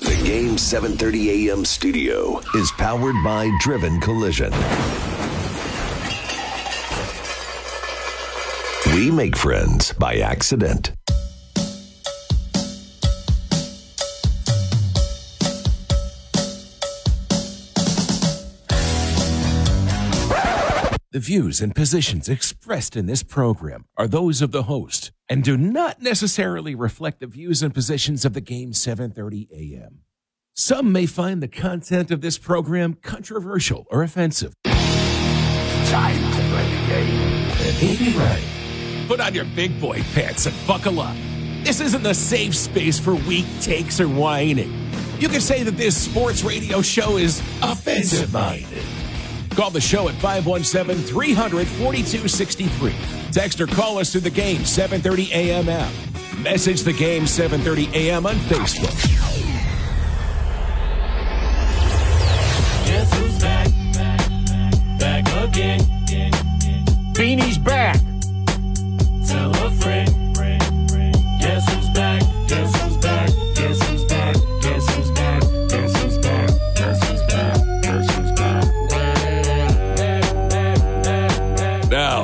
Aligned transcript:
The 0.00 0.22
Game 0.26 0.58
730 0.58 1.48
AM 1.48 1.64
studio 1.64 2.38
is 2.54 2.70
powered 2.72 3.14
by 3.24 3.50
Driven 3.60 3.98
Collision. 3.98 4.52
We 8.94 9.10
make 9.10 9.34
friends 9.34 9.94
by 9.94 10.16
accident. 10.16 10.92
The 21.12 21.20
views 21.20 21.60
and 21.60 21.72
positions 21.72 22.28
expressed 22.28 22.96
in 22.96 23.06
this 23.06 23.22
program 23.22 23.84
are 23.96 24.08
those 24.08 24.42
of 24.42 24.50
the 24.50 24.64
host 24.64 25.12
and 25.28 25.44
do 25.44 25.56
not 25.56 26.02
necessarily 26.02 26.74
reflect 26.74 27.20
the 27.20 27.28
views 27.28 27.62
and 27.62 27.72
positions 27.72 28.24
of 28.24 28.32
the 28.32 28.40
game 28.40 28.72
730 28.72 29.48
AM. 29.52 30.00
Some 30.54 30.90
may 30.90 31.06
find 31.06 31.40
the 31.40 31.46
content 31.46 32.10
of 32.10 32.22
this 32.22 32.38
program 32.38 32.94
controversial 32.94 33.86
or 33.88 34.02
offensive. 34.02 34.52
Time 34.64 36.32
to 36.32 36.40
play 36.48 36.70
the 36.74 36.86
game. 36.88 38.10
Be 38.12 38.18
right. 38.18 39.06
Put 39.06 39.20
on 39.20 39.32
your 39.32 39.44
big 39.54 39.80
boy 39.80 40.02
pants 40.12 40.46
and 40.46 40.56
buckle 40.66 40.98
up. 40.98 41.16
This 41.62 41.80
isn't 41.80 42.02
the 42.02 42.14
safe 42.14 42.56
space 42.56 42.98
for 42.98 43.14
weak 43.14 43.46
takes 43.60 44.00
or 44.00 44.08
whining. 44.08 44.90
You 45.20 45.28
could 45.28 45.42
say 45.42 45.62
that 45.62 45.76
this 45.76 45.96
sports 45.96 46.42
radio 46.42 46.82
show 46.82 47.16
is 47.16 47.38
offensive 47.62 48.32
minded. 48.32 48.82
Call 49.56 49.70
the 49.70 49.80
show 49.80 50.08
at 50.08 50.14
517 50.16 51.02
300 51.02 51.66
4263. 51.66 52.94
Text 53.32 53.58
or 53.58 53.66
call 53.66 53.96
us 53.96 54.12
through 54.12 54.20
the 54.20 54.30
game 54.30 54.66
730 54.66 55.32
AM 55.32 55.70
app. 55.70 55.90
Message 56.38 56.82
the 56.82 56.92
game 56.92 57.26
730 57.26 58.10
AM 58.10 58.26
on 58.26 58.34
Facebook. 58.34 58.92
Guess 62.84 63.14
who's 63.18 63.38
back? 63.40 63.68
Back 64.98 65.48
again. 65.48 65.80
Beanie's 67.14 67.56
back. 67.56 67.98
Tell 69.26 69.50
a 69.64 69.70
friend. 69.80 70.25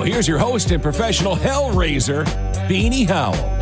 Here's 0.02 0.26
your 0.26 0.38
host 0.38 0.70
and 0.70 0.82
professional 0.82 1.36
hellraiser, 1.36 2.24
Beanie 2.68 3.08
Howell. 3.08 3.61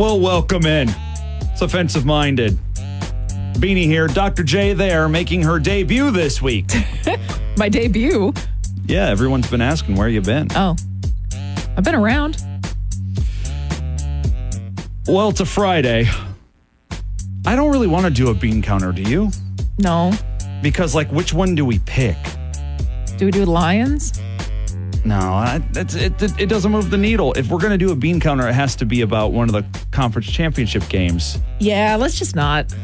Well, 0.00 0.18
welcome 0.18 0.64
in. 0.64 0.88
It's 1.52 1.60
offensive 1.60 2.06
minded. 2.06 2.58
Beanie 3.58 3.84
here, 3.84 4.06
Dr. 4.06 4.42
J 4.42 4.72
there, 4.72 5.10
making 5.10 5.42
her 5.42 5.58
debut 5.58 6.10
this 6.10 6.40
week. 6.40 6.72
My 7.58 7.68
debut. 7.68 8.32
yeah, 8.86 9.08
everyone's 9.08 9.50
been 9.50 9.60
asking 9.60 9.96
where 9.96 10.08
you 10.08 10.22
been. 10.22 10.48
Oh, 10.56 10.74
I've 11.76 11.84
been 11.84 11.94
around. 11.94 12.42
Well, 15.06 15.28
it's 15.28 15.40
a 15.40 15.44
Friday. 15.44 16.08
I 17.44 17.54
don't 17.54 17.70
really 17.70 17.86
want 17.86 18.06
to 18.06 18.10
do 18.10 18.30
a 18.30 18.34
bean 18.34 18.62
counter, 18.62 18.92
do 18.92 19.02
you? 19.02 19.30
No. 19.76 20.12
Because, 20.62 20.94
like, 20.94 21.12
which 21.12 21.34
one 21.34 21.54
do 21.54 21.66
we 21.66 21.78
pick? 21.80 22.16
Do 23.18 23.26
we 23.26 23.30
do 23.30 23.44
lions? 23.44 24.18
No, 25.04 25.16
I, 25.18 25.58
that's, 25.72 25.94
it, 25.94 26.20
it, 26.22 26.40
it 26.40 26.46
doesn't 26.48 26.70
move 26.70 26.90
the 26.90 26.98
needle. 26.98 27.32
If 27.32 27.48
we're 27.48 27.58
going 27.58 27.72
to 27.72 27.78
do 27.78 27.90
a 27.90 27.96
bean 27.96 28.20
counter, 28.20 28.46
it 28.48 28.52
has 28.52 28.76
to 28.76 28.84
be 28.84 29.00
about 29.00 29.32
one 29.32 29.48
of 29.48 29.52
the 29.52 29.80
conference 29.90 30.30
championship 30.30 30.86
games. 30.88 31.38
Yeah, 31.58 31.96
let's 31.96 32.18
just 32.18 32.36
not. 32.36 32.74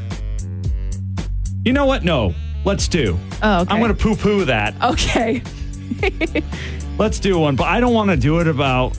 You 1.64 1.72
know 1.72 1.84
what? 1.84 2.04
No, 2.04 2.34
let's 2.64 2.88
do. 2.88 3.18
Oh, 3.42 3.60
okay. 3.60 3.74
I'm 3.74 3.80
going 3.80 3.94
to 3.94 4.02
poo 4.02 4.16
poo 4.16 4.44
that. 4.46 4.74
Okay. 4.82 5.42
Let's 6.98 7.20
do 7.20 7.38
one, 7.38 7.56
but 7.56 7.64
I 7.64 7.78
don't 7.78 7.92
want 7.92 8.10
to 8.10 8.16
do 8.16 8.40
it 8.40 8.48
about 8.48 8.98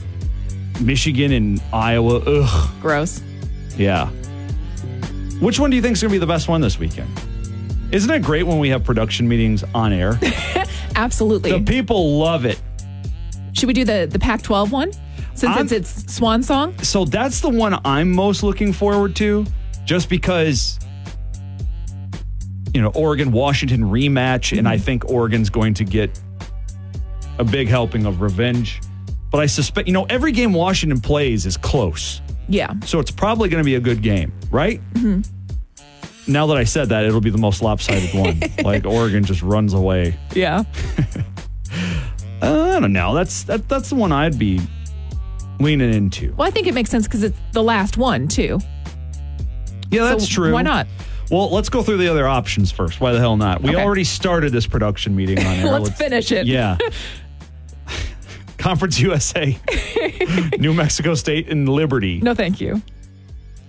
Michigan 0.80 1.32
and 1.32 1.60
Iowa. 1.72 2.20
Ugh. 2.20 2.70
Gross. 2.80 3.20
Yeah. 3.76 4.06
Which 5.40 5.58
one 5.58 5.70
do 5.70 5.76
you 5.76 5.82
think 5.82 5.94
is 5.94 6.02
going 6.02 6.10
to 6.10 6.14
be 6.14 6.18
the 6.18 6.26
best 6.26 6.48
one 6.48 6.60
this 6.60 6.78
weekend? 6.78 7.10
Isn't 7.90 8.10
it 8.10 8.22
great 8.22 8.44
when 8.44 8.58
we 8.58 8.68
have 8.68 8.84
production 8.84 9.28
meetings 9.28 9.64
on 9.74 9.92
air? 9.92 10.18
Absolutely. 10.94 11.52
the 11.52 11.60
people 11.60 12.18
love 12.18 12.44
it. 12.44 12.60
Should 13.58 13.66
we 13.66 13.72
do 13.74 13.84
the 13.84 14.06
the 14.10 14.18
Pac-12 14.18 14.70
one? 14.70 14.92
Since 15.34 15.56
I'm- 15.56 15.64
it's 15.66 15.72
its 15.72 16.14
swan 16.14 16.42
song. 16.42 16.76
So 16.82 17.04
that's 17.04 17.40
the 17.40 17.48
one 17.48 17.78
I'm 17.84 18.10
most 18.12 18.42
looking 18.42 18.72
forward 18.72 19.14
to, 19.16 19.44
just 19.84 20.08
because, 20.08 20.78
you 22.74 22.80
know, 22.80 22.88
Oregon 22.88 23.30
Washington 23.32 23.82
rematch, 23.84 24.56
and 24.56 24.68
I 24.68 24.78
think 24.78 25.10
Oregon's 25.10 25.50
going 25.50 25.74
to 25.74 25.84
get 25.84 26.20
a 27.38 27.44
big 27.44 27.68
helping 27.68 28.04
of 28.06 28.20
revenge. 28.20 28.80
But 29.30 29.38
I 29.40 29.46
suspect, 29.46 29.86
you 29.88 29.92
know, 29.94 30.04
every 30.04 30.32
game 30.32 30.52
Washington 30.52 31.00
plays 31.00 31.46
is 31.46 31.56
close. 31.56 32.20
Yeah. 32.48 32.72
So 32.84 32.98
it's 32.98 33.10
probably 33.10 33.48
going 33.48 33.62
to 33.62 33.64
be 33.64 33.74
a 33.74 33.80
good 33.80 34.02
game, 34.02 34.32
right? 34.50 34.80
Mm-hmm. 34.94 36.32
Now 36.32 36.46
that 36.46 36.56
I 36.56 36.64
said 36.64 36.88
that, 36.90 37.04
it'll 37.04 37.20
be 37.20 37.30
the 37.30 37.38
most 37.38 37.62
lopsided 37.62 38.12
one. 38.14 38.40
like 38.64 38.84
Oregon 38.86 39.24
just 39.24 39.42
runs 39.42 39.72
away. 39.74 40.16
Yeah. 40.34 40.64
Uh, 42.42 42.74
I 42.76 42.80
don't 42.80 42.92
know. 42.92 43.14
That's 43.14 43.42
that, 43.44 43.68
that's 43.68 43.88
the 43.90 43.94
one 43.96 44.12
I'd 44.12 44.38
be 44.38 44.60
leaning 45.60 45.92
into. 45.92 46.32
Well, 46.34 46.46
I 46.46 46.50
think 46.50 46.66
it 46.66 46.74
makes 46.74 46.90
sense 46.90 47.06
because 47.06 47.22
it's 47.24 47.38
the 47.52 47.62
last 47.62 47.96
one 47.96 48.28
too. 48.28 48.60
Yeah, 49.90 50.04
that's 50.04 50.28
So 50.28 50.34
true. 50.34 50.52
Why 50.52 50.62
not? 50.62 50.86
Well, 51.30 51.50
let's 51.50 51.68
go 51.68 51.82
through 51.82 51.98
the 51.98 52.08
other 52.08 52.26
options 52.28 52.70
first. 52.70 53.00
Why 53.00 53.12
the 53.12 53.18
hell 53.18 53.36
not? 53.36 53.62
We 53.62 53.70
Okay. 53.70 53.82
already 53.82 54.04
started 54.04 54.52
this 54.52 54.66
production 54.66 55.14
meeting 55.16 55.38
on 55.40 55.44
air. 55.56 55.66
Let's 55.78 55.90
finish 55.90 56.30
it. 56.32 56.46
Yeah. 56.46 56.78
Conference 58.58 58.98
USA, 59.00 59.56
New 60.58 60.74
Mexico 60.74 61.14
State, 61.14 61.48
and 61.48 61.68
Liberty. 61.68 62.20
No, 62.20 62.34
thank 62.34 62.60
you. 62.60 62.82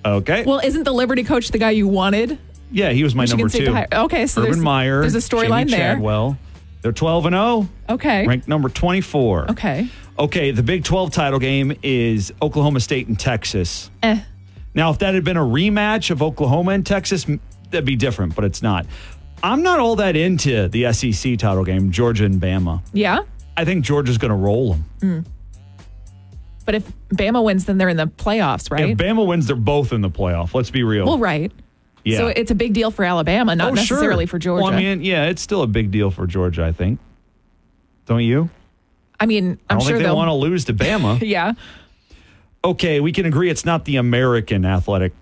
Okay. 0.03 0.43
Well, 0.43 0.59
isn't 0.63 0.83
the 0.83 0.91
Liberty 0.93 1.23
coach 1.23 1.49
the 1.51 1.57
guy 1.59 1.71
you 1.71 1.87
wanted? 1.87 2.39
yeah, 2.71 2.91
he 2.91 3.03
was 3.03 3.13
my 3.15 3.23
Michigan 3.23 3.39
number 3.39 3.49
State 3.49 3.65
two. 3.91 3.97
okay, 4.05 4.27
so 4.27 4.41
Urban 4.41 4.51
there's- 4.51 4.63
Meyer. 4.63 5.01
there's 5.01 5.15
a 5.15 5.17
storyline 5.19 5.69
there. 5.69 5.93
Chadwell. 5.95 6.37
They're 6.81 6.91
12 6.93 7.25
and 7.27 7.33
0, 7.33 7.69
Okay. 7.89 8.25
ranked 8.25 8.47
number 8.47 8.69
24. 8.69 9.51
Okay. 9.51 9.87
Okay, 10.17 10.51
the 10.51 10.63
Big 10.63 10.83
12 10.83 11.11
title 11.11 11.39
game 11.39 11.73
is 11.83 12.33
Oklahoma 12.41 12.79
State 12.79 13.07
and 13.07 13.19
Texas. 13.19 13.89
Eh. 14.03 14.19
Now, 14.73 14.89
if 14.91 14.99
that 14.99 15.13
had 15.13 15.23
been 15.23 15.37
a 15.37 15.41
rematch 15.43 16.09
of 16.11 16.21
Oklahoma 16.21 16.71
and 16.71 16.85
Texas, 16.85 17.25
that'd 17.71 17.85
be 17.85 17.95
different, 17.95 18.35
but 18.35 18.45
it's 18.45 18.61
not. 18.61 18.85
I'm 19.41 19.61
not 19.63 19.79
all 19.79 19.95
that 19.97 20.15
into 20.15 20.67
the 20.69 20.91
SEC 20.93 21.37
title 21.37 21.63
game, 21.63 21.91
Georgia 21.91 22.25
and 22.25 22.41
Bama. 22.41 22.81
Yeah. 22.93 23.19
I 23.57 23.65
think 23.65 23.83
Georgia's 23.85 24.17
going 24.17 24.29
to 24.31 24.35
roll 24.37 24.77
them. 24.99 25.25
But 26.65 26.75
if 26.75 26.91
Bama 27.09 27.43
wins, 27.43 27.65
then 27.65 27.77
they're 27.77 27.89
in 27.89 27.97
the 27.97 28.07
playoffs, 28.07 28.71
right? 28.71 28.89
If 28.89 28.97
Bama 28.97 29.25
wins, 29.25 29.47
they're 29.47 29.55
both 29.55 29.91
in 29.91 30.01
the 30.01 30.09
playoff. 30.09 30.53
Let's 30.53 30.69
be 30.69 30.83
real. 30.83 31.05
well, 31.05 31.17
right. 31.17 31.51
Yeah. 32.03 32.17
So 32.17 32.27
it's 32.27 32.51
a 32.51 32.55
big 32.55 32.73
deal 32.73 32.91
for 32.91 33.03
Alabama, 33.03 33.55
not 33.55 33.65
Oh, 33.73 33.75
sure. 33.75 33.97
necessarily 33.97 34.25
for 34.25 34.39
Georgia. 34.39 34.63
Well, 34.63 34.73
I 34.73 34.77
mean, 34.77 35.01
yeah, 35.03 35.25
it's 35.25 35.41
still 35.41 35.61
a 35.63 35.67
big 35.67 35.91
deal 35.91 36.11
for 36.11 36.25
Georgia, 36.27 36.63
I 36.65 36.71
think. 36.71 36.99
Don't 38.05 38.23
you? 38.23 38.49
I 39.19 39.25
mean, 39.25 39.59
I 39.69 39.73
I'm 39.73 39.79
don't 39.79 39.81
sure 39.81 39.87
think 39.89 39.97
they 39.99 40.03
they'll. 40.05 40.15
want 40.15 40.29
to 40.29 40.33
lose 40.33 40.65
to 40.65 40.73
Bama. 40.73 41.19
yeah. 41.27 41.53
okay, 42.63 42.99
we 42.99 43.11
can 43.11 43.25
agree 43.25 43.49
it's 43.49 43.65
not 43.65 43.85
the 43.85 43.97
American 43.97 44.65
Athletic 44.65 45.13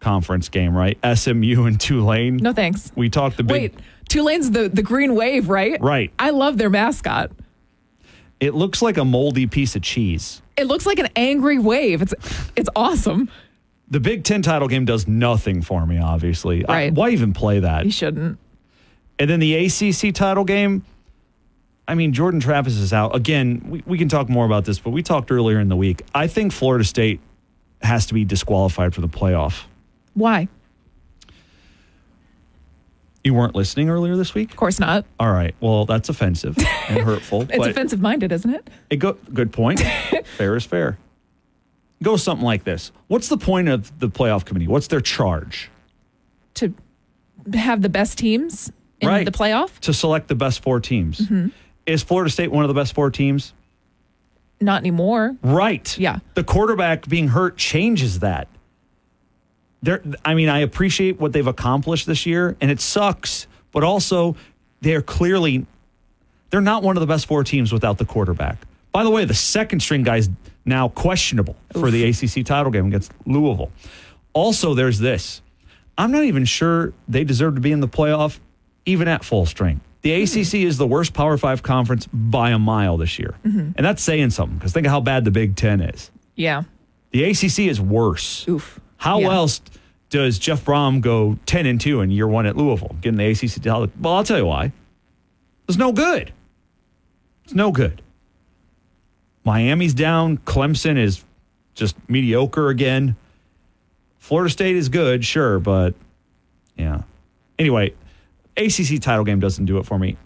Conference 0.00 0.48
game, 0.48 0.76
right? 0.76 0.98
SMU 1.16 1.64
and 1.64 1.80
Tulane. 1.80 2.36
No 2.36 2.52
thanks. 2.52 2.92
We 2.94 3.08
talked 3.08 3.36
the 3.38 3.42
big. 3.42 3.72
Wait, 3.74 3.74
Tulane's 4.08 4.50
the 4.50 4.68
the 4.68 4.82
green 4.82 5.14
wave, 5.14 5.48
right? 5.48 5.80
Right. 5.80 6.12
I 6.18 6.30
love 6.30 6.58
their 6.58 6.68
mascot. 6.68 7.30
It 8.40 8.52
looks 8.54 8.82
like 8.82 8.98
a 8.98 9.04
moldy 9.04 9.46
piece 9.46 9.76
of 9.76 9.82
cheese. 9.82 10.42
It 10.56 10.66
looks 10.66 10.84
like 10.84 10.98
an 10.98 11.08
angry 11.16 11.58
wave. 11.58 12.02
It's 12.02 12.12
it's 12.54 12.68
awesome. 12.76 13.30
The 13.90 14.00
Big 14.00 14.24
Ten 14.24 14.42
title 14.42 14.68
game 14.68 14.84
does 14.84 15.06
nothing 15.06 15.62
for 15.62 15.86
me, 15.86 15.98
obviously. 15.98 16.64
I- 16.66 16.72
Right. 16.72 16.92
why 16.94 17.10
even 17.10 17.32
play 17.32 17.60
that? 17.60 17.84
You 17.84 17.90
shouldn't. 17.90 18.38
And 19.18 19.30
then 19.30 19.40
the 19.40 19.54
ACC 19.54 20.12
title 20.12 20.44
game, 20.44 20.84
I 21.86 21.94
mean, 21.94 22.12
Jordan 22.12 22.40
Travis 22.40 22.74
is 22.76 22.92
out. 22.92 23.14
Again, 23.14 23.62
we, 23.68 23.82
we 23.86 23.98
can 23.98 24.08
talk 24.08 24.28
more 24.28 24.46
about 24.46 24.64
this, 24.64 24.78
but 24.78 24.90
we 24.90 25.02
talked 25.02 25.30
earlier 25.30 25.60
in 25.60 25.68
the 25.68 25.76
week. 25.76 26.02
I 26.14 26.26
think 26.26 26.52
Florida 26.52 26.84
State 26.84 27.20
has 27.82 28.06
to 28.06 28.14
be 28.14 28.24
disqualified 28.24 28.94
for 28.94 29.02
the 29.02 29.08
playoff. 29.08 29.64
Why? 30.14 30.48
You 33.22 33.32
weren't 33.34 33.54
listening 33.54 33.88
earlier 33.88 34.16
this 34.16 34.34
week? 34.34 34.50
Of 34.50 34.56
course 34.56 34.78
not. 34.78 35.06
All 35.18 35.32
right. 35.32 35.54
Well, 35.60 35.86
that's 35.86 36.08
offensive 36.10 36.56
and 36.58 36.98
hurtful. 37.00 37.42
It's 37.50 37.66
offensive 37.66 38.00
minded, 38.00 38.32
isn't 38.32 38.52
it? 38.52 38.68
it 38.90 38.96
go, 38.96 39.16
good 39.32 39.52
point. 39.52 39.80
fair 40.36 40.56
is 40.56 40.64
fair. 40.66 40.98
Go 42.02 42.16
something 42.16 42.44
like 42.44 42.64
this. 42.64 42.92
What's 43.08 43.28
the 43.28 43.36
point 43.38 43.68
of 43.68 43.98
the 43.98 44.08
playoff 44.08 44.44
committee? 44.44 44.66
What's 44.68 44.88
their 44.88 45.00
charge? 45.00 45.70
To 46.54 46.72
have 47.54 47.82
the 47.82 47.88
best 47.88 48.18
teams 48.18 48.70
in 49.00 49.08
Right. 49.08 49.24
the 49.24 49.30
playoff? 49.30 49.78
To 49.80 49.94
select 49.94 50.28
the 50.28 50.34
best 50.34 50.62
four 50.62 50.80
teams. 50.80 51.20
Mm-hmm. 51.20 51.48
Is 51.86 52.02
Florida 52.02 52.30
State 52.30 52.50
one 52.50 52.64
of 52.64 52.68
the 52.68 52.74
best 52.74 52.94
four 52.94 53.10
teams? 53.10 53.52
Not 54.60 54.80
anymore. 54.80 55.36
Right. 55.42 55.96
Yeah. 55.98 56.18
The 56.34 56.44
quarterback 56.44 57.08
being 57.08 57.28
hurt 57.28 57.56
changes 57.56 58.20
that. 58.20 58.48
There 59.82 60.02
I 60.24 60.34
mean, 60.34 60.48
I 60.48 60.60
appreciate 60.60 61.20
what 61.20 61.32
they've 61.32 61.46
accomplished 61.46 62.06
this 62.06 62.24
year 62.24 62.56
and 62.60 62.70
it 62.70 62.80
sucks, 62.80 63.46
but 63.72 63.84
also 63.84 64.36
they're 64.80 65.02
clearly 65.02 65.66
they're 66.50 66.60
not 66.62 66.82
one 66.82 66.96
of 66.96 67.00
the 67.00 67.06
best 67.06 67.26
four 67.26 67.44
teams 67.44 67.72
without 67.72 67.98
the 67.98 68.04
quarterback. 68.04 68.58
By 68.94 69.02
the 69.02 69.10
way, 69.10 69.24
the 69.24 69.34
second 69.34 69.80
string 69.80 70.04
guy's 70.04 70.30
now 70.64 70.88
questionable 70.88 71.56
for 71.72 71.90
the 71.90 72.04
ACC 72.04 72.46
title 72.46 72.70
game 72.70 72.86
against 72.86 73.12
Louisville. 73.26 73.72
Also, 74.32 74.72
there's 74.74 75.00
this. 75.00 75.42
I'm 75.98 76.12
not 76.12 76.22
even 76.22 76.44
sure 76.44 76.92
they 77.08 77.24
deserve 77.24 77.56
to 77.56 77.60
be 77.60 77.72
in 77.72 77.80
the 77.80 77.88
playoff 77.88 78.38
even 78.86 79.08
at 79.08 79.24
full 79.24 79.46
strength. 79.46 79.84
The 80.02 80.14
hmm. 80.14 80.22
ACC 80.22 80.54
is 80.54 80.78
the 80.78 80.86
worst 80.86 81.12
Power 81.12 81.36
5 81.36 81.64
conference 81.64 82.06
by 82.12 82.50
a 82.50 82.58
mile 82.58 82.96
this 82.96 83.18
year. 83.18 83.34
Mm-hmm. 83.44 83.72
And 83.74 83.84
that's 83.84 84.00
saying 84.02 84.30
something 84.30 84.58
because 84.58 84.72
think 84.72 84.86
of 84.86 84.92
how 84.92 85.00
bad 85.00 85.24
the 85.24 85.32
Big 85.32 85.56
10 85.56 85.80
is. 85.80 86.12
Yeah. 86.36 86.62
The 87.10 87.24
ACC 87.24 87.60
is 87.60 87.80
worse. 87.80 88.46
Oof. 88.48 88.78
How 88.96 89.18
Yeah. 89.20 89.32
else 89.32 89.60
does 90.10 90.38
Jeff 90.38 90.64
Brohm 90.64 91.00
go 91.00 91.36
10 91.46 91.66
and 91.66 91.80
2 91.80 92.00
in 92.00 92.12
year 92.12 92.28
1 92.28 92.46
at 92.46 92.56
Louisville, 92.56 92.94
getting 93.00 93.18
the 93.18 93.26
ACC 93.26 93.60
title? 93.60 93.88
Well, 94.00 94.14
I'll 94.14 94.24
tell 94.24 94.38
you 94.38 94.46
why. 94.46 94.70
It's 95.68 95.78
no 95.78 95.90
good. 95.90 96.32
It's 97.44 97.54
no 97.54 97.72
good. 97.72 98.00
Miami's 99.44 99.94
down, 99.94 100.38
Clemson 100.38 100.96
is 100.96 101.22
just 101.74 101.96
mediocre 102.08 102.68
again. 102.68 103.16
Florida 104.18 104.50
State 104.50 104.76
is 104.76 104.88
good, 104.88 105.24
sure, 105.24 105.58
but 105.58 105.94
yeah. 106.76 107.02
Anyway, 107.58 107.94
ACC 108.56 109.00
title 109.00 109.24
game 109.24 109.40
doesn't 109.40 109.66
do 109.66 109.78
it 109.78 109.84
for 109.84 109.98
me. 109.98 110.16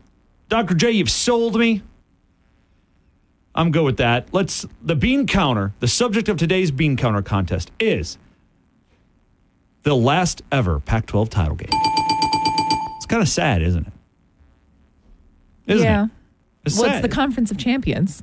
Dr. 0.49 0.75
J, 0.75 0.93
you've 0.93 1.11
sold 1.11 1.59
me. 1.59 1.83
I'm 3.55 3.73
good 3.73 3.83
with 3.83 3.97
that. 3.97 4.29
Let's 4.33 4.67
the 4.83 4.95
bean 4.95 5.27
counter. 5.27 5.75
The 5.81 5.89
subject 5.89 6.29
of 6.29 6.37
today's 6.37 6.71
bean 6.71 6.97
counter 6.97 7.23
contest 7.23 7.73
is 7.81 8.19
the 9.83 9.97
last 9.97 10.43
ever 10.53 10.79
Pac-12 10.79 11.29
title 11.29 11.57
game. 11.57 11.69
It's 12.97 13.07
kind 13.07 13.21
of 13.23 13.29
sad, 13.29 13.63
isn't 13.63 13.87
it? 13.87 13.93
Isn't 15.67 15.85
yeah. 15.85 16.05
it? 16.05 16.11
It's 16.67 16.79
What's 16.79 16.93
sad. 16.93 17.05
the 17.05 17.09
conference 17.09 17.51
of 17.51 17.59
champions? 17.59 18.23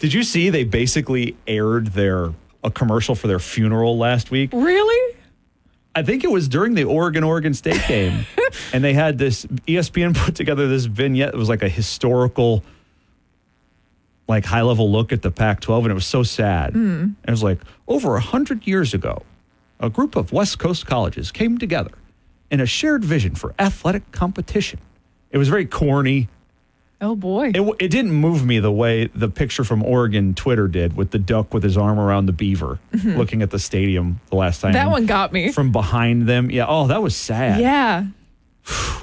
Did 0.00 0.12
you 0.12 0.22
see 0.22 0.50
they 0.50 0.64
basically 0.64 1.36
aired 1.46 1.88
their 1.88 2.32
a 2.62 2.70
commercial 2.70 3.14
for 3.14 3.26
their 3.26 3.38
funeral 3.38 3.98
last 3.98 4.30
week? 4.30 4.50
Really? 4.52 5.16
I 5.94 6.02
think 6.02 6.24
it 6.24 6.30
was 6.30 6.48
during 6.48 6.74
the 6.74 6.84
Oregon 6.84 7.22
Oregon 7.22 7.54
State 7.54 7.82
game, 7.88 8.26
and 8.72 8.82
they 8.82 8.94
had 8.94 9.18
this 9.18 9.44
ESPN 9.68 10.16
put 10.16 10.34
together 10.34 10.66
this 10.66 10.86
vignette. 10.86 11.34
It 11.34 11.36
was 11.36 11.48
like 11.48 11.62
a 11.62 11.68
historical, 11.68 12.64
like 14.26 14.44
high 14.44 14.62
level 14.62 14.90
look 14.90 15.12
at 15.12 15.22
the 15.22 15.30
Pac-12, 15.30 15.82
and 15.82 15.90
it 15.90 15.94
was 15.94 16.06
so 16.06 16.22
sad. 16.22 16.74
And 16.74 17.16
it 17.26 17.30
was 17.30 17.42
like 17.42 17.60
over 17.86 18.16
a 18.16 18.20
hundred 18.20 18.66
years 18.66 18.94
ago, 18.94 19.22
a 19.78 19.90
group 19.90 20.16
of 20.16 20.32
West 20.32 20.58
Coast 20.58 20.86
colleges 20.86 21.30
came 21.30 21.58
together 21.58 21.92
in 22.50 22.60
a 22.60 22.66
shared 22.66 23.04
vision 23.04 23.34
for 23.34 23.54
athletic 23.58 24.10
competition. 24.12 24.80
It 25.30 25.38
was 25.38 25.48
very 25.48 25.66
corny. 25.66 26.28
Oh 27.00 27.16
boy. 27.16 27.52
It, 27.54 27.76
it 27.80 27.88
didn't 27.88 28.12
move 28.12 28.44
me 28.46 28.60
the 28.60 28.72
way 28.72 29.06
the 29.08 29.28
picture 29.28 29.64
from 29.64 29.82
Oregon 29.82 30.34
Twitter 30.34 30.68
did 30.68 30.96
with 30.96 31.10
the 31.10 31.18
duck 31.18 31.52
with 31.52 31.62
his 31.62 31.76
arm 31.76 31.98
around 31.98 32.26
the 32.26 32.32
beaver 32.32 32.78
mm-hmm. 32.92 33.16
looking 33.18 33.42
at 33.42 33.50
the 33.50 33.58
stadium 33.58 34.20
the 34.30 34.36
last 34.36 34.60
time. 34.60 34.72
that 34.72 34.90
one 34.90 35.06
got 35.06 35.32
me. 35.32 35.52
From 35.52 35.72
behind 35.72 36.26
them. 36.26 36.50
Yeah. 36.50 36.66
Oh, 36.68 36.86
that 36.86 37.02
was 37.02 37.16
sad. 37.16 37.60
yeah. 37.60 38.06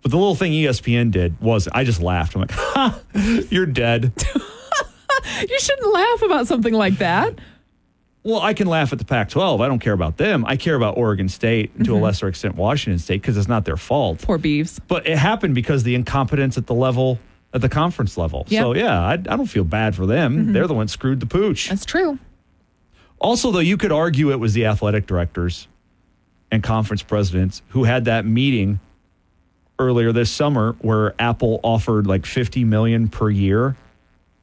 But 0.00 0.12
the 0.12 0.16
little 0.16 0.36
thing 0.36 0.52
ESPN 0.52 1.10
did 1.10 1.38
was 1.40 1.68
I 1.72 1.82
just 1.82 2.00
laughed. 2.00 2.36
I'm 2.36 2.42
like, 2.42 2.50
ha, 2.54 3.00
you're 3.50 3.66
dead. 3.66 4.12
You 5.40 5.58
shouldn't 5.60 5.92
laugh 5.92 6.22
about 6.22 6.46
something 6.46 6.74
like 6.74 6.98
that. 6.98 7.38
Well, 8.24 8.40
I 8.40 8.52
can 8.52 8.66
laugh 8.66 8.92
at 8.92 8.98
the 8.98 9.04
Pac 9.04 9.30
12. 9.30 9.60
I 9.60 9.68
don't 9.68 9.78
care 9.78 9.92
about 9.92 10.16
them. 10.16 10.44
I 10.44 10.56
care 10.56 10.74
about 10.74 10.96
Oregon 10.98 11.28
State 11.28 11.72
and 11.76 11.84
to 11.84 11.92
a 11.92 11.94
mm-hmm. 11.94 12.04
lesser 12.04 12.28
extent 12.28 12.56
Washington 12.56 12.98
State 12.98 13.22
because 13.22 13.36
it's 13.36 13.48
not 13.48 13.64
their 13.64 13.76
fault. 13.76 14.22
Poor 14.22 14.38
Beavs. 14.38 14.80
But 14.88 15.06
it 15.06 15.16
happened 15.16 15.54
because 15.54 15.82
the 15.84 15.94
incompetence 15.94 16.58
at 16.58 16.66
the 16.66 16.74
level, 16.74 17.18
at 17.54 17.60
the 17.60 17.68
conference 17.68 18.16
level. 18.16 18.44
Yeah. 18.48 18.62
So, 18.62 18.74
yeah, 18.74 19.00
I, 19.00 19.12
I 19.12 19.16
don't 19.16 19.46
feel 19.46 19.64
bad 19.64 19.94
for 19.94 20.04
them. 20.04 20.36
Mm-hmm. 20.36 20.52
They're 20.52 20.66
the 20.66 20.74
ones 20.74 20.92
screwed 20.92 21.20
the 21.20 21.26
pooch. 21.26 21.68
That's 21.68 21.84
true. 21.84 22.18
Also, 23.20 23.50
though, 23.50 23.58
you 23.60 23.76
could 23.76 23.92
argue 23.92 24.30
it 24.30 24.40
was 24.40 24.52
the 24.54 24.66
athletic 24.66 25.06
directors 25.06 25.68
and 26.50 26.62
conference 26.62 27.02
presidents 27.02 27.62
who 27.68 27.84
had 27.84 28.06
that 28.06 28.24
meeting 28.24 28.80
earlier 29.78 30.12
this 30.12 30.30
summer 30.30 30.76
where 30.80 31.14
Apple 31.20 31.60
offered 31.62 32.06
like 32.06 32.26
50 32.26 32.64
million 32.64 33.08
per 33.08 33.30
year 33.30 33.76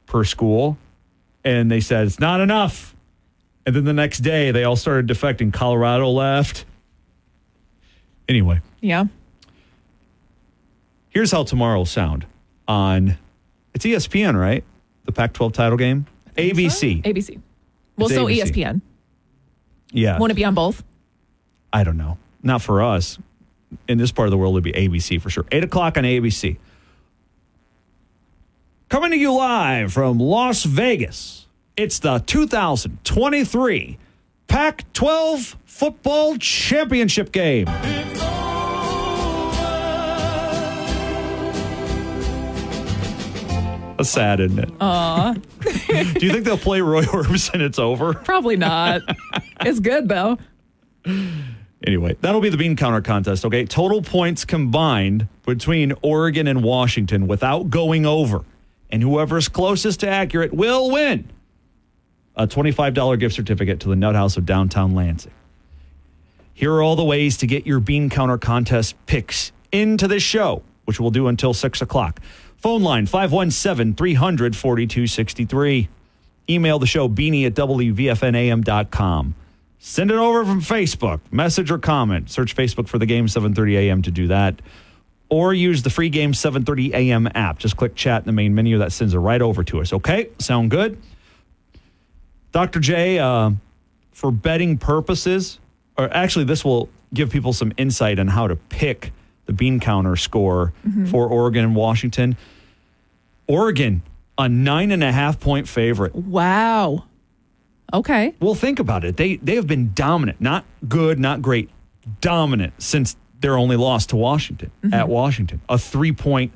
per 0.06 0.24
school 0.24 0.78
and 1.44 1.70
they 1.70 1.80
said 1.80 2.06
it's 2.06 2.18
not 2.18 2.40
enough. 2.40 2.95
And 3.66 3.74
then 3.74 3.84
the 3.84 3.92
next 3.92 4.18
day 4.20 4.52
they 4.52 4.64
all 4.64 4.76
started 4.76 5.08
defecting. 5.08 5.52
Colorado 5.52 6.08
left. 6.08 6.64
Anyway, 8.28 8.60
Yeah. 8.80 9.04
here's 11.10 11.30
how 11.32 11.42
tomorrow 11.44 11.78
will 11.78 11.86
sound 11.86 12.26
on 12.66 13.18
it's 13.74 13.84
ESPN, 13.84 14.38
right? 14.38 14.64
The 15.04 15.12
Pac-12 15.12 15.52
title 15.52 15.76
game. 15.78 16.06
ABC. 16.36 17.02
ABC. 17.04 17.38
Well, 17.96 18.06
It's 18.06 18.14
so 18.16 18.26
ABC. 18.26 18.40
ESPN. 18.64 18.80
Yeah. 19.92 20.18
Want 20.18 20.30
to 20.30 20.34
be 20.34 20.44
on 20.44 20.54
both? 20.54 20.82
I 21.72 21.84
don't 21.84 21.96
know. 21.96 22.18
Not 22.42 22.62
for 22.62 22.82
us. 22.82 23.18
In 23.88 23.98
this 23.98 24.12
part 24.12 24.26
of 24.26 24.30
the 24.30 24.36
world, 24.38 24.54
it'd 24.54 24.64
be 24.64 24.72
ABC 24.72 25.20
for 25.20 25.28
sure. 25.30 25.44
Eight 25.52 25.64
o'clock 25.64 25.96
on 25.98 26.04
ABC. 26.04 26.56
Coming 28.88 29.10
to 29.10 29.16
you 29.16 29.32
live 29.32 29.92
from 29.92 30.18
Las 30.18 30.64
Vegas. 30.64 31.45
It's 31.76 31.98
the 31.98 32.20
2023 32.20 33.98
Pac 34.48 34.90
12 34.94 35.56
Football 35.66 36.38
Championship 36.38 37.32
game. 37.32 37.66
That's 43.96 44.08
sad, 44.08 44.40
isn't 44.40 44.58
it? 44.58 44.70
Aw. 44.80 45.34
Do 46.14 46.26
you 46.26 46.32
think 46.32 46.46
they'll 46.46 46.56
play 46.56 46.80
Roy 46.80 47.02
Orbison 47.02 47.54
and 47.54 47.62
it's 47.64 47.78
over? 47.78 48.14
Probably 48.14 48.56
not. 48.56 49.02
it's 49.60 49.80
good 49.80 50.08
though. 50.08 50.38
Anyway, 51.86 52.16
that'll 52.22 52.40
be 52.40 52.48
the 52.48 52.56
bean 52.56 52.76
counter 52.76 53.02
contest, 53.02 53.44
okay? 53.44 53.66
Total 53.66 54.00
points 54.00 54.46
combined 54.46 55.28
between 55.44 55.92
Oregon 56.00 56.46
and 56.46 56.62
Washington 56.64 57.26
without 57.26 57.68
going 57.68 58.06
over. 58.06 58.46
And 58.88 59.02
whoever's 59.02 59.48
closest 59.48 60.00
to 60.00 60.08
accurate 60.08 60.54
will 60.54 60.90
win 60.90 61.28
a 62.36 62.46
$25 62.46 63.18
gift 63.18 63.34
certificate 63.34 63.80
to 63.80 63.88
the 63.88 63.96
Nut 63.96 64.14
House 64.14 64.36
of 64.36 64.44
downtown 64.44 64.94
Lansing. 64.94 65.32
Here 66.52 66.72
are 66.72 66.82
all 66.82 66.96
the 66.96 67.04
ways 67.04 67.38
to 67.38 67.46
get 67.46 67.66
your 67.66 67.80
bean 67.80 68.08
counter 68.10 68.38
contest 68.38 68.94
picks 69.06 69.52
into 69.72 70.08
this 70.08 70.22
show, 70.22 70.62
which 70.84 71.00
we'll 71.00 71.10
do 71.10 71.28
until 71.28 71.52
6 71.52 71.82
o'clock. 71.82 72.20
Phone 72.56 72.82
line 72.82 73.06
517 73.06 73.94
300 73.94 74.56
4263. 74.56 75.88
Email 76.48 76.78
the 76.78 76.86
show 76.86 77.08
beanie 77.08 77.46
at 77.46 77.54
WVFNAM.com. 77.54 79.34
send 79.78 80.10
it 80.10 80.16
over 80.16 80.44
from 80.44 80.60
Facebook, 80.60 81.20
message 81.30 81.70
or 81.70 81.78
comment. 81.78 82.30
Search 82.30 82.54
Facebook 82.56 82.88
for 82.88 82.98
the 82.98 83.06
game 83.06 83.26
7:30 83.26 83.76
a.m. 83.76 84.02
to 84.02 84.10
do 84.10 84.28
that. 84.28 84.62
Or 85.28 85.52
use 85.52 85.82
the 85.82 85.90
free 85.90 86.08
game 86.08 86.32
7:30 86.32 86.92
a.m. 86.92 87.28
app. 87.34 87.58
Just 87.58 87.76
click 87.76 87.94
chat 87.96 88.22
in 88.22 88.26
the 88.26 88.32
main 88.32 88.54
menu. 88.54 88.78
That 88.78 88.92
sends 88.92 89.12
it 89.12 89.18
right 89.18 89.42
over 89.42 89.64
to 89.64 89.80
us. 89.80 89.92
Okay, 89.92 90.28
sound 90.38 90.70
good? 90.70 90.98
Dr. 92.56 92.80
J, 92.80 93.18
uh, 93.18 93.50
for 94.12 94.30
betting 94.30 94.78
purposes, 94.78 95.58
or 95.98 96.10
actually, 96.10 96.46
this 96.46 96.64
will 96.64 96.88
give 97.12 97.28
people 97.28 97.52
some 97.52 97.70
insight 97.76 98.18
on 98.18 98.28
how 98.28 98.48
to 98.48 98.56
pick 98.56 99.12
the 99.44 99.52
bean 99.52 99.78
counter 99.78 100.16
score 100.16 100.72
for 101.10 101.26
Oregon 101.28 101.64
and 101.64 101.76
Washington. 101.76 102.34
Oregon, 103.46 104.00
a 104.38 104.48
nine 104.48 104.90
and 104.90 105.04
a 105.04 105.12
half 105.12 105.38
point 105.38 105.68
favorite. 105.68 106.14
Wow. 106.14 107.04
Okay. 107.92 108.34
Well, 108.40 108.54
think 108.54 108.78
about 108.78 109.04
it. 109.04 109.18
They 109.18 109.36
they 109.36 109.56
have 109.56 109.66
been 109.66 109.92
dominant, 109.92 110.40
not 110.40 110.64
good, 110.88 111.18
not 111.18 111.42
great, 111.42 111.68
dominant 112.22 112.72
since 112.78 113.18
their 113.38 113.58
only 113.58 113.76
loss 113.76 114.06
to 114.06 114.16
Washington 114.16 114.70
at 114.94 115.10
Washington. 115.10 115.60
A 115.68 115.76
three 115.76 116.12
point 116.12 116.52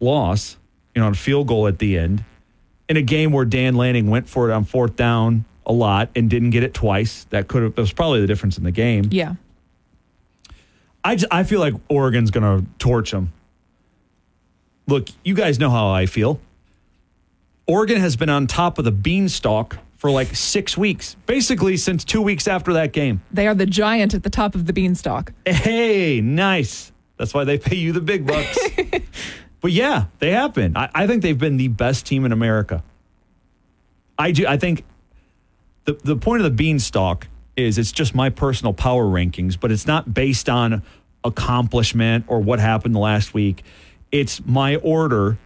loss, 0.00 0.56
you 0.94 1.00
know, 1.02 1.08
on 1.08 1.12
a 1.12 1.14
field 1.14 1.46
goal 1.46 1.66
at 1.66 1.78
the 1.78 1.98
end 1.98 2.24
in 2.90 2.96
a 2.96 3.02
game 3.02 3.30
where 3.30 3.44
Dan 3.44 3.76
Lanning 3.76 4.10
went 4.10 4.28
for 4.28 4.50
it 4.50 4.52
on 4.52 4.64
fourth 4.64 4.96
down 4.96 5.44
a 5.64 5.72
lot 5.72 6.10
and 6.16 6.28
didn't 6.28 6.50
get 6.50 6.64
it 6.64 6.74
twice. 6.74 7.24
That 7.30 7.46
could 7.46 7.62
have 7.62 7.74
that 7.76 7.80
was 7.80 7.92
probably 7.92 8.20
the 8.20 8.26
difference 8.26 8.58
in 8.58 8.64
the 8.64 8.72
game. 8.72 9.08
Yeah. 9.12 9.36
I, 11.04 11.14
just, 11.14 11.32
I 11.32 11.44
feel 11.44 11.60
like 11.60 11.74
Oregon's 11.88 12.32
going 12.32 12.42
to 12.42 12.66
torch 12.78 13.12
them. 13.12 13.32
Look, 14.88 15.08
you 15.24 15.34
guys 15.34 15.60
know 15.60 15.70
how 15.70 15.88
I 15.88 16.06
feel. 16.06 16.40
Oregon 17.66 18.00
has 18.00 18.16
been 18.16 18.28
on 18.28 18.48
top 18.48 18.78
of 18.78 18.84
the 18.84 18.90
beanstalk 18.90 19.78
for 19.96 20.10
like 20.10 20.34
six 20.34 20.76
weeks, 20.76 21.14
basically 21.26 21.76
since 21.76 22.04
two 22.04 22.20
weeks 22.20 22.48
after 22.48 22.72
that 22.72 22.92
game. 22.92 23.22
They 23.30 23.46
are 23.46 23.54
the 23.54 23.66
giant 23.66 24.14
at 24.14 24.24
the 24.24 24.30
top 24.30 24.56
of 24.56 24.66
the 24.66 24.72
beanstalk. 24.72 25.32
Hey, 25.46 26.20
nice. 26.20 26.90
That's 27.18 27.32
why 27.32 27.44
they 27.44 27.56
pay 27.56 27.76
you 27.76 27.92
the 27.92 28.00
big 28.00 28.26
bucks. 28.26 28.58
but 29.60 29.72
yeah, 29.72 30.06
they 30.18 30.32
have 30.32 30.54
been. 30.54 30.76
I, 30.76 30.90
I 30.94 31.06
think 31.06 31.22
they've 31.22 31.38
been 31.38 31.56
the 31.56 31.68
best 31.68 32.06
team 32.06 32.24
in 32.24 32.32
America. 32.32 32.82
I 34.18 34.32
do. 34.32 34.46
I 34.46 34.56
think 34.56 34.84
the 35.84 35.94
the 35.94 36.16
point 36.16 36.40
of 36.40 36.44
the 36.44 36.56
beanstalk 36.56 37.28
is 37.56 37.78
it's 37.78 37.92
just 37.92 38.14
my 38.14 38.30
personal 38.30 38.72
power 38.72 39.04
rankings, 39.04 39.58
but 39.58 39.70
it's 39.70 39.86
not 39.86 40.12
based 40.12 40.48
on 40.48 40.82
accomplishment 41.24 42.24
or 42.28 42.40
what 42.40 42.58
happened 42.58 42.96
last 42.96 43.34
week. 43.34 43.64
It's 44.10 44.44
my 44.44 44.76
order 44.76 45.38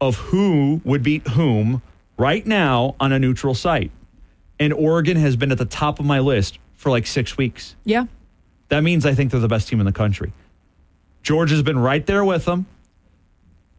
of 0.00 0.16
who 0.16 0.80
would 0.84 1.02
beat 1.02 1.26
whom 1.28 1.82
right 2.16 2.46
now 2.46 2.96
on 2.98 3.12
a 3.12 3.18
neutral 3.18 3.54
site. 3.54 3.90
And 4.58 4.72
Oregon 4.72 5.16
has 5.16 5.36
been 5.36 5.52
at 5.52 5.58
the 5.58 5.64
top 5.64 6.00
of 6.00 6.06
my 6.06 6.20
list 6.20 6.58
for 6.74 6.90
like 6.90 7.06
six 7.06 7.36
weeks. 7.36 7.76
Yeah. 7.84 8.06
That 8.68 8.80
means 8.82 9.04
I 9.04 9.14
think 9.14 9.30
they're 9.30 9.40
the 9.40 9.48
best 9.48 9.68
team 9.68 9.80
in 9.80 9.86
the 9.86 9.92
country. 9.92 10.32
Georgia's 11.22 11.62
been 11.62 11.78
right 11.78 12.04
there 12.06 12.24
with 12.24 12.44
them. 12.44 12.66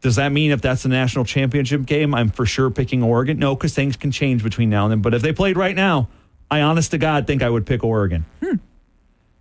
Does 0.01 0.15
that 0.15 0.31
mean 0.31 0.51
if 0.51 0.61
that's 0.61 0.83
the 0.83 0.89
national 0.89 1.25
championship 1.25 1.85
game, 1.85 2.15
I'm 2.15 2.29
for 2.29 2.45
sure 2.45 2.71
picking 2.71 3.03
Oregon? 3.03 3.37
No, 3.37 3.55
because 3.55 3.75
things 3.75 3.95
can 3.95 4.11
change 4.11 4.43
between 4.43 4.69
now 4.69 4.85
and 4.85 4.91
then. 4.91 5.01
But 5.01 5.13
if 5.13 5.21
they 5.21 5.31
played 5.31 5.57
right 5.57 5.75
now, 5.75 6.09
I 6.49 6.61
honest 6.61 6.91
to 6.91 6.97
God 6.97 7.27
think 7.27 7.43
I 7.43 7.49
would 7.49 7.65
pick 7.65 7.83
Oregon. 7.83 8.25
Hmm. 8.43 8.55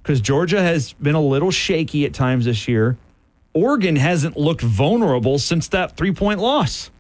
Because 0.02 0.21
Georgia 0.21 0.62
has 0.62 0.93
been 0.95 1.14
a 1.14 1.21
little 1.21 1.50
shaky 1.50 2.05
at 2.05 2.12
times 2.12 2.45
this 2.45 2.69
year. 2.69 2.99
Oregon 3.55 3.97
hasn't 3.97 4.37
looked 4.37 4.61
vulnerable 4.61 5.38
since 5.38 5.69
that 5.69 5.97
three 5.97 6.12
point 6.12 6.40
loss. 6.40 6.90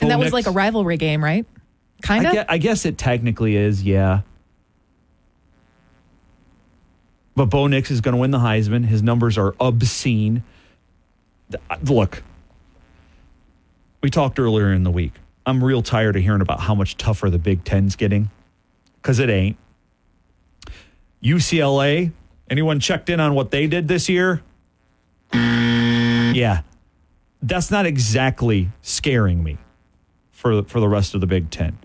And 0.00 0.10
that 0.10 0.18
was 0.18 0.32
like 0.32 0.46
a 0.46 0.52
rivalry 0.52 0.96
game, 0.96 1.22
right? 1.22 1.44
Kind 2.02 2.26
I 2.26 2.30
of. 2.30 2.34
guess, 2.34 2.46
I 2.48 2.58
guess 2.58 2.84
it 2.84 2.98
technically 2.98 3.56
is, 3.56 3.82
yeah. 3.82 4.20
But 7.34 7.46
Bo 7.46 7.66
Nix 7.66 7.90
is 7.90 8.00
going 8.00 8.14
to 8.14 8.20
win 8.20 8.30
the 8.30 8.38
Heisman. 8.38 8.84
His 8.84 9.02
numbers 9.02 9.36
are 9.38 9.54
obscene. 9.60 10.44
Look, 11.84 12.22
we 14.00 14.10
talked 14.10 14.38
earlier 14.38 14.72
in 14.72 14.84
the 14.84 14.90
week. 14.90 15.12
I'm 15.46 15.62
real 15.64 15.82
tired 15.82 16.16
of 16.16 16.22
hearing 16.22 16.40
about 16.40 16.60
how 16.60 16.74
much 16.74 16.96
tougher 16.96 17.30
the 17.30 17.38
Big 17.38 17.64
Ten's 17.64 17.96
getting 17.96 18.30
because 18.96 19.18
it 19.18 19.30
ain't. 19.30 19.56
UCLA, 21.22 22.12
anyone 22.50 22.80
checked 22.80 23.08
in 23.08 23.18
on 23.18 23.34
what 23.34 23.50
they 23.50 23.66
did 23.66 23.88
this 23.88 24.08
year? 24.08 24.42
Yeah. 25.32 26.62
That's 27.42 27.70
not 27.70 27.86
exactly 27.86 28.68
scaring 28.82 29.42
me 29.42 29.58
for 30.32 30.62
for 30.64 30.80
the 30.80 30.88
rest 30.88 31.14
of 31.14 31.20
the 31.20 31.26
Big 31.26 31.50
Ten. 31.50 31.78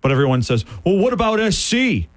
But 0.00 0.12
everyone 0.12 0.42
says, 0.42 0.64
"Well, 0.84 0.98
what 0.98 1.12
about 1.12 1.40
SC?" 1.52 2.08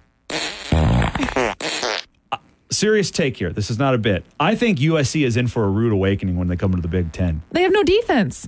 Serious 2.78 3.10
take 3.10 3.38
here. 3.38 3.52
This 3.52 3.72
is 3.72 3.80
not 3.80 3.96
a 3.96 3.98
bit. 3.98 4.24
I 4.40 4.54
think 4.54 4.78
USC 4.78 5.26
is 5.26 5.36
in 5.36 5.48
for 5.48 5.64
a 5.64 5.68
rude 5.68 5.92
awakening 5.92 6.38
when 6.38 6.48
they 6.48 6.56
come 6.56 6.74
into 6.74 6.84
the 6.84 6.88
Big 6.88 7.12
Ten. 7.12 7.42
They 7.52 7.64
have 7.64 7.72
no 7.72 7.82
defense. 7.82 8.48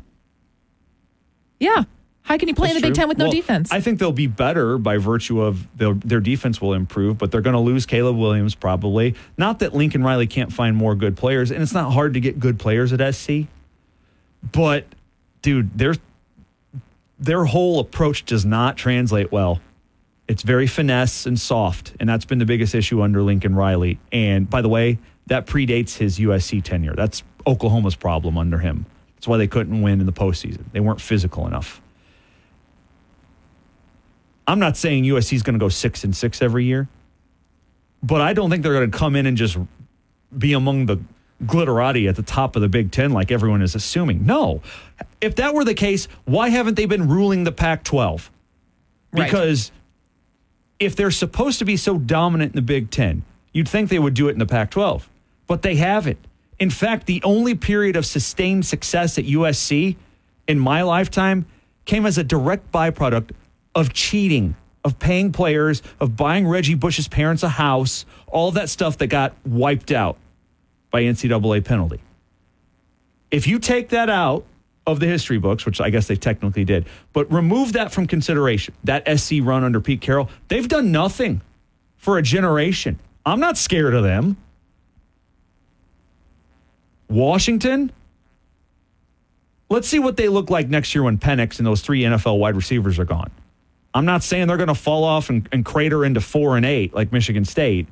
Yeah. 1.59 1.85
How 2.21 2.37
can 2.37 2.47
you 2.47 2.53
play 2.53 2.69
in 2.69 2.75
the 2.75 2.81
That's 2.81 2.89
Big 2.89 2.93
true. 2.93 3.01
Ten 3.01 3.07
with 3.09 3.17
no 3.17 3.31
defense? 3.31 3.71
I 3.71 3.81
think 3.81 3.97
they'll 3.97 4.11
be 4.11 4.27
better 4.27 4.77
by 4.77 4.97
virtue 4.97 5.41
of 5.41 5.67
their, 5.75 5.95
their 5.95 6.19
defense 6.19 6.61
will 6.61 6.75
improve, 6.75 7.17
but 7.17 7.31
they're 7.31 7.41
going 7.41 7.55
to 7.55 7.59
lose 7.59 7.87
Caleb 7.87 8.17
Williams 8.17 8.53
probably. 8.53 9.15
Not 9.35 9.57
that 9.59 9.73
Lincoln 9.73 10.03
Riley 10.03 10.27
can't 10.27 10.53
find 10.53 10.75
more 10.75 10.93
good 10.93 11.17
players, 11.17 11.49
and 11.49 11.63
it's 11.63 11.73
not 11.73 11.91
hard 11.91 12.13
to 12.13 12.19
get 12.19 12.39
good 12.39 12.59
players 12.59 12.93
at 12.93 13.15
SC. 13.15 13.47
But 14.51 14.85
dude, 15.41 15.75
their 15.75 15.95
their 17.17 17.45
whole 17.45 17.79
approach 17.79 18.25
does 18.25 18.45
not 18.45 18.77
translate 18.77 19.31
well. 19.31 19.59
It's 20.29 20.43
very 20.43 20.67
finesse 20.67 21.25
and 21.25 21.39
soft, 21.39 21.93
and 21.99 22.07
that's 22.07 22.23
been 22.23 22.37
the 22.37 22.45
biggest 22.45 22.75
issue 22.75 23.01
under 23.01 23.23
Lincoln 23.23 23.55
Riley. 23.55 23.99
And 24.11 24.47
by 24.47 24.61
the 24.61 24.69
way, 24.69 24.99
that 25.25 25.47
predates 25.47 25.97
his 25.97 26.19
USC 26.19 26.63
tenure. 26.63 26.93
That's 26.93 27.23
Oklahoma's 27.47 27.95
problem 27.95 28.37
under 28.37 28.59
him. 28.59 28.85
That's 29.15 29.27
why 29.27 29.37
they 29.37 29.47
couldn't 29.47 29.81
win 29.81 29.99
in 29.99 30.05
the 30.05 30.13
postseason. 30.13 30.65
They 30.71 30.81
weren't 30.81 31.01
physical 31.01 31.47
enough. 31.47 31.81
I'm 34.45 34.59
not 34.59 34.77
saying 34.77 35.03
USC 35.05 35.33
is 35.33 35.41
going 35.41 35.55
to 35.55 35.59
go 35.59 35.69
six 35.69 36.03
and 36.03 36.15
six 36.15 36.43
every 36.43 36.63
year, 36.63 36.87
but 38.03 38.21
I 38.21 38.33
don't 38.33 38.51
think 38.51 38.61
they're 38.61 38.73
going 38.73 38.91
to 38.91 38.97
come 38.97 39.15
in 39.15 39.25
and 39.25 39.35
just 39.35 39.57
be 40.37 40.53
among 40.53 40.85
the 40.85 40.99
glitterati 41.43 42.07
at 42.07 42.15
the 42.15 42.23
top 42.23 42.55
of 42.55 42.61
the 42.61 42.69
Big 42.69 42.91
Ten 42.91 43.13
like 43.13 43.31
everyone 43.31 43.63
is 43.63 43.73
assuming. 43.73 44.27
No. 44.27 44.61
If 45.21 45.37
that 45.37 45.55
were 45.55 45.65
the 45.65 45.73
case, 45.73 46.07
why 46.25 46.49
haven't 46.49 46.75
they 46.75 46.85
been 46.85 47.07
ruling 47.07 47.45
the 47.45 47.51
Pac 47.51 47.83
12? 47.83 48.29
Right. 49.11 49.25
Because 49.25 49.71
if 50.79 50.95
they're 50.95 51.11
supposed 51.11 51.59
to 51.59 51.65
be 51.65 51.77
so 51.77 51.97
dominant 51.97 52.53
in 52.53 52.55
the 52.55 52.61
Big 52.61 52.89
Ten, 52.89 53.23
you'd 53.51 53.67
think 53.67 53.89
they 53.89 53.99
would 53.99 54.13
do 54.13 54.27
it 54.27 54.31
in 54.31 54.39
the 54.39 54.45
Pac 54.45 54.71
12, 54.71 55.09
but 55.47 55.61
they 55.61 55.75
haven't. 55.75 56.19
In 56.57 56.69
fact, 56.69 57.05
the 57.05 57.21
only 57.23 57.55
period 57.55 57.95
of 57.95 58.05
sustained 58.05 58.65
success 58.65 59.17
at 59.17 59.25
USC 59.25 59.95
in 60.47 60.59
my 60.59 60.81
lifetime 60.81 61.45
came 61.85 62.05
as 62.05 62.17
a 62.17 62.23
direct 62.23 62.71
byproduct 62.71 63.31
of 63.75 63.93
cheating, 63.93 64.55
of 64.83 64.99
paying 64.99 65.31
players, 65.31 65.81
of 65.99 66.15
buying 66.15 66.47
Reggie 66.47 66.75
Bush's 66.75 67.07
parents 67.07 67.43
a 67.43 67.49
house, 67.49 68.05
all 68.27 68.51
that 68.51 68.69
stuff 68.69 68.97
that 68.97 69.07
got 69.07 69.35
wiped 69.45 69.91
out 69.91 70.17
by 70.91 71.03
NCAA 71.03 71.63
penalty. 71.63 72.01
If 73.31 73.47
you 73.47 73.59
take 73.59 73.89
that 73.89 74.09
out 74.09 74.45
of 74.91 74.99
the 74.99 75.07
history 75.07 75.37
books, 75.37 75.65
which 75.65 75.79
I 75.81 75.89
guess 75.89 76.07
they 76.07 76.15
technically 76.15 76.65
did, 76.65 76.85
but 77.13 77.31
remove 77.31 77.73
that 77.73 77.91
from 77.91 78.07
consideration, 78.07 78.73
that 78.83 79.07
SC 79.19 79.35
run 79.41 79.63
under 79.63 79.79
Pete 79.81 80.01
Carroll, 80.01 80.29
they've 80.47 80.67
done 80.67 80.91
nothing 80.91 81.41
for 81.97 82.17
a 82.17 82.21
generation. 82.21 82.99
I'm 83.25 83.39
not 83.39 83.57
scared 83.57 83.93
of 83.93 84.03
them. 84.03 84.37
Washington, 87.09 87.91
let's 89.69 89.87
see 89.87 89.99
what 89.99 90.15
they 90.15 90.27
look 90.27 90.49
like 90.49 90.69
next 90.69 90.93
year 90.93 91.03
when 91.03 91.17
Penix 91.17 91.57
and 91.57 91.65
those 91.65 91.81
three 91.81 92.01
NFL 92.01 92.39
wide 92.39 92.55
receivers 92.55 92.99
are 92.99 93.05
gone. 93.05 93.31
I'm 93.93 94.05
not 94.05 94.23
saying 94.23 94.47
they're 94.47 94.57
going 94.57 94.67
to 94.67 94.75
fall 94.75 95.03
off 95.03 95.29
and, 95.29 95.49
and 95.51 95.65
crater 95.65 96.05
into 96.05 96.21
four 96.21 96.57
and 96.57 96.65
eight 96.65 96.93
like 96.93 97.11
Michigan 97.11 97.45
State. 97.45 97.87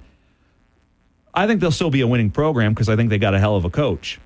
I 1.34 1.48
think 1.48 1.62
they'll 1.62 1.72
still 1.72 1.89
be 1.89 2.01
a 2.01 2.08
winning 2.08 2.32
program 2.32 2.74
because 2.74 2.89
I 2.89 2.96
think 2.96 3.10
they 3.10 3.18
got 3.18 3.34
a 3.34 3.39
hell 3.39 3.56
of 3.56 3.66
a 3.66 3.70
coach. 3.70 4.20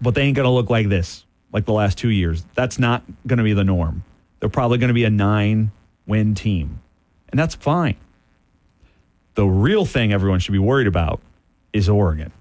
But 0.00 0.14
they 0.14 0.22
ain't 0.22 0.36
going 0.36 0.46
to 0.46 0.50
look 0.50 0.68
like 0.68 0.88
this, 0.88 1.24
like 1.52 1.64
the 1.64 1.72
last 1.72 1.98
two 1.98 2.08
years. 2.08 2.44
That's 2.54 2.78
not 2.78 3.02
going 3.26 3.38
to 3.38 3.44
be 3.44 3.52
the 3.52 3.64
norm. 3.64 4.04
They're 4.40 4.48
probably 4.48 4.78
going 4.78 4.88
to 4.88 4.94
be 4.94 5.04
a 5.04 5.10
nine 5.10 5.70
win 6.06 6.34
team. 6.34 6.80
And 7.28 7.38
that's 7.38 7.54
fine. 7.54 7.96
The 9.34 9.46
real 9.46 9.84
thing 9.84 10.12
everyone 10.12 10.40
should 10.40 10.52
be 10.52 10.58
worried 10.58 10.86
about 10.86 11.20
is 11.72 11.88
Oregon. 11.88 12.32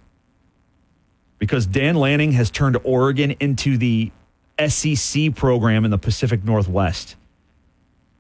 Because 1.40 1.66
Dan 1.66 1.96
Lanning 1.96 2.34
has 2.34 2.50
turned 2.50 2.78
Oregon 2.84 3.32
into 3.40 3.78
the 3.78 4.12
SEC 4.68 5.36
program 5.36 5.86
in 5.86 5.92
the 5.92 5.98
Pacific 5.98 6.44
Northwest. 6.44 7.16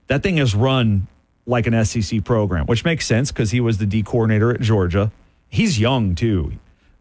That 0.08 0.24
thing 0.24 0.38
is 0.38 0.56
run 0.56 1.08
like 1.46 1.68
an 1.68 1.86
SEC 1.86 2.24
program, 2.24 2.66
which 2.66 2.86
makes 2.86 3.06
sense 3.06 3.32
because 3.32 3.52
he 3.52 3.60
was 3.60 3.78
the 3.78 3.86
D 3.86 4.04
coordinator 4.04 4.52
at 4.52 4.62
Georgia. 4.62 5.12
He's 5.50 5.80
young 5.80 6.16
too. 6.16 6.54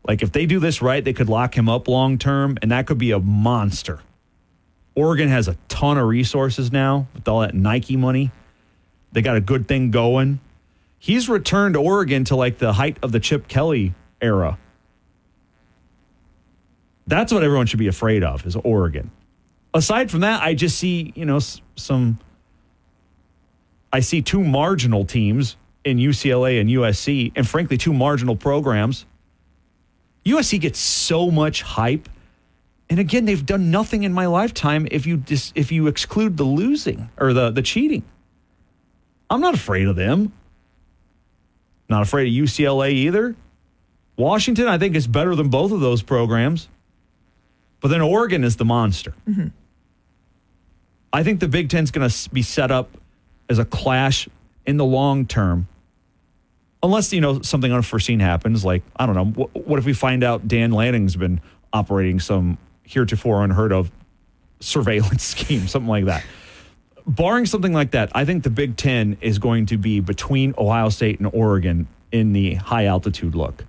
Like 0.07 0.23
if 0.23 0.33
they 0.33 0.47
do 0.47 0.59
this 0.59 0.80
right, 0.80 1.04
they 1.04 1.12
could 1.12 1.28
lock 1.28 1.57
him 1.57 1.69
up 1.69 1.88
long 1.88 2.19
term, 2.19 2.57
and 2.62 2.71
that 2.71 2.87
could 2.87 2.99
be 2.99 3.11
a 3.11 3.19
monster. 3.19 4.00
Oregon 4.95 5.28
has 5.28 5.49
a 5.49 5.57
ton 5.69 5.99
of 5.99 6.07
resources 6.07 6.73
now 6.73 7.07
with 7.14 7.28
all 7.28 7.40
that 7.40 7.54
Nike 7.54 7.97
money. 7.97 8.30
They 9.12 9.23
got 9.23 9.37
a 9.37 9.40
good 9.40 9.69
thing 9.69 9.90
going. 9.90 10.40
He's 10.99 11.28
returned 11.28 11.76
Oregon 11.76 12.25
to 12.25 12.37
like 12.37 12.59
the 12.59 12.73
height 12.73 12.99
of 13.02 13.12
the 13.12 13.21
Chip 13.21 13.49
Kelly 13.49 13.95
era. 14.21 14.59
That's 17.07 17.33
what 17.33 17.42
everyone 17.42 17.66
should 17.66 17.78
be 17.78 17.88
afraid 17.88 18.23
of 18.23 18.47
is 18.47 18.57
Oregon. 18.57 19.11
Aside 19.73 20.11
from 20.11 20.21
that, 20.21 20.42
I 20.42 20.54
just 20.54 20.78
see, 20.78 21.12
you 21.16 21.25
know, 21.25 21.40
some 21.76 22.19
I 23.92 24.00
see 24.00 24.23
two 24.23 24.45
marginal 24.45 25.04
teams 25.04 25.57
in 25.85 25.99
UCLA 25.99 26.61
and 26.61 26.69
USC 26.71 27.33
and 27.35 27.49
frankly 27.49 27.76
two 27.76 27.92
marginal 27.92 28.37
programs. 28.37 29.07
USC 30.30 30.60
gets 30.60 30.78
so 30.78 31.30
much 31.30 31.62
hype. 31.62 32.08
And 32.88 32.99
again, 32.99 33.25
they've 33.25 33.44
done 33.44 33.70
nothing 33.70 34.02
in 34.02 34.12
my 34.12 34.26
lifetime 34.26 34.88
if 34.90 35.06
you 35.06 35.16
dis, 35.16 35.52
if 35.54 35.70
you 35.70 35.87
exclude 35.87 36.37
the 36.37 36.44
losing 36.44 37.08
or 37.16 37.32
the 37.32 37.50
the 37.50 37.62
cheating. 37.62 38.02
I'm 39.28 39.40
not 39.40 39.54
afraid 39.54 39.87
of 39.87 39.96
them. 39.96 40.32
Not 41.88 42.02
afraid 42.02 42.26
of 42.26 42.44
UCLA 42.44 42.90
either. 42.92 43.37
Washington, 44.16 44.66
I 44.68 44.76
think, 44.78 44.96
is 44.96 45.06
better 45.06 45.34
than 45.34 45.49
both 45.49 45.72
of 45.72 45.80
those 45.80 46.02
programs. 46.02 46.68
But 47.80 47.88
then 47.88 48.00
Oregon 48.00 48.44
is 48.44 48.56
the 48.56 48.64
monster. 48.64 49.14
Mm-hmm. 49.28 49.49
I 51.12 51.22
think 51.22 51.40
the 51.40 51.49
Big 51.49 51.70
Ten's 51.70 51.90
going 51.90 52.08
to 52.08 52.30
be 52.30 52.42
set 52.42 52.70
up 52.70 52.96
as 53.49 53.58
a 53.58 53.64
clash 53.64 54.28
in 54.66 54.76
the 54.76 54.84
long 54.84 55.26
term. 55.26 55.66
Unless, 56.82 57.12
you 57.12 57.20
know, 57.20 57.42
something 57.42 57.72
unforeseen 57.72 58.20
happens, 58.20 58.64
like, 58.64 58.82
I 58.96 59.06
don't 59.06 59.14
know, 59.14 59.26
what, 59.26 59.66
what 59.66 59.78
if 59.78 59.84
we 59.84 59.92
find 59.92 60.25
out 60.25 60.49
Dan 60.49 60.72
Lanning's 60.72 61.16
been 61.16 61.40
operating 61.72 62.20
some 62.20 62.58
heretofore 62.84 63.44
unheard 63.44 63.72
of 63.72 63.90
surveillance 64.60 65.22
scheme, 65.37 65.68
something 65.68 65.88
like 65.88 66.06
that. 66.06 66.25
Barring 67.06 67.46
something 67.46 67.72
like 67.72 67.92
that, 67.92 68.10
I 68.14 68.25
think 68.25 68.44
the 68.44 68.50
Big 68.50 68.76
Ten 68.76 69.16
is 69.20 69.38
going 69.38 69.66
to 69.66 69.78
be 69.78 70.00
between 70.00 70.54
Ohio 70.56 70.88
State 70.90 71.18
and 71.18 71.28
Oregon 71.32 71.88
in 72.12 72.32
the 72.32 72.54
high 72.54 72.87
altitude 72.87 73.34
look. 73.34 73.64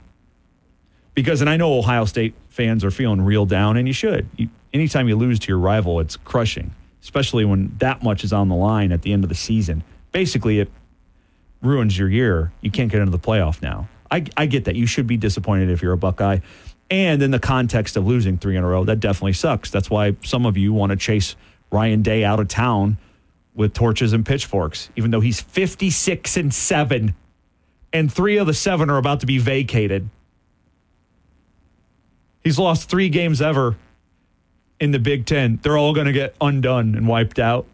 Because, 1.13 1.41
and 1.41 1.49
I 1.49 1.57
know 1.57 1.77
Ohio 1.77 2.05
State 2.05 2.33
fans 2.49 2.83
are 2.83 2.91
feeling 2.91 3.21
real 3.21 3.45
down, 3.45 3.77
and 3.77 3.87
you 3.87 3.93
should. 3.93 4.27
You, 4.37 4.49
anytime 4.73 5.07
you 5.07 5.15
lose 5.15 5.39
to 5.39 5.47
your 5.47 5.59
rival, 5.59 5.99
it's 5.99 6.17
crushing, 6.17 6.73
especially 7.01 7.45
when 7.45 7.75
that 7.79 8.03
much 8.03 8.23
is 8.23 8.31
on 8.31 8.49
the 8.49 8.55
line 8.55 8.91
at 8.91 9.01
the 9.01 9.13
end 9.13 9.23
of 9.23 9.29
the 9.29 9.35
season. 9.35 9.83
Basically, 10.11 10.59
it 10.59 10.71
ruins 11.61 11.97
your 11.97 12.09
year. 12.09 12.51
You 12.61 12.71
can't 12.71 12.91
get 12.91 12.99
into 12.99 13.11
the 13.11 13.19
playoff 13.19 13.61
now. 13.61 13.87
I, 14.09 14.25
I 14.35 14.45
get 14.45 14.65
that. 14.65 14.75
You 14.75 14.85
should 14.85 15.07
be 15.07 15.17
disappointed 15.17 15.69
if 15.69 15.81
you're 15.81 15.93
a 15.93 15.97
Buckeye. 15.97 16.39
And 16.89 17.23
in 17.23 17.31
the 17.31 17.39
context 17.39 17.95
of 17.95 18.05
losing 18.05 18.37
three 18.37 18.57
in 18.57 18.63
a 18.63 18.67
row, 18.67 18.83
that 18.83 18.99
definitely 18.99 19.33
sucks. 19.33 19.71
That's 19.71 19.89
why 19.89 20.17
some 20.23 20.45
of 20.45 20.57
you 20.57 20.73
want 20.73 20.89
to 20.89 20.97
chase 20.97 21.35
Ryan 21.71 22.01
Day 22.01 22.25
out 22.25 22.39
of 22.39 22.49
town 22.49 22.97
with 23.55 23.73
torches 23.73 24.11
and 24.11 24.25
pitchforks, 24.25 24.89
even 24.95 25.11
though 25.11 25.21
he's 25.21 25.39
56 25.39 26.35
and 26.37 26.53
7, 26.53 27.15
and 27.93 28.11
three 28.11 28.37
of 28.37 28.47
the 28.47 28.53
seven 28.53 28.89
are 28.89 28.97
about 28.97 29.21
to 29.21 29.25
be 29.25 29.37
vacated. 29.37 30.09
He's 32.43 32.57
lost 32.57 32.89
three 32.89 33.09
games 33.09 33.41
ever 33.41 33.77
in 34.79 34.91
the 34.91 34.99
Big 34.99 35.25
Ten. 35.25 35.59
They're 35.61 35.77
all 35.77 35.93
going 35.93 36.07
to 36.07 36.13
get 36.13 36.35
undone 36.41 36.95
and 36.95 37.07
wiped 37.07 37.39
out. 37.39 37.67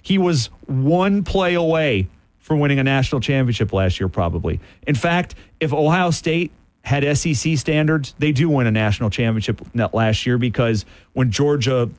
He 0.00 0.18
was 0.18 0.46
one 0.66 1.22
play 1.22 1.54
away 1.54 2.08
from 2.46 2.60
winning 2.60 2.78
a 2.78 2.84
national 2.84 3.20
championship 3.20 3.72
last 3.72 3.98
year, 3.98 4.08
probably. 4.08 4.60
In 4.86 4.94
fact, 4.94 5.34
if 5.58 5.72
Ohio 5.72 6.12
State 6.12 6.52
had 6.82 7.02
SEC 7.18 7.58
standards, 7.58 8.14
they 8.20 8.30
do 8.30 8.48
win 8.48 8.68
a 8.68 8.70
national 8.70 9.10
championship 9.10 9.60
last 9.92 10.24
year 10.24 10.38
because 10.38 10.84
when 11.12 11.32
Georgia 11.32 11.90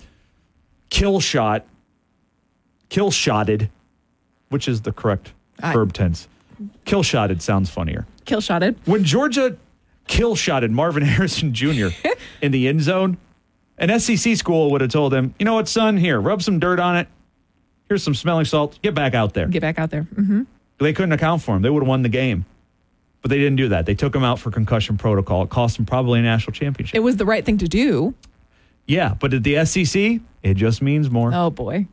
kill 0.89 1.20
shot, 1.20 1.66
kill 2.88 3.12
shotted, 3.12 3.70
which 4.48 4.70
is 4.70 4.84
the 4.84 4.94
correct 4.94 5.34
I- 5.62 5.74
verb 5.74 5.92
tense. 5.92 6.30
Kill 6.86 7.04
shotted 7.04 7.42
sounds 7.42 7.70
funnier. 7.70 8.08
Kill 8.24 8.39
shotted. 8.39 8.77
When 8.86 9.04
Georgia 9.04 9.58
kill 10.08 10.36
shotted 10.38 10.72
Marvin 10.72 11.04
Harrison 11.04 11.54
Jr. 11.54 11.88
in 12.41 12.54
the 12.54 12.69
end 12.69 12.82
zone, 12.84 13.17
an 13.78 14.00
SEC 14.00 14.38
school 14.38 14.72
would 14.72 14.80
have 14.80 14.91
told 14.91 15.13
him, 15.13 15.34
you 15.39 15.43
know 15.45 15.56
what, 15.56 15.67
son, 15.67 15.98
here, 15.98 16.22
rub 16.22 16.41
some 16.41 16.58
dirt 16.58 16.80
on 16.80 16.95
it. 16.95 17.10
Here's 17.89 18.04
some 18.04 18.15
smelling 18.15 18.45
salt. 18.45 18.80
Get 18.82 18.93
back 18.95 19.13
out 19.13 19.34
there. 19.34 19.47
Get 19.47 19.62
back 19.62 19.80
out 19.80 19.89
there. 19.89 20.04
hmm 20.04 20.43
They 20.80 20.93
couldn't 20.93 21.12
account 21.13 21.41
for 21.41 21.56
him. 21.56 21.62
They 21.62 21.69
would 21.69 21.84
have 21.84 21.88
won 21.88 22.02
the 22.02 22.10
game. 22.10 22.45
But 23.21 23.32
they 23.32 23.38
didn't 23.39 23.56
do 23.56 23.69
that. 23.69 23.86
They 23.86 23.95
took 23.95 24.13
him 24.15 24.23
out 24.23 24.39
for 24.39 24.52
concussion 24.52 24.97
protocol. 24.97 25.43
It 25.43 25.50
cost 25.50 25.80
him 25.80 25.86
probably 25.86 26.19
a 26.19 26.21
national 26.21 26.54
championship. 26.54 26.95
It 26.95 27.00
was 27.00 27.17
the 27.17 27.26
right 27.26 27.43
thing 27.45 27.58
to 27.60 27.67
do. 27.67 28.13
yeah, 28.86 29.15
but 29.19 29.34
at 29.34 29.43
the 29.43 29.65
SEC, 29.65 30.19
it 30.43 30.54
just 30.54 30.82
means 30.82 31.10
more. 31.10 31.32
Oh 31.34 31.50
boy. 31.50 31.88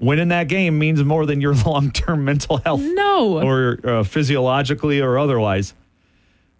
Winning 0.00 0.28
that 0.28 0.46
game 0.46 0.78
means 0.78 1.02
more 1.02 1.26
than 1.26 1.40
your 1.40 1.54
long 1.66 1.90
term 1.90 2.24
mental 2.24 2.58
health. 2.58 2.80
No. 2.82 3.40
or 3.42 3.78
uh, 3.82 4.02
physiologically 4.04 5.00
or 5.00 5.18
otherwise. 5.18 5.74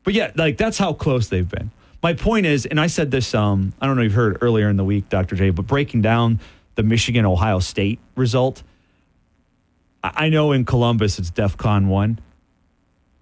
But 0.04 0.14
yeah, 0.14 0.32
like 0.36 0.56
that's 0.56 0.78
how 0.78 0.92
close 0.94 1.28
they've 1.28 1.48
been. 1.48 1.70
My 2.02 2.14
point 2.14 2.46
is, 2.46 2.64
and 2.64 2.80
I 2.80 2.86
said 2.86 3.10
this, 3.10 3.34
um, 3.34 3.72
I 3.80 3.86
don't 3.86 3.96
know 3.96 4.02
if 4.02 4.06
you've 4.06 4.14
heard 4.14 4.38
earlier 4.40 4.68
in 4.70 4.76
the 4.76 4.84
week, 4.84 5.08
Dr. 5.08 5.36
J, 5.36 5.50
but 5.50 5.66
breaking 5.66 6.00
down 6.02 6.38
the 6.78 6.84
Michigan 6.84 7.26
Ohio 7.26 7.58
State 7.58 7.98
result, 8.14 8.62
I 10.04 10.28
know 10.28 10.52
in 10.52 10.64
Columbus 10.64 11.18
it's 11.18 11.28
DEF 11.28 11.56
CON 11.56 11.88
1, 11.88 12.20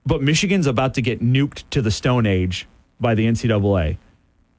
but 0.04 0.20
Michigan's 0.22 0.66
about 0.66 0.92
to 0.94 1.00
get 1.00 1.22
nuked 1.22 1.62
to 1.70 1.80
the 1.80 1.90
Stone 1.90 2.26
Age 2.26 2.68
by 3.00 3.14
the 3.14 3.26
NCAA. 3.26 3.96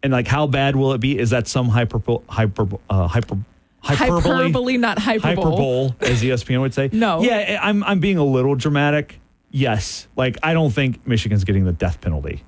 And 0.01 0.11
like, 0.11 0.25
how 0.25 0.47
bad 0.47 0.75
will 0.75 0.93
it 0.93 0.97
be? 0.97 1.15
Is 1.15 1.29
that 1.29 1.47
some 1.47 1.69
hyper, 1.69 1.99
hyper, 2.27 2.67
uh, 2.89 3.05
hyper, 3.05 3.37
hyperbole? 3.81 4.21
Hyperbole, 4.21 4.77
not 4.77 4.97
hyperbole. 4.97 5.45
hyperbole, 5.45 5.91
as 6.01 6.23
ESPN 6.23 6.61
would 6.61 6.73
say. 6.73 6.89
No. 6.91 7.21
Yeah, 7.21 7.59
I'm 7.61 7.83
I'm 7.83 7.99
being 7.99 8.17
a 8.17 8.25
little 8.25 8.55
dramatic. 8.55 9.19
Yes. 9.51 10.07
Like 10.15 10.39
I 10.41 10.53
don't 10.53 10.71
think 10.71 11.05
Michigan's 11.05 11.43
getting 11.43 11.65
the 11.65 11.71
death 11.71 12.01
penalty. 12.01 12.43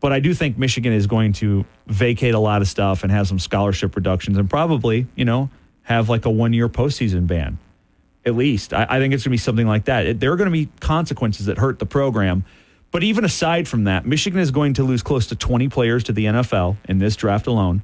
But 0.00 0.14
I 0.14 0.20
do 0.20 0.32
think 0.32 0.56
Michigan 0.56 0.94
is 0.94 1.06
going 1.06 1.34
to 1.34 1.66
vacate 1.86 2.32
a 2.32 2.38
lot 2.38 2.62
of 2.62 2.68
stuff 2.68 3.02
and 3.02 3.12
have 3.12 3.28
some 3.28 3.38
scholarship 3.38 3.96
reductions 3.96 4.38
and 4.38 4.48
probably, 4.48 5.06
you 5.14 5.26
know, 5.26 5.50
have 5.84 6.08
like 6.08 6.24
a 6.26 6.30
one 6.30 6.52
year 6.52 6.68
postseason 6.68 7.26
ban. 7.26 7.58
At 8.26 8.34
least. 8.34 8.72
I, 8.72 8.86
I 8.88 8.98
think 8.98 9.14
it's 9.14 9.22
going 9.22 9.30
to 9.30 9.34
be 9.34 9.36
something 9.38 9.66
like 9.66 9.84
that. 9.84 10.06
It, 10.06 10.20
there 10.20 10.32
are 10.32 10.36
going 10.36 10.50
to 10.50 10.52
be 10.52 10.68
consequences 10.80 11.46
that 11.46 11.58
hurt 11.58 11.78
the 11.78 11.86
program. 11.86 12.44
But 12.90 13.02
even 13.02 13.24
aside 13.24 13.66
from 13.66 13.84
that, 13.84 14.06
Michigan 14.06 14.40
is 14.40 14.50
going 14.50 14.74
to 14.74 14.84
lose 14.84 15.02
close 15.02 15.26
to 15.28 15.36
20 15.36 15.68
players 15.68 16.04
to 16.04 16.12
the 16.12 16.26
NFL 16.26 16.76
in 16.88 16.98
this 16.98 17.16
draft 17.16 17.46
alone. 17.46 17.82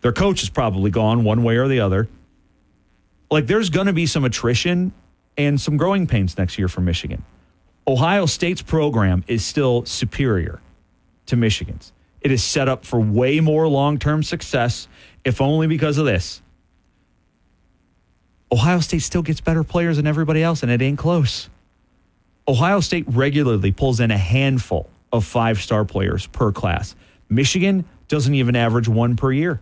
Their 0.00 0.12
coach 0.12 0.42
is 0.42 0.50
probably 0.50 0.90
gone 0.90 1.24
one 1.24 1.44
way 1.44 1.56
or 1.56 1.68
the 1.68 1.80
other 1.80 2.08
like 3.34 3.46
there's 3.46 3.70
going 3.70 3.86
to 3.86 3.92
be 3.92 4.06
some 4.06 4.24
attrition 4.24 4.92
and 5.36 5.60
some 5.60 5.76
growing 5.76 6.06
pains 6.06 6.38
next 6.38 6.58
year 6.58 6.68
for 6.68 6.80
Michigan. 6.80 7.24
Ohio 7.86 8.26
State's 8.26 8.62
program 8.62 9.24
is 9.26 9.44
still 9.44 9.84
superior 9.84 10.60
to 11.26 11.36
Michigan's. 11.36 11.92
It 12.20 12.30
is 12.30 12.42
set 12.42 12.68
up 12.68 12.84
for 12.84 13.00
way 13.00 13.40
more 13.40 13.68
long 13.68 13.98
term 13.98 14.22
success, 14.22 14.88
if 15.24 15.40
only 15.40 15.66
because 15.66 15.98
of 15.98 16.06
this. 16.06 16.40
Ohio 18.54 18.78
State 18.78 19.00
still 19.02 19.22
gets 19.22 19.40
better 19.40 19.64
players 19.64 19.96
than 19.96 20.06
everybody 20.06 20.40
else, 20.40 20.62
and 20.62 20.70
it 20.70 20.80
ain't 20.80 20.96
close. 20.96 21.48
Ohio 22.46 22.78
State 22.78 23.04
regularly 23.08 23.72
pulls 23.72 23.98
in 23.98 24.12
a 24.12 24.16
handful 24.16 24.88
of 25.12 25.24
five 25.24 25.60
star 25.60 25.84
players 25.84 26.28
per 26.28 26.52
class. 26.52 26.94
Michigan 27.28 27.84
doesn't 28.06 28.32
even 28.32 28.54
average 28.54 28.86
one 28.86 29.16
per 29.16 29.32
year. 29.32 29.60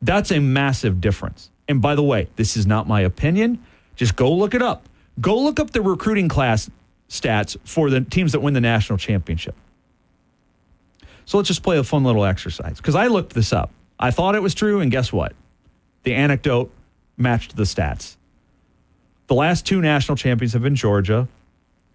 That's 0.00 0.30
a 0.30 0.38
massive 0.38 0.98
difference. 0.98 1.50
And 1.68 1.82
by 1.82 1.94
the 1.94 2.02
way, 2.02 2.28
this 2.36 2.56
is 2.56 2.66
not 2.66 2.88
my 2.88 3.02
opinion. 3.02 3.62
Just 3.94 4.16
go 4.16 4.32
look 4.32 4.54
it 4.54 4.62
up. 4.62 4.88
Go 5.20 5.38
look 5.38 5.60
up 5.60 5.72
the 5.72 5.82
recruiting 5.82 6.30
class 6.30 6.70
stats 7.10 7.58
for 7.64 7.90
the 7.90 8.00
teams 8.00 8.32
that 8.32 8.40
win 8.40 8.54
the 8.54 8.62
national 8.62 8.96
championship. 8.96 9.54
So 11.26 11.36
let's 11.36 11.48
just 11.48 11.62
play 11.62 11.76
a 11.76 11.84
fun 11.84 12.02
little 12.02 12.24
exercise 12.24 12.78
because 12.78 12.94
I 12.94 13.08
looked 13.08 13.34
this 13.34 13.52
up. 13.52 13.72
I 13.98 14.10
thought 14.10 14.34
it 14.34 14.42
was 14.42 14.54
true, 14.54 14.80
and 14.80 14.90
guess 14.90 15.12
what? 15.12 15.34
The 16.06 16.14
anecdote 16.14 16.70
matched 17.16 17.56
the 17.56 17.64
stats. 17.64 18.14
The 19.26 19.34
last 19.34 19.66
two 19.66 19.80
national 19.80 20.14
champions 20.14 20.52
have 20.52 20.62
been 20.62 20.76
Georgia. 20.76 21.26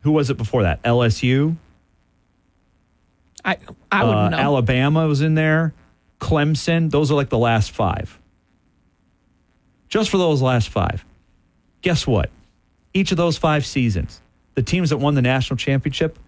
Who 0.01 0.11
was 0.11 0.29
it 0.29 0.35
before 0.35 0.63
that? 0.63 0.83
LSU. 0.83 1.55
I 3.45 3.55
I 3.89 4.03
wouldn't 4.03 4.19
Uh, 4.19 4.29
know. 4.31 4.37
Alabama 4.37 5.07
was 5.07 5.21
in 5.21 5.35
there. 5.35 5.73
Clemson. 6.19 6.91
Those 6.91 7.09
are 7.09 7.13
like 7.15 7.29
the 7.29 7.37
last 7.37 7.71
five. 7.71 8.19
Just 9.87 10.09
for 10.09 10.17
those 10.17 10.41
last 10.41 10.67
five. 10.67 11.05
Guess 11.81 12.05
what? 12.05 12.29
Each 12.93 13.11
of 13.11 13.17
those 13.17 13.37
five 13.37 13.65
seasons, 13.65 14.21
the 14.55 14.61
teams 14.61 14.89
that 14.89 14.97
won 14.97 15.15
the 15.15 15.21
national 15.21 15.55
championship 15.55 16.19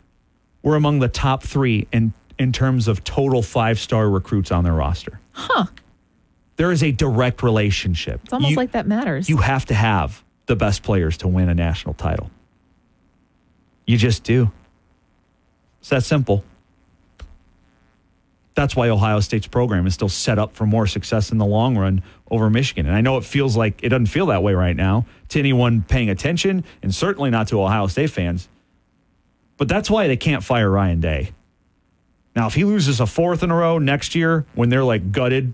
were 0.62 0.78
among 0.78 1.00
the 1.00 1.10
top 1.10 1.44
three 1.44 1.86
in, 1.92 2.14
in 2.40 2.54
terms 2.54 2.88
of 2.88 3.04
total 3.04 3.42
five 3.44 3.78
star 3.78 4.10
recruits 4.10 4.54
on 4.54 4.64
their 4.64 4.72
roster. 4.74 5.20
Huh. 5.34 5.66
There 6.56 6.72
is 6.72 6.84
a 6.84 6.92
direct 6.92 7.42
relationship. 7.44 8.22
It's 8.26 8.34
almost 8.34 8.52
You- 8.52 8.58
like 8.58 8.72
that 8.74 8.88
matters. 8.88 9.30
you 9.30 9.38
have 9.38 9.66
to 9.66 9.74
have 9.74 10.24
the 10.46 10.56
best 10.56 10.84
players 10.84 11.18
to 11.18 11.28
win 11.28 11.50
a 11.50 11.56
national 11.56 11.94
title. 11.96 12.30
You 13.88 13.98
just 13.98 14.24
do. 14.24 14.52
It's 15.80 15.90
that 15.90 16.04
simple. 16.04 16.44
That's 18.56 18.74
That's 18.74 18.76
why 18.76 18.90
Ohio 18.90 19.20
State's 19.20 19.48
program 19.48 19.88
is 19.88 19.96
still 19.96 20.10
set 20.10 20.38
up 20.38 20.54
for 20.56 20.66
more 20.68 20.86
success 20.86 21.32
in 21.32 21.40
the 21.40 21.46
long 21.46 21.76
run 21.76 22.04
over 22.30 22.50
Michigan. 22.52 22.86
And 22.86 22.96
I 22.96 23.02
know 23.02 23.18
it 23.18 23.24
feels 23.26 23.58
like 23.58 23.84
it 23.84 23.90
doesn't 23.90 24.06
feel 24.06 24.28
that 24.28 24.44
way 24.44 24.54
right 24.54 24.76
now 24.76 25.06
to 25.30 25.40
anyone 25.40 25.82
paying 25.82 26.10
attention, 26.10 26.64
and 26.84 26.94
certainly 26.94 27.32
not 27.32 27.48
to 27.48 27.60
Ohio 27.62 27.88
State 27.88 28.12
fans. 28.12 28.48
But 29.58 29.68
that's 29.68 29.90
why 29.90 30.08
they 30.08 30.18
can't 30.18 30.44
fire 30.44 30.70
Ryan 30.70 31.02
Day. 31.02 31.32
Now, 32.36 32.46
if 32.48 32.54
he 32.54 32.64
loses 32.64 33.00
a 33.00 33.08
fourth 33.08 33.42
in 33.44 33.50
a 33.52 33.56
row 33.56 33.80
next 33.80 34.14
year 34.16 34.46
when 34.54 34.70
they're 34.70 34.84
like 34.84 35.12
gutted 35.12 35.54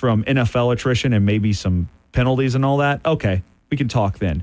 from 0.00 0.24
NFL 0.24 0.72
attrition 0.72 1.12
and 1.12 1.26
maybe 1.26 1.52
some 1.52 1.90
penalties 2.12 2.54
and 2.54 2.64
all 2.64 2.78
that, 2.78 3.04
okay, 3.04 3.42
we 3.68 3.76
can 3.76 3.86
talk 3.86 4.18
then. 4.18 4.42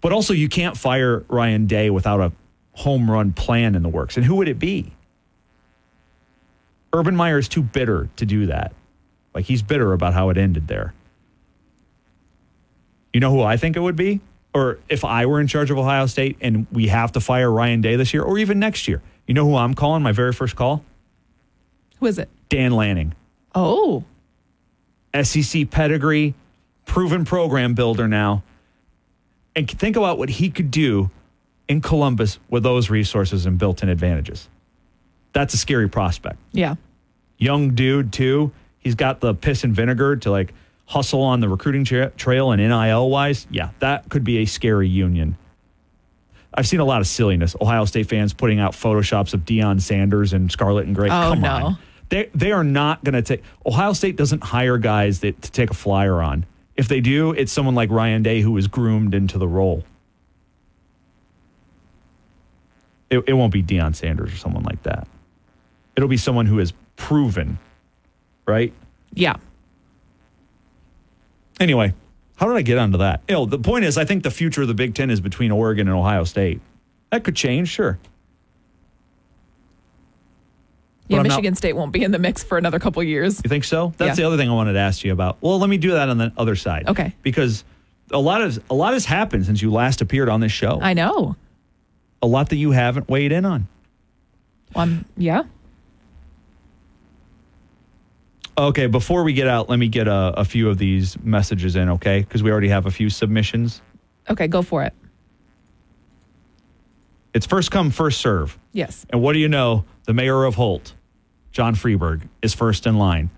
But 0.00 0.12
also, 0.12 0.32
you 0.32 0.48
can't 0.48 0.74
fire 0.74 1.22
Ryan 1.28 1.66
Day 1.66 1.90
without 1.90 2.18
a 2.20 2.32
home 2.72 3.10
run 3.10 3.34
plan 3.34 3.74
in 3.74 3.82
the 3.82 3.90
works. 3.90 4.16
And 4.16 4.24
who 4.24 4.36
would 4.36 4.48
it 4.48 4.58
be? 4.58 4.94
Urban 6.94 7.14
Meyer 7.14 7.38
is 7.38 7.46
too 7.46 7.60
bitter 7.60 8.08
to 8.16 8.24
do 8.24 8.46
that. 8.46 8.72
Like 9.34 9.44
he's 9.44 9.60
bitter 9.60 9.92
about 9.92 10.14
how 10.14 10.30
it 10.30 10.38
ended 10.38 10.66
there. 10.66 10.94
You 13.12 13.20
know 13.20 13.30
who 13.30 13.42
I 13.42 13.58
think 13.58 13.76
it 13.76 13.80
would 13.80 13.96
be? 13.96 14.20
Or 14.54 14.78
if 14.88 15.04
I 15.04 15.26
were 15.26 15.42
in 15.42 15.46
charge 15.46 15.70
of 15.70 15.76
Ohio 15.76 16.06
State 16.06 16.38
and 16.40 16.66
we 16.72 16.88
have 16.88 17.12
to 17.12 17.20
fire 17.20 17.52
Ryan 17.52 17.82
Day 17.82 17.96
this 17.96 18.14
year 18.14 18.22
or 18.22 18.38
even 18.38 18.58
next 18.58 18.88
year, 18.88 19.02
you 19.26 19.34
know 19.34 19.44
who 19.44 19.56
I'm 19.56 19.74
calling 19.74 20.02
my 20.02 20.12
very 20.12 20.32
first 20.32 20.56
call? 20.56 20.82
Who 21.98 22.06
is 22.06 22.18
it? 22.18 22.30
Dan 22.48 22.72
Lanning. 22.72 23.14
Oh, 23.54 24.04
SEC 25.22 25.70
pedigree, 25.70 26.34
proven 26.86 27.24
program 27.24 27.74
builder 27.74 28.06
now. 28.08 28.42
And 29.56 29.68
think 29.68 29.96
about 29.96 30.18
what 30.18 30.28
he 30.28 30.50
could 30.50 30.70
do 30.70 31.10
in 31.68 31.80
Columbus 31.80 32.38
with 32.48 32.62
those 32.62 32.90
resources 32.90 33.46
and 33.46 33.58
built 33.58 33.82
in 33.82 33.88
advantages. 33.88 34.48
That's 35.32 35.54
a 35.54 35.56
scary 35.56 35.88
prospect. 35.88 36.38
yeah. 36.52 36.76
Young 37.38 37.74
dude, 37.74 38.12
too. 38.12 38.52
He's 38.78 38.94
got 38.94 39.20
the 39.20 39.32
piss 39.34 39.64
and 39.64 39.74
vinegar 39.74 40.16
to 40.16 40.30
like 40.30 40.52
hustle 40.84 41.22
on 41.22 41.40
the 41.40 41.48
recruiting 41.48 41.84
tra- 41.84 42.10
trail 42.10 42.52
and 42.52 42.60
NIL 42.60 43.08
wise. 43.08 43.46
Yeah, 43.50 43.70
that 43.78 44.10
could 44.10 44.24
be 44.24 44.38
a 44.38 44.44
scary 44.44 44.88
union. 44.88 45.38
I've 46.52 46.66
seen 46.68 46.80
a 46.80 46.84
lot 46.84 47.00
of 47.00 47.06
silliness. 47.06 47.56
Ohio 47.60 47.86
State 47.86 48.08
fans 48.10 48.34
putting 48.34 48.60
out 48.60 48.72
photoshops 48.72 49.32
of 49.32 49.40
Deion 49.46 49.80
Sanders 49.80 50.32
and 50.34 50.52
Scarlet 50.52 50.86
and 50.86 50.94
Gray. 50.94 51.08
Oh, 51.08 51.30
Come 51.30 51.40
no. 51.40 51.48
on. 51.50 51.78
They, 52.10 52.28
they 52.34 52.52
are 52.52 52.64
not 52.64 53.02
going 53.02 53.14
to 53.14 53.22
take. 53.22 53.42
Ohio 53.64 53.92
State 53.92 54.16
doesn't 54.16 54.42
hire 54.42 54.78
guys 54.78 55.20
that, 55.20 55.40
to 55.42 55.50
take 55.50 55.70
a 55.70 55.74
flyer 55.74 56.20
on. 56.20 56.44
If 56.76 56.88
they 56.88 57.00
do, 57.00 57.32
it's 57.32 57.52
someone 57.52 57.74
like 57.74 57.90
Ryan 57.90 58.22
Day 58.22 58.40
who 58.40 58.56
is 58.56 58.66
groomed 58.66 59.14
into 59.14 59.38
the 59.38 59.48
role. 59.48 59.84
It, 63.10 63.24
it 63.26 63.32
won't 63.32 63.52
be 63.52 63.62
Deion 63.62 63.94
Sanders 63.94 64.32
or 64.32 64.36
someone 64.36 64.62
like 64.64 64.82
that. 64.84 65.06
It'll 65.96 66.08
be 66.08 66.16
someone 66.16 66.46
who 66.46 66.58
is 66.58 66.72
proven, 66.96 67.58
right? 68.46 68.72
Yeah. 69.12 69.36
Anyway, 71.58 71.92
how 72.36 72.46
did 72.46 72.56
I 72.56 72.62
get 72.62 72.78
onto 72.78 72.98
that? 72.98 73.22
You 73.28 73.34
know, 73.34 73.46
the 73.46 73.58
point 73.58 73.84
is, 73.84 73.98
I 73.98 74.04
think 74.04 74.22
the 74.22 74.30
future 74.30 74.62
of 74.62 74.68
the 74.68 74.74
Big 74.74 74.94
Ten 74.94 75.10
is 75.10 75.20
between 75.20 75.50
Oregon 75.50 75.88
and 75.88 75.96
Ohio 75.96 76.24
State. 76.24 76.60
That 77.10 77.24
could 77.24 77.36
change, 77.36 77.68
sure. 77.68 77.98
Yeah, 81.10 81.18
I'm 81.18 81.22
not- 81.24 81.30
Michigan 81.30 81.54
State 81.56 81.74
won't 81.74 81.92
be 81.92 82.02
in 82.04 82.10
the 82.12 82.18
mix 82.18 82.42
for 82.42 82.56
another 82.56 82.78
couple 82.78 83.02
years. 83.02 83.40
You 83.44 83.48
think 83.48 83.64
so? 83.64 83.92
That's 83.96 84.10
Yeah. 84.18 84.22
the 84.22 84.26
other 84.28 84.36
thing 84.36 84.48
I 84.48 84.52
wanted 84.54 84.74
to 84.74 84.78
ask 84.78 85.04
you 85.04 85.12
about. 85.12 85.38
Well, 85.40 85.58
let 85.58 85.68
me 85.68 85.76
do 85.76 85.90
that 85.92 86.08
on 86.08 86.18
the 86.18 86.32
other 86.36 86.54
side. 86.56 86.88
Okay. 86.88 87.14
Because 87.22 87.64
a 88.12 88.18
lot 88.18 88.42
of 88.42 88.58
a 88.70 88.74
lot 88.74 88.92
has 88.92 89.04
happened 89.06 89.46
since 89.46 89.60
you 89.62 89.72
last 89.72 90.00
appeared 90.00 90.28
on 90.28 90.40
this 90.40 90.52
show. 90.52 90.78
I 90.80 90.94
know. 90.94 91.36
a 92.22 92.26
lot 92.26 92.50
that 92.50 92.56
you 92.56 92.70
haven't 92.72 93.08
weighed 93.08 93.32
in 93.32 93.46
on. 93.46 93.66
Um, 94.74 95.06
yeah. 95.16 95.44
Okay, 98.58 98.86
before 98.88 99.24
we 99.24 99.32
get 99.32 99.46
out, 99.48 99.70
let 99.70 99.78
me 99.78 99.88
get 99.88 100.06
a, 100.06 100.34
a 100.36 100.44
few 100.44 100.68
of 100.68 100.76
these 100.76 101.18
messages 101.22 101.76
in, 101.76 101.88
okay? 101.88 102.20
Because 102.20 102.42
we 102.42 102.50
already 102.50 102.68
have 102.68 102.84
a 102.84 102.90
few 102.90 103.08
submissions. 103.08 103.80
Okay, 104.28 104.48
go 104.48 104.60
for 104.60 104.82
it. 104.84 104.92
It's 107.32 107.46
first 107.46 107.70
come, 107.70 107.90
first 107.90 108.20
serve. 108.20 108.58
Yes. 108.72 109.06
And 109.08 109.22
what 109.22 109.32
do 109.32 109.38
you 109.38 109.48
know? 109.48 109.84
The 110.04 110.12
mayor 110.12 110.44
of 110.44 110.56
Holt, 110.56 110.92
John 111.52 111.74
Freeberg, 111.74 112.22
is 112.42 112.54
first 112.54 112.86
in 112.86 112.98
line. 112.98 113.30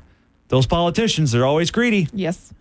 Those 0.48 0.66
politicians, 0.66 1.32
they're 1.32 1.46
always 1.46 1.70
greedy. 1.70 2.08
Yes. 2.12 2.52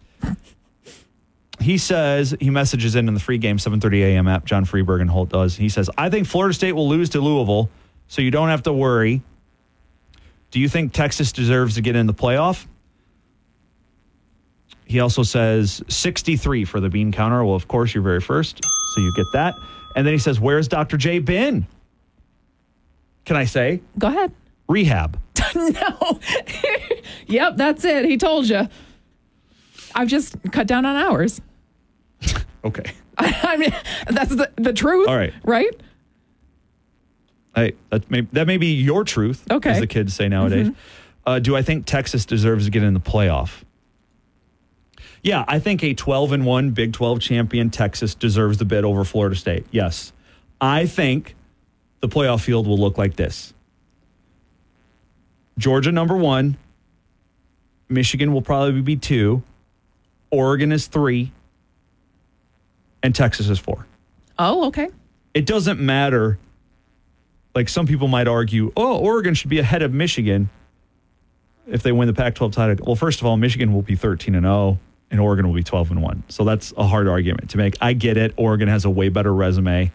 He 1.59 1.77
says, 1.77 2.35
he 2.39 2.49
messages 2.49 2.95
in 2.95 3.07
in 3.07 3.13
the 3.13 3.19
free 3.19 3.37
game 3.37 3.57
7:30 3.57 4.01
a.m. 4.01 4.27
app. 4.27 4.45
John 4.45 4.65
Freeberg 4.65 5.01
and 5.01 5.09
Holt 5.09 5.29
does. 5.29 5.55
He 5.55 5.69
says, 5.69 5.89
"I 5.97 6.09
think 6.09 6.25
Florida 6.27 6.53
State 6.53 6.71
will 6.71 6.89
lose 6.89 7.09
to 7.09 7.21
Louisville, 7.21 7.69
so 8.07 8.21
you 8.21 8.31
don't 8.31 8.49
have 8.49 8.63
to 8.63 8.73
worry. 8.73 9.21
Do 10.49 10.59
you 10.59 10.67
think 10.67 10.91
Texas 10.91 11.31
deserves 11.31 11.75
to 11.75 11.81
get 11.81 11.95
in 11.95 12.07
the 12.07 12.13
playoff?" 12.13 12.65
He 14.85 14.99
also 14.99 15.23
says 15.23 15.83
63 15.87 16.65
for 16.65 16.79
the 16.79 16.89
bean 16.89 17.11
counter. 17.11 17.45
Well, 17.45 17.55
of 17.55 17.67
course, 17.67 17.93
you're 17.93 18.03
very 18.03 18.21
first, 18.21 18.59
so 18.95 19.01
you 19.01 19.13
get 19.15 19.27
that. 19.33 19.53
And 19.95 20.05
then 20.07 20.13
he 20.13 20.19
says, 20.19 20.39
"Where's 20.39 20.67
Dr. 20.67 20.97
J 20.97 21.19
been?" 21.19 21.67
Can 23.23 23.35
I 23.35 23.45
say 23.45 23.81
Go 23.99 24.07
ahead. 24.07 24.31
Rehab? 24.71 25.19
no. 25.55 26.19
yep, 27.27 27.55
that's 27.57 27.85
it. 27.85 28.05
He 28.05 28.17
told 28.17 28.47
you. 28.47 28.67
I've 29.93 30.07
just 30.07 30.35
cut 30.51 30.67
down 30.67 30.85
on 30.85 30.95
hours. 30.95 31.41
Okay. 32.63 32.91
I 33.17 33.57
mean, 33.57 33.73
that's 34.07 34.35
the, 34.35 34.51
the 34.55 34.71
truth. 34.71 35.07
All 35.07 35.15
right. 35.17 35.33
Right? 35.43 35.81
I, 37.55 37.73
that, 37.89 38.09
may, 38.11 38.21
that 38.33 38.45
may 38.45 38.57
be 38.57 38.75
your 38.75 39.03
truth, 39.03 39.43
Okay. 39.49 39.69
Mm-hmm. 39.69 39.75
as 39.75 39.79
the 39.79 39.87
kids 39.87 40.13
say 40.13 40.27
nowadays. 40.29 40.69
Uh, 41.25 41.39
do 41.39 41.55
I 41.55 41.63
think 41.63 41.87
Texas 41.87 42.23
deserves 42.23 42.65
to 42.65 42.71
get 42.71 42.83
in 42.83 42.93
the 42.93 42.99
playoff? 42.99 43.63
Yeah, 45.23 45.43
I 45.47 45.57
think 45.57 45.83
a 45.83 45.95
12 45.95 46.31
and 46.31 46.45
1 46.45 46.69
Big 46.71 46.93
12 46.93 47.19
champion 47.19 47.71
Texas 47.71 48.13
deserves 48.13 48.59
the 48.59 48.65
bid 48.65 48.85
over 48.85 49.03
Florida 49.03 49.35
State. 49.35 49.65
Yes. 49.71 50.13
I 50.59 50.85
think 50.85 51.35
the 51.99 52.07
playoff 52.07 52.41
field 52.41 52.67
will 52.67 52.77
look 52.77 52.97
like 52.97 53.15
this 53.15 53.53
Georgia, 55.57 55.91
number 55.91 56.15
one. 56.15 56.57
Michigan 57.89 58.33
will 58.33 58.41
probably 58.41 58.81
be 58.81 58.95
two. 58.95 59.43
Oregon 60.29 60.71
is 60.71 60.87
three. 60.87 61.31
And 63.03 63.13
Texas 63.15 63.49
is 63.49 63.57
four 63.59 63.85
Oh, 64.37 64.67
okay. 64.67 64.87
it 65.33 65.45
doesn't 65.45 65.79
matter. 65.79 66.37
Like 67.55 67.67
some 67.67 67.85
people 67.87 68.07
might 68.07 68.27
argue, 68.27 68.71
oh, 68.77 68.97
Oregon 68.99 69.33
should 69.33 69.49
be 69.49 69.59
ahead 69.59 69.81
of 69.81 69.91
Michigan 69.91 70.49
if 71.67 71.83
they 71.83 71.91
win 71.91 72.07
the 72.07 72.13
Pac 72.13 72.35
12 72.35 72.53
title. 72.53 72.85
Well, 72.85 72.95
first 72.95 73.19
of 73.21 73.25
all, 73.27 73.37
Michigan 73.37 73.73
will 73.73 73.81
be 73.81 73.95
13 73.95 74.35
and 74.35 74.45
0, 74.45 74.79
and 75.09 75.19
Oregon 75.19 75.47
will 75.47 75.55
be 75.55 75.63
12 75.63 75.91
and 75.91 76.01
1. 76.01 76.23
So 76.29 76.43
that's 76.45 76.73
a 76.77 76.85
hard 76.87 77.07
argument 77.07 77.49
to 77.51 77.57
make. 77.57 77.75
I 77.81 77.93
get 77.93 78.17
it. 78.17 78.33
Oregon 78.37 78.67
has 78.69 78.85
a 78.85 78.89
way 78.89 79.09
better 79.09 79.33
resume. 79.33 79.91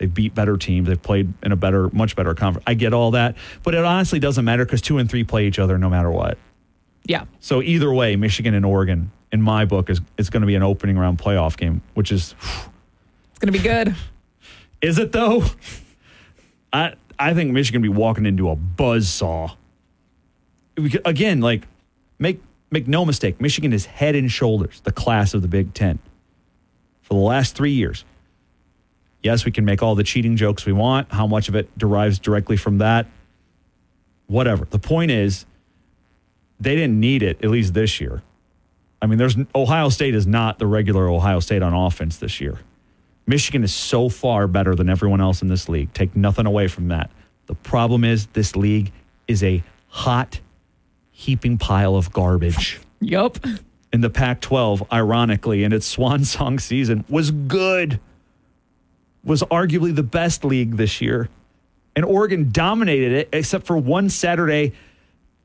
They've 0.00 0.12
beat 0.12 0.34
better 0.34 0.56
teams. 0.56 0.88
They've 0.88 1.00
played 1.00 1.30
in 1.42 1.52
a 1.52 1.56
better, 1.56 1.90
much 1.90 2.16
better 2.16 2.32
conference. 2.32 2.64
I 2.66 2.72
get 2.72 2.94
all 2.94 3.10
that. 3.10 3.36
But 3.62 3.74
it 3.74 3.84
honestly 3.84 4.18
doesn't 4.18 4.46
matter 4.46 4.64
because 4.64 4.80
two 4.80 4.96
and 4.96 5.10
three 5.10 5.24
play 5.24 5.46
each 5.46 5.58
other 5.58 5.76
no 5.76 5.90
matter 5.90 6.10
what. 6.10 6.38
Yeah. 7.04 7.26
So 7.40 7.60
either 7.60 7.92
way, 7.92 8.16
Michigan 8.16 8.54
and 8.54 8.64
Oregon, 8.64 9.12
in 9.30 9.42
my 9.42 9.66
book, 9.66 9.90
is, 9.90 10.00
is 10.16 10.30
going 10.30 10.40
to 10.40 10.46
be 10.46 10.54
an 10.54 10.62
opening 10.62 10.96
round 10.96 11.18
playoff 11.18 11.58
game, 11.58 11.82
which 11.92 12.10
is 12.12 12.34
It's 12.40 13.38
going 13.40 13.52
to 13.52 13.58
be 13.58 13.58
good. 13.58 13.94
Is 14.80 14.98
it 14.98 15.12
though? 15.12 15.44
I 16.72 16.94
I 17.18 17.34
think 17.34 17.50
Michigan 17.52 17.82
be 17.82 17.90
walking 17.90 18.24
into 18.24 18.48
a 18.48 18.56
buzzsaw. 18.56 19.54
We- 20.78 20.98
Again, 21.04 21.42
like 21.42 21.68
make 22.18 22.40
make 22.70 22.88
no 22.88 23.04
mistake, 23.04 23.38
Michigan 23.38 23.74
is 23.74 23.84
head 23.84 24.16
and 24.16 24.32
shoulders 24.32 24.80
the 24.84 24.92
class 24.92 25.34
of 25.34 25.42
the 25.42 25.48
Big 25.48 25.74
Ten 25.74 25.98
for 27.02 27.12
the 27.12 27.20
last 27.20 27.54
three 27.54 27.72
years. 27.72 28.06
Yes, 29.22 29.44
we 29.44 29.52
can 29.52 29.64
make 29.64 29.82
all 29.82 29.94
the 29.94 30.04
cheating 30.04 30.36
jokes 30.36 30.64
we 30.64 30.72
want. 30.72 31.12
How 31.12 31.26
much 31.26 31.48
of 31.48 31.54
it 31.54 31.76
derives 31.78 32.18
directly 32.18 32.56
from 32.56 32.78
that? 32.78 33.06
Whatever. 34.26 34.64
The 34.64 34.78
point 34.78 35.10
is, 35.10 35.44
they 36.58 36.74
didn't 36.74 36.98
need 36.98 37.22
it 37.22 37.42
at 37.44 37.50
least 37.50 37.74
this 37.74 38.00
year. 38.00 38.22
I 39.02 39.06
mean, 39.06 39.18
there's 39.18 39.36
Ohio 39.54 39.88
State 39.88 40.14
is 40.14 40.26
not 40.26 40.58
the 40.58 40.66
regular 40.66 41.08
Ohio 41.08 41.40
State 41.40 41.62
on 41.62 41.72
offense 41.72 42.18
this 42.18 42.40
year. 42.40 42.58
Michigan 43.26 43.62
is 43.62 43.72
so 43.72 44.08
far 44.08 44.46
better 44.46 44.74
than 44.74 44.88
everyone 44.88 45.20
else 45.20 45.42
in 45.42 45.48
this 45.48 45.68
league. 45.68 45.92
Take 45.94 46.16
nothing 46.16 46.46
away 46.46 46.68
from 46.68 46.88
that. 46.88 47.10
The 47.46 47.54
problem 47.54 48.04
is 48.04 48.26
this 48.26 48.56
league 48.56 48.92
is 49.26 49.42
a 49.42 49.62
hot, 49.88 50.40
heaping 51.10 51.58
pile 51.58 51.96
of 51.96 52.12
garbage. 52.12 52.80
Yup. 53.00 53.38
In 53.92 54.02
the 54.02 54.10
Pac 54.10 54.40
12, 54.40 54.84
ironically, 54.92 55.64
in 55.64 55.72
its 55.72 55.86
swan 55.86 56.24
song 56.24 56.58
season, 56.58 57.04
was 57.08 57.30
good, 57.30 58.00
was 59.24 59.42
arguably 59.44 59.94
the 59.94 60.02
best 60.02 60.44
league 60.44 60.76
this 60.76 61.00
year. 61.00 61.28
And 61.96 62.04
Oregon 62.04 62.48
dominated 62.50 63.12
it, 63.12 63.28
except 63.32 63.66
for 63.66 63.76
one 63.76 64.08
Saturday 64.08 64.72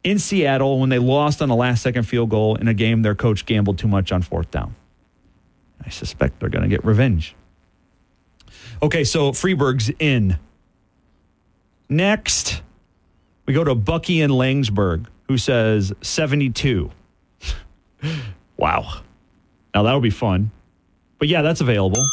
in 0.03 0.19
Seattle 0.19 0.79
when 0.79 0.89
they 0.89 0.99
lost 0.99 1.41
on 1.41 1.49
a 1.49 1.55
last 1.55 1.81
second 1.81 2.03
field 2.03 2.29
goal 2.29 2.55
in 2.55 2.67
a 2.67 2.73
game 2.73 3.01
their 3.01 3.15
coach 3.15 3.45
gambled 3.45 3.79
too 3.79 3.87
much 3.87 4.11
on 4.11 4.21
fourth 4.21 4.51
down. 4.51 4.75
I 5.83 5.89
suspect 5.89 6.39
they're 6.39 6.49
going 6.49 6.63
to 6.63 6.69
get 6.69 6.85
revenge. 6.85 7.35
Okay, 8.81 9.03
so 9.03 9.31
Freeberg's 9.31 9.91
in. 9.99 10.37
Next, 11.89 12.61
We 13.47 13.53
go 13.53 13.63
to 13.63 13.75
Bucky 13.75 14.21
in 14.21 14.31
Laingsburg, 14.31 15.05
who 15.27 15.37
says 15.37 15.93
72. 16.01 16.91
wow. 18.57 19.01
Now 19.73 19.83
that 19.83 19.93
would 19.93 20.03
be 20.03 20.09
fun. 20.09 20.51
But 21.19 21.27
yeah, 21.27 21.41
that's 21.41 21.61
available. 21.61 22.03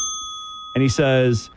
And 0.75 0.83
he 0.83 0.88
says, 0.88 1.51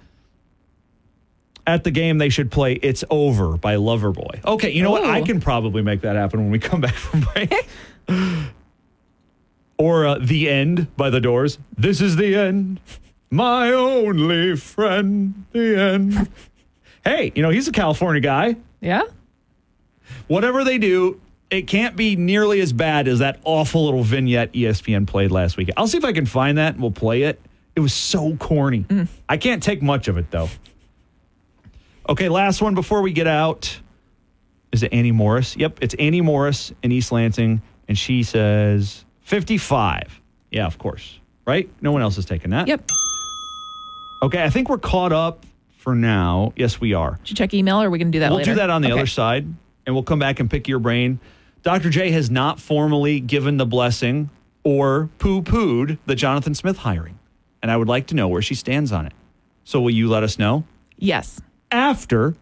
at 1.68 1.84
the 1.84 1.92
game, 1.92 2.18
they 2.18 2.30
should 2.30 2.52
play 2.52 2.74
It's 2.74 3.04
Over 3.10 3.58
by 3.58 3.76
Loverboy. 3.76 4.44
Okay, 4.46 4.72
you 4.72 4.84
know 4.84 4.92
what? 4.92 5.06
I 5.06 5.22
can 5.22 5.40
probably 5.40 5.82
make 5.82 6.02
that 6.02 6.16
happen 6.16 6.40
when 6.42 6.52
we 6.52 6.60
come 6.60 6.82
back 6.82 6.94
from 6.94 7.22
break. 7.22 7.54
or 9.78 10.06
uh, 10.06 10.18
The 10.20 10.50
End 10.50 10.96
by 10.96 11.10
The 11.10 11.20
Doors. 11.20 11.58
This 11.78 12.02
is 12.02 12.16
the 12.16 12.36
end. 12.36 12.80
My 13.32 13.72
only 13.72 14.56
friend. 14.56 15.46
The 15.52 15.78
end. 15.78 16.30
hey, 17.04 17.32
you 17.36 17.42
know, 17.42 17.50
he's 17.50 17.68
a 17.68 17.72
California 17.72 18.22
guy. 18.22 18.56
Yeah. 18.80 19.04
Whatever 20.28 20.64
they 20.64 20.78
do, 20.78 21.20
it 21.50 21.64
can't 21.64 21.96
be 21.96 22.16
nearly 22.16 22.62
as 22.62 22.74
bad 22.74 23.08
as 23.08 23.20
that 23.20 23.40
awful 23.44 23.86
little 23.86 24.04
vignette 24.04 24.54
ESPN 24.54 25.08
played 25.08 25.32
last 25.32 25.58
week. 25.58 25.70
I'll 25.78 25.88
see 25.88 25.98
if 25.98 26.06
I 26.06 26.14
can 26.14 26.26
find 26.26 26.58
that 26.58 26.74
and 26.74 26.82
we'll 26.82 26.92
play 26.92 27.24
it. 27.24 27.42
It 27.76 27.80
was 27.82 27.94
so 27.94 28.36
corny. 28.38 28.86
I 29.28 29.38
can't 29.38 29.62
take 29.62 29.82
much 29.82 30.08
of 30.08 30.18
it 30.18 30.32
though. 30.32 30.50
Okay, 32.08 32.30
last 32.30 32.62
one 32.62 32.76
before 32.76 33.02
we 33.02 33.12
get 33.12 33.28
out. 33.28 33.80
Is 34.72 34.84
it 34.84 34.94
Annie 34.94 35.12
Morris? 35.12 35.56
Yep, 35.58 35.80
it's 35.82 35.96
Annie 35.96 36.22
Morris 36.22 36.72
in 36.84 36.92
East 36.92 37.12
Lansing, 37.12 37.62
and 37.88 37.98
she 37.98 38.24
says 38.24 39.06
55. 39.22 40.22
Yeah, 40.52 40.66
of 40.66 40.78
course. 40.78 41.20
Right? 41.48 41.70
No 41.82 41.92
one 41.92 42.02
else 42.02 42.18
is 42.18 42.26
taking 42.26 42.52
that. 42.52 42.68
Yep. 42.68 42.90
Okay, 44.24 44.44
I 44.44 44.50
think 44.50 44.70
we're 44.70 44.78
caught 44.78 45.12
up 45.14 45.46
for 45.78 45.96
now. 45.96 46.54
Yes, 46.56 46.80
we 46.82 46.94
are. 46.94 47.18
Did 47.24 47.30
you 47.32 47.36
check 47.36 47.54
email 47.54 47.82
or 47.82 47.88
are 47.88 47.90
we 47.90 47.98
going 48.00 48.12
to 48.12 48.16
do 48.16 48.20
that 48.20 48.30
We'll 48.30 48.38
later? 48.40 48.52
do 48.52 48.56
that 48.56 48.70
on 48.70 48.82
the 48.82 48.90
Okay. 48.92 49.00
other 49.00 49.08
side, 49.08 49.46
and 49.86 49.96
we'll 49.96 50.04
come 50.04 50.20
back 50.20 50.40
and 50.40 50.50
pick 50.50 50.68
your 50.68 50.80
brain. 50.80 51.20
Dr. 51.64 51.90
J 51.90 52.12
has 52.12 52.30
not 52.30 52.60
formally 52.60 53.20
given 53.20 53.58
the 53.58 53.66
blessing 53.66 54.30
or 54.64 55.10
poo 55.20 55.42
pooed 55.42 55.98
the 56.06 56.16
Jonathan 56.16 56.54
Smith 56.56 56.78
hiring. 56.80 57.18
And 57.64 57.72
I 57.72 57.78
would 57.78 57.88
like 57.88 58.08
to 58.08 58.16
know 58.16 58.28
where 58.28 58.42
she 58.42 58.54
stands 58.56 58.92
on 58.92 59.06
it. 59.08 59.14
So 59.64 59.82
will 59.82 59.92
you 59.92 60.08
let 60.10 60.22
us 60.24 60.38
know 60.38 60.66
Yes. 60.98 61.42
After 61.72 62.36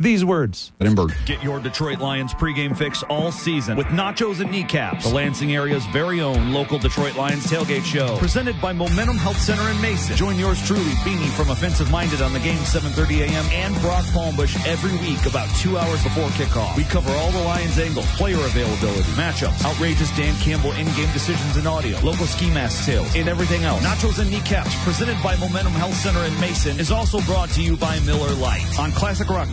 these 0.00 0.24
words? 0.24 0.72
Edinburgh. 0.80 1.08
Get 1.26 1.42
your 1.42 1.60
Detroit 1.60 2.00
Lions 2.00 2.32
pregame 2.32 2.76
fix 2.76 3.02
all 3.04 3.30
season 3.30 3.76
with 3.76 3.86
nachos 3.88 4.40
and 4.40 4.50
kneecaps. 4.50 5.04
The 5.04 5.14
Lansing 5.14 5.54
area's 5.54 5.84
very 5.86 6.20
own 6.22 6.52
local 6.52 6.78
Detroit 6.78 7.16
Lions 7.16 7.46
tailgate 7.46 7.84
show. 7.84 8.16
Presented 8.16 8.58
by 8.60 8.72
Momentum 8.72 9.18
Health 9.18 9.36
Center 9.36 9.62
in 9.70 9.80
Mason. 9.82 10.16
Join 10.16 10.38
yours 10.38 10.66
truly, 10.66 10.92
Beanie 11.04 11.28
from 11.36 11.50
Offensive 11.50 11.90
Minded 11.90 12.22
on 12.22 12.32
the 12.32 12.40
game 12.40 12.58
7.30 12.58 13.28
a.m. 13.28 13.44
and 13.52 13.78
Brock 13.82 14.04
Palmbush 14.06 14.56
every 14.66 14.92
week 15.06 15.24
about 15.26 15.48
two 15.56 15.76
hours 15.76 16.02
before 16.02 16.28
kickoff. 16.30 16.76
We 16.76 16.84
cover 16.84 17.10
all 17.10 17.30
the 17.30 17.42
Lions 17.42 17.78
angles, 17.78 18.10
player 18.16 18.38
availability, 18.38 19.10
matchups, 19.12 19.64
outrageous 19.64 20.10
Dan 20.16 20.34
Campbell 20.36 20.72
in-game 20.72 21.12
decisions 21.12 21.56
and 21.56 21.68
audio, 21.68 21.98
local 22.00 22.26
ski 22.26 22.48
mask 22.50 22.84
sales, 22.84 23.14
and 23.14 23.28
everything 23.28 23.64
else. 23.64 23.84
Nachos 23.84 24.18
and 24.18 24.30
kneecaps 24.30 24.74
presented 24.82 25.22
by 25.22 25.36
Momentum 25.36 25.72
Health 25.74 25.94
Center 25.94 26.20
in 26.20 26.40
Mason 26.40 26.80
is 26.80 26.90
also 26.90 27.20
brought 27.22 27.50
to 27.50 27.62
you 27.62 27.76
by 27.76 28.00
Miller 28.00 28.32
Lite 28.36 28.78
on 28.78 28.92
Classic 28.92 29.28
Rock 29.28 29.52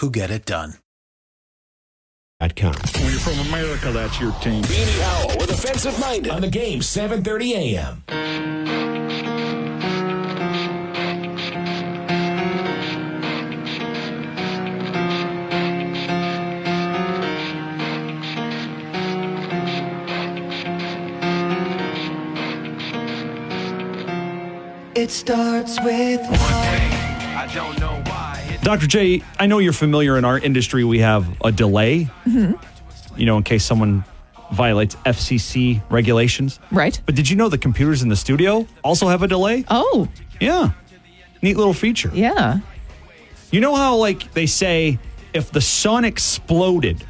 who 0.00 0.10
get 0.10 0.30
it 0.30 0.46
done. 0.46 0.74
Dot 2.40 2.56
com. 2.56 2.74
When 2.94 3.10
you're 3.10 3.20
from 3.20 3.38
America, 3.48 3.92
that's 3.92 4.18
your 4.18 4.32
team. 4.40 4.62
Beanie 4.62 5.00
Howell 5.02 5.38
with 5.38 5.50
Offensive 5.50 5.98
Minded. 6.00 6.32
On 6.32 6.40
the 6.40 6.48
game, 6.48 6.80
7:30 6.80 7.52
a.m. 7.52 8.02
It 24.94 25.10
starts 25.10 25.78
with 25.82 26.20
Dr. 28.62 28.86
J, 28.86 29.22
I 29.38 29.46
know 29.46 29.58
you're 29.58 29.72
familiar 29.72 30.18
in 30.18 30.24
our 30.24 30.38
industry, 30.38 30.84
we 30.84 30.98
have 31.00 31.26
a 31.42 31.50
delay, 31.50 32.08
you 32.26 32.56
know, 33.26 33.36
in 33.38 33.42
case 33.42 33.64
someone 33.64 34.04
violates 34.52 34.96
FCC 35.06 35.80
regulations. 35.90 36.60
Right. 36.70 37.00
But 37.06 37.14
did 37.14 37.28
you 37.30 37.36
know 37.36 37.48
the 37.48 37.58
computers 37.58 38.02
in 38.02 38.08
the 38.08 38.16
studio 38.16 38.66
also 38.84 39.08
have 39.08 39.22
a 39.22 39.28
delay? 39.28 39.64
Oh, 39.68 40.08
Yeah. 40.40 40.70
Neat 41.42 41.56
little 41.56 41.72
feature. 41.74 42.10
yeah. 42.12 42.58
You 43.50 43.60
know 43.60 43.74
how, 43.74 43.96
like, 43.96 44.32
they 44.34 44.44
say 44.46 44.98
if 45.32 45.50
the 45.50 45.60
sun 45.62 46.04
exploded 46.04 47.02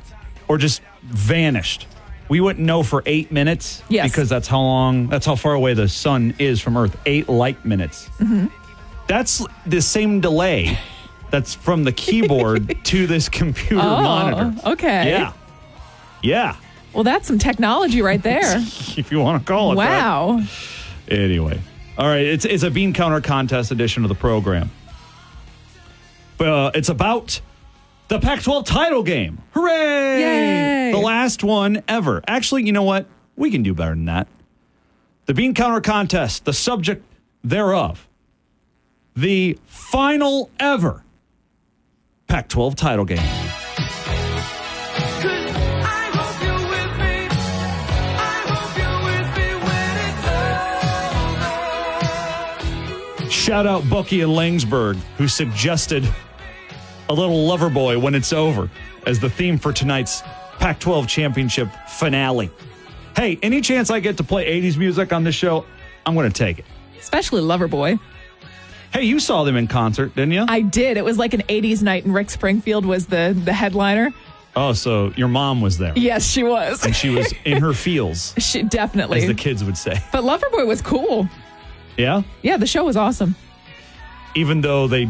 or 0.48 0.56
just 0.56 0.80
vanished, 1.02 1.86
we 2.28 2.40
wouldn't 2.40 2.64
know 2.64 2.82
for 2.84 3.02
eight 3.06 3.30
minutes? 3.32 3.82
Yes. 3.88 4.08
Because 4.10 4.28
that's 4.28 4.46
how 4.48 4.60
long, 4.60 5.08
that's 5.08 5.26
how 5.26 5.34
far 5.34 5.52
away 5.54 5.74
the 5.74 5.88
sun 5.88 6.34
is 6.38 6.60
from 6.60 6.76
Earth. 6.78 6.96
Eight 7.06 7.28
light 7.28 7.62
minutes. 7.66 8.08
Mm-hmm. 8.20 8.46
That's 9.08 9.44
the 9.66 9.82
same 9.82 10.20
delay 10.20 10.78
that's 11.30 11.54
from 11.54 11.84
the 11.84 11.92
keyboard 11.92 12.76
to 12.84 13.06
this 13.06 13.28
computer 13.28 13.76
Oh, 13.82 14.02
monitor. 14.02 14.68
okay. 14.70 15.08
Yeah. 15.10 15.32
Yeah. 16.22 16.56
Well, 16.92 17.04
that's 17.04 17.26
some 17.28 17.38
technology 17.38 18.02
right 18.02 18.22
there. 18.22 18.58
If 18.96 19.10
you 19.12 19.20
want 19.20 19.42
to 19.46 19.52
call 19.52 19.72
it 19.72 19.76
that. 19.76 20.00
wow. 20.00 20.42
Anyway, 21.08 21.60
all 21.96 22.06
right, 22.08 22.24
it's 22.26 22.44
it's 22.44 22.62
a 22.64 22.70
bean 22.70 22.92
counter 22.92 23.20
contest 23.20 23.70
edition 23.70 24.04
of 24.04 24.08
the 24.08 24.14
program. 24.14 24.70
But 26.36 26.48
uh, 26.48 26.70
it's 26.74 26.88
about 26.88 27.40
the 28.08 28.18
Pac-12 28.18 28.64
title 28.66 29.02
game. 29.02 29.38
Hooray! 29.52 30.20
Yay! 30.20 30.92
The 30.92 30.98
last 30.98 31.44
one 31.44 31.82
ever. 31.86 32.22
Actually, 32.26 32.64
you 32.64 32.72
know 32.72 32.82
what? 32.82 33.06
We 33.36 33.50
can 33.50 33.62
do 33.62 33.74
better 33.74 33.90
than 33.94 34.06
that. 34.06 34.26
The 35.26 35.34
bean 35.34 35.54
counter 35.54 35.80
contest, 35.80 36.44
the 36.44 36.52
subject 36.52 37.04
thereof, 37.44 38.08
the 39.14 39.58
final 39.66 40.50
ever 40.58 41.04
Pac-12 42.30 42.76
title 42.76 43.04
game. 43.04 43.18
Shout 53.28 53.66
out 53.66 53.82
Bucky 53.90 54.20
and 54.20 54.30
Laingsburg, 54.30 54.94
who 55.18 55.26
suggested 55.26 56.08
a 57.08 57.12
little 57.12 57.48
Loverboy 57.48 58.00
when 58.00 58.14
it's 58.14 58.32
over 58.32 58.70
as 59.08 59.18
the 59.18 59.28
theme 59.28 59.58
for 59.58 59.72
tonight's 59.72 60.22
Pac 60.60 60.78
12 60.78 61.08
championship 61.08 61.68
finale. 61.88 62.48
Hey, 63.16 63.40
any 63.42 63.60
chance 63.60 63.90
I 63.90 63.98
get 63.98 64.16
to 64.18 64.22
play 64.22 64.62
80s 64.62 64.76
music 64.76 65.12
on 65.12 65.24
this 65.24 65.34
show, 65.34 65.66
I'm 66.06 66.14
going 66.14 66.30
to 66.30 66.38
take 66.38 66.60
it. 66.60 66.64
Especially 67.00 67.42
Loverboy. 67.42 67.98
Hey, 68.92 69.04
you 69.04 69.20
saw 69.20 69.44
them 69.44 69.56
in 69.56 69.66
concert, 69.68 70.14
didn't 70.16 70.32
you? 70.32 70.44
I 70.48 70.62
did. 70.62 70.96
It 70.96 71.04
was 71.04 71.16
like 71.16 71.32
an 71.34 71.42
80s 71.42 71.82
night, 71.82 72.04
and 72.04 72.12
Rick 72.14 72.30
Springfield 72.30 72.84
was 72.84 73.06
the, 73.06 73.38
the 73.44 73.52
headliner. 73.52 74.12
oh, 74.56 74.72
so 74.72 75.12
your 75.16 75.28
mom 75.28 75.60
was 75.60 75.78
there. 75.78 75.92
Yes, 75.96 76.26
she 76.28 76.42
was. 76.42 76.84
And 76.84 76.94
she 76.96 77.10
was 77.10 77.32
in 77.44 77.60
her 77.62 77.72
feels, 77.86 78.34
she 78.38 78.62
definitely. 78.64 79.20
as 79.20 79.26
the 79.28 79.34
kids 79.34 79.62
would 79.62 79.76
say. 79.78 79.96
but 80.12 80.24
Loverboy 80.24 80.66
was 80.66 80.82
cool. 80.82 81.28
Yeah? 81.96 82.22
Yeah, 82.42 82.56
the 82.56 82.66
show 82.66 82.84
was 82.84 82.96
awesome. 82.96 83.36
Even 84.34 84.60
though 84.60 84.88
they, 84.88 85.06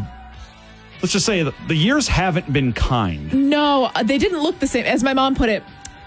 let's 1.01 1.13
just 1.13 1.25
say 1.25 1.43
the 1.43 1.75
years 1.75 2.07
haven't 2.09 2.53
been 2.53 2.73
kind. 2.75 3.49
No, 3.51 3.91
uh, 3.95 4.03
they 4.03 4.19
didn't 4.19 4.43
look 4.43 4.59
the 4.59 4.67
same. 4.67 4.85
As 4.85 5.03
my 5.03 5.15
mom 5.15 5.35
put 5.35 5.49
it, 5.49 5.63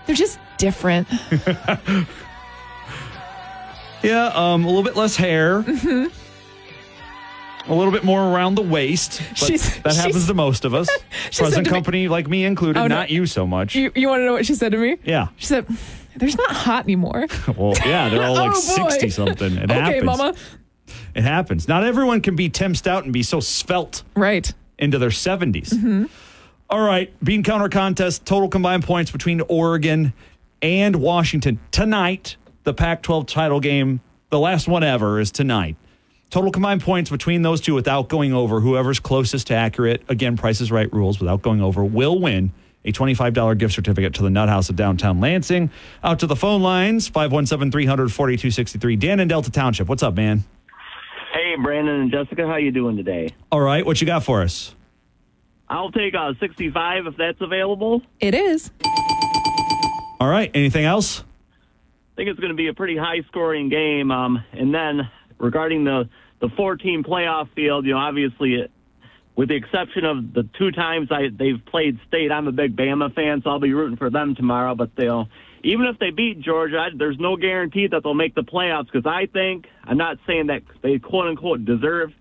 they're 0.06 0.16
just 0.16 0.38
different. 0.58 1.08
Yeah, 4.04 4.32
um, 4.36 4.66
a 4.66 4.68
little 4.68 4.84
bit 4.84 4.98
less 4.98 5.16
hair. 5.16 5.64
A 7.68 7.74
little 7.74 7.92
bit 7.94 8.04
more 8.04 8.22
around 8.22 8.56
the 8.56 8.62
waist. 8.62 9.22
But. 9.30 9.38
She's- 9.38 9.78
that 9.80 9.96
happens 9.96 10.28
to 10.28 10.34
most 10.34 10.66
of 10.66 10.74
us. 10.74 10.90
Present 11.38 11.54
to 11.54 11.62
me- 11.62 11.70
company, 11.70 12.08
like 12.10 12.28
me 12.28 12.44
included, 12.46 12.80
Oh, 12.80 12.88
no. 12.88 12.96
not 12.96 13.10
you 13.10 13.26
so 13.26 13.48
much. 13.48 13.74
you 13.76 13.92
you 13.96 14.08
want 14.10 14.20
to 14.22 14.26
know 14.26 14.34
what 14.34 14.46
she 14.46 14.56
said 14.56 14.72
to 14.74 14.78
me? 14.78 14.98
yeah. 15.06 15.28
She 15.38 15.46
said, 15.46 15.66
"There's 16.18 16.36
not 16.38 16.52
hot 16.52 16.84
anymore." 16.84 17.28
Well, 17.58 17.74
yeah, 17.86 18.10
they're 18.10 18.24
all 18.24 18.34
like 18.36 18.52
Oh, 18.56 18.90
60 18.90 19.10
something. 19.12 19.56
It 19.58 19.72
okay, 19.72 19.80
happens. 19.80 20.04
mama. 20.06 20.34
It 21.16 21.24
happens. 21.24 21.68
Not 21.68 21.84
everyone 21.86 22.22
can 22.22 22.36
be 22.36 22.50
Tim 22.50 22.76
Stout 22.76 23.04
and 23.06 23.14
be 23.14 23.24
so 23.24 23.40
svelte 23.40 24.04
Right. 24.16 24.52
into 24.78 24.98
their 24.98 25.10
70s. 25.10 25.70
Mm-hmm. 25.74 26.06
All 26.70 26.82
right, 26.82 27.14
bean 27.24 27.44
counter 27.44 27.70
contest, 27.70 28.26
total 28.26 28.50
combined 28.50 28.84
points 28.84 29.12
between 29.12 29.42
Oregon 29.42 30.12
and 30.62 30.96
Washington 30.98 31.60
tonight. 31.72 32.36
The 32.64 32.74
Pac 32.74 33.04
12 33.04 33.26
title 33.28 33.60
game, 33.60 34.02
the 34.30 34.40
last 34.40 34.68
one 34.68 34.84
ever, 34.84 35.20
is 35.20 35.32
tonight. 35.32 35.76
Total 36.34 36.50
combined 36.50 36.82
points 36.82 37.12
between 37.12 37.44
those 37.44 37.62
two 37.62 37.76
without 37.76 38.10
going 38.10 38.34
over. 38.34 38.60
Whoever's 38.60 39.00
closest 39.00 39.46
to 39.48 39.54
accurate, 39.54 40.02
again, 40.10 40.36
Price 40.36 40.62
is 40.62 40.72
Right 40.72 40.92
rules, 40.92 41.20
without 41.20 41.44
going 41.44 41.62
over, 41.62 41.86
will 41.86 42.20
win 42.20 42.52
a 42.84 42.92
$25 42.92 43.56
gift 43.60 43.76
certificate 43.76 44.16
to 44.16 44.24
the 44.24 44.32
Nut 44.32 44.50
House 44.50 44.68
of 44.68 44.76
downtown 44.76 45.20
Lansing. 45.20 45.70
Out 46.04 46.18
to 46.22 46.26
the 46.26 46.36
phone 46.36 46.64
lines 46.64 47.08
517 47.08 47.72
300 47.72 48.12
4263. 48.12 48.96
Dan 48.96 49.20
in 49.20 49.28
Delta 49.28 49.52
Township. 49.52 49.88
What's 49.88 50.02
up, 50.02 50.16
man? 50.16 50.44
Hey, 51.34 51.54
Brandon 51.62 52.02
and 52.02 52.12
Jessica, 52.12 52.48
how 52.48 52.56
you 52.56 52.72
doing 52.72 52.98
today? 52.98 53.30
All 53.52 53.62
right, 53.62 53.86
what 53.86 54.02
you 54.02 54.08
got 54.08 54.24
for 54.24 54.42
us? 54.42 54.74
I'll 55.70 55.92
take 55.92 56.16
a 56.16 56.34
65 56.40 57.06
if 57.06 57.16
that's 57.16 57.42
available. 57.42 58.02
It 58.20 58.34
is. 58.34 58.72
All 60.20 60.30
right, 60.30 60.50
anything 60.56 60.86
else? 60.86 61.20
I 61.20 62.16
think 62.16 62.30
it's 62.30 62.40
going 62.40 62.50
to 62.50 62.58
be 62.58 62.70
a 62.70 62.74
pretty 62.74 62.98
high-scoring 62.98 63.70
game. 63.70 64.10
Um, 64.10 64.44
and 64.52 64.74
then 64.74 65.12
regarding 65.38 65.84
the 65.84 66.10
the 66.44 66.50
four-team 66.58 67.04
playoff 67.04 67.48
field, 67.56 67.86
you 67.86 67.94
know, 67.94 68.00
obviously, 68.00 68.56
it, 68.56 68.72
with 69.34 69.48
the 69.48 69.56
exception 69.56 70.04
of 70.04 70.34
the 70.34 70.46
two 70.60 70.72
times 70.72 71.08
I 71.10 71.30
they've 71.34 71.64
played 71.66 71.98
state, 72.06 72.34
I'm 72.34 72.50
a 72.50 72.52
big 72.52 72.76
Bama 72.76 73.16
fan, 73.16 73.42
so 73.42 73.50
I'll 73.50 73.62
be 73.62 73.74
rooting 73.74 73.96
for 73.96 74.10
them 74.10 74.36
tomorrow. 74.36 74.76
But 74.76 74.92
they'll 74.98 75.30
even 75.64 75.86
if 75.86 75.98
they 76.00 76.12
beat 76.12 76.42
Georgia, 76.42 76.80
I, 76.80 76.90
there's 76.94 77.18
no 77.18 77.38
guarantee 77.38 77.88
that 77.88 78.04
they'll 78.04 78.14
make 78.14 78.36
the 78.36 78.44
playoffs 78.44 78.92
because 78.92 79.06
I 79.06 79.28
think 79.28 79.68
I'm 79.86 79.96
not 79.96 80.18
saying 80.28 80.48
that 80.48 80.64
they 80.82 81.00
quote 81.00 81.28
unquote 81.28 81.64
deserve 81.64 82.12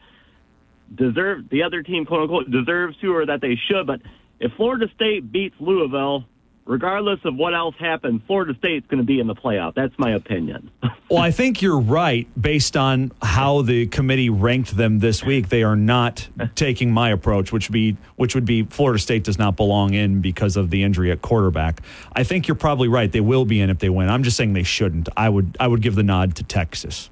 deserve 0.94 1.48
the 1.50 1.64
other 1.64 1.82
team 1.82 2.06
quote 2.06 2.22
unquote 2.22 2.48
deserves 2.48 2.96
to 3.00 3.16
or 3.16 3.26
that 3.26 3.40
they 3.40 3.58
should. 3.68 3.88
But 3.88 4.02
if 4.38 4.52
Florida 4.52 4.86
State 4.94 5.32
beats 5.32 5.56
Louisville, 5.58 6.26
regardless 6.64 7.20
of 7.24 7.34
what 7.34 7.54
else 7.54 7.74
happens, 7.78 8.22
Florida 8.26 8.54
State's 8.58 8.86
going 8.86 8.98
to 8.98 9.06
be 9.06 9.20
in 9.20 9.26
the 9.26 9.34
playoff. 9.34 9.74
That's 9.74 9.96
my 9.98 10.12
opinion. 10.12 10.70
Well, 11.10 11.20
I 11.20 11.30
think 11.30 11.60
you're 11.60 11.78
right 11.78 12.26
based 12.40 12.74
on 12.74 13.12
how 13.20 13.60
the 13.60 13.86
committee 13.86 14.30
ranked 14.30 14.74
them 14.74 14.98
this 14.98 15.22
week. 15.22 15.50
They 15.50 15.62
are 15.62 15.76
not 15.76 16.26
taking 16.54 16.90
my 16.90 17.10
approach, 17.10 17.52
which 17.52 17.68
would 17.68 17.74
be 17.74 17.98
which 18.16 18.34
would 18.34 18.46
be 18.46 18.62
Florida 18.62 18.98
State 18.98 19.22
does 19.22 19.38
not 19.38 19.54
belong 19.54 19.92
in 19.92 20.22
because 20.22 20.56
of 20.56 20.70
the 20.70 20.82
injury 20.82 21.10
at 21.10 21.20
quarterback. 21.20 21.82
I 22.16 22.24
think 22.24 22.48
you're 22.48 22.54
probably 22.54 22.88
right. 22.88 23.12
They 23.12 23.20
will 23.20 23.44
be 23.44 23.60
in 23.60 23.68
if 23.68 23.78
they 23.78 23.90
win. 23.90 24.08
I'm 24.08 24.22
just 24.22 24.38
saying 24.38 24.54
they 24.54 24.62
shouldn't. 24.62 25.10
I 25.14 25.28
would 25.28 25.54
I 25.60 25.66
would 25.66 25.82
give 25.82 25.96
the 25.96 26.02
nod 26.02 26.34
to 26.36 26.44
Texas. 26.44 27.10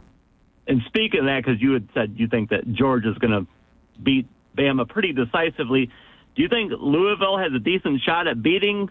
And 0.67 0.81
speaking 0.87 1.21
of 1.21 1.27
that, 1.27 1.45
because 1.45 1.61
you 1.61 1.73
had 1.73 1.87
said 1.93 2.15
you 2.17 2.27
think 2.27 2.49
that 2.51 2.73
Georgia's 2.73 3.19
going 3.19 3.33
to 3.33 3.47
beat 4.03 4.27
Bama 4.57 4.89
pretty 4.89 5.13
decisively, 5.13 5.91
do 6.37 6.43
you 6.43 6.49
think 6.49 6.73
Louisville 6.75 7.37
has 7.37 7.53
a 7.53 7.59
decent 7.59 8.01
shot 8.01 8.27
at 8.29 8.43
beating 8.43 8.89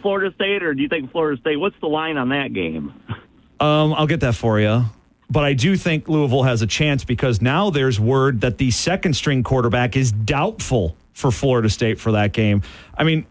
Florida 0.00 0.34
State, 0.34 0.62
or 0.62 0.74
do 0.74 0.82
you 0.82 0.88
think 0.88 1.10
Florida 1.12 1.40
State? 1.40 1.56
What's 1.56 1.76
the 1.80 1.88
line 1.88 2.16
on 2.16 2.30
that 2.30 2.52
game? 2.52 2.92
Um, 3.60 3.94
I'll 3.94 4.06
get 4.06 4.20
that 4.20 4.34
for 4.34 4.58
you. 4.60 4.84
But 5.30 5.44
I 5.44 5.54
do 5.54 5.76
think 5.76 6.08
Louisville 6.08 6.42
has 6.42 6.60
a 6.60 6.66
chance 6.66 7.04
because 7.04 7.40
now 7.40 7.70
there's 7.70 7.98
word 7.98 8.42
that 8.42 8.58
the 8.58 8.70
second 8.70 9.14
string 9.14 9.42
quarterback 9.42 9.96
is 9.96 10.12
doubtful 10.12 10.94
for 11.14 11.30
Florida 11.30 11.70
State 11.70 11.98
for 11.98 12.12
that 12.12 12.32
game. 12.32 12.62
I 12.94 13.04
mean, 13.04 13.24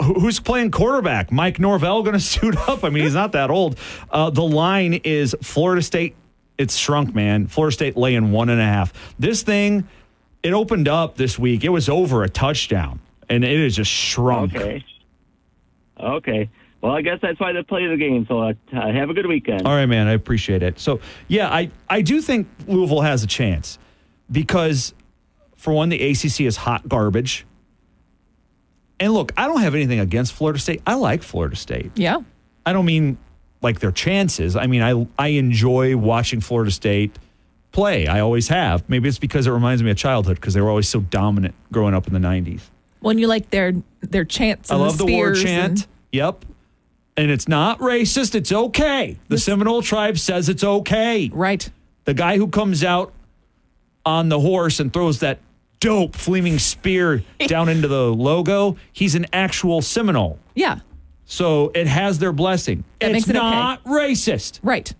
who's 0.00 0.40
playing 0.40 0.72
quarterback? 0.72 1.30
Mike 1.30 1.60
Norvell 1.60 2.02
going 2.02 2.14
to 2.14 2.20
suit 2.20 2.56
up? 2.68 2.82
I 2.82 2.90
mean, 2.90 3.04
he's 3.04 3.14
not 3.14 3.32
that 3.32 3.50
old. 3.50 3.78
Uh, 4.10 4.30
the 4.30 4.42
line 4.42 4.94
is 5.04 5.36
Florida 5.42 5.82
State. 5.82 6.16
It's 6.58 6.76
shrunk, 6.76 7.14
man. 7.14 7.46
Florida 7.46 7.74
State 7.74 7.96
laying 7.96 8.32
one 8.32 8.48
and 8.48 8.60
a 8.60 8.64
half. 8.64 8.92
This 9.18 9.42
thing, 9.42 9.86
it 10.42 10.52
opened 10.52 10.88
up 10.88 11.16
this 11.16 11.38
week. 11.38 11.64
It 11.64 11.68
was 11.68 11.88
over 11.88 12.24
a 12.24 12.28
touchdown, 12.28 12.98
and 13.28 13.44
it 13.44 13.62
has 13.62 13.76
just 13.76 13.90
shrunk. 13.90 14.56
Okay. 14.56 14.84
Okay. 15.98 16.50
Well, 16.82 16.92
I 16.92 17.02
guess 17.02 17.18
that's 17.22 17.40
why 17.40 17.52
they 17.52 17.62
play 17.62 17.86
the 17.86 17.96
game. 17.96 18.26
So 18.28 18.40
uh, 18.40 18.52
have 18.72 19.10
a 19.10 19.14
good 19.14 19.26
weekend. 19.26 19.66
All 19.66 19.74
right, 19.74 19.86
man. 19.86 20.06
I 20.06 20.12
appreciate 20.12 20.62
it. 20.62 20.78
So, 20.78 21.00
yeah, 21.26 21.48
I, 21.48 21.70
I 21.88 22.02
do 22.02 22.20
think 22.20 22.48
Louisville 22.66 23.00
has 23.00 23.24
a 23.24 23.26
chance 23.26 23.78
because, 24.30 24.94
for 25.56 25.72
one, 25.72 25.88
the 25.88 26.10
ACC 26.10 26.42
is 26.42 26.56
hot 26.56 26.88
garbage. 26.88 27.46
And 29.00 29.12
look, 29.12 29.32
I 29.36 29.46
don't 29.46 29.60
have 29.60 29.74
anything 29.74 30.00
against 30.00 30.32
Florida 30.32 30.58
State. 30.58 30.82
I 30.86 30.94
like 30.94 31.22
Florida 31.22 31.56
State. 31.56 31.92
Yeah. 31.96 32.20
I 32.64 32.72
don't 32.72 32.86
mean 32.86 33.18
like 33.62 33.80
their 33.80 33.92
chances. 33.92 34.56
I 34.56 34.66
mean, 34.66 34.82
I, 34.82 35.06
I 35.18 35.28
enjoy 35.28 35.96
watching 35.96 36.40
Florida 36.40 36.70
State 36.70 37.18
play. 37.72 38.06
I 38.06 38.20
always 38.20 38.48
have. 38.48 38.88
Maybe 38.88 39.08
it's 39.08 39.18
because 39.18 39.46
it 39.46 39.50
reminds 39.50 39.82
me 39.82 39.90
of 39.90 39.96
childhood 39.96 40.36
because 40.36 40.54
they 40.54 40.60
were 40.60 40.70
always 40.70 40.88
so 40.88 41.00
dominant 41.00 41.54
growing 41.72 41.94
up 41.94 42.06
in 42.06 42.12
the 42.14 42.20
90s. 42.20 42.60
When 43.00 43.18
you 43.18 43.26
like 43.26 43.50
their 43.50 43.72
their 44.10 44.24
chants. 44.24 44.70
I 44.70 44.76
love 44.76 44.98
the, 44.98 45.04
war 45.06 45.34
spears 45.34 45.42
chant. 45.42 45.72
and- 45.80 45.86
Yep. 46.12 46.44
And 47.18 47.30
it's 47.30 47.48
not 47.48 47.78
racist. 47.78 48.34
It's 48.34 48.52
okay. 48.52 49.18
The 49.28 49.38
Seminole 49.38 49.80
tribe 49.82 50.18
says 50.18 50.48
it's 50.48 50.64
okay. 50.64 51.30
right. 51.32 51.68
The 52.04 52.14
guy 52.14 52.36
who 52.36 52.46
comes 52.48 52.84
out 52.84 53.12
on 54.04 54.28
the 54.28 54.38
horse 54.38 54.78
and 54.80 54.92
throws 54.92 55.20
that 55.20 55.38
dope 55.80 56.14
flaming 56.14 56.58
spear 56.58 57.22
down 57.46 57.68
into 57.68 57.88
the 57.88 58.12
logo, 58.14 58.76
he's 58.92 59.14
an 59.14 59.26
actual 59.32 59.82
Seminole. 59.82 60.38
Yeah. 60.54 60.80
So 61.24 61.72
it 61.74 61.86
has 61.86 62.18
their 62.18 62.32
blessing. 62.32 62.84
That 63.00 63.12
it's 63.12 63.28
it 63.28 63.34
okay. 63.36 63.44
not 63.44 63.82
racist. 63.84 64.60
Right. 64.62 64.92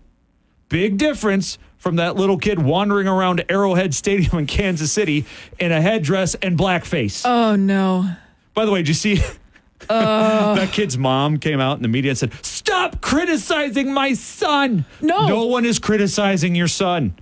Big 0.69 0.97
difference 0.97 1.57
from 1.77 1.95
that 1.97 2.15
little 2.17 2.37
kid 2.37 2.59
wandering 2.59 3.07
around 3.07 3.45
Arrowhead 3.47 3.93
Stadium 3.93 4.37
in 4.39 4.45
Kansas 4.47 4.91
City 4.91 5.25
in 5.59 5.71
a 5.71 5.79
headdress 5.81 6.35
and 6.35 6.57
blackface. 6.57 7.21
Oh 7.25 7.55
no. 7.55 8.09
By 8.57 8.65
the 8.65 8.71
way, 8.71 8.79
did 8.79 8.87
you 8.87 8.95
see 8.95 9.21
uh. 9.89 10.55
that 10.55 10.71
kid's 10.71 10.97
mom 10.97 11.37
came 11.37 11.59
out 11.59 11.77
in 11.77 11.83
the 11.83 11.87
media 11.87 12.09
and 12.09 12.17
said, 12.17 12.33
Stop 12.43 13.01
criticizing 13.01 13.93
my 13.93 14.13
son. 14.13 14.83
No. 14.99 15.27
No 15.27 15.45
one 15.45 15.63
is 15.63 15.77
criticizing 15.77 16.55
your 16.55 16.67
son. 16.67 17.13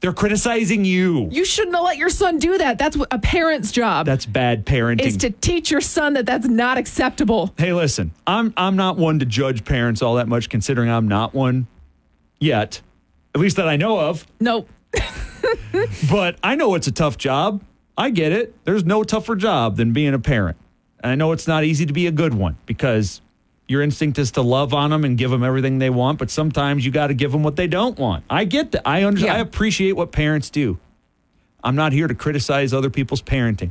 They're 0.00 0.12
criticizing 0.12 0.84
you. 0.84 1.30
You 1.30 1.46
shouldn't 1.46 1.74
have 1.74 1.84
let 1.84 1.96
your 1.96 2.10
son 2.10 2.38
do 2.38 2.58
that. 2.58 2.76
That's 2.76 2.98
a 3.10 3.18
parent's 3.18 3.72
job 3.72 4.04
That's 4.04 4.26
bad 4.26 4.66
parenting. 4.66 5.06
is 5.06 5.16
to 5.16 5.30
teach 5.30 5.70
your 5.70 5.80
son 5.80 6.12
that 6.12 6.26
that's 6.26 6.46
not 6.46 6.76
acceptable. 6.76 7.54
hey, 7.56 7.72
listen, 7.72 8.12
I'm 8.26 8.52
I'm 8.58 8.76
not 8.76 8.98
one 8.98 9.20
to 9.20 9.24
judge 9.24 9.64
parents 9.64 10.02
all 10.02 10.16
that 10.16 10.28
much, 10.28 10.50
considering 10.50 10.90
I'm 10.90 11.08
not 11.08 11.32
one 11.32 11.66
yet, 12.40 12.82
at 13.34 13.40
least 13.40 13.56
that 13.56 13.68
I 13.68 13.76
know 13.76 13.98
of. 13.98 14.26
No. 14.38 14.66
But 16.10 16.38
I 16.42 16.54
know 16.56 16.74
it's 16.74 16.86
a 16.86 16.92
tough 16.92 17.16
job. 17.16 17.62
I 17.96 18.10
get 18.10 18.32
it. 18.32 18.54
There's 18.64 18.84
no 18.84 19.02
tougher 19.02 19.34
job 19.34 19.76
than 19.76 19.92
being 19.94 20.12
a 20.12 20.18
parent. 20.18 20.58
And 21.04 21.12
I 21.12 21.14
know 21.16 21.32
it's 21.32 21.46
not 21.46 21.62
easy 21.64 21.84
to 21.86 21.92
be 21.92 22.06
a 22.06 22.10
good 22.10 22.32
one 22.34 22.56
because 22.64 23.20
your 23.68 23.82
instinct 23.82 24.18
is 24.18 24.32
to 24.32 24.42
love 24.42 24.72
on 24.74 24.88
them 24.90 25.04
and 25.04 25.16
give 25.18 25.30
them 25.30 25.44
everything 25.44 25.78
they 25.78 25.90
want, 25.90 26.18
but 26.18 26.30
sometimes 26.30 26.84
you 26.84 26.90
got 26.90 27.08
to 27.08 27.14
give 27.14 27.30
them 27.30 27.42
what 27.42 27.56
they 27.56 27.66
don't 27.66 27.98
want. 27.98 28.24
I 28.30 28.44
get 28.44 28.72
that. 28.72 28.88
I 28.88 29.04
under- 29.04 29.20
Yeah. 29.20 29.34
I 29.34 29.38
appreciate 29.38 29.92
what 29.92 30.12
parents 30.12 30.48
do. 30.48 30.78
I'm 31.62 31.76
not 31.76 31.92
here 31.92 32.08
to 32.08 32.14
criticize 32.14 32.72
other 32.72 32.88
people's 32.90 33.20
parenting. 33.22 33.70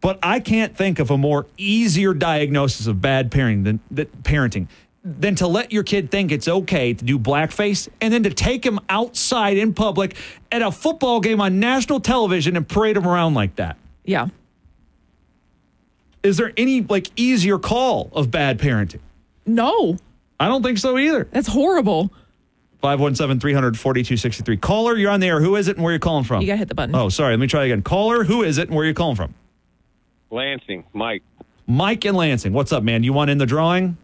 But 0.00 0.18
I 0.22 0.40
can't 0.40 0.76
think 0.76 0.98
of 0.98 1.10
a 1.10 1.16
more 1.18 1.46
easier 1.56 2.12
diagnosis 2.12 2.86
of 2.88 3.00
bad 3.00 3.30
parenting 3.30 3.64
than, 3.64 3.80
than 3.90 4.06
parenting 4.22 4.66
than 5.04 5.34
to 5.36 5.46
let 5.46 5.72
your 5.72 5.82
kid 5.82 6.10
think 6.10 6.30
it's 6.32 6.46
okay 6.48 6.92
to 6.92 7.04
do 7.04 7.18
blackface 7.18 7.88
and 8.00 8.12
then 8.12 8.22
to 8.24 8.30
take 8.30 8.64
him 8.66 8.78
outside 8.88 9.56
in 9.56 9.72
public 9.74 10.14
at 10.52 10.60
a 10.60 10.70
football 10.70 11.20
game 11.20 11.40
on 11.40 11.58
national 11.60 12.00
television 12.00 12.56
and 12.56 12.68
parade 12.68 12.96
him 12.96 13.06
around 13.06 13.34
like 13.34 13.56
that. 13.56 13.76
Yeah. 14.04 14.28
Is 16.22 16.36
there 16.36 16.52
any 16.56 16.82
like 16.82 17.10
easier 17.16 17.58
call 17.58 18.10
of 18.12 18.30
bad 18.30 18.58
parenting? 18.58 19.00
No. 19.46 19.96
I 20.38 20.48
don't 20.48 20.62
think 20.62 20.78
so 20.78 20.98
either. 20.98 21.28
That's 21.30 21.48
horrible. 21.48 22.12
517 22.80 23.40
300 23.40 23.78
4263. 23.78 24.56
Caller, 24.56 24.96
you're 24.96 25.10
on 25.10 25.20
the 25.20 25.26
air. 25.26 25.40
Who 25.40 25.56
is 25.56 25.68
it 25.68 25.76
and 25.76 25.84
where 25.84 25.90
are 25.90 25.94
you 25.94 26.00
calling 26.00 26.24
from? 26.24 26.40
You 26.40 26.46
got 26.46 26.54
to 26.54 26.58
hit 26.58 26.68
the 26.68 26.74
button. 26.74 26.94
Oh, 26.94 27.08
sorry. 27.10 27.32
Let 27.32 27.40
me 27.40 27.46
try 27.46 27.64
again. 27.64 27.82
Caller, 27.82 28.24
who 28.24 28.42
is 28.42 28.58
it 28.58 28.68
and 28.68 28.76
where 28.76 28.84
are 28.84 28.88
you 28.88 28.94
calling 28.94 29.16
from? 29.16 29.34
Lansing, 30.30 30.84
Mike. 30.92 31.22
Mike 31.66 32.04
in 32.04 32.14
Lansing. 32.14 32.52
What's 32.52 32.72
up, 32.72 32.82
man? 32.82 33.02
You 33.02 33.12
want 33.12 33.30
in 33.30 33.38
the 33.38 33.46
drawing? 33.46 33.96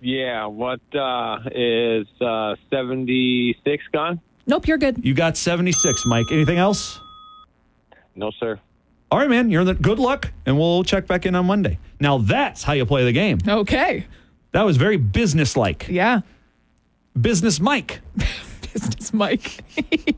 Yeah, 0.00 0.46
what 0.46 0.80
uh, 0.94 1.38
is 1.52 2.06
uh, 2.20 2.56
76 2.70 3.84
gone? 3.92 4.20
Nope, 4.46 4.68
you're 4.68 4.78
good. 4.78 5.04
You 5.04 5.14
got 5.14 5.36
76, 5.36 6.04
Mike. 6.06 6.26
Anything 6.30 6.58
else? 6.58 7.00
No, 8.14 8.30
sir. 8.38 8.60
All 9.10 9.18
right, 9.18 9.28
man. 9.28 9.50
You're 9.50 9.60
in 9.60 9.66
the 9.66 9.74
good 9.74 9.98
luck, 9.98 10.32
and 10.44 10.58
we'll 10.58 10.82
check 10.82 11.06
back 11.06 11.26
in 11.26 11.34
on 11.34 11.46
Monday. 11.46 11.78
Now 12.00 12.18
that's 12.18 12.62
how 12.62 12.72
you 12.72 12.84
play 12.86 13.04
the 13.04 13.12
game. 13.12 13.38
Okay. 13.46 14.06
That 14.52 14.64
was 14.64 14.76
very 14.76 14.96
business-like. 14.96 15.86
Yeah. 15.88 16.20
Business 17.18 17.60
Mike. 17.60 18.00
Business 18.72 19.12
Mike. 19.12 19.64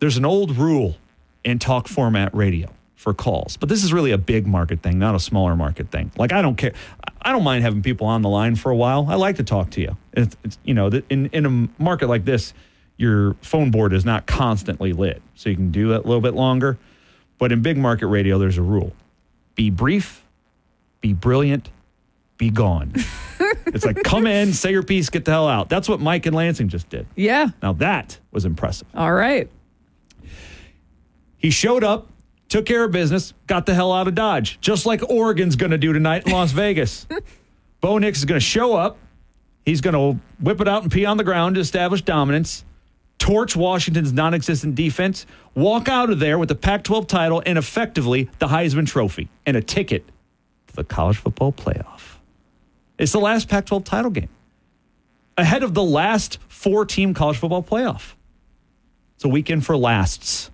There's 0.00 0.16
an 0.16 0.24
old 0.24 0.56
rule 0.56 0.96
in 1.44 1.58
talk 1.58 1.88
format 1.88 2.34
radio 2.34 2.68
for 2.94 3.12
calls, 3.12 3.56
but 3.58 3.68
this 3.68 3.84
is 3.84 3.92
really 3.92 4.12
a 4.12 4.18
big 4.18 4.46
market 4.46 4.82
thing, 4.82 4.98
not 4.98 5.14
a 5.14 5.20
smaller 5.20 5.54
market 5.54 5.90
thing. 5.90 6.10
Like 6.16 6.32
I 6.32 6.42
don't 6.42 6.56
care. 6.56 6.72
I 7.20 7.32
don't 7.32 7.44
mind 7.44 7.62
having 7.64 7.82
people 7.82 8.06
on 8.06 8.22
the 8.22 8.28
line 8.28 8.56
for 8.56 8.70
a 8.70 8.76
while. 8.76 9.06
I 9.08 9.14
like 9.14 9.36
to 9.36 9.44
talk 9.44 9.70
to 9.72 9.80
you. 9.80 9.96
It's, 10.14 10.36
it's, 10.42 10.58
you 10.64 10.74
know, 10.74 10.88
in 11.10 11.26
in 11.26 11.46
a 11.46 11.82
market 11.82 12.08
like 12.08 12.24
this, 12.24 12.54
your 12.96 13.34
phone 13.42 13.70
board 13.70 13.92
is 13.92 14.04
not 14.04 14.26
constantly 14.26 14.92
lit, 14.92 15.22
so 15.34 15.50
you 15.50 15.56
can 15.56 15.70
do 15.70 15.88
that 15.88 16.00
a 16.00 16.06
little 16.06 16.22
bit 16.22 16.34
longer. 16.34 16.78
But 17.38 17.52
in 17.52 17.62
big 17.62 17.76
market 17.76 18.06
radio, 18.06 18.38
there's 18.38 18.58
a 18.58 18.62
rule. 18.62 18.92
be 19.54 19.70
brief, 19.70 20.24
be 21.00 21.12
brilliant, 21.12 21.70
be 22.38 22.50
gone. 22.50 22.92
it's 23.66 23.84
like, 23.84 24.02
come 24.02 24.26
in, 24.26 24.52
say 24.52 24.70
your 24.72 24.82
piece, 24.82 25.10
get 25.10 25.24
the 25.24 25.30
hell 25.30 25.48
out. 25.48 25.68
That's 25.68 25.88
what 25.88 26.00
Mike 26.00 26.26
and 26.26 26.34
Lansing 26.34 26.68
just 26.68 26.88
did. 26.88 27.06
Yeah. 27.16 27.48
Now 27.62 27.72
that 27.74 28.18
was 28.30 28.44
impressive. 28.44 28.88
All 28.94 29.12
right. 29.12 29.50
He 31.36 31.50
showed 31.50 31.84
up, 31.84 32.08
took 32.48 32.64
care 32.66 32.84
of 32.84 32.92
business, 32.92 33.34
got 33.46 33.66
the 33.66 33.74
hell 33.74 33.92
out 33.92 34.08
of 34.08 34.14
Dodge, 34.14 34.58
just 34.60 34.86
like 34.86 35.02
Oregon's 35.10 35.56
going 35.56 35.72
to 35.72 35.78
do 35.78 35.92
tonight 35.92 36.26
in 36.26 36.32
Las 36.32 36.52
Vegas. 36.52 37.06
Bo 37.80 37.98
Nix 37.98 38.18
is 38.18 38.24
going 38.24 38.40
to 38.40 38.44
show 38.44 38.74
up. 38.74 38.96
He's 39.66 39.80
going 39.80 39.94
to 39.94 40.20
whip 40.40 40.60
it 40.60 40.68
out 40.68 40.82
and 40.82 40.92
pee 40.92 41.04
on 41.04 41.16
the 41.16 41.24
ground 41.24 41.56
to 41.56 41.60
establish 41.60 42.02
dominance, 42.02 42.64
torch 43.18 43.56
Washington's 43.56 44.12
non 44.12 44.34
existent 44.34 44.74
defense, 44.74 45.26
walk 45.54 45.88
out 45.88 46.10
of 46.10 46.18
there 46.18 46.38
with 46.38 46.48
the 46.48 46.54
Pac 46.54 46.84
12 46.84 47.06
title 47.06 47.42
and 47.44 47.58
effectively 47.58 48.30
the 48.38 48.48
Heisman 48.48 48.86
Trophy 48.86 49.28
and 49.46 49.56
a 49.56 49.62
ticket 49.62 50.06
to 50.68 50.76
the 50.76 50.84
college 50.84 51.16
football 51.16 51.52
playoff. 51.52 52.16
It's 52.98 53.12
the 53.12 53.20
last 53.20 53.48
Pac 53.48 53.66
12 53.66 53.84
title 53.84 54.10
game 54.10 54.28
ahead 55.36 55.62
of 55.62 55.74
the 55.74 55.82
last 55.82 56.38
four 56.48 56.84
team 56.84 57.14
college 57.14 57.38
football 57.38 57.62
playoff. 57.62 58.14
It's 59.16 59.24
a 59.24 59.28
weekend 59.28 59.64
for 59.64 59.76
lasts. 59.76 60.50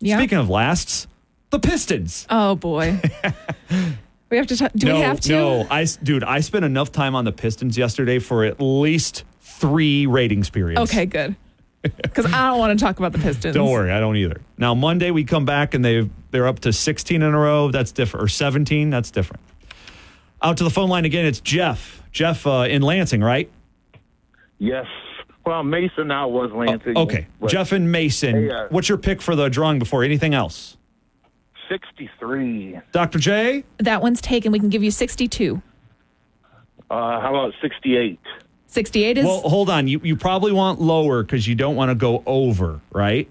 Yeah. 0.00 0.18
Speaking 0.18 0.38
of 0.38 0.48
lasts, 0.48 1.06
the 1.50 1.58
Pistons. 1.58 2.26
Oh 2.28 2.54
boy. 2.54 3.00
we 4.30 4.36
have 4.36 4.46
to. 4.48 4.56
Do 4.76 4.86
no, 4.86 4.94
we 4.96 5.00
have 5.00 5.20
to? 5.20 5.32
No, 5.32 5.66
I, 5.70 5.86
dude, 6.02 6.24
I 6.24 6.40
spent 6.40 6.64
enough 6.64 6.92
time 6.92 7.14
on 7.14 7.24
the 7.24 7.32
Pistons 7.32 7.78
yesterday 7.78 8.18
for 8.18 8.44
at 8.44 8.60
least 8.60 9.24
three 9.56 10.06
ratings 10.06 10.50
periods. 10.50 10.80
Okay, 10.82 11.06
good. 11.06 11.36
Because 12.02 12.26
I 12.26 12.48
don't 12.48 12.58
want 12.58 12.76
to 12.76 12.84
talk 12.84 12.98
about 12.98 13.12
the 13.12 13.18
Pistons. 13.18 13.54
Don't 13.54 13.70
worry, 13.70 13.92
I 13.92 14.00
don't 14.00 14.16
either. 14.16 14.40
Now 14.58 14.74
Monday 14.74 15.12
we 15.12 15.22
come 15.22 15.44
back 15.44 15.72
and 15.72 15.84
they 15.84 16.10
they're 16.32 16.48
up 16.48 16.58
to 16.60 16.72
16 16.72 17.22
in 17.22 17.32
a 17.32 17.38
row. 17.38 17.70
That's 17.70 17.92
different, 17.92 18.24
or 18.24 18.28
17. 18.28 18.90
That's 18.90 19.12
different. 19.12 19.40
Out 20.42 20.56
to 20.56 20.64
the 20.64 20.70
phone 20.70 20.88
line 20.88 21.04
again. 21.04 21.24
It's 21.26 21.38
Jeff. 21.38 22.02
Jeff 22.10 22.44
uh, 22.44 22.66
in 22.68 22.82
Lansing, 22.82 23.20
right? 23.20 23.48
Yes. 24.58 24.86
Well, 25.44 25.62
Mason 25.62 26.08
now 26.08 26.26
was 26.26 26.50
Lansing. 26.52 26.96
Okay, 26.98 27.28
but 27.40 27.50
Jeff 27.50 27.70
and 27.70 27.92
Mason. 27.92 28.34
Hey, 28.34 28.50
uh, 28.50 28.66
What's 28.70 28.88
your 28.88 28.98
pick 28.98 29.22
for 29.22 29.36
the 29.36 29.48
drawing 29.48 29.78
before 29.78 30.02
anything 30.02 30.34
else? 30.34 30.76
63. 31.68 32.80
Dr. 32.90 33.18
J. 33.20 33.64
That 33.78 34.02
one's 34.02 34.20
taken. 34.20 34.50
We 34.50 34.58
can 34.58 34.70
give 34.70 34.82
you 34.82 34.90
62. 34.90 35.62
Uh, 36.90 37.20
how 37.20 37.28
about 37.30 37.52
68? 37.60 38.18
68 38.66 39.18
is. 39.18 39.24
Well, 39.24 39.40
hold 39.40 39.70
on. 39.70 39.88
You 39.88 40.00
you 40.02 40.16
probably 40.16 40.52
want 40.52 40.80
lower 40.80 41.22
because 41.22 41.46
you 41.46 41.54
don't 41.54 41.76
want 41.76 41.90
to 41.90 41.94
go 41.94 42.22
over, 42.26 42.80
right? 42.92 43.28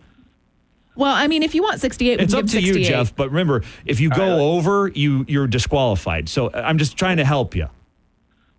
well, 0.98 1.14
I 1.14 1.28
mean, 1.28 1.44
if 1.44 1.54
you 1.54 1.62
want 1.62 1.82
68, 1.82 2.22
It's 2.22 2.34
can 2.34 2.40
up 2.46 2.50
give 2.50 2.74
to 2.74 2.80
you, 2.80 2.86
Jeff. 2.86 3.14
But 3.16 3.30
remember, 3.30 3.64
if 3.86 4.00
you 4.00 4.10
go 4.10 4.52
over, 4.54 4.88
you 4.88 5.26
you're 5.28 5.48
disqualified. 5.48 6.30
So 6.30 6.52
I'm 6.54 6.78
just 6.78 6.96
trying 6.98 7.18
to 7.18 7.26
help 7.26 7.54
you. 7.56 7.68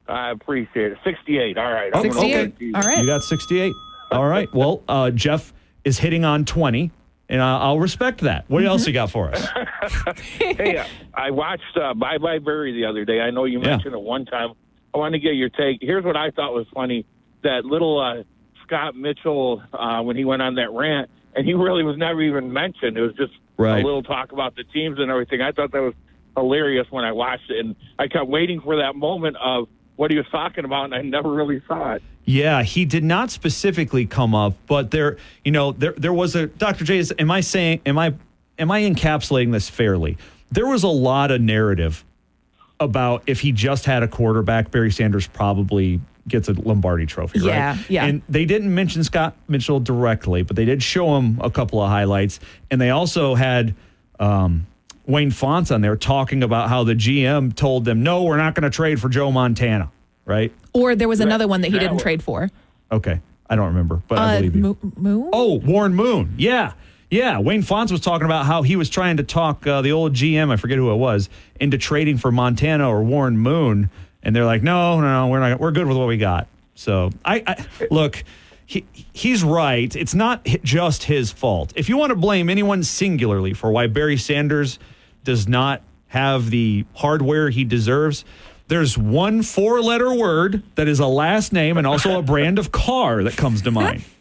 I 0.09 0.31
appreciate 0.31 0.93
it. 0.93 0.99
68. 1.03 1.57
All 1.59 1.73
right. 1.73 1.93
68. 1.95 2.59
go 2.59 2.65
with 2.67 2.77
All 2.77 2.83
right. 2.83 2.99
You 2.99 3.07
got 3.07 3.23
68. 3.25 3.73
All 4.13 4.27
right. 4.27 4.53
Well, 4.55 4.83
uh, 4.89 5.11
Jeff 5.11 5.53
is 5.83 5.99
hitting 5.99 6.25
on 6.25 6.45
20, 6.45 6.93
and 7.29 7.43
I- 7.43 7.59
I'll 7.59 7.81
respect 7.81 8.21
that. 8.21 8.45
What 8.49 8.61
Mm-hmm. 8.61 8.69
else 8.69 8.87
you 8.87 8.93
got 8.93 9.11
for 9.11 9.31
us? 9.35 9.45
hey, 10.39 10.77
uh, 10.77 10.85
I 11.15 11.31
watched 11.33 11.77
uh, 11.81 11.95
Bye 11.95 12.19
Bye 12.19 12.39
Birdie 12.39 12.73
the 12.81 12.85
other 12.85 13.05
day. 13.05 13.21
I 13.21 13.31
know 13.31 13.45
you 13.47 13.61
Yeah. 13.61 13.71
mentioned 13.71 13.95
it 13.95 14.01
one 14.01 14.27
time. 14.27 14.53
I 14.95 14.99
want 14.99 15.13
to 15.15 15.19
get 15.19 15.35
your 15.35 15.49
take. 15.51 15.79
Here's 15.81 16.05
what 16.05 16.17
I 16.17 16.31
thought 16.31 16.53
was 16.55 16.67
funny: 16.75 17.07
that 17.43 17.65
little 17.65 17.99
uh, 18.01 18.23
Scott 18.67 18.97
Mitchell 18.97 19.63
uh, 19.73 20.03
when 20.03 20.17
he 20.17 20.25
went 20.25 20.43
on 20.43 20.55
that 20.57 20.71
rant, 20.73 21.11
and 21.35 21.47
he 21.47 21.55
really 21.55 21.83
was 21.83 21.97
never 21.97 22.23
even 22.23 22.53
mentioned. 22.53 22.97
It 22.97 23.03
was 23.03 23.15
just 23.15 23.33
Right. 23.59 23.83
a 23.83 23.87
little 23.87 24.03
talk 24.03 24.33
about 24.33 24.55
the 24.55 24.65
teams 24.65 24.99
and 24.99 25.11
everything. 25.11 25.41
I 25.41 25.51
thought 25.51 25.73
that 25.73 25.81
was 25.81 25.95
hilarious 26.37 26.87
when 26.91 27.07
I 27.07 27.13
watched 27.13 27.51
it, 27.51 27.65
and 27.65 27.75
I 27.99 28.07
kept 28.07 28.27
waiting 28.27 28.61
for 28.61 28.77
that 28.77 28.95
moment 28.97 29.37
of 29.43 29.67
what 29.97 30.11
he 30.11 30.19
was 30.19 30.27
talking 30.31 30.67
about, 30.67 30.85
and 30.85 30.95
I 30.95 31.01
never 31.01 31.33
really 31.33 31.63
saw 31.67 31.95
it. 31.95 32.03
Yeah, 32.27 32.63
he 32.63 32.85
did 32.85 33.03
not 33.03 33.31
specifically 33.31 34.05
come 34.05 34.35
up, 34.35 34.53
but 34.67 34.91
there, 34.91 35.17
you 35.43 35.53
know, 35.53 35.73
there 35.73 35.93
there 35.93 36.13
was 36.13 36.35
a 36.35 36.49
Dr. 36.49 36.85
J. 36.85 36.99
Is, 36.99 37.15
am 37.19 37.31
I 37.31 37.41
saying 37.41 37.81
am 37.87 37.99
I 37.99 38.13
am 38.59 38.71
I 38.71 38.83
encapsulating 38.83 39.53
this 39.53 39.71
fairly? 39.71 40.19
There 40.51 40.67
was 40.67 40.83
a 40.83 40.89
lot 40.89 41.31
of 41.31 41.41
narrative 41.41 42.05
about 42.81 43.23
if 43.27 43.41
he 43.41 43.53
just 43.53 43.85
had 43.85 44.03
a 44.03 44.09
quarterback, 44.09 44.71
Barry 44.71 44.91
Sanders 44.91 45.27
probably 45.27 46.01
gets 46.29 46.49
a 46.49 46.53
Lombardi 46.53 47.07
trophy, 47.07 47.39
Yeah, 47.41 47.71
right? 47.77 47.91
yeah. 47.91 48.05
And 48.05 48.23
they 48.29 48.45
didn't 48.45 48.75
mention 48.75 49.05
Scott 49.05 49.37
Mitchell 49.49 49.81
directly, 49.81 50.43
but 50.43 50.57
they 50.57 50.65
did 50.65 50.83
show 50.83 51.17
him 51.17 51.39
a 51.41 51.51
couple 51.51 51.81
of 51.81 51.89
highlights, 51.89 52.41
and 52.71 52.81
they 52.81 52.91
also 52.91 53.35
had 53.35 53.75
um, 54.19 54.67
Wayne 55.07 55.31
Fontes 55.31 55.71
on 55.71 55.81
there 55.83 55.97
talking 55.97 56.43
about 56.43 56.69
how 56.69 56.83
the 56.85 56.95
GM 56.95 57.55
told 57.55 57.85
them, 57.85 58.03
"No, 58.03 58.25
we're 58.25 58.37
not 58.39 58.55
going 58.55 58.65
to 58.65 58.71
trade 58.71 59.01
for 59.01 59.09
Joe 59.09 59.31
Montana." 59.31 59.91
Right? 60.25 60.53
Or 60.73 60.97
there 60.97 61.07
was 61.09 61.21
another 61.21 61.47
one 61.47 61.61
that 61.61 61.69
he 61.69 61.75
That 61.75 61.79
didn't 61.81 61.93
one. 61.95 62.03
trade 62.03 62.23
for. 62.23 62.51
Okay, 62.91 63.21
I 63.49 63.55
don't 63.57 63.69
remember, 63.69 64.03
but 64.09 64.19
I 64.19 64.23
Uh, 64.23 64.37
believe 64.39 64.57
you. 64.57 64.63
Mo- 64.63 64.79
Moon? 64.97 65.31
Oh, 65.33 65.55
Warren 65.61 65.95
Moon. 65.95 66.35
Yeah. 66.37 66.73
Yeah. 67.11 67.39
Wayne 67.39 67.63
Fontes 67.63 67.93
was 67.93 68.01
talking 68.01 68.25
about 68.25 68.47
how 68.47 68.63
he 68.63 68.77
was 68.77 68.91
trying 68.91 69.19
to 69.19 69.23
talk 69.23 69.67
uh, 69.67 69.83
the 69.83 69.93
old 69.93 70.15
GM, 70.15 70.51
I 70.51 70.57
forget 70.57 70.79
who 70.79 70.93
it 70.93 70.97
was, 70.97 71.29
into 71.61 71.79
trading 71.79 72.19
for 72.19 72.33
Montana 72.33 72.89
or 72.89 73.03
Warren 73.03 73.39
Moon. 73.39 73.91
And 74.23 74.35
they're 74.35 74.45
like, 74.45 74.63
no, 74.63 75.01
no, 75.01 75.07
no, 75.07 75.29
we're 75.29 75.41
not. 75.41 75.61
We're 75.61 75.71
good 75.71 75.87
with 75.87 75.97
what 75.97 76.09
we 76.09 76.17
got. 76.17 76.49
So 76.75 77.11
I, 77.25 77.43
I 77.47 77.67
look, 77.91 78.25
he, 78.67 78.85
he's 79.13 79.45
right. 79.45 79.95
It's 79.95 80.15
not 80.15 80.45
just 80.63 81.05
his 81.05 81.31
fault. 81.31 81.73
If 81.77 81.89
you 81.89 81.97
want 81.97 82.11
to 82.11 82.17
blame 82.17 82.51
anyone 82.51 82.83
singularly 82.83 83.55
for 83.55 83.71
why 83.71 83.87
Barry 83.87 84.17
Sanders 84.17 84.79
does 85.25 85.47
not 85.47 85.83
have 86.09 86.51
the 86.51 86.85
hardware 86.95 87.51
he 87.51 87.65
deserves, 87.65 88.25
there's 88.69 88.99
one 88.99 89.43
four 89.43 89.81
letter 89.81 90.13
word 90.13 90.63
that 90.75 90.89
is 90.89 90.99
a 90.99 91.07
last 91.07 91.53
name 91.53 91.79
and 91.79 91.87
also 91.87 92.19
a 92.19 92.23
brand 92.23 92.59
of 92.59 92.73
car 92.73 93.23
that 93.23 93.37
comes 93.37 93.63
to 93.63 93.71
mind. 93.71 94.03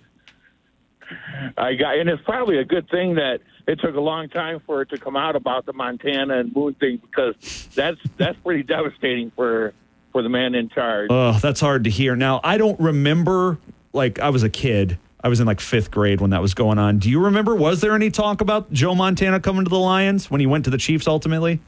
I 1.57 1.73
got, 1.75 1.97
and 1.97 2.09
it's 2.09 2.23
probably 2.23 2.57
a 2.57 2.65
good 2.65 2.89
thing 2.89 3.15
that 3.15 3.41
it 3.67 3.79
took 3.79 3.95
a 3.95 4.01
long 4.01 4.29
time 4.29 4.61
for 4.65 4.81
it 4.81 4.89
to 4.89 4.97
come 4.97 5.15
out 5.15 5.35
about 5.35 5.65
the 5.65 5.73
Montana 5.73 6.39
and 6.39 6.55
Moon 6.55 6.73
thing 6.75 6.97
because 6.97 7.35
that's 7.73 7.99
that's 8.17 8.37
pretty 8.39 8.63
devastating 8.63 9.31
for 9.35 9.73
for 10.11 10.21
the 10.21 10.29
man 10.29 10.55
in 10.55 10.69
charge. 10.69 11.07
Oh, 11.09 11.37
that's 11.41 11.59
hard 11.59 11.83
to 11.83 11.89
hear. 11.89 12.15
Now, 12.15 12.39
I 12.43 12.57
don't 12.57 12.79
remember, 12.79 13.57
like, 13.91 14.19
I 14.19 14.29
was 14.29 14.43
a 14.43 14.49
kid. 14.49 14.97
I 15.21 15.27
was 15.27 15.39
in 15.39 15.47
like 15.47 15.59
fifth 15.59 15.91
grade 15.91 16.21
when 16.21 16.29
that 16.29 16.41
was 16.41 16.53
going 16.53 16.77
on. 16.77 16.99
Do 16.99 17.09
you 17.09 17.19
remember? 17.19 17.55
Was 17.55 17.81
there 17.81 17.95
any 17.95 18.11
talk 18.11 18.41
about 18.41 18.71
Joe 18.71 18.93
Montana 18.93 19.39
coming 19.39 19.65
to 19.65 19.69
the 19.69 19.79
Lions 19.79 20.29
when 20.29 20.39
he 20.39 20.45
went 20.45 20.65
to 20.65 20.69
the 20.69 20.77
Chiefs 20.77 21.07
ultimately? 21.07 21.59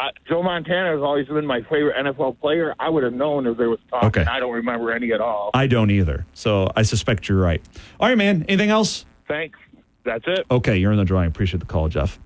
Uh, 0.00 0.10
Joe 0.26 0.42
Montana 0.42 0.92
has 0.92 1.02
always 1.02 1.26
been 1.26 1.44
my 1.44 1.60
favorite 1.62 1.94
NFL 1.94 2.40
player. 2.40 2.74
I 2.80 2.88
would 2.88 3.04
have 3.04 3.12
known 3.12 3.46
if 3.46 3.58
there 3.58 3.68
was 3.68 3.80
talk. 3.90 4.04
Okay. 4.04 4.24
I 4.24 4.40
don't 4.40 4.52
remember 4.52 4.92
any 4.92 5.12
at 5.12 5.20
all. 5.20 5.50
I 5.52 5.66
don't 5.66 5.90
either. 5.90 6.24
So 6.32 6.70
I 6.74 6.82
suspect 6.82 7.28
you're 7.28 7.38
right. 7.38 7.62
All 7.98 8.08
right, 8.08 8.16
man. 8.16 8.46
Anything 8.48 8.70
else? 8.70 9.04
Thanks. 9.28 9.58
That's 10.04 10.24
it. 10.26 10.46
Okay, 10.50 10.78
you're 10.78 10.92
in 10.92 10.96
the 10.96 11.04
drawing. 11.04 11.28
Appreciate 11.28 11.60
the 11.60 11.66
call, 11.66 11.90
Jeff. 11.90 12.18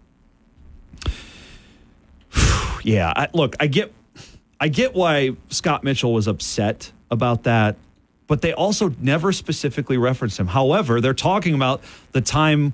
yeah, 2.84 3.12
I, 3.16 3.28
look, 3.32 3.56
I 3.58 3.66
get, 3.66 3.92
I 4.60 4.68
get 4.68 4.94
why 4.94 5.32
Scott 5.48 5.82
Mitchell 5.82 6.12
was 6.12 6.28
upset 6.28 6.92
about 7.10 7.42
that, 7.42 7.74
but 8.28 8.40
they 8.40 8.52
also 8.52 8.94
never 9.00 9.32
specifically 9.32 9.96
referenced 9.98 10.38
him. 10.38 10.46
However, 10.46 11.00
they're 11.00 11.12
talking 11.12 11.54
about 11.54 11.82
the 12.12 12.20
time 12.20 12.72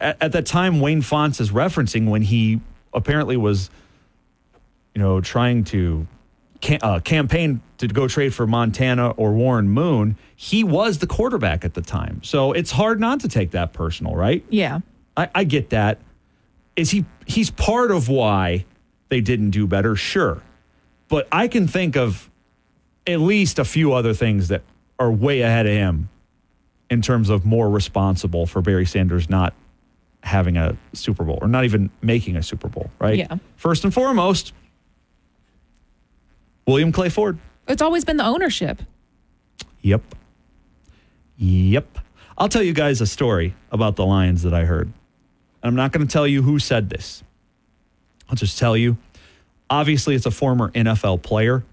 at, 0.00 0.16
at 0.22 0.32
the 0.32 0.40
time 0.40 0.80
Wayne 0.80 1.02
Fontes 1.02 1.38
is 1.38 1.50
referencing 1.50 2.08
when 2.08 2.22
he 2.22 2.62
apparently 2.94 3.36
was, 3.36 3.68
you 4.94 5.00
know, 5.00 5.20
trying 5.20 5.64
to 5.64 6.06
cam- 6.60 6.80
uh, 6.82 7.00
campaign 7.00 7.60
to 7.78 7.88
go 7.88 8.08
trade 8.08 8.34
for 8.34 8.46
Montana 8.46 9.10
or 9.10 9.32
Warren 9.32 9.68
Moon. 9.68 10.16
He 10.36 10.64
was 10.64 10.98
the 10.98 11.06
quarterback 11.06 11.64
at 11.64 11.74
the 11.74 11.82
time, 11.82 12.22
so 12.22 12.52
it's 12.52 12.70
hard 12.70 13.00
not 13.00 13.20
to 13.20 13.28
take 13.28 13.52
that 13.52 13.72
personal, 13.72 14.14
right? 14.14 14.44
Yeah. 14.48 14.80
I, 15.16 15.28
I 15.34 15.44
get 15.44 15.70
that. 15.70 15.98
Is 16.76 16.90
he? 16.90 17.04
He's 17.26 17.50
part 17.50 17.90
of 17.90 18.08
why 18.08 18.64
they 19.10 19.20
didn't 19.20 19.50
do 19.50 19.66
better, 19.66 19.94
sure, 19.94 20.42
but 21.08 21.28
I 21.30 21.48
can 21.48 21.68
think 21.68 21.96
of 21.96 22.30
at 23.06 23.20
least 23.20 23.58
a 23.58 23.64
few 23.64 23.92
other 23.92 24.14
things 24.14 24.48
that 24.48 24.62
are 24.98 25.10
way 25.10 25.42
ahead 25.42 25.66
of 25.66 25.72
him 25.72 26.08
in 26.88 27.02
terms 27.02 27.28
of 27.28 27.44
more 27.44 27.68
responsible 27.68 28.46
for 28.46 28.62
Barry 28.62 28.86
Sanders 28.86 29.28
not 29.28 29.54
having 30.22 30.56
a 30.56 30.76
Super 30.92 31.24
Bowl 31.24 31.38
or 31.42 31.48
not 31.48 31.64
even 31.64 31.90
making 32.00 32.36
a 32.36 32.42
Super 32.42 32.68
Bowl, 32.68 32.90
right? 32.98 33.18
Yeah. 33.18 33.36
First 33.56 33.84
and 33.84 33.92
foremost, 33.92 34.52
William 36.66 36.92
Clay 36.92 37.08
Ford. 37.08 37.38
It's 37.68 37.82
always 37.82 38.04
been 38.04 38.16
the 38.16 38.26
ownership. 38.26 38.82
Yep. 39.82 40.02
Yep. 41.36 41.98
I'll 42.38 42.48
tell 42.48 42.62
you 42.62 42.72
guys 42.72 43.00
a 43.00 43.06
story 43.06 43.54
about 43.70 43.96
the 43.96 44.06
Lions 44.06 44.42
that 44.42 44.54
I 44.54 44.64
heard. 44.64 44.92
I'm 45.62 45.74
not 45.74 45.92
going 45.92 46.06
to 46.06 46.12
tell 46.12 46.26
you 46.26 46.42
who 46.42 46.58
said 46.58 46.90
this. 46.90 47.22
I'll 48.28 48.36
just 48.36 48.58
tell 48.58 48.76
you. 48.76 48.96
Obviously, 49.70 50.14
it's 50.14 50.26
a 50.26 50.30
former 50.30 50.70
NFL 50.70 51.22
player. 51.22 51.64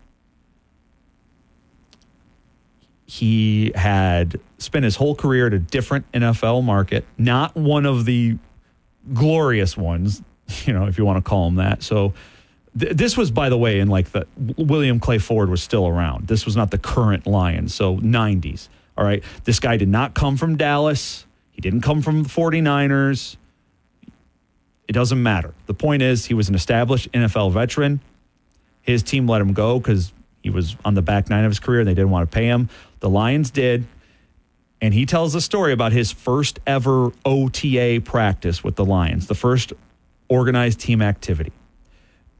He 3.05 3.71
had 3.73 4.39
spent 4.59 4.85
his 4.85 4.95
whole 4.95 5.15
career 5.15 5.47
at 5.47 5.53
a 5.53 5.59
different 5.59 6.09
NFL 6.11 6.63
market, 6.63 7.05
not 7.17 7.55
one 7.55 7.85
of 7.85 8.05
the 8.05 8.37
glorious 9.13 9.75
ones, 9.75 10.21
you 10.65 10.73
know, 10.73 10.85
if 10.85 10.97
you 10.97 11.05
want 11.05 11.23
to 11.23 11.27
call 11.27 11.45
them 11.45 11.55
that. 11.55 11.81
So 11.81 12.13
th- 12.77 12.93
this 12.93 13.17
was, 13.17 13.31
by 13.31 13.49
the 13.49 13.57
way, 13.57 13.79
in 13.79 13.87
like 13.87 14.11
the 14.11 14.27
William 14.57 14.99
Clay 14.99 15.17
Ford 15.17 15.49
was 15.49 15.61
still 15.61 15.87
around. 15.87 16.27
This 16.27 16.45
was 16.45 16.55
not 16.55 16.71
the 16.71 16.77
current 16.77 17.27
Lions, 17.27 17.73
so 17.73 17.97
90s. 17.97 18.69
All 18.97 19.05
right. 19.05 19.23
This 19.45 19.59
guy 19.59 19.77
did 19.77 19.87
not 19.87 20.13
come 20.13 20.35
from 20.35 20.57
Dallas. 20.57 21.25
He 21.51 21.61
didn't 21.61 21.81
come 21.81 22.01
from 22.01 22.23
the 22.23 22.29
49ers. 22.29 23.37
It 24.87 24.93
doesn't 24.93 25.21
matter. 25.21 25.53
The 25.67 25.73
point 25.73 26.01
is, 26.01 26.25
he 26.25 26.33
was 26.33 26.49
an 26.49 26.55
established 26.55 27.11
NFL 27.11 27.51
veteran. 27.53 28.01
His 28.81 29.03
team 29.03 29.27
let 29.27 29.39
him 29.39 29.53
go 29.53 29.79
because 29.79 30.11
he 30.41 30.49
was 30.49 30.75
on 30.83 30.95
the 30.95 31.01
back 31.01 31.29
nine 31.29 31.45
of 31.45 31.51
his 31.51 31.59
career 31.59 31.81
and 31.81 31.87
they 31.87 31.93
didn't 31.93 32.09
want 32.09 32.29
to 32.29 32.35
pay 32.35 32.45
him. 32.45 32.69
The 32.99 33.09
Lions 33.09 33.51
did. 33.51 33.85
And 34.81 34.93
he 34.93 35.05
tells 35.05 35.35
a 35.35 35.41
story 35.41 35.73
about 35.73 35.91
his 35.91 36.11
first 36.11 36.59
ever 36.65 37.11
OTA 37.25 38.01
practice 38.03 38.63
with 38.63 38.75
the 38.75 38.85
Lions, 38.85 39.27
the 39.27 39.35
first 39.35 39.73
organized 40.29 40.79
team 40.79 41.01
activity. 41.01 41.51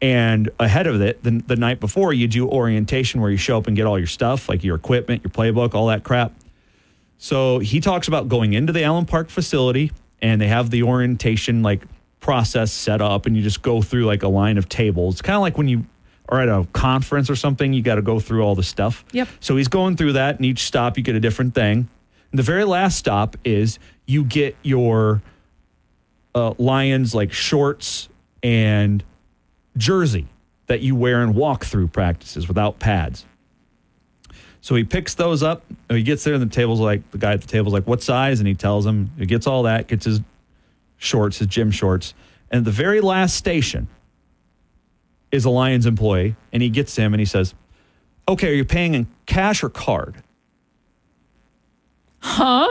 And 0.02 0.50
ahead 0.60 0.88
of 0.88 1.02
it, 1.02 1.22
the, 1.24 1.43
the 1.45 1.56
night 1.56 1.80
before, 1.80 2.14
you 2.14 2.28
do 2.28 2.47
orientation 2.47 3.20
where 3.20 3.30
you 3.30 3.38
show 3.38 3.58
up 3.58 3.68
and 3.68 3.76
get 3.76 3.86
all 3.86 3.97
your 3.97 4.08
stuff, 4.08 4.47
like 4.47 4.64
your 4.64 4.76
equipment, 4.76 5.24
your 5.24 5.32
playbook, 5.32 5.74
all 5.74 5.88
that 5.88 6.04
crap. 6.04 6.34
So 7.18 7.60
he 7.60 7.82
talks 7.82 8.08
about 8.08 8.30
going 8.30 8.54
into 8.54 8.72
the 8.72 8.84
Allen 8.84 9.06
Park 9.06 9.30
facility 9.30 9.91
and 10.22 10.39
they 10.39 10.47
have 10.47 10.70
the 10.70 10.84
orientation 10.84 11.62
like 11.62 11.84
process 12.22 12.72
set 12.72 13.02
up 13.02 13.26
and 13.26 13.36
you 13.36 13.43
just 13.43 13.62
go 13.62 13.82
through 13.82 14.06
like 14.06 14.24
a 14.24 14.30
line 14.30 14.58
of 14.58 14.70
tables. 14.70 15.16
It's 15.16 15.22
Kind 15.22 15.36
of 15.36 15.41
like 15.41 15.58
when 15.58 15.68
you 15.68 15.86
are 16.30 16.39
at 16.39 16.47
a 16.47 16.66
conference 16.72 17.30
or 17.30 17.36
something, 17.36 17.74
you 17.74 17.82
got 17.82 17.95
to 17.95 18.02
go 18.02 18.20
through 18.20 18.43
all 18.43 18.56
the 18.56 18.64
stuff. 18.64 19.04
Yep. 19.12 19.28
So 19.41 19.58
he's 19.58 19.68
going 19.68 19.97
through 19.97 20.14
that 20.14 20.38
and 20.38 20.45
each 20.45 20.60
stop 20.60 20.97
you 20.97 21.04
get 21.04 21.16
a 21.16 21.20
different 21.20 21.54
thing. 21.56 21.89
And 22.32 22.39
the 22.39 22.43
very 22.43 22.64
last 22.64 22.97
stop 22.97 23.36
is 23.43 23.80
you 24.06 24.24
get 24.24 24.56
your 24.62 25.22
uh, 26.36 26.54
Lions 26.58 27.14
like 27.14 27.34
shorts 27.34 28.08
and 28.43 29.04
jersey 29.80 30.28
that 30.68 30.82
you 30.82 30.96
wear 30.96 31.24
and 31.24 31.34
walk 31.36 31.66
through 31.66 31.88
practices 31.88 32.48
without 32.48 32.80
pads. 32.80 33.26
So 34.62 34.76
he 34.76 34.84
picks 34.84 35.16
those 35.16 35.42
up. 35.42 35.64
He 35.90 36.04
gets 36.04 36.24
there, 36.24 36.36
and 36.36 36.44
the 36.44 36.54
table's 36.54 36.80
like 36.80 37.10
the 37.12 37.18
guy 37.18 37.34
at 37.34 37.42
the 37.42 37.48
table's 37.48 37.74
like, 37.74 37.88
"What 37.88 38.04
size?" 38.04 38.40
And 38.40 38.48
he 38.48 38.56
tells 38.56 38.86
him. 38.86 39.10
He 39.18 39.26
gets 39.26 39.48
all 39.48 39.64
that, 39.64 39.88
gets 39.88 40.06
his 40.06 40.22
shorts, 40.98 41.40
his 41.40 41.48
gym 41.48 41.72
shorts, 41.72 42.14
and 42.52 42.66
the 42.66 42.72
very 42.72 43.02
last 43.02 43.36
station 43.36 43.88
is 45.32 45.46
a 45.46 45.50
Lions 45.50 45.86
employee, 45.86 46.36
and 46.52 46.62
he 46.62 46.70
gets 46.70 46.96
him 46.96 47.14
and 47.14 47.22
he 47.22 47.26
says, 47.26 47.56
"Okay, 48.28 48.52
are 48.52 48.56
you 48.56 48.66
paying 48.66 48.94
in 48.94 49.08
cash 49.26 49.64
or 49.64 49.70
card?" 49.70 50.22
Huh? 52.20 52.70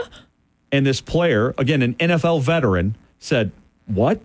And 0.71 0.85
this 0.85 1.01
player, 1.01 1.53
again, 1.57 1.81
an 1.81 1.95
NFL 1.95 2.41
veteran, 2.41 2.95
said, 3.19 3.51
What? 3.87 4.21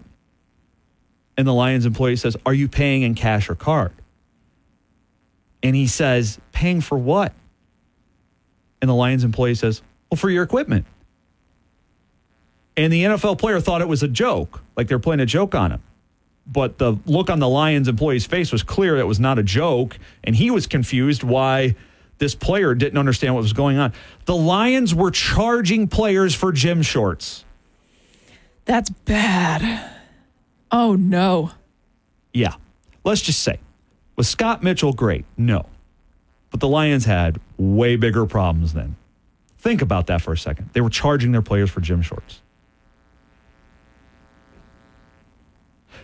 And 1.36 1.46
the 1.46 1.52
Lions 1.52 1.86
employee 1.86 2.16
says, 2.16 2.36
Are 2.46 2.54
you 2.54 2.68
paying 2.68 3.02
in 3.02 3.14
cash 3.14 3.48
or 3.48 3.54
card? 3.54 3.92
And 5.62 5.74
he 5.74 5.86
says, 5.86 6.38
Paying 6.52 6.80
for 6.80 6.96
what? 6.98 7.32
And 8.80 8.88
the 8.88 8.94
Lions 8.94 9.24
employee 9.24 9.54
says, 9.54 9.82
Well, 10.10 10.16
for 10.16 10.30
your 10.30 10.42
equipment. 10.42 10.86
And 12.76 12.92
the 12.92 13.04
NFL 13.04 13.38
player 13.38 13.60
thought 13.60 13.80
it 13.80 13.88
was 13.88 14.02
a 14.02 14.08
joke, 14.08 14.60
like 14.76 14.88
they're 14.88 14.98
playing 14.98 15.20
a 15.20 15.26
joke 15.26 15.54
on 15.54 15.70
him. 15.72 15.82
But 16.46 16.78
the 16.78 16.98
look 17.06 17.30
on 17.30 17.38
the 17.38 17.48
Lions 17.48 17.88
employee's 17.88 18.26
face 18.26 18.52
was 18.52 18.62
clear 18.62 18.96
that 18.96 19.06
was 19.06 19.20
not 19.20 19.38
a 19.38 19.42
joke. 19.42 19.98
And 20.22 20.36
he 20.36 20.50
was 20.50 20.66
confused 20.66 21.22
why 21.22 21.76
this 22.18 22.34
player 22.34 22.74
didn't 22.74 22.98
understand 22.98 23.34
what 23.34 23.42
was 23.42 23.52
going 23.52 23.78
on. 23.78 23.92
The 24.26 24.36
Lions 24.36 24.94
were 24.94 25.10
charging 25.10 25.88
players 25.88 26.34
for 26.34 26.52
gym 26.52 26.82
shorts. 26.82 27.44
That's 28.66 28.90
bad. 28.90 29.93
Oh 30.70 30.94
no. 30.96 31.52
Yeah. 32.32 32.54
Let's 33.04 33.20
just 33.20 33.40
say, 33.40 33.60
was 34.16 34.28
Scott 34.28 34.62
Mitchell 34.62 34.92
great? 34.92 35.24
No. 35.36 35.66
But 36.50 36.60
the 36.60 36.68
Lions 36.68 37.04
had 37.04 37.40
way 37.58 37.96
bigger 37.96 38.26
problems 38.26 38.74
then. 38.74 38.96
Think 39.58 39.82
about 39.82 40.06
that 40.08 40.22
for 40.22 40.32
a 40.32 40.38
second. 40.38 40.70
They 40.72 40.80
were 40.80 40.90
charging 40.90 41.32
their 41.32 41.42
players 41.42 41.70
for 41.70 41.80
gym 41.80 42.02
shorts. 42.02 42.40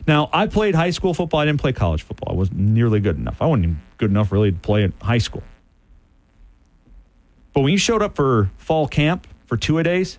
Now, 0.07 0.31
I 0.33 0.47
played 0.47 0.75
high 0.75 0.91
school 0.91 1.15
football. 1.15 1.41
I 1.41 1.45
didn't 1.45 1.61
play 1.61 1.73
college 1.73 2.03
football. 2.03 2.35
I 2.35 2.37
wasn't 2.37 2.59
nearly 2.59 3.01
good 3.01 3.17
enough. 3.17 3.41
I 3.41 3.47
wasn't 3.47 3.65
even 3.65 3.83
good 3.99 4.11
enough 4.11 4.33
really 4.33 4.51
to 4.51 4.59
play 4.59 4.83
in 4.83 4.93
high 5.01 5.19
school. 5.19 5.43
But 7.53 7.61
when 7.61 7.73
you 7.73 7.79
showed 7.79 8.03
up 8.03 8.17
for 8.17 8.51
fall 8.57 8.89
camp 8.89 9.27
for 9.47 9.57
two 9.57 9.79
a 9.79 9.83
days 9.83 10.19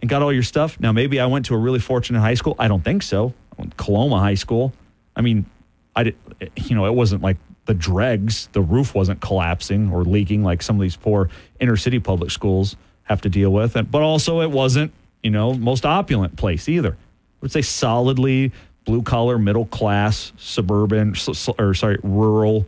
and 0.00 0.08
got 0.08 0.22
all 0.22 0.32
your 0.32 0.42
stuff, 0.42 0.78
now 0.78 0.92
maybe 0.92 1.18
I 1.18 1.26
went 1.26 1.46
to 1.46 1.54
a 1.54 1.58
really 1.58 1.80
fortunate 1.80 2.20
high 2.20 2.34
school. 2.34 2.54
I 2.58 2.68
don't 2.68 2.84
think 2.84 3.02
so. 3.02 3.34
I 3.58 3.62
went 3.62 3.76
to 3.76 3.84
Coloma 3.84 4.18
High 4.18 4.34
School. 4.34 4.72
I 5.14 5.22
mean, 5.22 5.46
I 5.94 6.04
did, 6.04 6.16
you 6.56 6.76
know, 6.76 6.86
it 6.86 6.94
wasn't 6.94 7.22
like 7.22 7.36
the 7.64 7.74
dregs, 7.74 8.48
the 8.52 8.60
roof 8.60 8.94
wasn't 8.94 9.20
collapsing 9.20 9.90
or 9.90 10.04
leaking 10.04 10.44
like 10.44 10.62
some 10.62 10.76
of 10.76 10.82
these 10.82 10.96
poor 10.96 11.30
inner 11.58 11.76
city 11.76 11.98
public 11.98 12.30
schools 12.30 12.76
have 13.04 13.20
to 13.22 13.28
deal 13.28 13.50
with. 13.50 13.76
And, 13.76 13.90
but 13.90 14.02
also, 14.02 14.40
it 14.40 14.50
wasn't, 14.50 14.92
you 15.22 15.30
know, 15.30 15.54
most 15.54 15.84
opulent 15.84 16.36
place 16.36 16.68
either. 16.68 16.92
I 16.92 17.38
would 17.40 17.52
say 17.52 17.62
solidly 17.62 18.52
blue 18.84 19.02
collar, 19.02 19.38
middle 19.38 19.66
class, 19.66 20.32
suburban, 20.36 21.14
or 21.58 21.74
sorry, 21.74 21.98
rural 22.02 22.66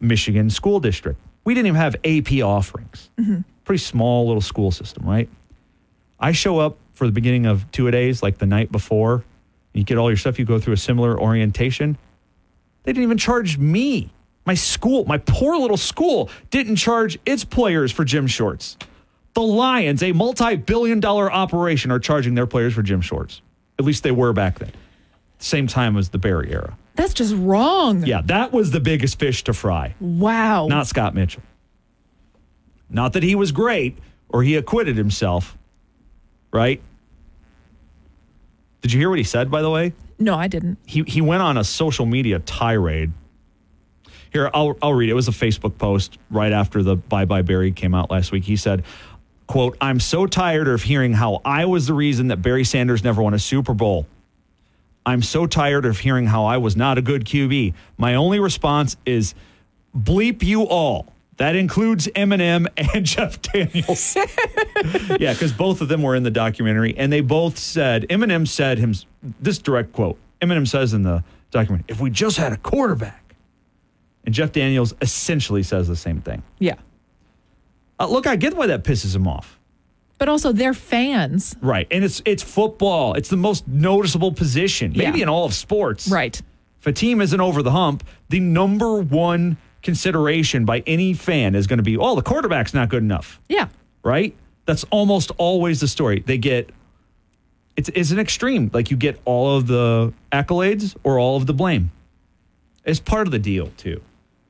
Michigan 0.00 0.50
school 0.50 0.80
district. 0.80 1.18
We 1.44 1.54
didn't 1.54 1.68
even 1.68 1.80
have 1.80 1.96
AP 2.04 2.42
offerings. 2.42 3.10
Mm-hmm. 3.18 3.42
Pretty 3.64 3.82
small 3.82 4.26
little 4.26 4.42
school 4.42 4.70
system, 4.70 5.04
right? 5.06 5.28
I 6.18 6.32
show 6.32 6.58
up 6.58 6.76
for 6.92 7.06
the 7.06 7.12
beginning 7.12 7.46
of 7.46 7.70
two 7.70 7.88
a 7.88 7.90
days, 7.90 8.22
like 8.22 8.38
the 8.38 8.46
night 8.46 8.70
before. 8.70 9.24
You 9.74 9.84
get 9.84 9.98
all 9.98 10.08
your 10.08 10.16
stuff. 10.16 10.38
You 10.38 10.44
go 10.44 10.58
through 10.58 10.74
a 10.74 10.78
similar 10.78 11.20
orientation. 11.20 11.98
They 12.84 12.92
didn't 12.92 13.04
even 13.04 13.18
charge 13.18 13.58
me. 13.58 14.10
My 14.46 14.54
school, 14.54 15.04
my 15.06 15.18
poor 15.18 15.56
little 15.56 15.76
school, 15.76 16.30
didn't 16.50 16.76
charge 16.76 17.18
its 17.26 17.44
players 17.44 17.90
for 17.90 18.04
gym 18.04 18.26
shorts. 18.26 18.76
The 19.34 19.42
Lions, 19.42 20.02
a 20.02 20.12
multi-billion 20.12 21.00
dollar 21.00 21.32
operation, 21.32 21.90
are 21.90 21.98
charging 21.98 22.34
their 22.34 22.46
players 22.46 22.74
for 22.74 22.82
gym 22.82 23.00
shorts. 23.00 23.40
At 23.78 23.84
least 23.84 24.02
they 24.02 24.12
were 24.12 24.32
back 24.32 24.58
then. 24.58 24.72
Same 25.38 25.66
time 25.66 25.96
as 25.96 26.10
the 26.10 26.18
Barry 26.18 26.52
era. 26.52 26.76
That's 26.94 27.14
just 27.14 27.34
wrong. 27.34 28.06
Yeah, 28.06 28.20
that 28.26 28.52
was 28.52 28.70
the 28.70 28.80
biggest 28.80 29.18
fish 29.18 29.42
to 29.44 29.52
fry. 29.52 29.94
Wow. 29.98 30.68
Not 30.68 30.86
Scott 30.86 31.14
Mitchell. 31.14 31.42
Not 32.88 33.14
that 33.14 33.24
he 33.24 33.34
was 33.34 33.50
great 33.50 33.98
or 34.28 34.42
he 34.44 34.54
acquitted 34.54 34.96
himself, 34.96 35.58
right? 36.52 36.80
Did 38.84 38.92
you 38.92 39.00
hear 39.00 39.08
what 39.08 39.16
he 39.16 39.24
said, 39.24 39.50
by 39.50 39.62
the 39.62 39.70
way? 39.70 39.94
no, 40.18 40.34
I 40.34 40.46
didn't. 40.46 40.76
He, 40.84 41.02
he 41.04 41.22
went 41.22 41.42
on 41.42 41.56
a 41.56 41.64
social 41.64 42.04
media 42.04 42.38
tirade. 42.38 43.12
Here, 44.30 44.50
I'll, 44.52 44.76
I'll 44.82 44.92
read 44.92 45.08
it. 45.08 45.12
It 45.12 45.14
was 45.14 45.26
a 45.26 45.30
Facebook 45.30 45.78
post 45.78 46.18
right 46.28 46.52
after 46.52 46.82
the 46.82 46.94
Bye 46.94 47.24
Bye 47.24 47.40
Barry 47.40 47.72
came 47.72 47.94
out 47.94 48.10
last 48.10 48.30
week. 48.30 48.44
He 48.44 48.56
said, 48.56 48.84
quote, 49.46 49.78
I'm 49.80 50.00
so 50.00 50.26
tired 50.26 50.68
of 50.68 50.82
hearing 50.82 51.14
how 51.14 51.40
I 51.46 51.64
was 51.64 51.86
the 51.86 51.94
reason 51.94 52.28
that 52.28 52.42
Barry 52.42 52.62
Sanders 52.62 53.02
never 53.02 53.22
won 53.22 53.32
a 53.32 53.38
Super 53.38 53.72
Bowl. 53.72 54.06
I'm 55.06 55.22
so 55.22 55.46
tired 55.46 55.86
of 55.86 56.00
hearing 56.00 56.26
how 56.26 56.44
I 56.44 56.58
was 56.58 56.76
not 56.76 56.98
a 56.98 57.02
good 57.02 57.24
QB. 57.24 57.72
My 57.96 58.16
only 58.16 58.38
response 58.38 58.98
is 59.06 59.34
bleep 59.96 60.42
you 60.42 60.64
all. 60.64 61.06
That 61.38 61.56
includes 61.56 62.06
Eminem 62.08 62.66
and 62.76 63.04
Jeff 63.06 63.42
Daniels. 63.42 64.16
yeah, 65.18 65.32
because 65.32 65.52
both 65.52 65.80
of 65.80 65.88
them 65.88 66.02
were 66.02 66.14
in 66.14 66.22
the 66.22 66.30
documentary, 66.30 66.96
and 66.96 67.12
they 67.12 67.20
both 67.20 67.58
said 67.58 68.06
Eminem 68.08 68.46
said 68.46 68.78
him 68.78 68.94
this 69.40 69.58
direct 69.58 69.92
quote. 69.92 70.18
Eminem 70.40 70.66
says 70.68 70.94
in 70.94 71.02
the 71.02 71.24
documentary, 71.50 71.84
"If 71.88 72.00
we 72.00 72.10
just 72.10 72.36
had 72.36 72.52
a 72.52 72.56
quarterback," 72.56 73.34
and 74.24 74.34
Jeff 74.34 74.52
Daniels 74.52 74.94
essentially 75.00 75.62
says 75.62 75.88
the 75.88 75.96
same 75.96 76.20
thing. 76.20 76.42
Yeah. 76.58 76.74
Uh, 77.98 78.06
look, 78.06 78.26
I 78.26 78.36
get 78.36 78.54
why 78.56 78.66
that 78.68 78.84
pisses 78.84 79.14
him 79.14 79.26
off. 79.26 79.58
But 80.18 80.28
also 80.28 80.52
they're 80.52 80.74
fans. 80.74 81.56
Right, 81.60 81.86
and 81.90 82.04
it's 82.04 82.22
it's 82.24 82.42
football. 82.42 83.14
It's 83.14 83.28
the 83.28 83.36
most 83.36 83.66
noticeable 83.66 84.32
position, 84.32 84.92
maybe 84.94 85.18
Yeah. 85.18 85.24
in 85.24 85.28
all 85.28 85.44
of 85.46 85.54
sports. 85.54 86.08
Right. 86.08 86.40
If 86.80 86.86
a 86.86 86.92
team 86.92 87.20
isn't 87.20 87.40
over 87.40 87.62
the 87.62 87.70
hump, 87.72 88.04
the 88.28 88.40
number 88.40 89.00
one 89.00 89.56
consideration 89.84 90.64
by 90.64 90.82
any 90.86 91.14
fan 91.14 91.54
is 91.54 91.66
going 91.66 91.76
to 91.76 91.82
be, 91.84 91.96
"Oh, 91.96 92.14
the 92.16 92.22
quarterback's 92.22 92.74
not 92.74 92.88
good 92.88 93.02
enough." 93.02 93.40
Yeah. 93.48 93.68
right? 94.02 94.34
That's 94.66 94.84
almost 94.90 95.30
always 95.38 95.80
the 95.80 95.88
story. 95.88 96.20
They 96.26 96.38
get 96.38 96.70
it's, 97.76 97.90
it's 97.94 98.10
an 98.10 98.18
extreme. 98.18 98.70
Like 98.72 98.90
you 98.90 98.96
get 98.96 99.20
all 99.24 99.56
of 99.56 99.66
the 99.66 100.12
accolades 100.32 100.96
or 101.02 101.18
all 101.18 101.36
of 101.36 101.46
the 101.46 101.54
blame. 101.54 101.90
It's 102.84 103.00
part 103.00 103.26
of 103.26 103.30
the 103.30 103.38
deal 103.38 103.70
too. 103.76 104.00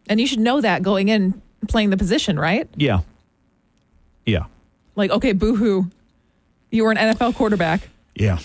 And 0.08 0.20
you 0.20 0.26
should 0.26 0.40
know 0.40 0.60
that 0.60 0.82
going 0.82 1.08
in 1.08 1.40
playing 1.68 1.90
the 1.90 1.96
position, 1.96 2.38
right? 2.38 2.68
Yeah. 2.76 3.00
Yeah. 4.26 4.44
Like, 4.96 5.10
okay, 5.10 5.32
boo 5.32 5.56
hoo. 5.56 5.90
You 6.70 6.84
were 6.84 6.92
an 6.92 6.98
NFL 6.98 7.34
quarterback. 7.34 7.88
Yeah. 8.14 8.38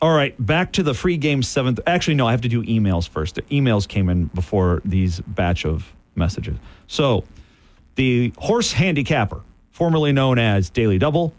All 0.00 0.14
right, 0.14 0.34
back 0.44 0.72
to 0.72 0.82
the 0.82 0.94
free 0.94 1.16
game 1.16 1.42
seventh. 1.42 1.80
Actually, 1.86 2.14
no, 2.14 2.26
I 2.26 2.30
have 2.30 2.42
to 2.42 2.48
do 2.48 2.62
emails 2.62 3.08
first. 3.08 3.34
The 3.34 3.42
emails 3.42 3.88
came 3.88 4.08
in 4.08 4.26
before 4.26 4.80
these 4.84 5.20
batch 5.20 5.64
of 5.66 5.92
messages. 6.14 6.56
So, 6.86 7.24
the 7.96 8.32
horse 8.38 8.72
handicapper, 8.72 9.40
formerly 9.72 10.12
known 10.12 10.38
as 10.38 10.70
Daily 10.70 10.98
Double, 10.98 11.34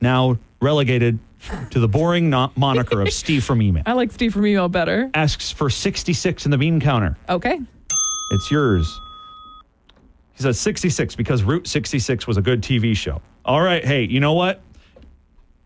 now 0.00 0.38
relegated 0.60 1.18
to 1.70 1.80
the 1.80 1.88
boring 1.88 2.30
moniker 2.30 3.02
of 3.02 3.12
Steve 3.12 3.44
from 3.44 3.60
email. 3.60 3.82
I 3.86 3.92
like 3.92 4.10
Steve 4.12 4.32
from 4.32 4.46
email 4.46 4.68
better. 4.68 5.10
Asks 5.12 5.50
for 5.50 5.68
66 5.68 6.44
in 6.46 6.50
the 6.50 6.58
bean 6.58 6.80
counter. 6.80 7.18
Okay. 7.28 7.60
It's 8.30 8.50
yours. 8.50 9.00
He 10.34 10.42
says 10.42 10.58
66 10.60 11.14
because 11.14 11.42
Route 11.42 11.66
66 11.66 12.26
was 12.26 12.38
a 12.38 12.42
good 12.42 12.62
TV 12.62 12.96
show. 12.96 13.20
All 13.44 13.60
right. 13.60 13.84
Hey, 13.84 14.04
you 14.04 14.20
know 14.20 14.32
what? 14.32 14.62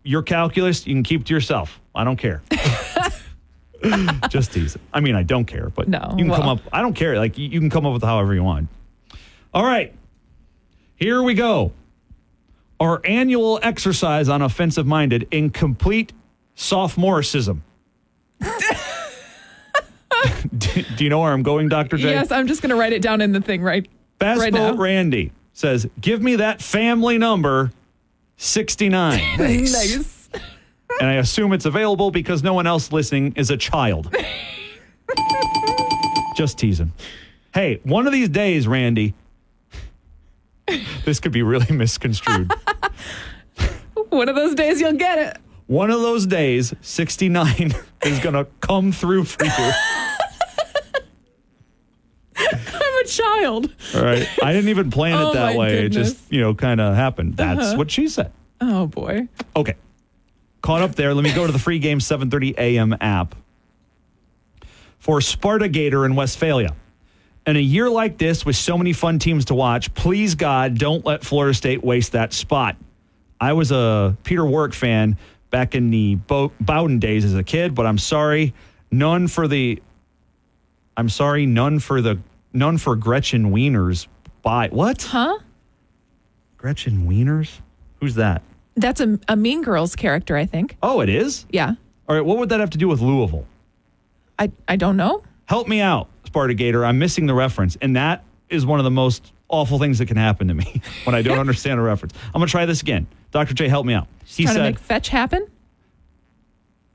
Your 0.07 0.23
calculus, 0.23 0.87
you 0.87 0.93
can 0.93 1.03
keep 1.03 1.25
to 1.25 1.33
yourself. 1.33 1.81
I 1.93 2.05
don't 2.05 2.15
care. 2.15 2.41
Just 4.29 4.53
tease 4.53 4.75
it. 4.75 4.81
I 4.93 5.01
mean, 5.01 5.15
I 5.15 5.23
don't 5.23 5.43
care, 5.43 5.69
but 5.69 5.89
No, 5.89 6.15
you 6.17 6.23
can 6.23 6.33
come 6.33 6.47
up. 6.47 6.61
I 6.71 6.81
don't 6.81 6.93
care. 6.93 7.17
Like, 7.17 7.37
you, 7.37 7.59
can 7.59 7.69
come 7.69 7.85
up 7.85 7.91
with 7.91 8.03
however 8.03 8.33
you 8.33 8.41
want. 8.41 8.69
All 9.53 9.65
right. 9.65 9.93
Here 10.95 11.21
we 11.21 11.33
go. 11.33 11.73
Our 12.79 13.01
annual 13.03 13.59
exercise 13.61 14.29
on 14.29 14.41
offensive 14.41 14.87
minded 14.87 15.27
in 15.29 15.49
complete 15.49 16.13
sophomoricism. 16.55 17.59
do, 20.57 20.83
do 20.95 21.03
you 21.03 21.09
know 21.09 21.19
where 21.19 21.33
I'm 21.33 21.43
going, 21.43 21.67
Dr. 21.67 21.97
J? 21.97 22.11
Yes, 22.11 22.31
I'm 22.31 22.47
just 22.47 22.61
going 22.61 22.69
to 22.69 22.77
write 22.77 22.93
it 22.93 23.01
down 23.01 23.19
in 23.19 23.33
the 23.33 23.41
thing 23.41 23.61
right, 23.61 23.85
Best 24.19 24.39
right 24.39 24.53
now. 24.53 24.73
Randy 24.73 25.33
says, 25.51 25.85
Give 25.99 26.21
me 26.21 26.37
that 26.37 26.61
family 26.61 27.17
number 27.17 27.73
69. 28.37 29.19
nice. 29.37 30.29
and 31.01 31.09
I 31.09 31.15
assume 31.15 31.53
it's 31.53 31.65
available 31.65 32.11
because 32.11 32.43
no 32.43 32.53
one 32.53 32.67
else 32.67 32.91
listening 32.91 33.33
is 33.35 33.51
a 33.51 33.57
child. 33.57 34.13
Just 36.35 36.57
teasing. 36.57 36.91
Hey, 37.53 37.79
one 37.83 38.05
of 38.05 38.13
these 38.13 38.29
days, 38.29 38.67
Randy, 38.67 39.15
this 41.05 41.19
could 41.19 41.31
be 41.31 41.41
really 41.41 41.75
misconstrued. 41.75 42.51
One 44.09 44.29
of 44.29 44.35
those 44.35 44.53
days 44.53 44.79
you'll 44.79 44.93
get 44.93 45.17
it. 45.17 45.37
One 45.65 45.89
of 45.89 46.01
those 46.01 46.25
days, 46.25 46.73
69 46.81 47.73
is 48.05 48.19
going 48.19 48.35
to 48.35 48.45
come 48.61 48.91
through 48.91 49.25
for 49.25 49.43
you. 49.43 49.71
I'm 52.39 53.05
a 53.05 53.07
child. 53.07 53.73
All 53.95 54.03
right. 54.03 54.27
I 54.43 54.53
didn't 54.53 54.69
even 54.69 54.91
plan 54.91 55.13
it 55.19 55.23
Oh, 55.25 55.33
that 55.33 55.53
my 55.53 55.57
way. 55.57 55.85
It 55.85 55.89
just, 55.89 56.17
you 56.31 56.41
know, 56.41 56.53
kind 56.53 56.79
of 56.79 56.95
happened. 56.95 57.35
That's 57.37 57.59
Uh-huh. 57.67 57.77
what 57.77 57.91
she 57.91 58.07
said. 58.07 58.31
Oh 58.61 58.87
boy. 58.87 59.27
Okay. 59.55 59.75
Caught 60.61 60.81
up 60.81 60.95
there. 60.95 61.13
Let 61.13 61.23
me 61.23 61.33
go 61.33 61.45
to 61.45 61.51
the 61.53 61.59
free 61.59 61.79
game 61.79 61.99
7:30 61.99 62.55
a.m. 62.57 62.95
app 62.99 63.35
for 64.99 65.21
Sparta 65.21 65.67
Gator 65.69 66.05
in 66.05 66.15
Westphalia. 66.15 66.75
In 67.45 67.55
a 67.55 67.59
year 67.59 67.89
like 67.89 68.17
this 68.17 68.45
with 68.45 68.55
so 68.57 68.77
many 68.77 68.91
fun 68.93 69.19
teams 69.19 69.45
to 69.45 69.55
watch, 69.55 69.93
please 69.93 70.35
God, 70.35 70.77
don't 70.77 71.05
let 71.05 71.23
Florida 71.23 71.53
State 71.53 71.83
waste 71.83 72.11
that 72.11 72.33
spot. 72.33 72.75
I 73.39 73.53
was 73.53 73.71
a 73.71 74.17
Peter 74.23 74.45
Warrick 74.45 74.73
fan 74.73 75.17
back 75.49 75.73
in 75.75 75.89
the 75.89 76.15
Bo- 76.15 76.51
Bowden 76.59 76.99
days 76.99 77.23
as 77.23 77.35
a 77.35 77.43
kid, 77.43 77.73
but 77.73 77.85
I'm 77.85 77.97
sorry, 77.99 78.53
none 78.91 79.27
for 79.29 79.47
the 79.47 79.81
I'm 80.97 81.09
sorry, 81.09 81.45
none 81.45 81.79
for 81.79 82.01
the 82.01 82.19
none 82.53 82.77
for 82.77 82.95
Gretchen 82.95 83.51
Wieners. 83.53 84.07
Bye. 84.41 84.69
What? 84.71 85.03
Huh? 85.03 85.37
Gretchen 86.57 87.07
Wieners? 87.07 87.59
Who's 88.01 88.15
that? 88.15 88.41
That's 88.75 88.99
a, 88.99 89.19
a 89.27 89.35
Mean 89.35 89.61
Girls 89.61 89.95
character, 89.95 90.35
I 90.35 90.45
think. 90.45 90.75
Oh, 90.81 91.01
it 91.01 91.09
is? 91.09 91.45
Yeah. 91.51 91.75
All 92.09 92.15
right, 92.15 92.25
what 92.25 92.37
would 92.37 92.49
that 92.49 92.59
have 92.59 92.71
to 92.71 92.77
do 92.77 92.87
with 92.87 93.01
Louisville? 93.01 93.45
I, 94.39 94.51
I 94.67 94.75
don't 94.75 94.97
know. 94.97 95.23
Help 95.45 95.67
me 95.67 95.81
out, 95.81 96.09
Sparta 96.25 96.53
Gator. 96.53 96.85
I'm 96.85 96.99
missing 96.99 97.25
the 97.25 97.33
reference. 97.33 97.75
And 97.81 97.95
that 97.95 98.23
is 98.49 98.65
one 98.65 98.79
of 98.79 98.83
the 98.83 98.91
most 98.91 99.33
awful 99.49 99.79
things 99.79 99.97
that 99.99 100.05
can 100.07 100.17
happen 100.17 100.47
to 100.47 100.53
me 100.53 100.81
when 101.05 101.15
I 101.15 101.21
don't 101.21 101.39
understand 101.39 101.79
a 101.79 101.83
reference. 101.83 102.13
I'm 102.27 102.33
going 102.33 102.47
to 102.47 102.51
try 102.51 102.65
this 102.65 102.81
again. 102.81 103.07
Dr. 103.31 103.53
J, 103.53 103.67
help 103.67 103.85
me 103.85 103.93
out. 103.93 104.07
He 104.25 104.43
Trying 104.43 104.55
to 104.55 104.59
said, 104.59 104.63
make 104.63 104.79
fetch 104.79 105.09
happen? 105.09 105.47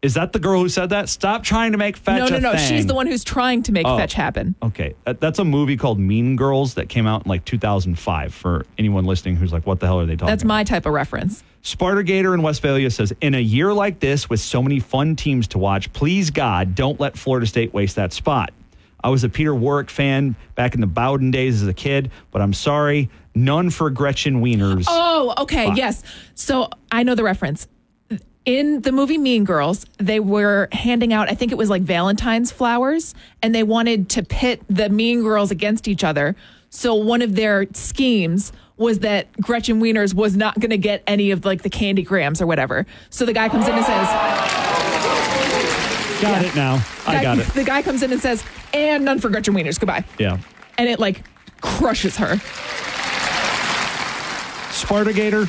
Is 0.02 0.14
that 0.14 0.32
the 0.32 0.40
girl 0.40 0.60
who 0.60 0.68
said 0.68 0.90
that? 0.90 1.08
Stop 1.08 1.44
trying 1.44 1.72
to 1.72 1.78
make 1.78 1.96
fetch 1.96 2.18
no, 2.18 2.26
no, 2.26 2.38
no. 2.40 2.56
thing. 2.56 2.68
She's 2.68 2.86
the 2.86 2.94
one 2.94 3.06
who's 3.06 3.22
trying 3.22 3.62
to 3.62 3.72
make 3.72 3.86
Oh. 3.86 3.96
fetch 3.96 4.14
happen. 4.14 4.56
Okay, 4.60 4.94
that's 5.04 5.38
a 5.38 5.44
movie 5.44 5.76
called 5.76 6.00
Mean 6.00 6.34
Girls 6.34 6.74
that 6.74 6.88
came 6.88 7.06
out 7.06 7.24
in 7.24 7.28
like 7.28 7.44
2005 7.44 8.34
for 8.34 8.66
anyone 8.78 9.04
listening 9.04 9.36
who's 9.36 9.52
like, 9.52 9.64
what 9.64 9.78
the 9.78 9.86
hell 9.86 10.00
are 10.00 10.06
they 10.06 10.16
talking 10.16 10.26
That's 10.26 10.42
about? 10.42 10.54
my 10.54 10.64
type 10.64 10.86
of 10.86 10.92
reference. 10.92 11.44
Sparta 11.62 12.02
Gator 12.02 12.34
in 12.34 12.42
Westphalia 12.42 12.90
says, 12.90 13.14
in 13.20 13.36
a 13.36 13.40
year 13.40 13.72
like 13.72 14.00
this 14.00 14.28
with 14.28 14.40
so 14.40 14.60
many 14.60 14.80
fun 14.80 15.14
teams 15.14 15.46
to 15.48 15.58
watch, 15.58 15.92
please 15.92 16.30
God, 16.30 16.74
don't 16.74 16.98
let 16.98 17.16
Florida 17.16 17.46
State 17.46 17.72
waste 17.72 17.94
that 17.94 18.12
spot. 18.12 18.50
I 19.04 19.08
was 19.08 19.22
a 19.22 19.28
Peter 19.28 19.54
Warrick 19.54 19.88
fan 19.90 20.34
back 20.56 20.74
in 20.74 20.80
the 20.80 20.86
Bowden 20.88 21.30
days 21.30 21.62
as 21.62 21.68
a 21.68 21.74
kid, 21.74 22.10
but 22.32 22.42
I'm 22.42 22.52
sorry, 22.52 23.08
none 23.36 23.70
for 23.70 23.90
Gretchen 23.90 24.42
Wieners. 24.42 24.86
Oh, 24.88 25.34
okay. 25.38 25.72
Yes. 25.74 26.02
So 26.34 26.68
I 26.90 27.04
know 27.04 27.14
the 27.14 27.22
reference. 27.24 27.68
In 28.44 28.80
the 28.82 28.90
movie 28.90 29.18
Mean 29.18 29.44
Girls, 29.44 29.86
they 29.98 30.18
were 30.18 30.68
handing 30.72 31.12
out, 31.12 31.30
I 31.30 31.34
think 31.34 31.52
it 31.52 31.58
was 31.58 31.70
like 31.70 31.82
Valentine's 31.82 32.50
flowers, 32.50 33.14
and 33.40 33.54
they 33.54 33.62
wanted 33.62 34.08
to 34.10 34.24
pit 34.24 34.60
the 34.68 34.88
Mean 34.88 35.22
Girls 35.22 35.52
against 35.52 35.86
each 35.86 36.02
other. 36.02 36.34
So 36.70 36.94
one 36.94 37.22
of 37.22 37.36
their 37.36 37.66
schemes 37.72 38.52
was 38.76 39.00
that 39.00 39.30
Gretchen 39.40 39.80
Wieners 39.80 40.12
was 40.12 40.36
not 40.36 40.58
going 40.58 40.70
to 40.70 40.78
get 40.78 41.04
any 41.06 41.30
of 41.30 41.44
like 41.44 41.62
the 41.62 41.70
candy 41.70 42.02
grams 42.02 42.42
or 42.42 42.46
whatever. 42.48 42.84
So 43.10 43.24
the 43.24 43.32
guy 43.32 43.48
comes 43.48 43.68
in 43.68 43.74
and 43.76 43.84
says, 43.84 44.08
got 46.20 46.44
it 46.44 46.56
now. 46.56 46.84
I 47.06 47.14
guy- 47.14 47.22
got 47.22 47.38
it. 47.38 47.46
The 47.48 47.62
guy 47.64 47.82
comes 47.82 48.02
in 48.02 48.10
and 48.10 48.20
says, 48.20 48.42
and 48.74 49.04
none 49.04 49.20
for 49.20 49.28
Gretchen 49.28 49.54
Wieners. 49.54 49.78
Goodbye. 49.78 50.04
Yeah. 50.18 50.38
And 50.78 50.88
it 50.88 50.98
like 50.98 51.22
crushes 51.60 52.16
her. 52.16 52.38
Sparta 54.72 55.12
Gator, 55.12 55.46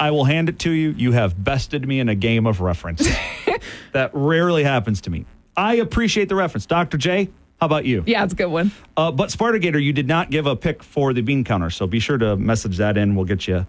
I 0.00 0.10
will 0.10 0.24
hand 0.24 0.48
it 0.48 0.58
to 0.60 0.70
you. 0.70 0.90
You 0.90 1.12
have 1.12 1.42
bested 1.42 1.86
me 1.86 2.00
in 2.00 2.08
a 2.08 2.14
game 2.14 2.46
of 2.46 2.60
reference. 2.60 3.08
that 3.92 4.10
rarely 4.12 4.64
happens 4.64 5.00
to 5.02 5.10
me. 5.10 5.26
I 5.56 5.76
appreciate 5.76 6.28
the 6.28 6.36
reference. 6.36 6.66
Dr. 6.66 6.98
J, 6.98 7.28
how 7.60 7.66
about 7.66 7.84
you? 7.84 8.04
Yeah, 8.06 8.22
it's 8.22 8.32
a 8.32 8.36
good 8.36 8.46
one. 8.46 8.70
Uh, 8.96 9.10
but 9.10 9.30
Sparta 9.30 9.58
Gator, 9.58 9.80
you 9.80 9.92
did 9.92 10.06
not 10.06 10.30
give 10.30 10.46
a 10.46 10.54
pick 10.54 10.82
for 10.82 11.12
the 11.12 11.20
bean 11.20 11.42
counter, 11.42 11.70
so 11.70 11.86
be 11.86 11.98
sure 11.98 12.18
to 12.18 12.36
message 12.36 12.76
that 12.76 12.96
in. 12.96 13.16
We'll 13.16 13.24
get 13.24 13.48
you 13.48 13.66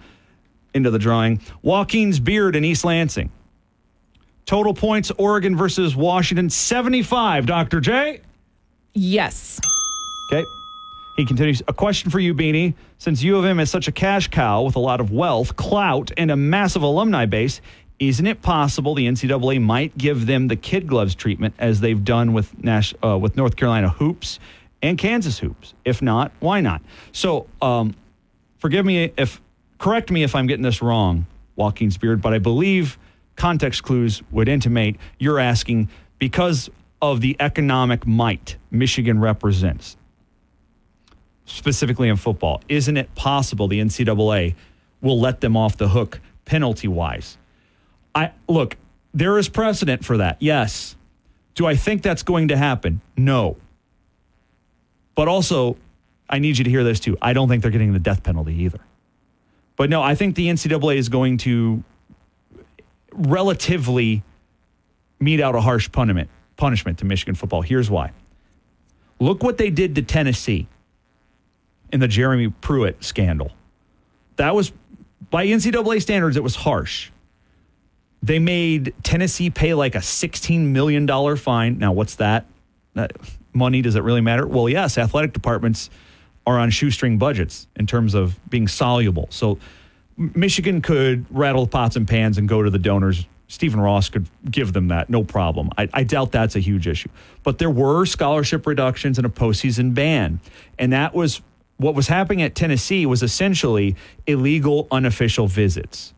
into 0.74 0.92
the 0.92 1.00
drawing. 1.00 1.42
Joaquin's 1.64 2.20
Beard 2.20 2.56
in 2.56 2.64
East 2.64 2.86
Lansing. 2.86 3.32
Total 4.46 4.74
points, 4.74 5.12
Oregon 5.18 5.56
versus 5.56 5.96
Washington, 5.96 6.50
75. 6.50 7.46
Dr. 7.46 7.80
J? 7.82 8.22
Yes. 8.94 9.60
Okay. 10.32 10.46
He 11.20 11.26
continues, 11.26 11.62
a 11.68 11.74
question 11.74 12.10
for 12.10 12.22
you, 12.22 12.34
Beanie. 12.34 12.76
Since 12.98 13.22
U 13.24 13.36
of 13.36 13.44
M 13.44 13.60
is 13.60 13.70
such 13.70 13.90
a 13.90 13.92
cash 13.92 14.30
cow 14.30 14.62
with 14.62 14.78
a 14.78 14.80
lot 14.80 15.02
of 15.02 15.12
wealth, 15.12 15.58
clout, 15.58 16.12
and 16.16 16.32
a 16.32 16.38
massive 16.38 16.82
alumni 16.82 17.26
base, 17.26 17.60
isn't 18.00 18.26
it 18.26 18.42
possible 18.42 18.96
the 18.96 19.06
NCAA 19.06 19.62
might 19.62 19.98
give 19.98 20.28
them 20.28 20.48
the 20.48 20.56
kid 20.56 20.88
gloves 20.88 21.16
treatment 21.16 21.56
as 21.60 21.82
they've 21.82 22.06
done 22.06 22.32
with 22.32 22.58
Nash, 22.64 22.94
uh, 23.04 23.18
with 23.18 23.36
North 23.36 23.58
Carolina 23.58 23.90
hoops 23.90 24.40
and 24.82 24.98
Kansas 24.98 25.40
hoops? 25.40 25.74
If 25.84 26.02
not, 26.02 26.32
why 26.40 26.62
not? 26.62 26.82
So, 27.12 27.48
um, 27.62 27.96
forgive 28.60 28.86
me 28.86 29.12
if, 29.18 29.42
correct 29.78 30.12
me 30.12 30.24
if 30.24 30.36
I'm 30.36 30.48
getting 30.48 30.64
this 30.64 30.82
wrong, 30.82 31.26
Joaquin 31.58 31.90
Beard, 32.00 32.22
but 32.22 32.34
I 32.34 32.40
believe 32.40 32.98
context 33.36 33.84
clues 33.84 34.24
would 34.32 34.48
intimate 34.48 34.96
you're 35.18 35.40
asking 35.40 35.90
because 36.18 36.70
of 37.02 37.20
the 37.20 37.36
economic 37.42 38.08
might 38.08 38.56
Michigan 38.72 39.20
represents 39.20 39.98
specifically 41.50 42.10
in 42.10 42.16
football. 42.16 42.62
Isn't 42.70 42.98
it 42.98 43.14
possible 43.16 43.68
the 43.68 43.80
NCAA 43.80 44.56
will 45.02 45.20
let 45.20 45.42
them 45.42 45.58
off 45.58 45.78
the 45.78 45.90
hook 45.90 46.20
penalty 46.46 46.88
wise? 46.88 47.38
I 48.14 48.32
look, 48.48 48.78
there 49.14 49.38
is 49.38 49.50
precedent 49.50 50.06
for 50.06 50.18
that. 50.18 50.38
Yes. 50.40 50.96
Do 51.56 51.66
I 51.66 51.76
think 51.76 52.02
that's 52.02 52.24
going 52.24 52.50
to 52.50 52.58
happen? 52.58 53.02
No. 53.18 53.58
But 55.16 55.28
also, 55.28 55.78
I 56.30 56.40
need 56.40 56.58
you 56.58 56.64
to 56.64 56.70
hear 56.70 56.84
this 56.84 57.00
too. 57.00 57.18
I 57.22 57.34
don't 57.34 57.50
think 57.50 57.62
they're 57.62 57.72
getting 57.72 57.94
the 57.94 58.00
death 58.00 58.24
penalty 58.24 58.54
either. 58.64 58.80
But 59.76 59.90
no, 59.90 60.02
I 60.02 60.16
think 60.16 60.36
the 60.36 60.48
NCAA 60.48 60.98
is 60.98 61.10
going 61.10 61.38
to 61.40 61.84
relatively 63.12 64.24
mete 65.20 65.42
out 65.42 65.56
a 65.56 65.62
harsh 65.62 65.92
punishment 65.92 66.30
punishment 66.56 67.00
to 67.00 67.06
Michigan 67.06 67.36
football. 67.36 67.62
Here's 67.62 67.90
why. 67.90 68.12
Look 69.20 69.44
what 69.44 69.58
they 69.58 69.70
did 69.70 69.96
to 69.96 70.02
Tennessee 70.02 70.68
in 71.92 72.00
the 72.00 72.08
Jeremy 72.08 72.50
Pruitt 72.50 73.04
scandal. 73.04 73.52
That 74.36 74.56
was, 74.56 74.72
by 75.30 75.48
NCAA 75.48 76.02
standards, 76.02 76.38
it 76.38 76.44
was 76.44 76.56
harsh. 76.56 77.12
They 78.22 78.40
made 78.40 78.94
Tennessee 79.04 79.50
pay 79.50 79.74
like 79.74 79.96
a 79.96 80.00
$16 80.00 80.60
million 80.68 81.08
fine. 81.38 81.78
Now, 81.78 81.92
what's 81.94 82.16
that? 82.16 82.46
That 82.94 83.14
money, 83.54 83.82
does 83.82 83.96
it 83.96 84.04
really 84.04 84.22
matter? 84.22 84.46
Well, 84.46 84.70
yes, 84.70 84.98
athletic 84.98 85.34
departments 85.34 85.90
are 86.46 86.58
on 86.58 86.70
shoestring 86.70 87.18
budgets 87.18 87.68
in 87.76 87.86
terms 87.86 88.14
of 88.14 88.38
being 88.50 88.68
soluble. 88.68 89.28
So 89.30 89.60
Michigan 90.18 90.82
could 90.82 91.26
rattle 91.30 91.68
pots 91.68 91.96
and 91.96 92.08
pans 92.08 92.38
and 92.38 92.48
go 92.48 92.64
to 92.64 92.70
the 92.70 92.80
donors. 92.80 93.26
Stephen 93.48 93.80
Ross 93.80 94.10
could 94.10 94.28
give 94.50 94.74
them 94.74 94.90
that, 94.90 95.10
no 95.10 95.24
problem. 95.24 95.70
I, 95.78 95.90
I 95.94 96.04
doubt 96.04 96.32
that's 96.32 96.56
a 96.56 96.60
huge 96.60 96.88
issue. 96.88 97.10
But 97.44 97.58
there 97.58 97.70
were 97.70 98.06
scholarship 98.06 98.68
reductions 98.68 99.18
and 99.18 99.26
a 99.26 99.30
postseason 99.30 99.94
ban. 99.94 100.40
And 100.78 100.94
that 100.94 101.16
was 101.16 101.42
what 101.80 101.96
was 101.96 102.10
happening 102.10 102.42
at 102.42 102.56
Tennessee 102.56 103.06
was 103.06 103.24
essentially 103.24 103.96
illegal 104.28 104.88
unofficial 104.92 105.48
visits, 105.48 106.14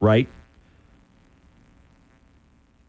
right? 0.00 0.28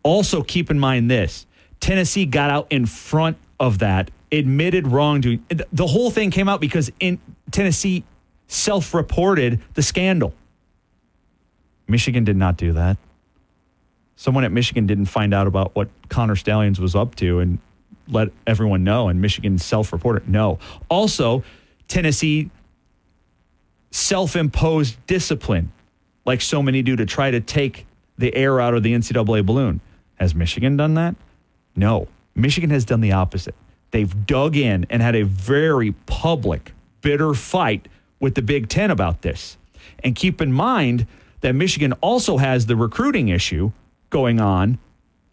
Also, 0.01 0.41
keep 0.41 0.71
in 0.71 0.79
mind 0.79 1.09
this 1.09 1.45
Tennessee 1.79 2.25
got 2.25 2.49
out 2.49 2.67
in 2.71 2.87
front 2.87 3.37
of 3.59 3.79
that, 3.79 4.09
admitted 4.31 4.87
wrongdoing. 4.87 5.45
The- 5.49 5.87
whole 5.87 6.09
thing 6.09 6.31
came 6.31 6.49
out 6.49 6.59
because 6.59 6.91
in 6.99 7.19
Tennessee 7.51 8.03
self 8.47 8.95
reported 8.95 9.61
the 9.75 9.83
scandal. 9.83 10.33
Michigan 11.87 12.23
did 12.23 12.37
not 12.37 12.57
do 12.57 12.73
that. 12.73 12.97
Someone 14.15 14.43
at 14.45 14.51
Michigan 14.51 14.87
didn't 14.87 15.05
find 15.05 15.31
out 15.31 15.45
about 15.45 15.75
what 15.75 15.89
Connor 16.09 16.35
Stalions 16.35 16.79
was 16.79 16.95
up 16.95 17.13
to 17.15 17.39
and 17.39 17.59
let 18.07 18.29
everyone 18.47 18.83
know, 18.83 19.09
and 19.09 19.21
Michigan 19.21 19.59
self 19.59 19.93
reported. 19.93 20.27
No. 20.27 20.57
Also, 20.89 21.43
Tennessee 21.93 22.49
self 23.91 24.35
imposed 24.35 24.97
discipline, 25.05 25.71
like 26.25 26.41
so 26.41 26.63
many 26.63 26.81
do, 26.81 26.95
to 26.95 27.05
try 27.05 27.29
to 27.29 27.39
take 27.39 27.85
the 28.17 28.35
air 28.35 28.59
out 28.59 28.73
of 28.73 28.81
the 28.81 28.95
NCAA 28.95 29.45
balloon. 29.45 29.79
Has 30.15 30.33
Michigan 30.33 30.75
done 30.75 30.95
that? 30.95 31.15
No. 31.75 32.07
Michigan 32.33 32.71
has 32.71 32.83
done 32.83 33.01
the 33.01 33.11
opposite. 33.11 33.53
They've 33.91 34.25
dug 34.25 34.55
in 34.55 34.87
and 34.89 35.03
had 35.03 35.15
a 35.15 35.23
very 35.23 35.91
public, 36.07 36.73
bitter 37.01 37.35
fight 37.35 37.87
with 38.19 38.33
the 38.33 38.41
Big 38.41 38.69
Ten 38.69 38.89
about 38.89 39.21
this. 39.21 39.57
And 40.03 40.15
keep 40.15 40.41
in 40.41 40.51
mind 40.51 41.05
that 41.41 41.53
Michigan 41.53 41.93
also 42.01 42.37
has 42.37 42.65
the 42.65 42.75
recruiting 42.75 43.27
issue 43.27 43.71
going 44.09 44.39
on, 44.39 44.79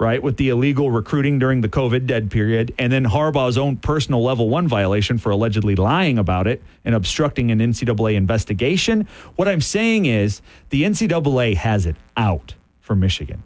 right, 0.01 0.23
with 0.23 0.39
the 0.39 0.49
illegal 0.49 0.91
recruiting 0.91 1.39
during 1.39 1.61
the 1.61 1.69
COVID 1.69 2.07
dead 2.07 2.31
period, 2.31 2.75
and 2.79 2.91
then 2.91 3.05
Harbaugh's 3.05 3.59
own 3.59 3.77
personal 3.77 4.23
level 4.23 4.49
one 4.49 4.67
violation 4.67 5.19
for 5.19 5.31
allegedly 5.31 5.77
lying 5.77 6.19
about 6.19 6.47
it 6.47 6.63
and 6.85 6.95
obstructing 6.95 7.51
an 7.51 7.59
NCAA 7.59 8.15
investigation. 8.15 9.07
What 9.37 9.47
I'm 9.47 9.61
saying 9.61 10.07
is 10.07 10.41
the 10.71 10.85
NCAA 10.85 11.55
has 11.57 11.85
it 11.85 11.97
out 12.17 12.55
for 12.81 12.97
Michigan 12.97 13.43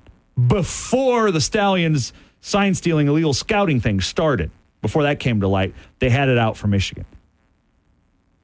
before 0.46 1.30
the 1.30 1.40
Stalions 1.40 2.12
sign 2.40 2.74
stealing 2.74 3.08
illegal 3.08 3.34
scouting 3.34 3.80
thing 3.80 4.00
started. 4.00 4.50
Before 4.80 5.02
that 5.02 5.18
came 5.18 5.40
to 5.40 5.48
light, 5.48 5.74
they 5.98 6.10
had 6.10 6.28
it 6.28 6.38
out 6.38 6.56
for 6.56 6.68
Michigan. 6.68 7.06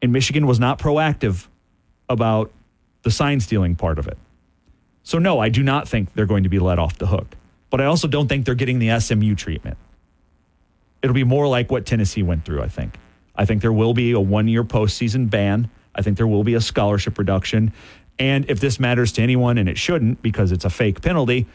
And 0.03 0.13
Michigan 0.13 0.47
was 0.47 0.59
not 0.59 0.79
proactive 0.79 1.47
about 2.09 2.51
the 3.03 3.11
sign 3.11 3.41
stealing 3.41 3.77
part 3.77 3.99
of 3.99 4.09
it. 4.09 4.19
So, 5.03 5.19
no, 5.19 5.39
I 5.39 5.49
do 5.49 5.63
not 5.63 5.89
think 5.89 6.15
they're 6.15 6.27
going 6.27 6.43
to 6.43 6.49
be 6.49 6.59
let 6.59 6.79
off 6.79 6.99
the 6.99 7.07
hook. 7.07 7.37
But 7.71 7.81
I 7.81 7.85
also 7.85 8.09
don't 8.09 8.29
think 8.29 8.45
they're 8.45 8.55
getting 8.55 8.81
the 8.81 8.99
SMU 8.99 9.35
treatment. 9.35 9.79
It'll 11.03 11.15
be 11.15 11.25
more 11.25 11.47
like 11.49 11.71
what 11.71 11.87
Tennessee 11.87 12.23
went 12.23 12.45
through, 12.45 12.63
I 12.63 12.69
think. 12.69 12.97
I 13.35 13.45
think 13.45 13.63
there 13.63 13.73
will 13.73 13.95
be 13.95 14.13
a 14.13 14.21
one 14.21 14.49
year 14.49 14.65
postseason 14.65 15.31
ban. 15.31 15.71
I 15.95 16.03
think 16.03 16.17
there 16.17 16.27
will 16.27 16.45
be 16.45 16.55
a 16.55 16.61
scholarship 16.61 17.19
reduction. 17.19 17.73
And 18.19 18.49
if 18.51 18.61
this 18.61 18.79
matters 18.79 19.13
to 19.13 19.23
anyone, 19.23 19.57
and 19.57 19.69
it 19.69 19.79
shouldn't 19.79 20.21
because 20.21 20.53
it's 20.53 20.65
a 20.65 20.71
fake 20.71 21.01
penalty, 21.01 21.47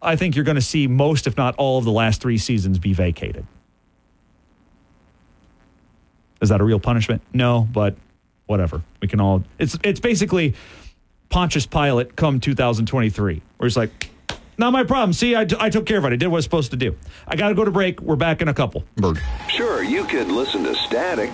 I 0.00 0.16
think 0.16 0.34
you're 0.34 0.44
going 0.44 0.56
to 0.56 0.62
see 0.62 0.86
most, 0.86 1.26
if 1.26 1.36
not 1.36 1.54
all, 1.56 1.78
of 1.78 1.84
the 1.84 1.92
last 1.92 2.22
three 2.22 2.38
seasons 2.38 2.78
be 2.78 2.92
vacated. 2.92 3.46
Is 6.40 6.48
that 6.48 6.60
a 6.60 6.64
real 6.64 6.80
punishment? 6.80 7.22
No, 7.32 7.68
but 7.70 7.94
whatever. 8.46 8.82
We 9.00 9.06
can 9.06 9.20
all. 9.20 9.44
It's 9.58 9.78
it's 9.84 10.00
basically 10.00 10.54
Pontius 11.28 11.66
Pilate 11.66 12.16
come 12.16 12.40
2023, 12.40 13.42
where 13.56 13.66
he's 13.68 13.76
like, 13.76 14.10
not 14.58 14.72
my 14.72 14.84
problem. 14.84 15.12
See, 15.12 15.34
I, 15.36 15.44
t- 15.44 15.56
I 15.58 15.70
took 15.70 15.86
care 15.86 15.98
of 15.98 16.04
it. 16.04 16.12
I 16.12 16.16
did 16.16 16.26
what 16.28 16.36
I 16.36 16.38
was 16.38 16.44
supposed 16.44 16.70
to 16.72 16.76
do. 16.76 16.96
I 17.26 17.36
got 17.36 17.48
to 17.48 17.54
go 17.54 17.64
to 17.64 17.70
break. 17.70 18.00
We're 18.00 18.16
back 18.16 18.42
in 18.42 18.48
a 18.48 18.54
couple. 18.54 18.84
Bird. 18.96 19.20
Sure, 19.48 19.82
you 19.82 20.04
could 20.04 20.28
listen 20.28 20.64
to 20.64 20.74
static. 20.74 21.32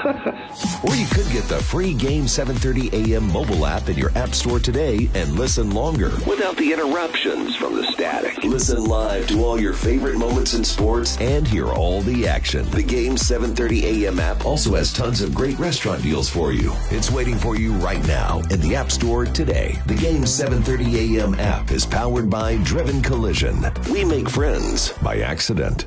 or 0.84 0.94
you 0.94 1.06
could 1.06 1.30
get 1.32 1.44
the 1.44 1.60
free 1.62 1.94
Game 1.94 2.28
730 2.28 3.14
AM 3.14 3.30
mobile 3.32 3.66
app 3.66 3.88
in 3.88 3.96
your 3.96 4.10
app 4.16 4.34
store 4.34 4.58
today 4.58 5.08
and 5.14 5.32
listen 5.32 5.70
longer 5.70 6.10
without 6.26 6.56
the 6.56 6.72
interruptions 6.72 7.56
from 7.56 7.74
the 7.74 7.84
static. 7.92 8.42
Listen 8.44 8.84
live 8.84 9.26
to 9.28 9.44
all 9.44 9.60
your 9.60 9.72
favorite 9.72 10.18
moments 10.18 10.54
in 10.54 10.64
sports 10.64 11.16
and 11.20 11.46
hear 11.46 11.68
all 11.68 12.00
the 12.02 12.26
action. 12.28 12.68
The 12.70 12.82
Game 12.82 13.16
730 13.16 14.06
AM 14.06 14.18
app 14.18 14.44
also 14.44 14.74
has 14.74 14.92
tons 14.92 15.20
of 15.20 15.34
great 15.34 15.58
restaurant 15.58 16.02
deals 16.02 16.28
for 16.28 16.52
you. 16.52 16.72
It's 16.90 17.10
waiting 17.10 17.36
for 17.36 17.56
you 17.56 17.72
right 17.74 18.04
now 18.06 18.40
in 18.50 18.60
the 18.60 18.74
App 18.74 18.90
Store 18.90 19.24
today. 19.24 19.78
The 19.86 19.94
Game 19.94 20.26
730 20.26 21.18
AM 21.18 21.34
app 21.36 21.70
is 21.70 21.86
powered 21.86 22.28
by 22.28 22.58
Driven 22.58 23.02
Collision. 23.02 23.64
We 23.90 24.04
make 24.04 24.28
friends 24.28 24.92
by 25.02 25.20
accident. 25.20 25.86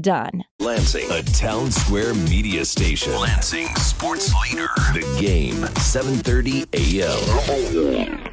done. 0.00 0.44
Lansing, 0.60 1.10
a 1.10 1.22
town 1.22 1.70
square 1.70 2.14
media 2.14 2.64
station. 2.64 3.14
Lansing 3.14 3.68
sports 3.76 4.32
leader. 4.42 4.68
The 4.92 5.04
game, 5.20 5.62
7:30 5.78 6.66
a.m. 6.74 8.30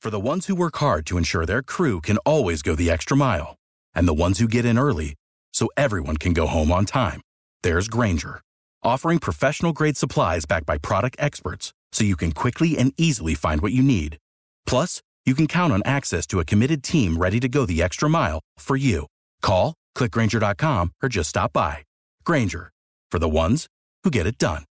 For 0.00 0.10
the 0.10 0.20
ones 0.20 0.46
who 0.46 0.54
work 0.54 0.76
hard 0.76 1.04
to 1.06 1.18
ensure 1.18 1.44
their 1.44 1.62
crew 1.62 2.00
can 2.00 2.16
always 2.18 2.62
go 2.62 2.74
the 2.74 2.90
extra 2.90 3.16
mile, 3.16 3.56
and 3.94 4.08
the 4.08 4.14
ones 4.14 4.38
who 4.38 4.48
get 4.48 4.64
in 4.64 4.78
early 4.78 5.14
so 5.52 5.68
everyone 5.76 6.16
can 6.16 6.32
go 6.32 6.46
home 6.46 6.72
on 6.72 6.86
time, 6.86 7.20
there's 7.62 7.88
Grainger, 7.88 8.40
offering 8.82 9.18
professional 9.18 9.72
grade 9.72 9.96
supplies 9.98 10.46
backed 10.46 10.64
by 10.66 10.78
product 10.78 11.16
experts 11.18 11.72
so 11.92 12.04
you 12.04 12.16
can 12.16 12.32
quickly 12.32 12.78
and 12.78 12.94
easily 12.96 13.34
find 13.34 13.60
what 13.60 13.72
you 13.72 13.82
need. 13.82 14.16
Plus, 14.66 15.02
you 15.26 15.34
can 15.34 15.46
count 15.46 15.72
on 15.72 15.82
access 15.84 16.26
to 16.28 16.40
a 16.40 16.44
committed 16.44 16.82
team 16.82 17.18
ready 17.18 17.38
to 17.40 17.48
go 17.48 17.66
the 17.66 17.82
extra 17.82 18.08
mile 18.08 18.40
for 18.56 18.76
you. 18.76 19.06
Call, 19.42 19.74
clickgrainger.com, 19.96 20.92
or 21.02 21.08
just 21.08 21.30
stop 21.30 21.52
by. 21.52 21.84
Grainger, 22.24 22.70
for 23.10 23.18
the 23.18 23.28
ones 23.28 23.66
who 24.04 24.10
get 24.10 24.26
it 24.26 24.38
done. 24.38 24.64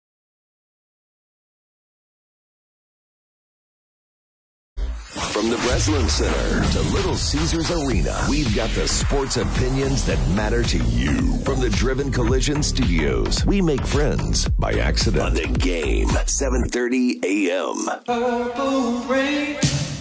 From 5.32 5.50
the 5.50 5.56
Breslin 5.58 6.08
Center 6.08 6.72
to 6.72 6.80
Little 6.92 7.14
Caesars 7.14 7.70
Arena, 7.70 8.20
we've 8.28 8.54
got 8.54 8.70
the 8.70 8.88
sports 8.88 9.36
opinions 9.36 10.04
that 10.06 10.18
matter 10.30 10.62
to 10.64 10.78
you. 10.78 11.38
From 11.44 11.60
the 11.60 11.70
Driven 11.70 12.10
Collision 12.10 12.62
Studios, 12.62 13.44
we 13.46 13.62
make 13.62 13.84
friends 13.86 14.48
by 14.48 14.72
accident. 14.72 15.24
On 15.24 15.34
the 15.34 15.46
game, 15.58 16.08
7:30 16.08 17.24
a.m. 17.24 17.76
Purple 18.04 18.98
rain, 19.04 19.58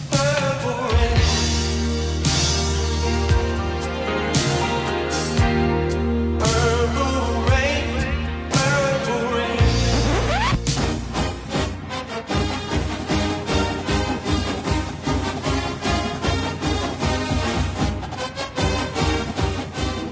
purple 0.10 0.88
rain. 0.98 1.47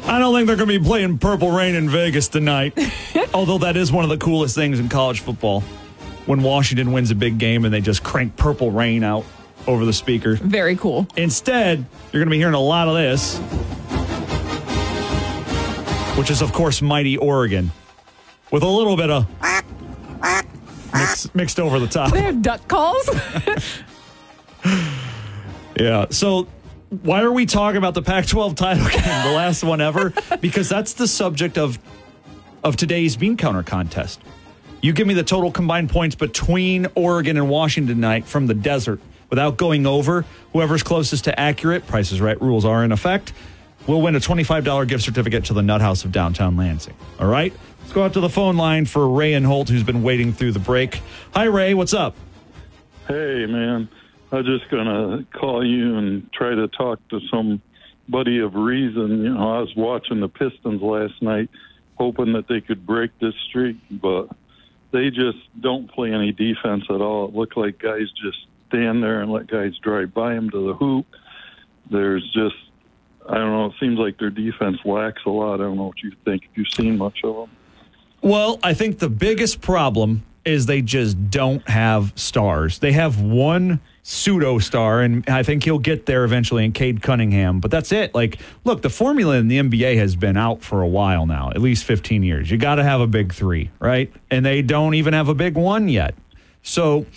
I 0.08 0.20
don't 0.20 0.34
think 0.36 0.47
they're 0.47 0.56
going 0.56 0.70
to 0.70 0.80
be 0.80 0.86
playing 0.86 1.18
Purple 1.18 1.51
Rain 1.51 1.76
in 1.76 1.89
Vegas 1.89 2.28
tonight. 2.28 2.78
Although 3.34 3.58
that 3.60 3.76
is 3.76 3.91
one 3.91 4.03
of 4.03 4.10
the 4.10 4.18
coolest 4.18 4.56
things 4.56 4.80
in 4.80 4.88
college 4.89 5.22
football. 5.22 5.62
When 6.26 6.41
Washington 6.41 6.91
wins 6.91 7.12
a 7.12 7.16
big 7.16 7.38
game 7.38 7.66
and 7.66 7.74
they 7.74 7.82
just 7.82 8.03
crank 8.03 8.36
Purple 8.38 8.72
Rain 8.72 9.03
out 9.03 9.26
over 9.68 9.86
the 9.86 9.93
speaker. 9.93 10.36
Very 10.36 10.76
cool. 10.76 11.08
Instead, 11.18 11.80
you're 12.12 12.20
going 12.20 12.28
to 12.28 12.32
be 12.32 12.38
hearing 12.38 12.53
a 12.53 12.60
lot 12.60 12.88
of 12.88 12.95
this, 12.95 13.38
which 16.18 16.30
is, 16.32 16.41
of 16.41 16.53
course, 16.53 16.82
Mighty 16.82 17.18
Oregon, 17.18 17.72
with 18.51 18.64
a 18.64 18.68
little 18.68 18.95
bit 18.95 19.10
of 19.10 19.28
mix, 20.93 21.34
mixed 21.36 21.60
over 21.60 21.80
the 21.80 21.88
top. 21.88 22.12
They 22.12 22.22
have 22.22 22.41
duck 22.41 22.68
calls. 22.68 23.10
Yeah. 25.78 26.06
So 26.10 26.47
why 27.04 27.22
are 27.22 27.32
we 27.32 27.46
talking 27.46 27.78
about 27.78 27.93
the 27.93 28.02
Pac-12 28.02 28.56
title 28.56 28.84
game, 28.89 29.02
the 29.02 29.34
last 29.36 29.64
one 29.64 29.82
ever? 29.82 30.14
Because 30.41 30.70
that's 30.70 30.93
the 30.93 31.08
subject 31.08 31.58
of 31.58 31.80
of 32.64 32.76
today's 32.76 33.16
bean 33.16 33.38
counter 33.38 33.62
contest. 33.62 34.20
You 34.82 34.91
give 34.91 35.06
me 35.06 35.14
the 35.14 35.24
total 35.24 35.52
combined 35.52 35.91
points 35.91 36.16
between 36.16 36.88
Oregon 36.96 37.38
and 37.38 37.48
Washington 37.48 37.96
tonight 37.96 38.26
from 38.26 38.48
the 38.48 38.56
desert 38.56 39.00
without 39.30 39.58
going 39.58 39.86
over. 39.86 40.26
Whoever's 40.54 40.82
closest 40.82 41.26
to 41.26 41.39
accurate, 41.39 41.86
prices 41.86 42.20
right 42.20 42.39
rules 42.41 42.66
are 42.66 42.84
in 42.84 42.91
effect, 42.91 43.34
We'll 43.88 44.02
win 44.02 44.16
a 44.16 44.20
$25 44.20 44.88
gift 44.88 45.04
certificate 45.04 45.46
to 45.46 45.54
the 45.54 45.62
Nut 45.62 45.82
House 45.82 46.06
of 46.06 46.12
downtown 46.12 46.58
Lansing. 46.58 46.96
All 47.20 47.28
right? 47.28 47.54
Let's 47.82 47.93
go 47.93 48.04
out 48.04 48.14
to 48.14 48.20
the 48.20 48.30
phone 48.30 48.58
line 48.58 48.86
for 48.86 49.08
Ray 49.08 49.34
and 49.34 49.46
Holt, 49.46 49.70
who's 49.70 49.84
been 49.84 50.02
waiting 50.02 50.34
through 50.34 50.54
the 50.54 50.60
break. 50.60 51.02
Hi, 51.36 51.43
Ray. 51.43 51.76
What's 51.76 51.93
up? 51.93 52.16
Hey, 53.08 53.46
man. 53.46 53.88
I 54.32 54.38
was 54.38 54.45
just 54.45 54.69
gonna 54.69 55.26
call 55.34 55.65
you 55.65 55.97
and 55.97 56.32
try 56.34 56.55
to 56.55 56.67
talk 56.67 56.99
to 57.09 57.19
somebody 57.30 58.39
of 58.39 58.55
reason. 58.55 59.23
You 59.23 59.34
know, 59.34 59.55
I 59.55 59.59
was 59.59 59.73
watching 59.76 60.19
the 60.19 60.28
Pistons 60.28 60.82
last 60.82 61.21
night, 61.21 61.49
hoping 61.95 62.34
that 62.34 62.47
they 62.47 62.61
could 62.61 62.86
break 62.86 63.11
this 63.19 63.36
streak, 63.47 63.78
but 63.89 64.30
they 64.91 65.09
just 65.09 65.38
don't 65.61 65.91
play 65.91 66.11
any 66.11 66.32
defense 66.32 66.86
at 66.89 67.01
all. 67.01 67.28
It 67.28 67.36
looked 67.36 67.57
like 67.57 67.80
guys 67.80 68.11
just 68.21 68.47
stand 68.67 69.03
there 69.03 69.21
and 69.21 69.32
let 69.32 69.47
guys 69.47 69.78
drive 69.82 70.13
by 70.13 70.34
them 70.34 70.49
to 70.49 70.67
the 70.67 70.73
hoop. 70.73 71.05
There's 71.91 72.23
just, 72.34 72.55
I 73.30 73.36
don't 73.36 73.51
know. 73.51 73.65
It 73.67 73.73
seems 73.80 73.99
like 73.99 74.17
their 74.17 74.30
defense 74.30 74.78
lacks 74.86 75.21
a 75.26 75.30
lot. 75.30 75.55
I 75.55 75.57
don't 75.63 75.78
know 75.78 75.88
what 75.88 76.01
you 76.01 76.11
think. 76.26 76.43
If 76.43 76.57
you've 76.57 76.69
seen 76.69 76.97
much 76.97 77.19
of 77.23 77.36
them. 77.36 77.49
Well, 78.21 78.59
I 78.63 78.73
think 78.73 78.99
the 78.99 79.09
biggest 79.09 79.61
problem 79.61 80.23
is 80.46 80.66
they 80.68 80.82
just 80.82 81.30
don't 81.30 81.68
have 81.68 82.14
stars. 82.16 82.80
They 82.80 82.91
have 82.91 83.20
one 83.22 83.82
pseudo 84.04 84.60
star, 84.60 85.02
and 85.02 85.28
I 85.28 85.41
think 85.41 85.64
he'll 85.64 85.80
get 85.80 86.06
there 86.06 86.24
eventually 86.24 86.64
in 86.64 86.72
Cade 86.72 87.02
Cunningham. 87.02 87.60
But 87.60 87.72
that's 87.72 87.91
it. 87.91 88.14
Like, 88.14 88.38
look, 88.64 88.84
the 88.84 88.89
formula 88.89 89.36
in 89.38 89.48
the 89.48 89.60
NBA 89.60 89.98
has 89.98 90.16
been 90.16 90.38
out 90.38 90.62
for 90.62 90.82
a 90.82 90.88
while 90.88 91.26
now, 91.26 91.50
at 91.50 91.60
least 91.60 91.86
15 91.86 92.22
years. 92.22 92.52
You 92.52 92.58
got 92.58 92.76
to 92.76 92.84
have 92.84 93.02
a 93.02 93.08
big 93.08 93.34
three, 93.34 93.72
right? 93.80 94.14
And 94.30 94.46
they 94.46 94.62
don't 94.62 94.93
even 94.93 95.14
have 95.14 95.28
a 95.28 95.34
big 95.34 95.56
one 95.56 95.89
yet. 95.89 96.14
So, 96.62 97.08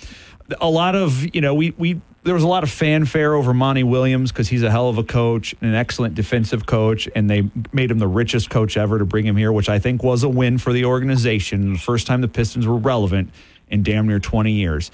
a 0.61 0.71
lot 0.71 0.95
of, 0.95 1.35
you 1.35 1.43
know, 1.43 1.55
we, 1.55 1.75
we, 1.77 2.01
there 2.29 2.35
was 2.35 2.45
a 2.45 2.49
lot 2.49 2.63
of 2.63 2.71
fanfare 2.71 3.33
over 3.33 3.55
Monty 3.55 3.83
Williams 3.83 4.31
because 4.31 4.49
he's 4.49 4.63
a 4.63 4.71
hell 4.71 4.91
of 4.91 4.99
a 4.99 5.03
coach, 5.03 5.55
and 5.63 5.71
an 5.71 5.75
excellent 5.75 6.15
defensive 6.15 6.67
coach, 6.67 7.09
and 7.15 7.31
they 7.31 7.51
made 7.73 7.91
him 7.91 7.99
the 7.99 8.07
richest 8.07 8.51
coach 8.51 8.77
ever 8.77 8.99
to 8.99 9.07
bring 9.07 9.27
him 9.27 9.35
here, 9.35 9.51
which 9.51 9.71
I 9.71 9.79
think 9.79 10.03
was 10.03 10.25
a 10.25 10.29
win 10.29 10.59
for 10.59 10.75
the 10.75 10.85
organization. 10.85 11.73
The 11.73 11.79
first 11.79 12.07
time 12.07 12.21
the 12.21 12.29
Pistons 12.29 12.67
were 12.67 12.77
relevant 12.77 13.31
in 13.71 13.83
damn 13.83 14.07
near 14.07 14.19
20 14.19 14.53
years. 14.53 14.91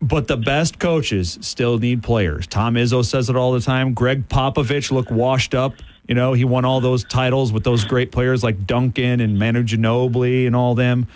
But 0.00 0.26
the 0.26 0.38
best 0.38 0.78
coaches 0.78 1.36
still 1.42 1.76
need 1.76 2.02
players. 2.02 2.46
Tom 2.46 2.76
Izzo 2.76 3.04
says 3.04 3.28
it 3.28 3.36
all 3.36 3.52
the 3.52 3.60
time. 3.60 3.92
Gregg 3.92 4.30
Popovich 4.30 4.90
looked 4.90 5.10
washed 5.10 5.54
up. 5.54 5.74
You 6.08 6.14
know, 6.14 6.32
he 6.32 6.46
won 6.46 6.64
all 6.64 6.80
those 6.80 7.04
titles 7.04 7.52
with 7.52 7.62
those 7.62 7.84
great 7.84 8.10
players 8.10 8.42
like 8.42 8.66
Duncan 8.66 9.20
and 9.20 9.38
Manu 9.38 9.64
Ginobili 9.64 10.46
and 10.46 10.56
all 10.56 10.74
them. 10.74 11.08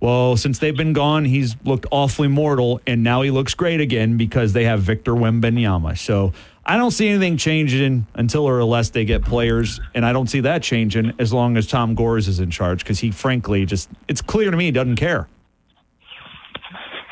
Well, 0.00 0.36
since 0.36 0.58
they've 0.58 0.76
been 0.76 0.92
gone, 0.92 1.24
he's 1.24 1.56
looked 1.64 1.86
awfully 1.90 2.28
mortal, 2.28 2.80
and 2.86 3.02
now 3.02 3.22
he 3.22 3.30
looks 3.30 3.54
great 3.54 3.80
again 3.80 4.16
because 4.16 4.52
they 4.52 4.64
have 4.64 4.80
Victor 4.80 5.12
Wembanyama. 5.12 5.96
So 5.98 6.32
I 6.64 6.76
don't 6.76 6.90
see 6.90 7.08
anything 7.08 7.38
changing 7.38 8.06
until 8.14 8.44
or 8.44 8.60
unless 8.60 8.90
they 8.90 9.04
get 9.04 9.24
players, 9.24 9.80
and 9.94 10.04
I 10.04 10.12
don't 10.12 10.28
see 10.28 10.40
that 10.40 10.62
changing 10.62 11.14
as 11.18 11.32
long 11.32 11.56
as 11.56 11.66
Tom 11.66 11.94
Gores 11.94 12.28
is 12.28 12.40
in 12.40 12.50
charge 12.50 12.80
because 12.80 12.98
he, 12.98 13.10
frankly, 13.10 13.64
just 13.64 13.88
it's 14.06 14.20
clear 14.20 14.50
to 14.50 14.56
me 14.56 14.66
he 14.66 14.70
doesn't 14.70 14.96
care. 14.96 15.28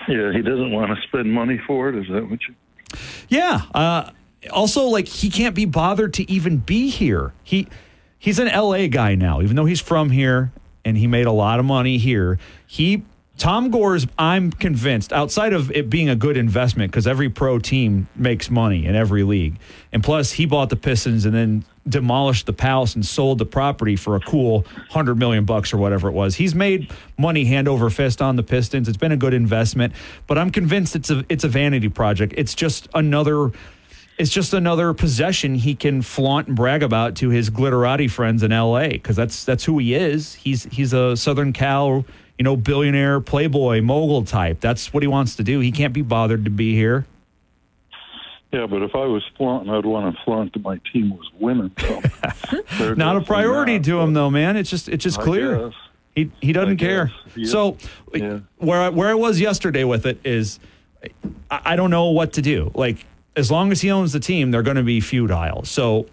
Yeah, 0.07 0.33
he 0.33 0.43
doesn't 0.43 0.71
want 0.71 0.91
to 0.91 1.03
spend 1.09 1.33
money 1.33 1.59
for 1.67 1.89
it. 1.89 1.97
Is 1.97 2.07
that 2.13 2.29
what 2.29 2.41
you? 2.47 2.55
Yeah. 3.29 3.63
Uh, 3.75 4.11
also, 4.53 4.85
like 4.85 5.09
he 5.09 5.31
can't 5.31 5.55
be 5.55 5.65
bothered 5.65 6.13
to 6.15 6.31
even 6.31 6.59
be 6.59 6.91
here. 6.91 7.33
He 7.43 7.67
he's 8.19 8.39
an 8.39 8.49
LA 8.49 8.89
guy 8.89 9.15
now, 9.15 9.41
even 9.41 9.57
though 9.57 9.65
he's 9.65 9.81
from 9.81 10.11
here 10.11 10.53
and 10.85 10.97
he 10.97 11.07
made 11.07 11.27
a 11.27 11.33
lot 11.33 11.59
of 11.59 11.65
money 11.65 11.99
here. 11.99 12.39
He 12.67 13.03
Tom 13.37 13.71
Gores, 13.71 14.07
I'm 14.17 14.53
convinced, 14.53 15.13
outside 15.13 15.53
of 15.53 15.73
it 15.73 15.91
being 15.91 16.09
a 16.09 16.15
good 16.15 16.37
investment, 16.37 16.93
because 16.93 17.07
every 17.07 17.29
pro 17.29 17.59
team 17.59 18.07
makes 18.15 18.49
money 18.49 18.87
in 18.87 18.95
every 18.95 19.25
league. 19.25 19.57
And 19.93 20.05
plus, 20.05 20.33
he 20.33 20.47
bought 20.47 20.71
the 20.71 20.77
Pistons 20.77 21.25
and 21.25 21.35
then 21.35 21.65
demolished 21.87 22.47
the 22.47 22.53
palace 22.53 22.95
and 22.95 23.05
sold 23.05 23.39
the 23.39 23.47
property 23.47 23.97
for 23.97 24.15
a 24.17 24.21
cool 24.21 24.65
hundred 24.91 25.17
million 25.17 25.45
bucks 25.45 25.75
or 25.75 25.79
whatever 25.79 26.09
it 26.09 26.13
was. 26.13 26.37
He's 26.37 26.55
made 26.55 26.93
money 27.19 27.45
hand 27.45 27.69
over 27.69 27.91
fist 27.91 28.23
on 28.23 28.37
the 28.37 28.43
Pistons. 28.43 28.89
It's 28.89 28.97
been 28.97 29.13
a 29.13 29.17
good 29.17 29.35
investment, 29.35 29.93
but 30.27 30.39
I'm 30.39 30.51
convinced 30.51 30.95
it's 30.97 31.11
a 31.11 31.25
it's 31.29 31.45
a 31.45 31.49
vanity 31.49 31.89
project. 31.89 32.35
It's 32.37 32.55
just 32.55 32.89
another 32.95 33.51
it's 34.19 34.31
just 34.31 34.55
another 34.55 34.95
possession 34.95 35.55
he 35.57 35.75
can 35.75 36.03
flaunt 36.03 36.47
and 36.49 36.57
brag 36.57 36.83
about 36.83 37.17
to 37.17 37.31
his 37.31 37.51
glitterati 37.51 38.11
friends 38.11 38.43
in 38.43 38.51
LA 38.53 38.89
because 38.89 39.17
that's 39.17 39.45
that's 39.45 39.65
who 39.65 39.79
he 39.79 39.95
is. 39.95 40.35
He's 40.35 40.65
he's 40.65 40.93
a 40.93 41.17
Southern 41.17 41.53
Cal, 41.53 42.05
you 42.39 42.43
know, 42.45 42.57
billionaire 42.57 43.21
playboy 43.21 43.81
mogul 43.83 44.25
type. 44.25 44.61
That's 44.61 44.93
what 44.93 45.03
he 45.03 45.07
wants 45.07 45.37
to 45.37 45.43
do. 45.43 45.61
He 45.61 45.73
can't 45.73 45.93
be 45.93 46.03
bothered 46.03 46.45
to 46.45 46.51
be 46.51 46.75
here. 46.75 47.07
Yeah, 48.53 48.67
but 48.67 48.83
if 48.83 48.95
I 48.95 49.05
was 49.07 49.25
flaunting, 49.37 49.69
I'd 49.75 49.85
want 49.85 50.15
to 50.15 50.23
flaunt 50.25 50.53
that 50.53 50.63
my 50.63 50.79
team 50.93 51.11
was 51.11 51.29
winning. 51.41 51.73
So 52.79 52.95
Not 52.95 53.17
a 53.17 53.21
priority 53.21 53.81
to 53.81 54.01
him 54.01 54.13
though, 54.15 54.31
man. 54.31 54.57
It's 54.57 54.71
just 54.71 54.89
it's 54.89 55.03
just 55.03 55.19
I 55.19 55.23
clear. 55.25 55.59
guess. 55.71 55.75
He 56.15 56.31
he 56.41 56.53
doesn't 56.53 56.77
care. 56.77 57.11
So 57.47 57.77
Yeah. 58.13 58.39
where 58.59 58.81
I, 58.83 58.89
where 58.91 59.09
I 59.09 59.15
was 59.15 59.41
yesterday 59.41 59.83
with 59.83 60.07
it 60.07 60.21
is 60.25 60.61
I, 61.51 61.61
I 61.73 61.77
don't 61.77 61.91
know 61.91 62.11
what 62.11 62.35
to 62.35 62.43
do. 62.43 62.71
Like 62.77 63.05
as 63.37 63.51
long 63.51 63.73
as 63.73 63.81
he 63.81 63.91
owns 63.91 64.13
the 64.13 64.21
team, 64.21 64.51
they're 64.51 64.63
going 64.63 64.77
to 64.77 64.83
be 64.83 65.01
futile. 65.01 65.65
So 65.65 66.07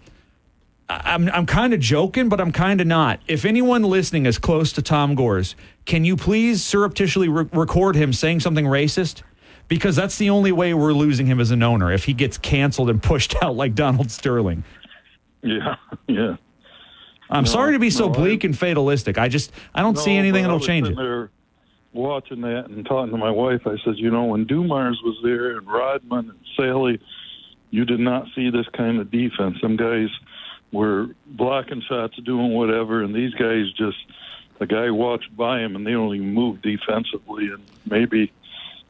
I- 0.88 1.14
I'm 1.14 1.28
I'm 1.30 1.46
kind 1.46 1.72
of 1.72 1.80
joking, 1.80 2.28
but 2.28 2.40
I'm 2.40 2.52
kind 2.52 2.80
of 2.80 2.86
not. 2.86 3.20
If 3.28 3.44
anyone 3.44 3.82
listening 3.82 4.26
is 4.26 4.38
close 4.38 4.72
to 4.74 4.82
Tom 4.82 5.14
Gores, 5.14 5.54
can 5.84 6.04
you 6.04 6.16
please 6.16 6.62
surreptitiously 6.62 7.28
re- 7.28 7.46
record 7.52 7.96
him 7.96 8.12
saying 8.12 8.40
something 8.40 8.64
racist? 8.66 9.22
Because 9.68 9.96
that's 9.96 10.18
the 10.18 10.28
only 10.30 10.52
way 10.52 10.74
we're 10.74 10.92
losing 10.92 11.26
him 11.26 11.40
as 11.40 11.50
an 11.50 11.62
owner 11.62 11.90
if 11.92 12.04
he 12.04 12.12
gets 12.12 12.36
canceled 12.36 12.90
and 12.90 13.02
pushed 13.10 13.34
out 13.42 13.54
like 13.56 13.74
Donald 13.74 14.10
Sterling. 14.10 14.64
Yeah, 15.42 15.76
yeah. 16.08 16.36
I'm 17.30 17.44
No, 17.44 17.50
sorry 17.50 17.72
to 17.72 17.78
be 17.78 17.88
so 17.88 18.08
no, 18.08 18.12
I- 18.14 18.16
bleak 18.16 18.44
and 18.44 18.58
fatalistic. 18.58 19.16
I 19.16 19.28
just 19.28 19.52
I 19.74 19.80
don't 19.82 19.96
see 19.96 20.12
anything 20.16 20.42
that'll 20.42 20.60
change 20.60 20.88
it. 20.88 20.96
There 20.96 21.30
watching 21.92 22.40
that 22.42 22.66
and 22.68 22.84
talking 22.86 23.12
to 23.12 23.18
my 23.18 23.30
wife, 23.30 23.62
I 23.66 23.76
said, 23.84 23.94
you 23.96 24.10
know, 24.10 24.24
when 24.24 24.46
Dumars 24.46 25.00
was 25.04 25.18
there 25.22 25.56
and 25.56 25.66
Rodman 25.66 26.30
and 26.30 26.38
Salley, 26.58 27.00
you 27.70 27.84
did 27.84 28.00
not 28.00 28.26
see 28.34 28.50
this 28.50 28.66
kind 28.72 29.00
of 29.00 29.10
defense. 29.10 29.56
Some 29.60 29.76
guys 29.76 30.08
were 30.72 31.08
blocking 31.26 31.82
shots, 31.88 32.16
doing 32.24 32.52
whatever, 32.52 33.02
and 33.02 33.14
these 33.14 33.34
guys 33.34 33.70
just 33.72 33.98
the 34.58 34.66
guy 34.66 34.90
watched 34.90 35.34
by 35.36 35.60
him 35.60 35.74
and 35.74 35.86
they 35.86 35.92
don't 35.92 36.14
even 36.14 36.32
move 36.32 36.62
defensively, 36.62 37.46
and 37.46 37.62
maybe 37.86 38.32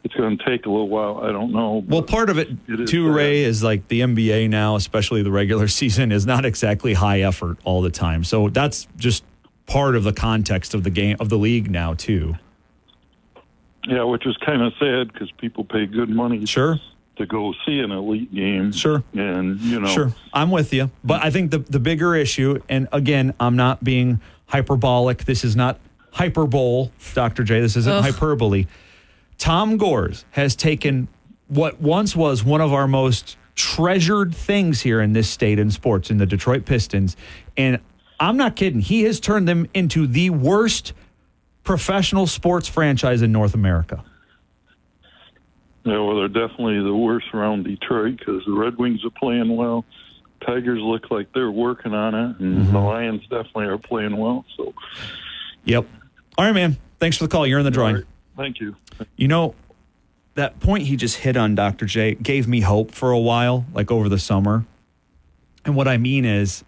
it's 0.04 0.14
going 0.14 0.36
to 0.36 0.44
take 0.44 0.66
a 0.66 0.70
little 0.70 0.88
while. 0.88 1.18
I 1.18 1.30
don't 1.30 1.52
know. 1.52 1.84
Well, 1.86 2.02
part 2.02 2.28
of 2.28 2.38
it, 2.38 2.50
It 2.66 2.88
too. 2.88 3.10
Ray, 3.10 3.44
is 3.44 3.62
like 3.62 3.86
the 3.88 4.00
NBA 4.00 4.50
now, 4.50 4.76
especially 4.76 5.22
the 5.22 5.30
regular 5.30 5.68
season, 5.80 6.12
is 6.12 6.26
not 6.26 6.44
exactly 6.44 6.94
high 6.94 7.20
effort 7.20 7.58
all 7.64 7.82
the 7.82 7.90
time. 7.90 8.24
So 8.24 8.48
that's 8.48 8.86
just 8.96 9.24
part 9.66 9.94
of 9.94 10.04
the 10.04 10.12
context 10.12 10.74
of 10.74 10.82
the 10.82 10.90
game 10.90 11.16
of 11.20 11.28
the 11.28 11.38
league 11.38 11.70
now, 11.70 11.94
too. 11.94 12.34
Yeah, 13.86 14.04
which 14.04 14.26
is 14.26 14.36
kind 14.38 14.62
of 14.62 14.72
sad 14.78 15.12
because 15.12 15.30
people 15.32 15.64
pay 15.64 15.86
good 15.86 16.08
money. 16.08 16.46
Sure. 16.46 16.78
To 17.16 17.26
go 17.26 17.52
see 17.66 17.80
an 17.80 17.90
elite 17.90 18.34
game. 18.34 18.72
Sure. 18.72 19.02
And 19.12 19.60
you 19.60 19.80
know. 19.80 19.88
Sure, 19.88 20.14
I'm 20.32 20.50
with 20.50 20.72
you. 20.72 20.90
But 21.04 21.22
I 21.22 21.30
think 21.30 21.50
the 21.50 21.58
the 21.58 21.78
bigger 21.78 22.14
issue, 22.14 22.60
and 22.68 22.88
again, 22.92 23.34
I'm 23.38 23.56
not 23.56 23.84
being 23.84 24.20
hyperbolic. 24.46 25.24
This 25.24 25.44
is 25.44 25.54
not 25.54 25.78
hyperbole, 26.12 26.90
Dr. 27.14 27.44
J. 27.44 27.60
This 27.60 27.76
isn't 27.76 27.92
Ugh. 27.92 28.02
hyperbole. 28.04 28.66
Tom 29.38 29.76
Gores 29.76 30.24
has 30.30 30.56
taken 30.56 31.08
what 31.48 31.80
once 31.80 32.16
was 32.16 32.44
one 32.44 32.60
of 32.60 32.72
our 32.72 32.88
most 32.88 33.36
treasured 33.54 34.34
things 34.34 34.80
here 34.80 35.00
in 35.00 35.12
this 35.12 35.28
state 35.28 35.58
in 35.58 35.70
sports, 35.70 36.10
in 36.10 36.16
the 36.16 36.26
Detroit 36.26 36.64
Pistons, 36.64 37.16
and 37.56 37.78
I'm 38.18 38.36
not 38.36 38.56
kidding. 38.56 38.80
He 38.80 39.02
has 39.02 39.20
turned 39.20 39.48
them 39.48 39.66
into 39.74 40.06
the 40.06 40.30
worst 40.30 40.92
professional 41.64 42.26
sports 42.26 42.68
franchise 42.68 43.22
in 43.22 43.32
North 43.32 43.54
America. 43.54 44.04
Yeah, 45.84 45.98
well, 45.98 46.16
they're 46.16 46.28
definitely 46.28 46.80
the 46.82 46.94
worst 46.94 47.26
around 47.34 47.64
Detroit 47.64 48.18
because 48.18 48.44
the 48.46 48.52
Red 48.52 48.76
Wings 48.78 49.04
are 49.04 49.10
playing 49.10 49.54
well. 49.56 49.84
Tigers 50.46 50.80
look 50.80 51.10
like 51.10 51.32
they're 51.32 51.50
working 51.50 51.92
on 51.94 52.14
it, 52.14 52.40
and 52.40 52.58
Mm-hmm. 52.58 52.72
the 52.72 52.78
Lions 52.78 53.22
definitely 53.22 53.66
are 53.66 53.78
playing 53.78 54.16
well. 54.16 54.44
So, 54.56 54.74
Yep. 55.64 55.86
All 56.38 56.44
right, 56.44 56.52
man. 56.52 56.76
Thanks 57.00 57.16
for 57.16 57.24
the 57.24 57.28
call. 57.28 57.46
You're 57.46 57.58
in 57.58 57.64
the 57.64 57.70
drawing. 57.70 58.02
thank 58.36 58.60
you. 58.60 58.76
You 59.16 59.28
know, 59.28 59.54
that 60.34 60.58
point 60.60 60.84
he 60.84 60.96
just 60.96 61.18
hit 61.18 61.36
on, 61.36 61.54
Dr. 61.54 61.84
J, 61.86 62.14
gave 62.14 62.46
me 62.48 62.60
hope 62.60 62.92
for 62.92 63.10
a 63.10 63.18
while, 63.18 63.64
like 63.74 63.90
over 63.90 64.08
the 64.08 64.18
summer. 64.18 64.64
And 65.64 65.76
what 65.76 65.86
I 65.88 65.96
mean 65.96 66.24
is, 66.24 66.64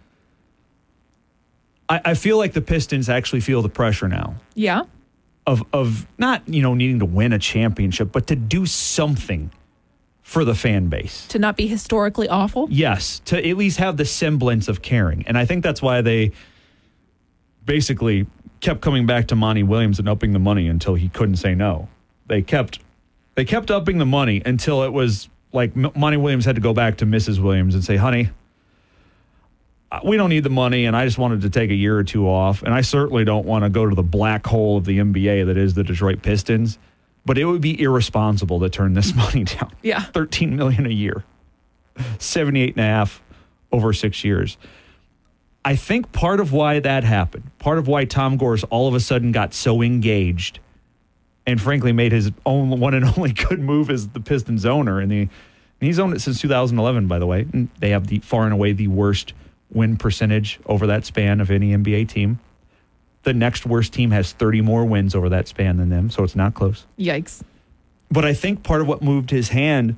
I, 1.89 2.01
I 2.05 2.14
feel 2.14 2.39
like 2.39 2.53
the 2.53 2.62
Pistons 2.62 3.09
actually 3.09 3.41
feel 3.41 3.61
the 3.62 3.68
pressure 3.68 4.09
now 4.09 4.37
Yeah. 4.55 4.82
of 5.47 5.62
of 5.72 6.07
not 6.18 6.49
you 6.49 6.62
know 6.62 6.74
needing 6.74 6.99
to 7.01 7.05
win 7.05 7.32
a 7.32 7.39
championship, 7.39 8.11
but 8.12 8.26
to 8.28 8.37
do 8.37 8.66
something 8.66 9.51
for 10.22 10.45
the 10.45 10.55
fan 10.55 10.89
base. 10.89 11.26
To 11.28 11.39
not 11.39 11.57
be 11.57 11.66
historically 11.66 12.28
awful. 12.28 12.66
Yes, 12.70 13.20
to 13.26 13.37
at 13.47 13.57
least 13.59 13.76
have 13.78 13.99
the 13.99 14.07
semblance 14.07 14.68
of 14.68 14.80
caring. 14.80 15.24
And 15.26 15.37
I 15.37 15.45
think 15.45 15.62
that's 15.62 15.82
why 15.82 16.01
they 16.01 16.32
basically 17.64 18.26
kept 18.61 18.80
coming 18.80 19.07
back 19.07 19.28
to 19.28 19.37
Monty 19.37 19.62
Williams 19.62 19.99
and 19.99 20.09
upping 20.09 20.32
the 20.32 20.39
money 20.39 20.68
until 20.68 20.95
he 20.95 21.09
couldn't 21.09 21.37
say 21.37 21.55
no. 21.55 21.89
They 22.26 22.43
kept 22.43 22.78
they 23.35 23.45
kept 23.45 23.70
upping 23.70 23.99
the 23.99 24.07
money 24.07 24.41
until 24.47 24.82
it 24.85 24.93
was 24.93 25.28
like 25.53 25.76
M- 25.76 25.91
Monty 25.95 26.16
Williams 26.16 26.45
had 26.45 26.55
to 26.55 26.61
go 26.61 26.72
back 26.72 26.97
to 26.99 27.07
Mrs. 27.07 27.39
Williams 27.39 27.74
and 27.74 27.85
say, 27.85 27.97
"Honey, 27.97 28.30
we 30.03 30.16
don't 30.16 30.30
need 30.30 30.45
the 30.45 30.51
money 30.51 30.86
and 30.86 30.97
I 30.97 31.05
just 31.05 31.18
wanted 31.18 31.42
to 31.42 31.51
take 31.51 31.70
a 31.70 31.74
year 31.74 31.99
or 31.99 32.05
two 32.05 32.28
off 32.28 32.62
and 32.62 32.72
I 32.72 32.80
certainly 32.80 33.24
don't 33.24 33.47
want 33.47 33.64
to 33.64 33.70
go 33.70 33.86
to 33.88 33.95
the 33.95 34.03
black 34.03 34.47
hole 34.47 34.76
of 34.76 34.84
the 34.84 34.99
NBA 34.99 35.47
that 35.47 35.57
is 35.57 35.74
the 35.74 35.84
Detroit 35.84 36.22
Pistons." 36.22 36.78
but 37.24 37.38
it 37.38 37.45
would 37.45 37.61
be 37.61 37.80
irresponsible 37.80 38.61
to 38.61 38.68
turn 38.68 38.95
this 38.95 39.14
money 39.16 39.45
down. 39.45 39.72
Yeah. 39.82 40.01
13 40.01 40.57
million 40.57 40.86
a 40.86 40.90
year. 40.90 41.24
78 42.18 42.76
and 42.76 42.84
a 42.84 42.88
half 42.88 43.22
over 43.72 43.92
6 43.92 44.24
years. 44.24 44.59
I 45.64 45.76
think 45.76 46.12
part 46.12 46.40
of 46.40 46.53
why 46.53 46.80
that 46.80 47.05
happened, 47.05 47.51
part 47.59 47.78
of 47.78 47.88
why 47.88 48.05
Tom 48.05 48.36
Gores 48.36 48.64
all 48.64 48.86
of 48.86 48.95
a 48.95 49.01
sudden 49.01 49.32
got 49.32 49.55
so 49.55 49.80
engaged 49.80 50.59
and 51.47 51.61
frankly 51.61 51.92
made 51.92 52.12
his 52.12 52.30
own 52.45 52.78
one 52.80 52.95
and 52.95 53.05
only 53.16 53.32
good 53.32 53.61
move 53.61 53.90
as 53.90 54.09
the 54.09 54.20
Pistons 54.20 54.66
owner 54.66 55.01
and 55.01 55.11
the 55.11 55.28
and 55.80 55.88
he's 55.88 55.99
owned 55.99 56.14
it 56.14 56.20
since 56.20 56.40
2011 56.40 57.09
by 57.09 57.18
the 57.18 57.26
way. 57.26 57.47
And 57.53 57.68
they 57.78 57.90
have 57.90 58.09
the 58.09 58.18
far 58.20 58.45
and 58.45 58.53
away 58.53 58.72
the 58.72 58.88
worst 58.88 59.32
win 59.75 59.97
percentage 59.97 60.61
over 60.66 60.87
that 60.87 61.05
span 61.05 61.41
of 61.41 61.51
any 61.51 61.72
NBA 61.72 62.09
team. 62.09 62.39
The 63.25 63.35
next 63.35 63.66
worst 63.66 63.93
team 63.93 64.11
has 64.11 64.33
30 64.33 64.61
more 64.61 64.85
wins 64.85 65.14
over 65.14 65.29
that 65.31 65.49
span 65.49 65.79
than 65.79 65.89
them, 65.89 66.11
so 66.11 66.25
it's 66.25 66.37
not 66.37 66.55
close. 66.55 66.87
Yikes. 66.99 67.43
But 68.11 68.25
I 68.25 68.35
think 68.35 68.62
part 68.62 68.81
of 68.81 68.87
what 68.87 69.03
moved 69.03 69.31
his 69.31 69.49
hand 69.49 69.97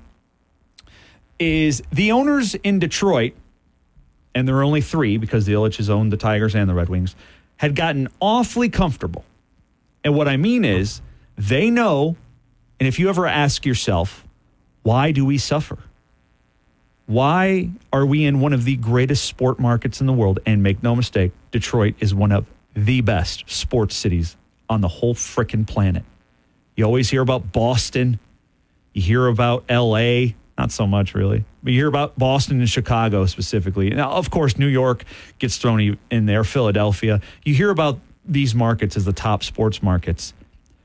is 1.38 1.82
the 1.92 2.12
owners 2.12 2.54
in 2.54 2.78
Detroit, 2.78 3.34
and 4.34 4.46
there 4.46 4.56
are 4.56 4.62
only 4.62 4.80
three 4.80 5.16
because 5.16 5.44
the 5.44 5.52
Ilitch's 5.52 5.90
owned 5.90 6.12
the 6.12 6.16
Tigers 6.16 6.54
and 6.54 6.68
the 6.68 6.74
Red 6.74 6.88
Wings, 6.88 7.14
had 7.56 7.74
gotten 7.74 8.08
awfully 8.20 8.68
comfortable. 8.68 9.24
And 10.04 10.14
what 10.14 10.28
I 10.28 10.36
mean 10.36 10.64
is 10.64 11.00
they 11.36 11.68
know, 11.68 12.16
and 12.78 12.86
if 12.86 12.98
you 12.98 13.08
ever 13.08 13.26
ask 13.26 13.66
yourself, 13.66 14.24
why 14.82 15.10
do 15.10 15.24
we 15.24 15.36
suffer? 15.36 15.78
Why 17.06 17.70
are 17.92 18.04
we 18.04 18.24
in 18.24 18.40
one 18.40 18.52
of 18.52 18.64
the 18.64 18.76
greatest 18.76 19.24
sport 19.24 19.60
markets 19.60 20.00
in 20.00 20.08
the 20.08 20.12
world? 20.12 20.40
And 20.44 20.62
make 20.62 20.82
no 20.82 20.96
mistake, 20.96 21.32
Detroit 21.52 21.94
is 22.00 22.12
one 22.12 22.32
of 22.32 22.46
the 22.74 23.00
best 23.00 23.48
sports 23.48 23.94
cities 23.94 24.36
on 24.68 24.80
the 24.80 24.88
whole 24.88 25.14
frickin' 25.14 25.66
planet. 25.66 26.02
You 26.74 26.84
always 26.84 27.08
hear 27.08 27.22
about 27.22 27.52
Boston. 27.52 28.18
You 28.92 29.02
hear 29.02 29.28
about 29.28 29.64
LA, 29.70 30.34
not 30.58 30.72
so 30.72 30.86
much 30.86 31.14
really. 31.14 31.44
But 31.62 31.72
you 31.72 31.78
hear 31.78 31.88
about 31.88 32.18
Boston 32.18 32.58
and 32.58 32.68
Chicago 32.68 33.24
specifically. 33.26 33.90
Now, 33.90 34.10
of 34.10 34.30
course, 34.30 34.58
New 34.58 34.66
York 34.66 35.04
gets 35.38 35.58
thrown 35.58 35.96
in 36.10 36.26
there, 36.26 36.42
Philadelphia. 36.42 37.20
You 37.44 37.54
hear 37.54 37.70
about 37.70 38.00
these 38.24 38.52
markets 38.52 38.96
as 38.96 39.04
the 39.04 39.12
top 39.12 39.44
sports 39.44 39.80
markets. 39.80 40.34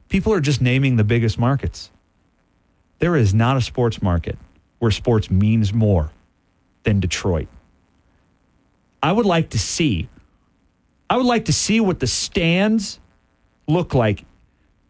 People 0.07 0.33
are 0.33 0.41
just 0.41 0.61
naming 0.61 0.97
the 0.97 1.03
biggest 1.03 1.39
markets. 1.39 1.89
There 2.99 3.15
is 3.15 3.33
not 3.33 3.57
a 3.57 3.61
sports 3.61 4.03
market 4.03 4.37
where 4.81 4.89
sports 4.89 5.29
means 5.29 5.71
more 5.71 6.09
than 6.81 6.99
Detroit. 6.99 7.47
I 9.03 9.11
would 9.11 9.27
like 9.27 9.51
to 9.51 9.59
see 9.59 10.09
I 11.07 11.17
would 11.17 11.25
like 11.25 11.45
to 11.45 11.53
see 11.53 11.81
what 11.81 11.99
the 11.99 12.07
stands 12.07 12.97
look 13.67 13.93
like 13.93 14.23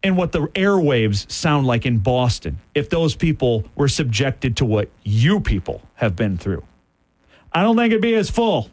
and 0.04 0.16
what 0.16 0.30
the 0.30 0.46
airwaves 0.48 1.28
sound 1.28 1.66
like 1.66 1.84
in 1.84 1.98
Boston 1.98 2.60
if 2.76 2.88
those 2.88 3.16
people 3.16 3.64
were 3.74 3.88
subjected 3.88 4.56
to 4.58 4.64
what 4.64 4.88
you 5.02 5.40
people 5.40 5.82
have 5.94 6.14
been 6.14 6.38
through. 6.38 6.64
I 7.52 7.62
don't 7.62 7.76
think 7.76 7.90
it'd 7.90 8.00
be 8.00 8.14
as 8.14 8.30
full. 8.30 8.70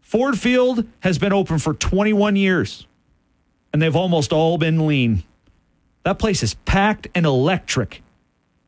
Ford 0.00 0.38
Field 0.38 0.86
has 1.00 1.18
been 1.18 1.32
open 1.32 1.58
for 1.58 1.74
21 1.74 2.36
years, 2.36 2.86
and 3.72 3.82
they've 3.82 3.96
almost 3.96 4.32
all 4.32 4.58
been 4.58 4.86
lean. 4.86 5.24
That 6.04 6.20
place 6.20 6.44
is 6.44 6.54
packed 6.54 7.08
and 7.16 7.26
electric, 7.26 8.00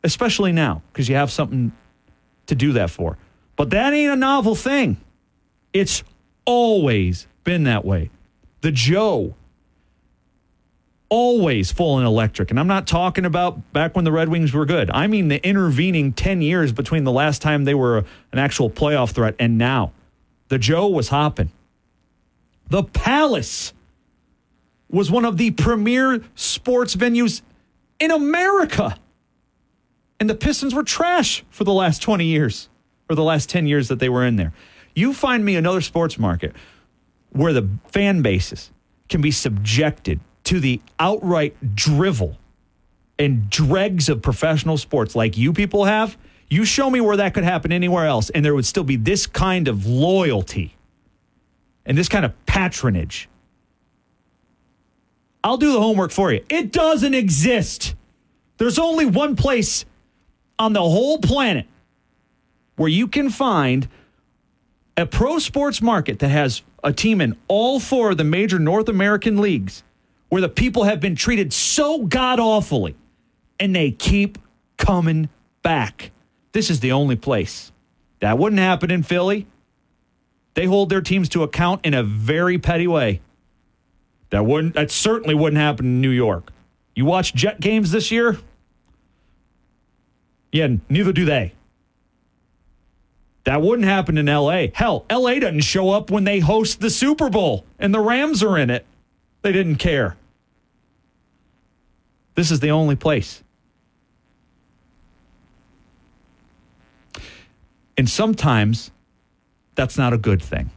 especially 0.05 0.53
now 0.53 0.83
because 0.93 1.09
you 1.09 1.17
have 1.17 1.33
something 1.33 1.73
to 2.47 2.55
do 2.55 2.75
that 2.75 2.91
for. 2.91 3.19
But 3.57 3.71
that 3.71 3.93
ain't 3.93 4.13
a 4.13 4.17
novel 4.17 4.55
thing. 4.55 4.99
It's 5.73 6.05
always 6.45 7.27
been 7.43 7.65
that 7.65 7.85
way. 7.85 8.11
The 8.61 8.71
Joe, 8.71 9.35
always 11.09 11.73
full 11.73 11.99
and 11.99 12.07
electric. 12.07 12.51
And 12.51 12.61
I'm 12.61 12.67
not 12.67 12.87
talking 12.87 13.25
about 13.25 13.73
back 13.73 13.97
when 13.97 14.05
the 14.05 14.13
Red 14.13 14.29
Wings 14.29 14.53
were 14.53 14.67
good. 14.67 14.91
I 14.93 15.07
mean 15.07 15.29
the 15.29 15.45
intervening 15.47 16.13
10 16.13 16.43
years 16.43 16.73
between 16.73 17.05
the 17.05 17.13
last 17.13 17.43
time 17.43 17.65
they 17.65 17.75
were 17.75 17.99
an 18.33 18.39
actual 18.39 18.71
playoff 18.71 19.13
threat 19.13 19.35
and 19.39 19.59
now. 19.59 19.93
The 20.49 20.59
Joe 20.59 20.89
was 20.89 21.09
hopping. 21.09 21.51
The 22.69 22.83
Palace 22.83 23.73
was 24.91 25.11
one 25.11 25.25
of 25.25 25.37
the 25.37 25.51
premier 25.51 26.23
sports 26.35 26.95
venues 26.95 27.43
in 27.99 28.11
America. 28.11 28.97
And 30.21 30.31
the 30.31 30.35
Pistons 30.35 30.75
were 30.75 30.85
trash 30.85 31.45
for 31.51 31.65
the 31.65 31.73
last 31.73 32.01
20 32.03 32.25
years 32.25 32.69
or 33.09 33.17
the 33.17 33.25
last 33.25 33.49
10 33.51 33.67
years 33.67 33.89
that 33.89 33.99
they 33.99 34.09
were 34.09 34.25
in 34.25 34.37
there. 34.37 34.53
You 34.95 35.13
find 35.13 35.45
me 35.45 35.57
another 35.57 35.81
sports 35.81 36.19
market 36.19 36.55
where 37.31 37.53
the 37.53 37.69
fan 37.89 38.23
bases 38.23 38.71
can 39.09 39.21
be 39.21 39.31
subjected 39.31 40.21
to 40.45 40.61
the 40.61 40.81
outright 40.99 41.75
drivel 41.75 42.39
and 43.19 43.49
dregs 43.51 44.09
of 44.09 44.23
professional 44.23 44.77
sports 44.77 45.15
like 45.15 45.37
you 45.37 45.53
people 45.53 45.85
have. 45.85 46.17
You 46.49 46.65
show 46.65 46.91
me 46.91 47.01
where 47.01 47.17
that 47.17 47.35
could 47.35 47.45
happen 47.45 47.73
anywhere 47.73 48.07
else, 48.07 48.31
and 48.31 48.45
there 48.45 48.55
would 48.55 48.67
still 48.67 48.85
be 48.85 48.97
this 48.97 49.27
kind 49.27 49.67
of 49.67 49.87
loyalty 49.87 50.77
and 51.87 51.99
this 51.99 52.09
kind 52.09 52.25
of 52.25 52.47
patronage. 52.47 53.29
I'll 55.43 55.57
do 55.57 55.73
the 55.73 55.81
homework 55.81 56.11
for 56.11 56.33
you. 56.33 56.45
It 56.49 56.73
doesn't 56.73 57.15
exist. 57.15 57.95
There's 58.57 58.79
only 58.79 59.05
one 59.07 59.37
place 59.37 59.85
on 60.59 60.73
the 60.73 60.83
whole 60.83 61.19
planet 61.19 61.67
where 62.77 62.89
you 62.89 63.07
can 63.09 63.31
find 63.31 63.89
a 64.97 65.07
pro 65.07 65.39
sports 65.39 65.83
market 65.83 66.19
that 66.21 66.29
has 66.29 66.63
a 66.83 66.93
team 66.93 67.21
in 67.21 67.37
all 67.49 67.81
four 67.81 68.11
of 68.11 68.17
the 68.17 68.25
major 68.25 68.59
North 68.59 68.89
American 68.89 69.39
leagues 69.39 69.83
where 70.29 70.41
the 70.41 70.49
people 70.49 70.85
have 70.85 71.01
been 71.01 71.17
treated 71.17 71.53
so 71.53 72.05
god 72.05 72.39
awfully 72.41 72.95
and 73.59 73.75
they 73.75 73.91
keep 73.91 74.39
coming 74.77 75.29
back. 75.63 76.11
This 76.53 76.71
is 76.71 76.81
the 76.81 76.93
only 76.93 77.17
place. 77.17 77.73
That 78.21 78.39
wouldn't 78.39 78.61
happen 78.61 78.91
in 78.91 79.03
Philly. 79.03 79.47
They 80.55 80.67
hold 80.67 80.89
their 80.89 81.01
teams 81.01 81.29
to 81.31 81.43
account 81.43 81.85
in 81.85 81.95
a 81.95 82.03
very 82.03 82.59
petty 82.59 82.87
way. 82.87 83.21
That 84.31 84.47
wouldn't 84.47 84.75
that 84.75 84.91
certainly 84.91 85.35
wouldn't 85.35 85.61
happen 85.61 85.87
in 85.87 86.01
New 86.01 86.11
York. 86.11 86.53
You 86.95 87.05
watch 87.05 87.35
Jet 87.35 87.61
games 87.61 87.91
this 87.91 88.11
year? 88.11 88.39
Yeah, 90.55 90.69
neither 90.89 91.13
do 91.13 91.25
they. 91.25 91.53
That 93.43 93.61
wouldn't 93.61 93.89
happen 93.89 94.17
in 94.17 94.27
LA. 94.27 94.69
Hell, 94.73 95.05
LA 95.11 95.41
doesn't 95.41 95.63
show 95.63 95.91
up 95.91 96.13
when 96.13 96.23
they 96.23 96.39
host 96.39 96.81
the 96.81 96.91
Super 96.91 97.29
Bowl 97.29 97.65
and 97.81 97.93
the 97.93 97.99
Rams 97.99 98.41
are 98.41 98.57
in 98.57 98.71
it. 98.71 98.87
They 99.43 99.51
didn't 99.51 99.77
care. 99.77 100.17
This 102.37 102.53
is 102.53 102.61
the 102.61 102.71
only 102.71 102.95
place. 102.95 103.43
And 107.99 108.09
sometimes 108.09 108.93
that's 109.75 109.99
not 109.99 110.13
a 110.13 110.19
good 110.19 110.41
thing. 110.41 110.71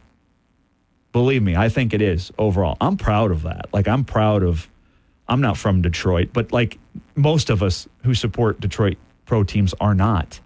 Believe 1.12 1.44
me, 1.44 1.54
I 1.54 1.68
think 1.68 1.94
it 1.94 2.02
is 2.02 2.32
overall. 2.36 2.76
I'm 2.80 2.96
proud 2.96 3.30
of 3.30 3.44
that. 3.44 3.72
Like, 3.72 3.86
I'm 3.86 4.04
proud 4.04 4.42
of, 4.42 4.68
I'm 5.28 5.40
not 5.40 5.56
from 5.56 5.82
Detroit, 5.82 6.30
but 6.32 6.52
like 6.52 6.80
most 7.14 7.48
of 7.48 7.62
us 7.62 7.88
who 8.02 8.12
support 8.12 8.60
Detroit 8.60 8.98
pro 9.28 9.44
teams 9.44 9.74
are 9.80 9.94
not. 9.94 10.40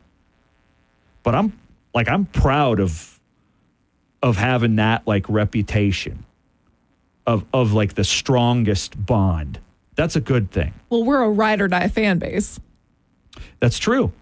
But 1.23 1.35
I'm 1.35 1.59
like, 1.95 2.09
I'm 2.09 2.27
proud 2.27 2.81
of, 2.81 3.19
of 4.23 4.37
having 4.37 4.77
that 4.77 5.07
like 5.07 5.27
reputation 5.29 6.27
of, 7.27 7.47
of 7.55 7.73
like 7.73 7.95
the 7.95 8.05
strongest 8.05 9.07
bond. 9.07 9.59
That's 9.95 10.17
a 10.17 10.21
good 10.21 10.51
thing. 10.51 10.75
Well, 10.91 11.05
we're 11.05 11.23
a 11.23 11.31
ride 11.31 11.61
or 11.61 11.69
die 11.69 11.89
fan 11.89 12.19
base. 12.19 12.59
That's 13.61 13.79
true. 13.79 14.13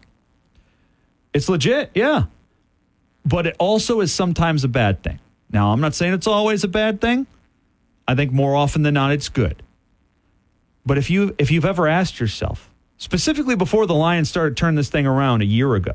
It's 1.33 1.49
legit, 1.49 1.91
yeah. 1.95 2.25
But 3.25 3.47
it 3.47 3.57
also 3.59 4.01
is 4.01 4.13
sometimes 4.13 4.63
a 4.65 4.69
bad 4.69 5.03
thing. 5.03 5.19
Now, 5.51 5.73
I'm 5.73 5.81
not 5.81 5.95
saying 5.95 6.13
it's 6.13 6.27
always 6.27 6.65
a 6.65 6.69
bad 6.69 7.01
thing. 7.01 7.27
I 8.07 8.15
think 8.15 8.33
more 8.33 8.55
often 8.55 8.83
than 8.83 8.95
not 8.95 9.13
it's 9.13 9.29
good. 9.29 9.63
But 10.85 10.99
if 10.99 11.11
you 11.11 11.35
if 11.39 11.51
you've 11.51 11.65
ever 11.65 11.87
asked 11.87 12.19
yourself, 12.19 12.70
specifically 13.01 13.57
before 13.57 13.87
the 13.87 13.95
Lions 13.95 14.29
started 14.29 14.59
turning 14.59 14.77
this 14.77 14.91
thing 14.91 15.07
around 15.07 15.41
a 15.41 15.47
year 15.47 15.75
ago, 15.75 15.95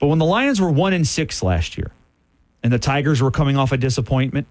but 0.00 0.06
when 0.06 0.18
the 0.18 0.24
Lions 0.24 0.58
were 0.58 0.70
1 0.70 0.94
in 0.94 1.04
6 1.04 1.42
last 1.42 1.76
year 1.76 1.92
and 2.62 2.72
the 2.72 2.78
Tigers 2.78 3.20
were 3.20 3.30
coming 3.30 3.58
off 3.58 3.72
a 3.72 3.76
disappointment, 3.76 4.46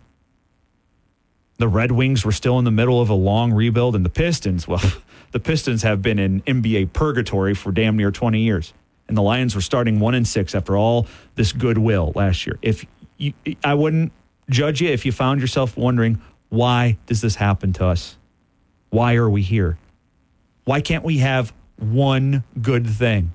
the 1.58 1.68
Red 1.68 1.92
Wings 1.92 2.24
were 2.24 2.32
still 2.32 2.60
in 2.60 2.64
the 2.64 2.72
middle 2.72 3.02
of 3.02 3.10
a 3.10 3.16
long 3.16 3.52
rebuild 3.52 3.96
and 3.96 4.06
the 4.06 4.10
Pistons, 4.10 4.68
well, 4.68 4.82
the 5.32 5.40
Pistons 5.40 5.82
have 5.82 6.04
been 6.04 6.20
in 6.20 6.42
NBA 6.44 6.94
purgatory 6.94 7.56
for 7.56 7.72
damn 7.72 7.98
near 7.98 8.12
20 8.12 8.40
years 8.40 8.74
and 9.08 9.18
the 9.18 9.24
Lions 9.24 9.56
were 9.56 9.62
starting 9.62 10.00
one 10.00 10.14
and 10.14 10.28
six 10.28 10.54
after 10.54 10.78
all 10.78 11.08
this 11.34 11.54
goodwill 11.54 12.14
last 12.16 12.46
year. 12.46 12.60
If 12.62 12.86
you, 13.18 13.34
I 13.64 13.74
wouldn't 13.74 14.12
judge 14.48 14.80
you 14.80 14.90
if 14.90 15.08
you 15.08 15.12
found 15.12 15.42
yourself 15.42 15.76
wondering 15.76 16.22
why 16.50 16.98
does 17.08 17.22
this 17.22 17.36
happen 17.36 17.74
to 17.74 17.88
us? 17.88 18.16
Why 18.90 19.16
are 19.16 19.30
we 19.30 19.42
here? 19.42 19.80
Why 20.64 20.82
can't 20.82 21.04
we 21.04 21.18
have 21.18 21.54
one 21.78 22.44
good 22.62 22.88
thing? 22.88 23.32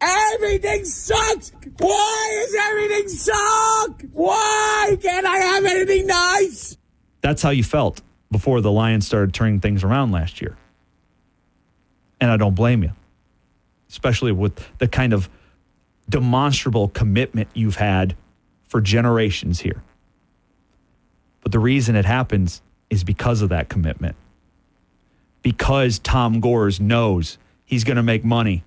Everything 0.00 0.84
sucks. 0.84 1.52
Why 1.78 2.44
is 2.44 2.54
everything 2.54 3.08
suck? 3.08 4.02
Why 4.12 4.96
can't 5.00 5.26
I 5.26 5.36
have 5.36 5.64
anything 5.64 6.06
nice? 6.06 6.76
That's 7.20 7.42
how 7.42 7.50
you 7.50 7.62
felt 7.62 8.02
before 8.30 8.60
the 8.60 8.72
Lions 8.72 9.06
started 9.06 9.32
turning 9.32 9.60
things 9.60 9.84
around 9.84 10.10
last 10.10 10.40
year. 10.40 10.56
And 12.20 12.30
I 12.30 12.36
don't 12.36 12.54
blame 12.54 12.82
you, 12.82 12.92
especially 13.88 14.32
with 14.32 14.76
the 14.78 14.88
kind 14.88 15.12
of 15.12 15.28
demonstrable 16.08 16.88
commitment 16.88 17.48
you've 17.54 17.76
had 17.76 18.16
for 18.68 18.80
generations 18.80 19.60
here. 19.60 19.82
But 21.42 21.52
the 21.52 21.58
reason 21.58 21.94
it 21.94 22.04
happens 22.04 22.62
is 22.90 23.04
because 23.04 23.42
of 23.42 23.50
that 23.50 23.68
commitment. 23.68 24.16
Because 25.42 25.98
Tom 25.98 26.40
Gores 26.40 26.80
knows 26.80 27.38
he's 27.64 27.84
going 27.84 27.96
to 27.96 28.02
make 28.02 28.24
money 28.24 28.64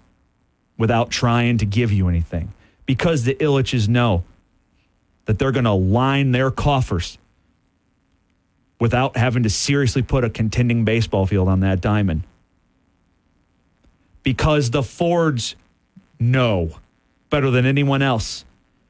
without 0.77 1.09
trying 1.09 1.57
to 1.59 1.65
give 1.65 1.91
you 1.91 2.09
anything. 2.09 2.53
Because 2.85 3.23
the 3.23 3.35
Ilitches 3.35 3.87
know 3.87 4.23
that 5.25 5.39
they're 5.39 5.51
going 5.51 5.65
to 5.65 5.71
line 5.71 6.31
their 6.31 6.51
coffers 6.51 7.17
without 8.79 9.17
having 9.17 9.43
to 9.43 9.49
seriously 9.49 10.01
put 10.01 10.23
a 10.23 10.29
contending 10.29 10.83
baseball 10.83 11.25
field 11.25 11.47
on 11.47 11.61
that 11.61 11.81
diamond. 11.81 12.23
Because 14.21 14.71
the 14.71 14.83
Fords 14.83 15.55
know 16.19 16.71
better 17.29 17.49
than 17.49 17.65
anyone 17.65 18.01
else 18.01 18.45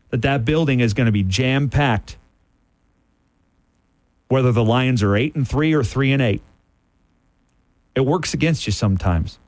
that 0.09 0.21
that 0.23 0.45
building 0.45 0.79
is 0.79 0.93
going 0.93 1.05
to 1.05 1.11
be 1.11 1.23
jam 1.23 1.69
packed 1.69 2.17
whether 4.27 4.51
the 4.51 4.63
Lions 4.63 5.03
are 5.03 5.15
8 5.15 5.35
and 5.35 5.47
3 5.47 5.73
or 5.73 5.83
3 5.83 6.11
and 6.11 6.21
8. 6.21 6.41
It 7.95 8.05
works 8.05 8.33
against 8.33 8.67
you 8.67 8.73
sometimes. 8.73 9.39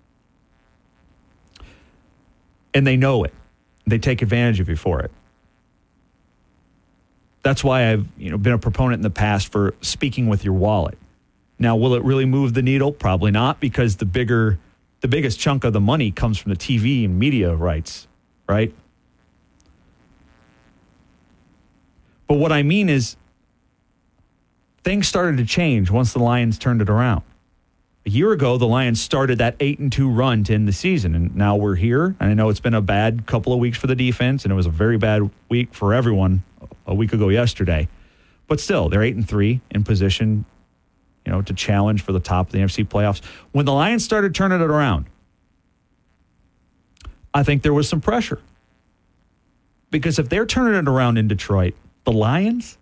And 2.74 2.88
they 2.88 2.96
know 2.96 3.24
it. 3.24 3.34
They 3.86 3.98
take 4.00 4.22
advantage 4.22 4.60
of 4.60 4.70
you 4.70 4.76
for 4.76 5.02
it. 5.02 5.12
That's 7.44 7.64
why 7.64 7.92
I've, 7.92 8.06
you 8.18 8.30
know, 8.30 8.38
been 8.38 8.54
a 8.54 8.58
proponent 8.58 9.00
in 9.00 9.04
the 9.04 9.10
past 9.10 9.52
for 9.52 9.74
speaking 9.82 10.28
with 10.28 10.44
your 10.44 10.54
wallet. 10.54 10.98
Now, 11.60 11.76
will 11.76 11.94
it 11.96 12.04
really 12.04 12.26
move 12.26 12.54
the 12.54 12.62
needle? 12.62 12.92
Probably 12.92 13.32
not 13.32 13.60
because 13.60 13.98
the 13.98 14.06
bigger 14.06 14.60
the 15.02 15.08
biggest 15.08 15.40
chunk 15.40 15.64
of 15.64 15.74
the 15.74 15.80
money 15.80 16.12
comes 16.12 16.38
from 16.38 16.52
the 16.52 16.58
TV 16.58 17.06
and 17.06 17.20
media 17.20 17.54
rights, 17.54 18.08
right? 18.50 18.74
But 22.28 22.36
what 22.36 22.52
I 22.52 22.64
mean 22.64 22.90
is 22.90 23.16
things 24.84 25.08
started 25.08 25.38
to 25.38 25.46
change 25.46 25.92
once 25.92 26.14
the 26.14 26.20
Lions 26.20 26.58
turned 26.58 26.82
it 26.82 26.90
around. 26.90 27.22
A 28.08 28.10
year 28.10 28.32
ago, 28.32 28.58
the 28.58 28.66
Lions 28.66 29.02
started 29.02 29.40
that 29.40 29.58
8 29.60 29.80
and 29.80 29.92
2 29.92 30.10
run 30.10 30.46
to 30.46 30.54
end 30.54 30.66
the 30.66 30.72
season, 30.72 31.14
and 31.14 31.36
now 31.36 31.58
we're 31.58 31.76
here. 31.76 32.16
And 32.22 32.32
I 32.32 32.34
know 32.36 32.48
it's 32.48 32.62
been 32.62 32.74
a 32.74 32.82
bad 32.82 33.26
couple 33.26 33.52
of 33.52 33.60
weeks 33.60 33.78
for 33.78 33.88
the 33.88 33.96
defense, 33.96 34.46
and 34.46 34.52
it 34.54 34.56
was 34.56 34.66
a 34.66 34.70
very 34.70 34.98
bad 34.98 35.30
week 35.50 35.74
for 35.74 35.94
everyone 35.94 36.42
a 36.86 36.96
week 36.96 37.12
ago 37.12 37.28
yesterday. 37.28 37.90
But 38.48 38.62
still, 38.62 38.88
they're 38.88 39.04
8 39.04 39.18
and 39.18 39.28
3 39.28 39.60
in 39.72 39.84
position, 39.84 40.46
you 41.26 41.34
know, 41.34 41.42
to 41.42 41.54
challenge 41.54 42.02
for 42.02 42.14
the 42.14 42.22
top 42.22 42.46
of 42.46 42.54
the 42.54 42.60
NFC 42.60 42.88
playoffs. 42.88 43.22
When 43.52 43.66
the 43.66 43.74
Lions 43.74 44.06
started 44.06 44.34
turning 44.34 44.62
it 44.62 44.70
around, 44.70 45.08
I 47.34 47.44
think 47.44 47.62
there 47.62 47.74
was 47.74 47.90
some 47.90 48.00
pressure. 48.00 48.40
Because 49.92 50.18
if 50.18 50.30
they're 50.30 50.46
turning 50.46 50.80
it 50.80 50.88
around 50.88 51.18
in 51.18 51.28
Detroit, 51.28 51.74
the 52.06 52.14
Lions, 52.14 52.78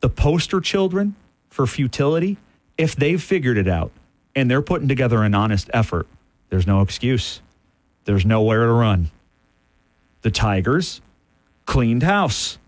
the 0.00 0.08
poster 0.08 0.60
children 0.60 1.14
for 1.48 1.64
futility, 1.64 2.38
if 2.76 2.96
they've 2.96 3.22
figured 3.22 3.56
it 3.56 3.68
out 3.68 3.92
and 4.34 4.50
they're 4.50 4.62
putting 4.62 4.88
together 4.88 5.22
an 5.22 5.34
honest 5.34 5.70
effort, 5.72 6.06
there's 6.48 6.66
no 6.66 6.80
excuse. 6.80 7.40
There's 8.04 8.24
nowhere 8.24 8.66
to 8.66 8.72
run. 8.72 9.10
The 10.22 10.30
Tigers 10.30 11.00
cleaned 11.66 12.02
house. 12.02 12.58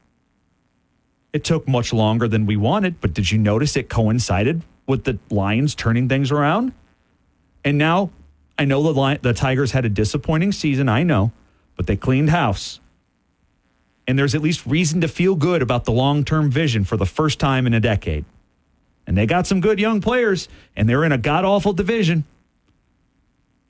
It 1.32 1.44
took 1.44 1.66
much 1.66 1.92
longer 1.92 2.28
than 2.28 2.46
we 2.46 2.56
wanted, 2.56 3.00
but 3.00 3.14
did 3.14 3.30
you 3.30 3.38
notice 3.38 3.76
it 3.76 3.88
coincided 3.88 4.62
with 4.86 5.04
the 5.04 5.18
Lions 5.30 5.74
turning 5.74 6.08
things 6.08 6.30
around? 6.30 6.72
And 7.64 7.78
now 7.78 8.10
I 8.58 8.64
know 8.64 8.82
the 8.82 8.92
Lion, 8.92 9.18
the 9.22 9.32
Tigers 9.32 9.72
had 9.72 9.84
a 9.84 9.88
disappointing 9.88 10.52
season, 10.52 10.88
I 10.88 11.02
know, 11.02 11.32
but 11.76 11.86
they 11.86 11.96
cleaned 11.96 12.30
house. 12.30 12.80
And 14.06 14.18
there's 14.18 14.34
at 14.34 14.42
least 14.42 14.66
reason 14.66 15.00
to 15.00 15.08
feel 15.08 15.34
good 15.34 15.62
about 15.62 15.84
the 15.84 15.92
long-term 15.92 16.50
vision 16.50 16.84
for 16.84 16.96
the 16.96 17.06
first 17.06 17.38
time 17.38 17.66
in 17.66 17.74
a 17.74 17.80
decade. 17.80 18.24
And 19.06 19.16
they 19.16 19.26
got 19.26 19.46
some 19.46 19.60
good 19.60 19.80
young 19.80 20.00
players, 20.00 20.48
and 20.76 20.88
they're 20.88 21.04
in 21.04 21.12
a 21.12 21.18
god 21.18 21.44
awful 21.44 21.72
division. 21.72 22.24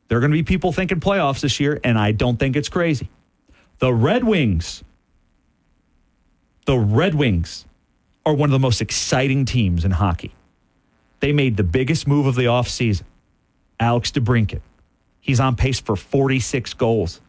There 0.09 0.19
are 0.19 0.21
going 0.21 0.31
to 0.31 0.37
be 0.37 0.43
people 0.43 0.73
thinking 0.73 1.01
playoffs 1.01 1.41
this 1.41 1.59
year, 1.59 1.81
and 1.83 1.99
I 1.99 2.13
don't 2.13 2.39
think 2.39 2.55
it's 2.55 2.69
crazy. 2.69 3.09
The 3.79 3.93
Red 3.93 4.25
Wings, 4.25 4.85
the 6.67 6.79
Red 6.79 7.15
Wings 7.15 7.65
are 8.25 8.35
one 8.35 8.49
of 8.49 8.53
the 8.53 8.59
most 8.59 8.81
exciting 8.81 9.45
teams 9.45 9.85
in 9.85 9.91
hockey. 9.91 10.35
They 11.21 11.33
made 11.33 11.57
the 11.57 11.65
biggest 11.65 12.07
move 12.07 12.27
of 12.27 12.35
the 12.35 12.45
offseason. 12.45 13.05
Alex 13.81 14.11
DeBrincat. 14.13 14.61
He's 15.21 15.41
on 15.41 15.57
pace 15.57 15.81
for 15.81 15.97
46 15.97 16.75
goals, 16.75 17.21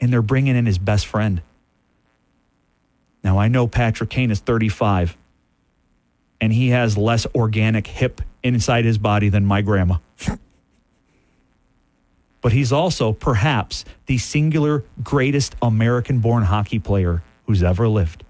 and 0.00 0.12
they're 0.12 0.22
bringing 0.22 0.56
in 0.56 0.66
his 0.66 0.78
best 0.78 1.06
friend. 1.06 1.42
Now, 3.22 3.38
I 3.38 3.48
know 3.48 3.66
Patrick 3.66 4.10
Kane 4.10 4.30
is 4.30 4.40
35 4.40 5.16
and 6.40 6.52
he 6.52 6.68
has 6.68 6.96
less 6.98 7.26
organic 7.34 7.86
hip 7.86 8.20
inside 8.42 8.84
his 8.84 8.98
body 8.98 9.28
than 9.28 9.44
my 9.44 9.62
grandma. 9.62 9.96
but 12.40 12.52
he's 12.52 12.72
also 12.72 13.12
perhaps 13.12 13.84
the 14.06 14.18
singular 14.18 14.84
greatest 15.02 15.56
American 15.62 16.20
born 16.20 16.44
hockey 16.44 16.78
player 16.78 17.22
who's 17.46 17.62
ever 17.62 17.88
lived. 17.88 18.24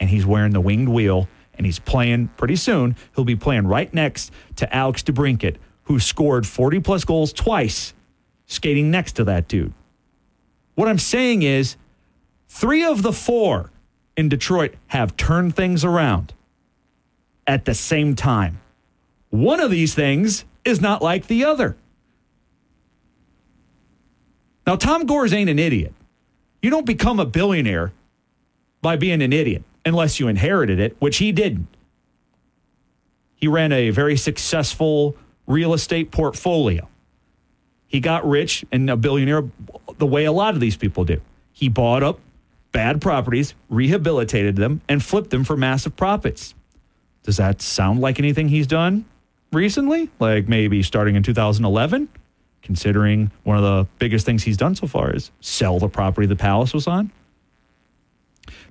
And 0.00 0.10
he's 0.10 0.26
wearing 0.26 0.52
the 0.52 0.60
winged 0.60 0.88
wheel 0.88 1.28
and 1.54 1.64
he's 1.64 1.78
playing 1.78 2.28
pretty 2.36 2.56
soon. 2.56 2.96
He'll 3.14 3.24
be 3.24 3.36
playing 3.36 3.66
right 3.66 3.92
next 3.94 4.32
to 4.56 4.74
Alex 4.74 5.02
DeBrincat, 5.02 5.56
who 5.84 6.00
scored 6.00 6.46
40 6.46 6.80
plus 6.80 7.04
goals 7.04 7.32
twice, 7.32 7.94
skating 8.46 8.90
next 8.90 9.12
to 9.12 9.24
that 9.24 9.48
dude. 9.48 9.72
What 10.74 10.88
I'm 10.88 10.98
saying 10.98 11.42
is, 11.42 11.76
three 12.48 12.82
of 12.82 13.02
the 13.02 13.12
four 13.12 13.70
in 14.16 14.28
Detroit 14.28 14.74
have 14.88 15.16
turned 15.16 15.54
things 15.54 15.84
around 15.84 16.34
at 17.52 17.66
the 17.66 17.74
same 17.74 18.14
time. 18.16 18.58
One 19.28 19.60
of 19.60 19.70
these 19.70 19.94
things 19.94 20.46
is 20.64 20.80
not 20.80 21.02
like 21.02 21.26
the 21.26 21.44
other. 21.44 21.76
Now, 24.66 24.76
Tom 24.76 25.04
Gores 25.04 25.34
ain't 25.34 25.50
an 25.50 25.58
idiot. 25.58 25.92
You 26.62 26.70
don't 26.70 26.86
become 26.86 27.20
a 27.20 27.26
billionaire 27.26 27.92
by 28.80 28.96
being 28.96 29.20
an 29.20 29.34
idiot 29.34 29.64
unless 29.84 30.18
you 30.18 30.28
inherited 30.28 30.80
it, 30.80 30.96
which 30.98 31.18
he 31.18 31.30
didn't. 31.30 31.68
He 33.34 33.48
ran 33.48 33.70
a 33.70 33.90
very 33.90 34.16
successful 34.16 35.14
real 35.46 35.74
estate 35.74 36.10
portfolio. 36.10 36.88
He 37.86 38.00
got 38.00 38.26
rich 38.26 38.64
and 38.72 38.88
a 38.88 38.96
billionaire 38.96 39.44
the 39.98 40.06
way 40.06 40.24
a 40.24 40.32
lot 40.32 40.54
of 40.54 40.60
these 40.60 40.76
people 40.78 41.04
do. 41.04 41.20
He 41.52 41.68
bought 41.68 42.02
up 42.02 42.18
bad 42.70 43.02
properties, 43.02 43.54
rehabilitated 43.68 44.56
them, 44.56 44.80
and 44.88 45.04
flipped 45.04 45.28
them 45.28 45.44
for 45.44 45.54
massive 45.54 45.96
profits. 45.96 46.54
Does 47.22 47.36
that 47.36 47.62
sound 47.62 48.00
like 48.00 48.18
anything 48.18 48.48
he's 48.48 48.66
done 48.66 49.04
recently? 49.52 50.10
Like 50.18 50.48
maybe 50.48 50.82
starting 50.82 51.14
in 51.14 51.22
2011? 51.22 52.08
Considering 52.62 53.30
one 53.42 53.56
of 53.56 53.62
the 53.62 53.86
biggest 53.98 54.24
things 54.24 54.44
he's 54.44 54.56
done 54.56 54.74
so 54.74 54.86
far 54.86 55.14
is 55.14 55.30
sell 55.40 55.78
the 55.78 55.88
property 55.88 56.26
the 56.26 56.36
palace 56.36 56.72
was 56.72 56.86
on? 56.86 57.10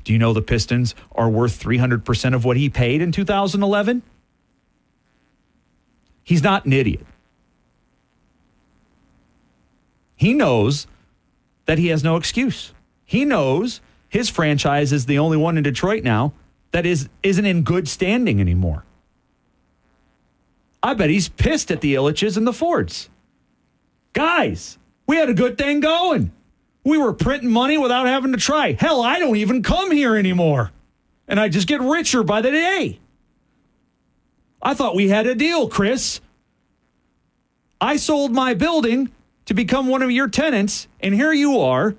Do 0.04 0.14
you 0.14 0.20
know 0.20 0.34
the 0.34 0.42
Pistons 0.42 0.96
are 1.14 1.30
worth 1.30 1.62
300% 1.62 2.34
of 2.34 2.44
what 2.44 2.58
he 2.58 2.70
paid 2.70 3.02
in 3.02 3.12
2011? 3.12 4.02
He's 6.24 6.44
not 6.44 6.66
an 6.66 6.74
idiot. 6.74 7.06
He 10.16 10.34
knows 10.34 10.88
that 11.66 11.78
he 11.78 11.88
has 11.88 12.04
no 12.04 12.16
excuse. 12.16 12.74
He 13.06 13.26
knows 13.26 13.82
his 14.08 14.30
franchise 14.30 14.94
is 14.94 15.06
the 15.06 15.18
only 15.18 15.38
one 15.38 15.58
in 15.58 15.64
Detroit 15.64 16.04
now 16.04 16.34
that 16.72 16.86
is 16.86 17.10
isn't 17.24 17.46
in 17.46 17.64
good 17.64 17.88
standing 17.88 18.40
anymore. 18.40 18.86
I 20.84 20.94
bet 20.94 21.10
he's 21.10 21.30
pissed 21.30 21.70
at 21.72 21.82
the 21.82 21.94
Ilitches 21.96 22.38
and 22.38 22.48
the 22.48 22.54
Fords. 22.54 23.10
Guys, 24.14 24.78
we 25.08 25.18
had 25.18 25.30
a 25.30 25.34
good 25.34 25.58
thing 25.58 25.80
going. 25.80 26.32
We 26.84 26.98
were 26.98 27.14
printing 27.14 27.52
money 27.52 27.78
without 27.78 28.08
having 28.08 28.32
to 28.32 28.38
try. 28.40 28.74
Hell, 28.74 29.02
I 29.02 29.20
don't 29.20 29.36
even 29.36 29.62
come 29.62 29.92
here 29.92 30.16
anymore. 30.16 30.72
And 31.28 31.40
I 31.40 31.50
just 31.50 31.68
get 31.68 31.82
richer 31.82 32.24
by 32.24 32.42
the 32.42 32.52
day. 32.52 33.00
I 34.62 34.74
thought 34.74 34.96
we 34.96 35.10
had 35.10 35.28
a 35.28 35.36
deal, 35.36 35.68
Chris. 35.70 36.20
I 37.80 37.98
sold 37.98 38.32
my 38.32 38.54
building 38.54 39.12
to 39.46 39.54
become 39.54 39.88
one 39.88 40.02
of 40.02 40.12
your 40.12 40.28
tenants, 40.28 40.88
and 41.00 41.14
here 41.14 41.34
you 41.34 41.60
are, 41.60 41.96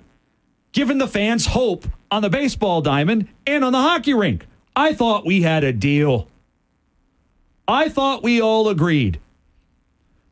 giving 0.71 0.97
the 0.97 1.07
fans 1.07 1.47
hope 1.47 1.85
on 2.09 2.21
the 2.21 2.29
baseball 2.29 2.81
diamond 2.81 3.27
and 3.45 3.63
on 3.63 3.73
the 3.73 3.81
hockey 3.81 4.13
rink. 4.13 4.45
I 4.75 4.93
thought 4.93 5.25
we 5.25 5.41
had 5.41 5.63
a 5.63 5.73
deal. 5.73 6.27
I 7.67 7.89
thought 7.89 8.23
we 8.23 8.41
all 8.41 8.69
agreed 8.69 9.19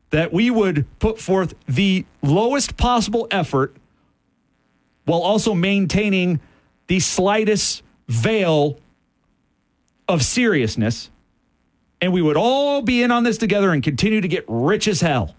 that 0.10 0.34
we 0.34 0.50
would 0.50 0.86
put 1.00 1.20
forth 1.20 1.54
the 1.68 2.06
lowest 2.22 2.78
possible 2.78 3.28
effort 3.32 3.76
while 5.06 5.22
also 5.22 5.54
maintaining 5.54 6.40
the 6.88 7.00
slightest 7.00 7.84
veil 8.08 8.80
of 10.08 10.24
seriousness. 10.24 11.10
And 12.02 12.12
we 12.12 12.22
would 12.22 12.36
all 12.36 12.82
be 12.82 13.04
in 13.04 13.12
on 13.12 13.24
this 13.24 13.38
together 13.38 13.72
and 13.72 13.82
continue 13.82 14.22
to 14.22 14.28
get 14.28 14.44
rich 14.48 14.88
as 14.88 15.02
hell. 15.02 15.36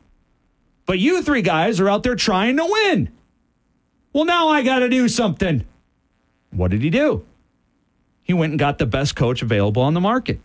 But 0.87 0.99
you 0.99 1.23
three 1.23 1.43
guys 1.43 1.81
are 1.81 1.89
out 1.89 2.03
there 2.03 2.15
trying 2.15 2.57
to 2.57 2.65
win. 2.65 3.11
Well, 4.13 4.25
now 4.25 4.49
I 4.49 4.63
got 4.63 4.81
to 4.81 4.89
do 4.89 5.09
something. 5.09 5.65
What 6.51 6.71
did 6.71 6.83
he 6.83 6.91
do? 6.91 7.25
He 8.23 8.33
went 8.33 8.53
and 8.53 8.59
got 8.59 8.79
the 8.79 8.87
best 8.87 9.17
coach 9.17 9.43
available 9.43 9.83
on 9.83 9.95
the 9.95 10.01
market. 10.01 10.41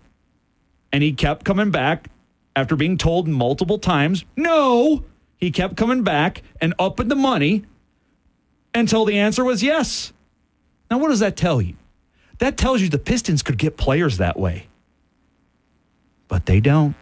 And 0.92 1.04
he 1.04 1.14
kept 1.14 1.46
coming 1.46 1.72
back 1.72 2.10
after 2.56 2.76
being 2.76 2.98
told 2.98 3.28
multiple 3.28 3.78
times, 3.78 4.26
no. 4.36 5.04
He 5.38 5.52
kept 5.52 5.78
coming 5.78 6.04
back 6.04 6.42
and 6.60 6.74
upping 6.80 7.08
the 7.08 7.16
money 7.16 7.66
until 8.74 9.06
the 9.06 9.20
answer 9.20 9.44
was 9.44 9.62
yes. 9.62 10.12
Now, 10.90 10.98
what 10.98 11.10
does 11.10 11.20
that 11.20 11.36
tell 11.36 11.62
you? 11.62 11.76
That 12.40 12.58
tells 12.58 12.82
you 12.82 12.90
the 12.90 12.98
Pistons 12.98 13.44
could 13.44 13.58
get 13.58 13.78
players 13.78 14.18
that 14.18 14.40
way. 14.40 14.68
But 16.28 16.46
they 16.46 16.60
don't 16.60 16.96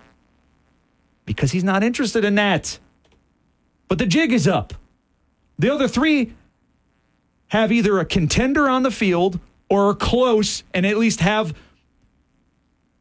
because 1.25 1.51
he's 1.51 1.63
not 1.63 1.83
interested 1.83 2.23
in 2.23 2.35
that. 2.35 2.79
But 3.87 3.97
the 3.97 4.05
jig 4.05 4.31
is 4.31 4.47
up. 4.47 4.73
The 5.57 5.69
other 5.69 5.87
three 5.87 6.33
have 7.47 7.71
either 7.71 7.99
a 7.99 8.05
contender 8.05 8.67
on 8.67 8.83
the 8.83 8.91
field 8.91 9.39
or 9.69 9.89
are 9.89 9.95
close 9.95 10.63
and 10.73 10.85
at 10.85 10.97
least 10.97 11.19
have 11.21 11.55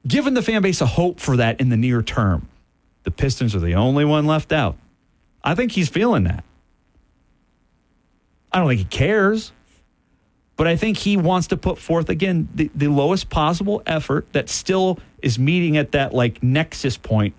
given 0.06 0.34
the 0.34 0.42
fan 0.42 0.62
base 0.62 0.80
a 0.80 0.86
hope 0.86 1.20
for 1.20 1.36
that 1.36 1.60
in 1.60 1.68
the 1.68 1.76
near 1.76 2.02
term. 2.02 2.48
The 3.04 3.10
Pistons 3.10 3.54
are 3.54 3.60
the 3.60 3.74
only 3.74 4.04
one 4.04 4.26
left 4.26 4.52
out. 4.52 4.76
I 5.42 5.54
think 5.54 5.72
he's 5.72 5.88
feeling 5.88 6.24
that. 6.24 6.44
I 8.52 8.58
don't 8.58 8.68
think 8.68 8.78
he 8.78 8.86
cares, 8.86 9.52
but 10.56 10.66
I 10.66 10.76
think 10.76 10.96
he 10.98 11.16
wants 11.16 11.48
to 11.48 11.56
put 11.56 11.78
forth 11.78 12.08
again 12.08 12.48
the, 12.54 12.70
the 12.74 12.88
lowest 12.88 13.28
possible 13.28 13.82
effort 13.84 14.32
that 14.32 14.48
still 14.48 14.98
is 15.20 15.38
meeting 15.38 15.76
at 15.76 15.92
that 15.92 16.14
like 16.14 16.42
nexus 16.42 16.96
point 16.96 17.34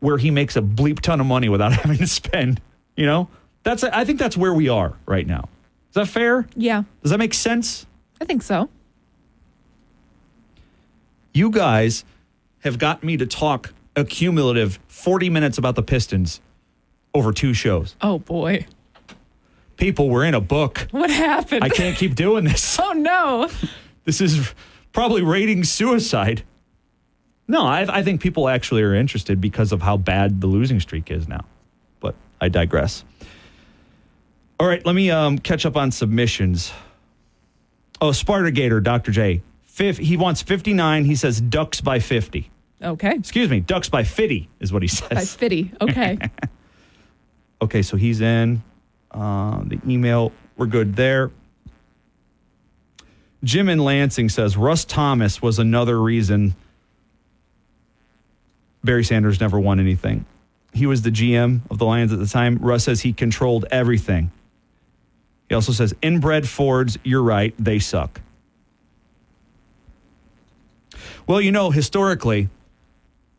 where 0.00 0.18
he 0.18 0.32
makes 0.32 0.56
a 0.56 0.62
bleep 0.62 0.98
ton 0.98 1.20
of 1.20 1.26
money 1.26 1.48
without 1.48 1.72
having 1.80 1.98
to 1.98 2.06
spend. 2.06 2.60
You 2.96 3.06
know, 3.06 3.28
that's 3.62 3.84
I 3.84 4.04
think 4.04 4.18
that's 4.18 4.36
where 4.36 4.52
we 4.52 4.68
are 4.68 4.94
right 5.06 5.26
now. 5.26 5.48
Is 5.92 5.94
that 5.94 6.08
fair? 6.08 6.46
Yeah, 6.56 6.84
Does 7.02 7.10
that 7.10 7.18
make 7.18 7.34
sense? 7.34 7.86
I 8.18 8.24
think 8.24 8.40
so. 8.42 8.70
You 11.34 11.50
guys 11.50 12.04
have 12.60 12.78
got 12.78 13.04
me 13.04 13.16
to 13.18 13.26
talk 13.26 13.74
a 13.94 14.04
cumulative 14.04 14.78
40 14.88 15.28
minutes 15.28 15.58
about 15.58 15.74
the 15.74 15.82
Pistons 15.82 16.40
over 17.14 17.30
two 17.32 17.52
shows. 17.52 17.94
Oh 18.00 18.18
boy, 18.18 18.66
People, 19.76 20.08
we're 20.08 20.24
in 20.24 20.34
a 20.34 20.40
book. 20.40 20.86
what 20.92 21.10
happened? 21.10 21.64
I 21.64 21.68
can't 21.68 21.96
keep 21.96 22.14
doing 22.14 22.44
this. 22.44 22.78
oh 22.82 22.92
no. 22.92 23.50
This 24.04 24.20
is 24.20 24.54
probably 24.92 25.22
rating 25.22 25.64
suicide. 25.64 26.42
No, 27.48 27.66
I, 27.66 27.98
I 27.98 28.02
think 28.02 28.20
people 28.22 28.48
actually 28.48 28.82
are 28.82 28.94
interested 28.94 29.40
because 29.40 29.72
of 29.72 29.82
how 29.82 29.96
bad 29.96 30.40
the 30.40 30.46
losing 30.46 30.80
streak 30.80 31.10
is 31.10 31.28
now. 31.28 31.44
But 32.00 32.14
I 32.40 32.48
digress. 32.48 33.04
All 34.62 34.68
right, 34.68 34.86
let 34.86 34.94
me 34.94 35.10
um, 35.10 35.40
catch 35.40 35.66
up 35.66 35.76
on 35.76 35.90
submissions. 35.90 36.72
Oh, 38.00 38.10
Spartagator, 38.10 38.80
Dr. 38.80 39.10
J. 39.10 39.42
Fif- 39.64 39.98
he 39.98 40.16
wants 40.16 40.40
59. 40.40 41.04
He 41.04 41.16
says 41.16 41.40
ducks 41.40 41.80
by 41.80 41.98
50. 41.98 42.48
Okay. 42.80 43.10
Excuse 43.10 43.50
me, 43.50 43.58
ducks 43.58 43.88
by 43.88 44.04
50 44.04 44.48
is 44.60 44.72
what 44.72 44.82
he 44.82 44.86
says. 44.86 45.08
By 45.10 45.24
Fitty. 45.24 45.72
Okay. 45.80 46.18
Okay, 47.60 47.82
so 47.82 47.96
he's 47.96 48.20
in. 48.20 48.60
Uh, 49.12 49.62
the 49.64 49.80
email, 49.86 50.32
we're 50.56 50.66
good 50.66 50.96
there. 50.96 51.30
Jim 53.44 53.68
in 53.68 53.78
Lansing 53.78 54.28
says 54.28 54.56
Russ 54.56 54.84
Thomas 54.84 55.40
was 55.40 55.60
another 55.60 56.00
reason 56.00 56.56
Barry 58.82 59.04
Sanders 59.04 59.40
never 59.40 59.60
won 59.60 59.78
anything. 59.78 60.24
He 60.72 60.86
was 60.86 61.02
the 61.02 61.10
GM 61.10 61.60
of 61.70 61.78
the 61.78 61.84
Lions 61.84 62.12
at 62.12 62.18
the 62.18 62.26
time. 62.26 62.58
Russ 62.58 62.82
says 62.82 63.00
he 63.00 63.12
controlled 63.12 63.64
everything. 63.70 64.32
He 65.52 65.54
also 65.54 65.72
says 65.72 65.94
inbred 66.00 66.48
Fords, 66.48 66.96
you're 67.04 67.22
right, 67.22 67.54
they 67.58 67.78
suck. 67.78 68.22
Well, 71.26 71.42
you 71.42 71.52
know, 71.52 71.70
historically, 71.70 72.48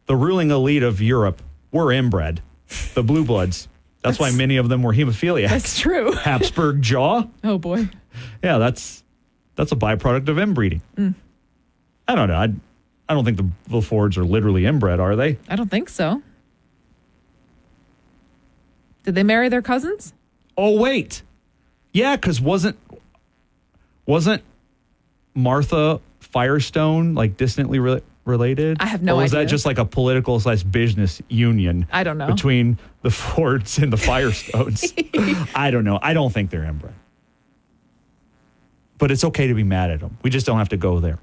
the 0.05 0.15
ruling 0.15 0.51
elite 0.51 0.83
of 0.83 1.01
Europe 1.01 1.41
were 1.71 1.91
inbred, 1.91 2.43
the 2.93 3.01
blue 3.01 3.25
bloods. 3.25 3.67
That's, 4.03 4.19
why 4.19 4.29
many 4.29 4.57
of 4.57 4.69
them 4.69 4.83
were 4.83 4.93
hemophiliacs. 4.93 5.49
That's 5.49 5.79
true. 5.79 6.11
Habsburg 6.23 6.83
jaw. 6.83 7.23
Oh 7.43 7.57
boy. 7.57 7.89
Yeah, 8.43 8.59
that's 8.59 9.03
that's 9.55 9.71
a 9.71 9.75
byproduct 9.75 10.27
of 10.27 10.37
inbreeding. 10.37 10.83
Mm. 10.95 11.15
I 12.07 12.13
don't 12.13 12.27
know. 12.27 12.35
I, 12.35 12.53
I 13.09 13.15
don't 13.15 13.25
think 13.25 13.37
the, 13.37 13.49
the 13.69 13.81
Fords 13.81 14.19
are 14.19 14.23
literally 14.23 14.67
inbred, 14.67 14.99
are 14.99 15.15
they? 15.15 15.39
I 15.49 15.55
don't 15.55 15.71
think 15.71 15.89
so. 15.89 16.21
Did 19.01 19.15
they 19.15 19.23
marry 19.23 19.49
their 19.49 19.63
cousins? 19.63 20.13
Oh 20.55 20.79
wait, 20.79 21.23
yeah, 21.93 22.15
because 22.17 22.41
wasn't 22.41 22.77
wasn't 24.05 24.41
Martha 25.33 26.01
Firestone 26.19 27.15
like 27.15 27.37
distantly 27.37 27.79
re- 27.79 28.01
related? 28.25 28.77
I 28.79 28.85
have 28.87 29.01
no 29.01 29.13
or 29.15 29.21
was 29.21 29.33
idea. 29.33 29.45
that 29.45 29.49
just 29.49 29.65
like 29.65 29.77
a 29.77 29.85
political 29.85 30.39
slash 30.39 30.63
business 30.63 31.21
union? 31.29 31.87
I 31.91 32.03
don't 32.03 32.17
know. 32.17 32.27
between 32.27 32.77
the 33.01 33.11
Fords 33.23 33.77
and 33.77 33.93
the 33.93 33.97
Firestones. 33.97 34.93
I 35.55 35.71
don't 35.71 35.85
know. 35.85 35.99
I 36.01 36.13
don't 36.13 36.33
think 36.33 36.49
they're 36.49 36.63
inbred, 36.65 36.93
but 38.97 39.11
it's 39.11 39.23
okay 39.23 39.47
to 39.47 39.53
be 39.53 39.63
mad 39.63 39.91
at 39.91 39.99
them. 39.99 40.17
We 40.23 40.29
just 40.29 40.45
don't 40.45 40.57
have 40.57 40.69
to 40.69 40.77
go 40.77 40.99
there. 40.99 41.19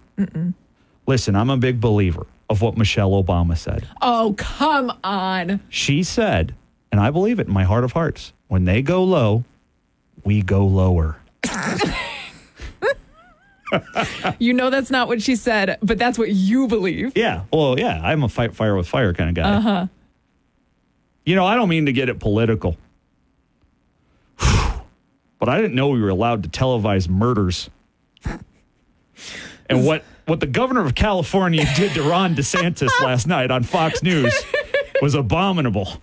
Listen, 1.07 1.35
I'm 1.35 1.51
a 1.51 1.57
big 1.57 1.81
believer 1.81 2.27
of 2.49 2.61
what 2.63 2.77
Michelle 2.77 3.11
Obama 3.23 3.57
said. 3.57 3.87
Oh, 4.03 4.35
come 4.37 4.93
on. 5.03 5.61
She 5.71 6.03
said, 6.03 6.55
and 6.93 7.01
I 7.01 7.11
believe 7.11 7.41
it 7.41 7.47
in 7.47 7.53
my 7.53 7.65
heart 7.65 7.85
of 7.85 7.93
hearts, 7.93 8.33
when 8.49 8.65
they 8.65 8.83
go 8.83 9.03
low, 9.03 9.45
we 10.25 10.43
go 10.43 10.67
lower. 10.67 11.17
You 14.39 14.53
know 14.53 14.71
that's 14.71 14.91
not 14.91 15.07
what 15.07 15.23
she 15.23 15.37
said, 15.37 15.79
but 15.81 15.97
that's 15.99 16.19
what 16.19 16.31
you 16.31 16.67
believe. 16.67 17.13
Yeah. 17.17 17.45
Well, 17.53 17.79
yeah, 17.79 18.01
I'm 18.03 18.25
a 18.25 18.29
fight 18.29 18.55
fire 18.55 18.77
with 18.77 18.89
fire 18.89 19.13
kind 19.15 19.31
of 19.31 19.37
guy. 19.37 19.49
Uh 19.49 19.61
huh. 19.61 19.87
You 21.25 21.37
know, 21.37 21.47
I 21.47 21.55
don't 21.55 21.69
mean 21.69 21.87
to 21.87 21.93
get 21.93 22.09
it 22.09 22.19
political, 22.19 22.77
but 24.39 25.49
I 25.49 25.61
didn't 25.61 25.75
know 25.75 25.89
we 25.89 26.01
were 26.01 26.09
allowed 26.09 26.43
to 26.43 26.49
televise 26.49 27.09
murders. 27.09 27.71
And 29.69 29.87
what, 29.87 30.03
what 30.27 30.41
the 30.41 30.49
governor 30.49 30.85
of 30.85 30.97
California 30.97 31.65
did 31.77 31.93
to 31.93 32.03
Ron 32.03 32.35
DeSantis 32.35 32.91
last 33.01 33.29
night 33.29 33.53
on 33.53 33.63
Fox 33.63 34.03
News 34.03 34.35
was 35.03 35.15
abominable. 35.15 36.03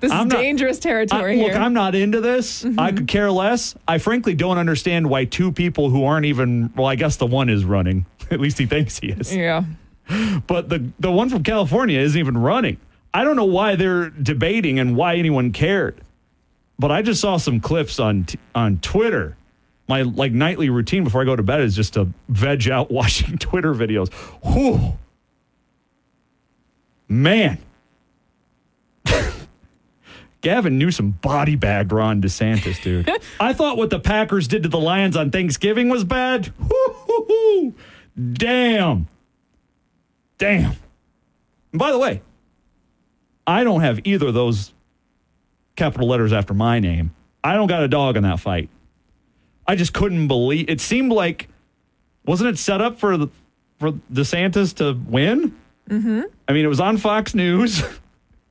This 0.00 0.12
I'm 0.12 0.26
is 0.26 0.32
not- 0.32 0.40
dangerous 0.40 0.78
territory 0.78 1.38
I- 1.38 1.42
look, 1.42 1.52
here. 1.52 1.60
I'm 1.60 1.72
not 1.72 1.94
into 1.94 2.20
this. 2.20 2.64
I 2.64 2.68
mm-hmm. 2.68 2.96
could 2.96 3.08
care 3.08 3.30
less. 3.30 3.74
I 3.86 3.98
frankly 3.98 4.34
don't 4.34 4.58
understand 4.58 5.10
why 5.10 5.24
two 5.24 5.52
people 5.52 5.90
who 5.90 6.04
aren't 6.04 6.26
even, 6.26 6.72
well, 6.76 6.86
I 6.86 6.94
guess 6.94 7.16
the 7.16 7.26
one 7.26 7.48
is 7.48 7.64
running. 7.64 8.06
At 8.30 8.40
least 8.40 8.58
he 8.58 8.66
thinks 8.66 8.98
he 8.98 9.08
is. 9.08 9.34
yeah. 9.34 9.64
But 10.46 10.68
the, 10.68 10.90
the 10.98 11.10
one 11.10 11.28
from 11.28 11.42
California 11.42 11.98
isn't 12.00 12.18
even 12.18 12.38
running. 12.38 12.78
I 13.12 13.24
don't 13.24 13.36
know 13.36 13.44
why 13.44 13.76
they're 13.76 14.10
debating 14.10 14.78
and 14.78 14.96
why 14.96 15.16
anyone 15.16 15.52
cared. 15.52 16.00
But 16.78 16.92
I 16.92 17.02
just 17.02 17.20
saw 17.20 17.36
some 17.36 17.60
clips 17.60 17.98
on 17.98 18.24
t- 18.24 18.38
on 18.54 18.78
Twitter. 18.78 19.36
My 19.88 20.02
like 20.02 20.32
nightly 20.32 20.70
routine 20.70 21.02
before 21.04 21.22
I 21.22 21.24
go 21.24 21.34
to 21.34 21.42
bed 21.42 21.60
is 21.62 21.74
just 21.74 21.94
to 21.94 22.08
veg 22.28 22.68
out 22.68 22.90
watching 22.92 23.36
Twitter 23.38 23.74
videos. 23.74 24.12
Whew. 24.44 24.96
Man. 27.08 27.58
Gavin 30.40 30.78
Newsom 30.78 31.12
body 31.12 31.56
bagged 31.56 31.92
Ron 31.92 32.22
DeSantis, 32.22 32.80
dude. 32.82 33.10
I 33.40 33.52
thought 33.52 33.76
what 33.76 33.90
the 33.90 33.98
Packers 33.98 34.46
did 34.46 34.62
to 34.62 34.68
the 34.68 34.78
Lions 34.78 35.16
on 35.16 35.30
Thanksgiving 35.30 35.88
was 35.88 36.04
bad. 36.04 36.52
Woo-hoo-hoo. 36.58 37.74
Damn. 38.34 39.08
Damn. 40.38 40.76
And 41.72 41.78
by 41.78 41.90
the 41.90 41.98
way, 41.98 42.22
I 43.46 43.64
don't 43.64 43.80
have 43.80 44.00
either 44.04 44.28
of 44.28 44.34
those 44.34 44.72
capital 45.74 46.08
letters 46.08 46.32
after 46.32 46.54
my 46.54 46.78
name. 46.78 47.14
I 47.42 47.54
don't 47.54 47.68
got 47.68 47.82
a 47.82 47.88
dog 47.88 48.16
in 48.16 48.22
that 48.22 48.40
fight. 48.40 48.68
I 49.66 49.74
just 49.74 49.92
couldn't 49.92 50.28
believe 50.28 50.68
it 50.68 50.80
seemed 50.80 51.12
like 51.12 51.48
wasn't 52.24 52.50
it 52.50 52.58
set 52.58 52.80
up 52.80 52.98
for 52.98 53.16
the 53.16 53.28
for 53.78 53.92
DeSantis 54.12 54.74
to 54.76 54.92
win? 55.08 55.56
Mm-hmm. 55.88 56.22
I 56.46 56.52
mean, 56.52 56.64
it 56.64 56.68
was 56.68 56.80
on 56.80 56.96
Fox 56.96 57.34
News. 57.34 57.82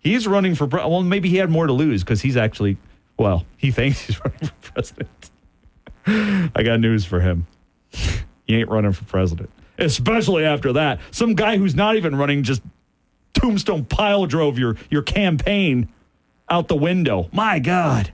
he's 0.08 0.28
running 0.28 0.56
for 0.56 0.68
pre- 0.68 0.80
well, 0.82 1.04
maybe 1.04 1.30
he 1.30 1.38
had 1.38 1.50
more 1.50 1.68
to 1.68 1.74
lose 1.74 2.04
because 2.04 2.22
he's 2.22 2.38
actually 2.38 2.78
well, 3.18 3.46
he 3.58 3.72
thinks 3.72 4.02
he's 4.02 4.20
running 4.26 4.40
for 4.40 4.72
president. 4.74 5.32
I 6.56 6.64
got 6.64 6.80
news 6.80 7.04
for 7.06 7.20
him. 7.20 7.48
he 7.92 8.56
ain't 8.56 8.70
running 8.70 8.94
for 8.94 9.04
president. 9.06 9.50
Especially 9.78 10.46
after 10.46 10.74
that, 10.74 11.00
some 11.12 11.36
guy 11.36 11.58
who's 11.58 11.76
not 11.76 11.96
even 11.96 12.16
running 12.16 12.44
just 12.44 12.62
tombstone 13.34 13.86
pile 13.86 14.26
drove 14.26 14.58
your 14.58 14.76
your 14.90 15.02
campaign 15.02 15.90
out 16.50 16.68
the 16.68 16.76
window. 16.76 17.30
My 17.32 17.60
God. 17.60 18.12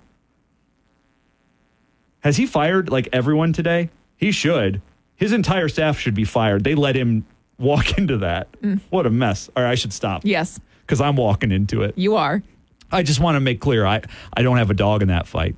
Has 2.22 2.38
he 2.38 2.45
fired 2.45 2.90
like 2.90 3.10
everyone 3.11 3.53
today? 3.53 3.90
He 4.15 4.32
should. 4.32 4.82
His 5.15 5.34
entire 5.34 5.68
staff 5.70 5.99
should 5.99 6.15
be 6.15 6.24
fired. 6.24 6.64
They 6.64 6.76
let 6.76 6.95
him 6.95 7.26
walk 7.60 7.98
into 7.98 8.18
that. 8.20 8.52
Mm. 8.61 8.80
What 8.90 9.06
a 9.06 9.10
mess. 9.10 9.49
All 9.56 9.64
right, 9.64 9.72
I 9.72 9.76
should 9.76 9.94
stop. 9.94 10.22
Yes. 10.26 10.60
Because 10.85 11.01
I'm 11.01 11.15
walking 11.15 11.51
into 11.51 11.81
it. 11.81 11.97
You 11.97 12.15
are. 12.15 12.43
I 12.91 13.03
just 13.03 13.19
want 13.19 13.35
to 13.35 13.39
make 13.39 13.60
clear 13.60 13.85
I, 13.85 14.01
I 14.35 14.43
don't 14.43 14.57
have 14.57 14.69
a 14.69 14.76
dog 14.76 15.01
in 15.01 15.07
that 15.07 15.27
fight. 15.27 15.55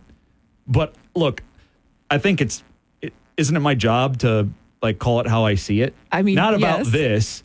But 0.68 0.95
look, 1.15 1.43
I 2.10 2.18
think 2.18 2.41
it's 2.41 2.64
it, 3.02 3.14
isn't 3.38 3.56
it 3.56 3.60
my 3.60 3.76
job 3.76 4.19
to 4.19 4.49
like 4.81 4.99
call 4.99 5.19
it 5.19 5.27
how 5.27 5.45
I 5.45 5.56
see 5.56 5.81
it? 5.81 5.93
I 6.11 6.22
mean, 6.22 6.35
not 6.35 6.53
about 6.53 6.80
yes. 6.80 6.91
this, 6.91 7.43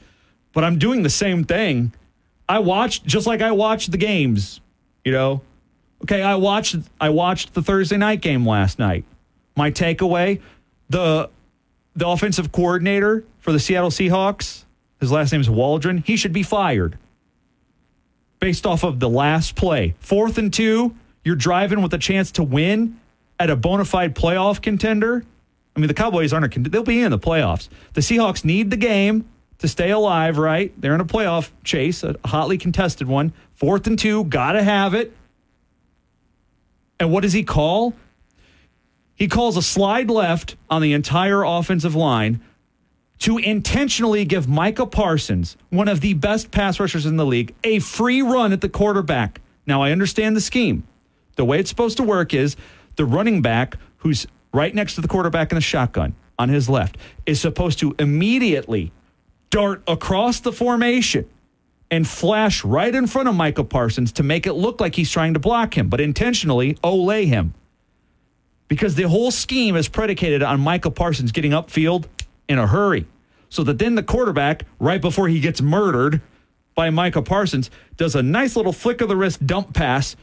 but 0.53 0.65
I'm 0.65 0.79
doing 0.79 1.03
the 1.03 1.11
same 1.11 1.45
thing. 1.45 1.93
I 2.49 2.61
watched 2.61 3.05
just 3.05 3.27
like 3.27 3.43
I 3.43 3.53
watched 3.53 3.91
the 3.91 3.99
games, 3.99 4.61
you 5.05 5.13
know. 5.13 5.43
Okay, 6.05 6.23
I 6.23 6.37
watched 6.37 6.77
I 7.01 7.11
watched 7.11 7.55
the 7.55 7.63
Thursday 7.63 7.97
night 7.97 8.21
game 8.21 8.47
last 8.47 8.79
night. 8.79 9.05
My 9.57 9.71
takeaway, 9.71 10.41
the 10.89 11.31
the 11.97 12.09
offensive 12.09 12.53
coordinator 12.53 13.25
for 13.39 13.53
the 13.53 13.59
Seattle 13.59 13.91
Seahawks, 13.91 14.65
his 15.01 15.11
last 15.11 15.33
name 15.33 15.41
is 15.41 15.51
Waldron, 15.51 15.99
he 15.99 16.17
should 16.17 16.33
be 16.33 16.43
fired 16.43 16.97
based 18.41 18.67
off 18.67 18.83
of 18.83 18.99
the 18.99 19.09
last 19.09 19.55
play. 19.55 19.95
Fourth 20.01 20.39
and 20.39 20.53
two, 20.53 20.97
you're 21.25 21.37
driving 21.37 21.83
with 21.83 21.95
a 21.95 21.99
chance 21.99 22.33
to 22.33 22.43
win 22.43 22.99
at 23.39 23.51
a 23.51 23.57
bona 23.57 23.85
fide 23.85 24.17
playoff 24.17 24.61
contender. 24.61 25.25
I 25.77 25.81
mean, 25.81 25.89
the 25.89 25.95
Cowboys 25.95 26.33
aren't 26.33 26.57
a 26.57 26.61
they'll 26.61 26.83
be 26.83 27.03
in 27.03 27.11
the 27.11 27.19
playoffs. 27.19 27.69
The 27.93 28.01
Seahawks 28.01 28.45
need 28.45 28.71
the 28.71 28.77
game 28.77 29.27
to 29.59 29.69
stay 29.69 29.91
alive, 29.91 30.39
right? 30.39 30.73
They're 30.81 30.95
in 30.95 31.01
a 31.01 31.07
playoff 31.07 31.51
chase, 31.63 32.03
a 32.03 32.17
hotly 32.25 32.59
contested 32.59 33.07
one. 33.07 33.33
Fourth 33.55 33.87
and 33.87 33.99
two, 33.99 34.25
gotta 34.25 34.63
have 34.63 34.95
it. 34.95 35.15
And 36.99 37.13
what 37.13 37.23
does 37.23 37.33
he 37.33 37.45
call? 37.45 37.95
He 39.15 39.29
calls 39.29 39.59
a 39.59 39.63
slide 39.63 40.11
left 40.11 40.57
on 40.71 40.81
the 40.81 40.95
entire 40.95 41.43
offensive 41.43 41.95
line 41.95 42.41
to 43.21 43.37
intentionally 43.39 44.25
give 44.25 44.49
Micah 44.49 44.87
Parsons, 44.87 45.57
one 45.69 45.89
of 45.89 46.01
the 46.01 46.15
best 46.15 46.51
pass 46.51 46.81
rushers 46.81 47.07
in 47.07 47.17
the 47.17 47.27
league, 47.27 47.55
a 47.63 47.79
free 47.79 48.23
run 48.23 48.53
at 48.53 48.63
the 48.63 48.69
quarterback. 48.69 49.41
Now, 49.67 49.83
I 49.83 49.93
understand 49.93 50.35
the 50.35 50.41
scheme. 50.41 50.85
The 51.37 51.45
way 51.45 51.61
it's 51.61 51.71
supposed 51.71 51.99
to 51.99 52.03
work 52.03 52.35
is 52.35 52.57
the 52.97 53.05
running 53.05 53.43
back, 53.43 53.77
who's 53.99 54.27
right 54.53 54.75
next 54.75 54.95
to 54.95 55.03
the 55.03 55.09
quarterback 55.09 55.53
in 55.53 55.57
the 55.57 55.61
shotgun 55.61 56.15
on 56.39 56.49
his 56.49 56.69
left, 56.69 56.97
is 57.27 57.41
supposed 57.41 57.79
to 57.81 57.95
immediately 57.99 58.91
dart 59.51 59.83
across 59.87 60.41
the 60.41 60.53
formation 60.53 61.29
and 61.91 62.09
flash 62.09 62.65
right 62.65 62.95
in 62.95 63.07
front 63.07 63.29
of 63.29 63.35
Micah 63.35 63.65
Parsons 63.65 64.13
to 64.13 64.23
make 64.23 64.47
it 64.47 64.55
look 64.55 64.81
like 64.81 64.95
he's 64.95 65.11
trying 65.11 65.35
to 65.35 65.41
block 65.41 65.77
him, 65.77 65.89
but 65.89 66.01
intentionally 66.01 66.75
olay 66.77 67.27
him. 67.27 67.53
Because 68.69 68.95
the 68.95 69.09
whole 69.09 69.31
scheme 69.31 69.77
is 69.77 69.89
predicated 69.89 70.43
on 70.43 70.61
Micah 70.61 70.93
Parsons 70.93 71.33
getting 71.33 71.51
upfield 71.51 72.07
in 72.51 72.59
a 72.59 72.67
hurry. 72.67 73.07
So 73.49 73.63
that 73.65 73.79
then 73.79 73.95
the 73.95 74.03
quarterback, 74.03 74.65
right 74.79 75.01
before 75.01 75.29
he 75.29 75.41
gets 75.41 75.63
murdered 75.63 76.21
by 76.75 76.91
Micah 76.91 77.23
Parsons, 77.23 77.71
does 77.97 78.15
a 78.15 78.23
nice 78.23 78.57
little 78.57 78.73
flick 78.73 79.01
of 79.01 79.09
the 79.09 79.17
wrist 79.17 79.47
dump 79.47 79.73
pass 79.73 80.17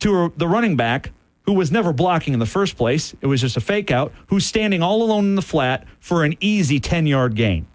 to 0.00 0.32
the 0.36 0.46
running 0.46 0.76
back 0.76 1.10
who 1.44 1.54
was 1.54 1.72
never 1.72 1.92
blocking 1.92 2.34
in 2.34 2.40
the 2.40 2.46
first 2.46 2.76
place. 2.76 3.14
It 3.20 3.26
was 3.26 3.40
just 3.40 3.56
a 3.56 3.60
fake 3.60 3.90
out, 3.90 4.12
who's 4.28 4.46
standing 4.46 4.82
all 4.82 5.02
alone 5.02 5.24
in 5.24 5.34
the 5.34 5.42
flat 5.42 5.86
for 5.98 6.24
an 6.24 6.36
easy 6.40 6.78
10 6.78 7.06
yard 7.06 7.34
gain 7.34 7.66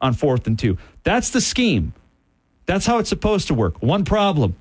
on 0.00 0.14
fourth 0.14 0.46
and 0.46 0.58
two. 0.58 0.78
That's 1.04 1.30
the 1.30 1.40
scheme. 1.40 1.92
That's 2.66 2.86
how 2.86 2.98
it's 2.98 3.08
supposed 3.08 3.48
to 3.48 3.54
work. 3.54 3.82
One 3.82 4.04
problem. 4.04 4.56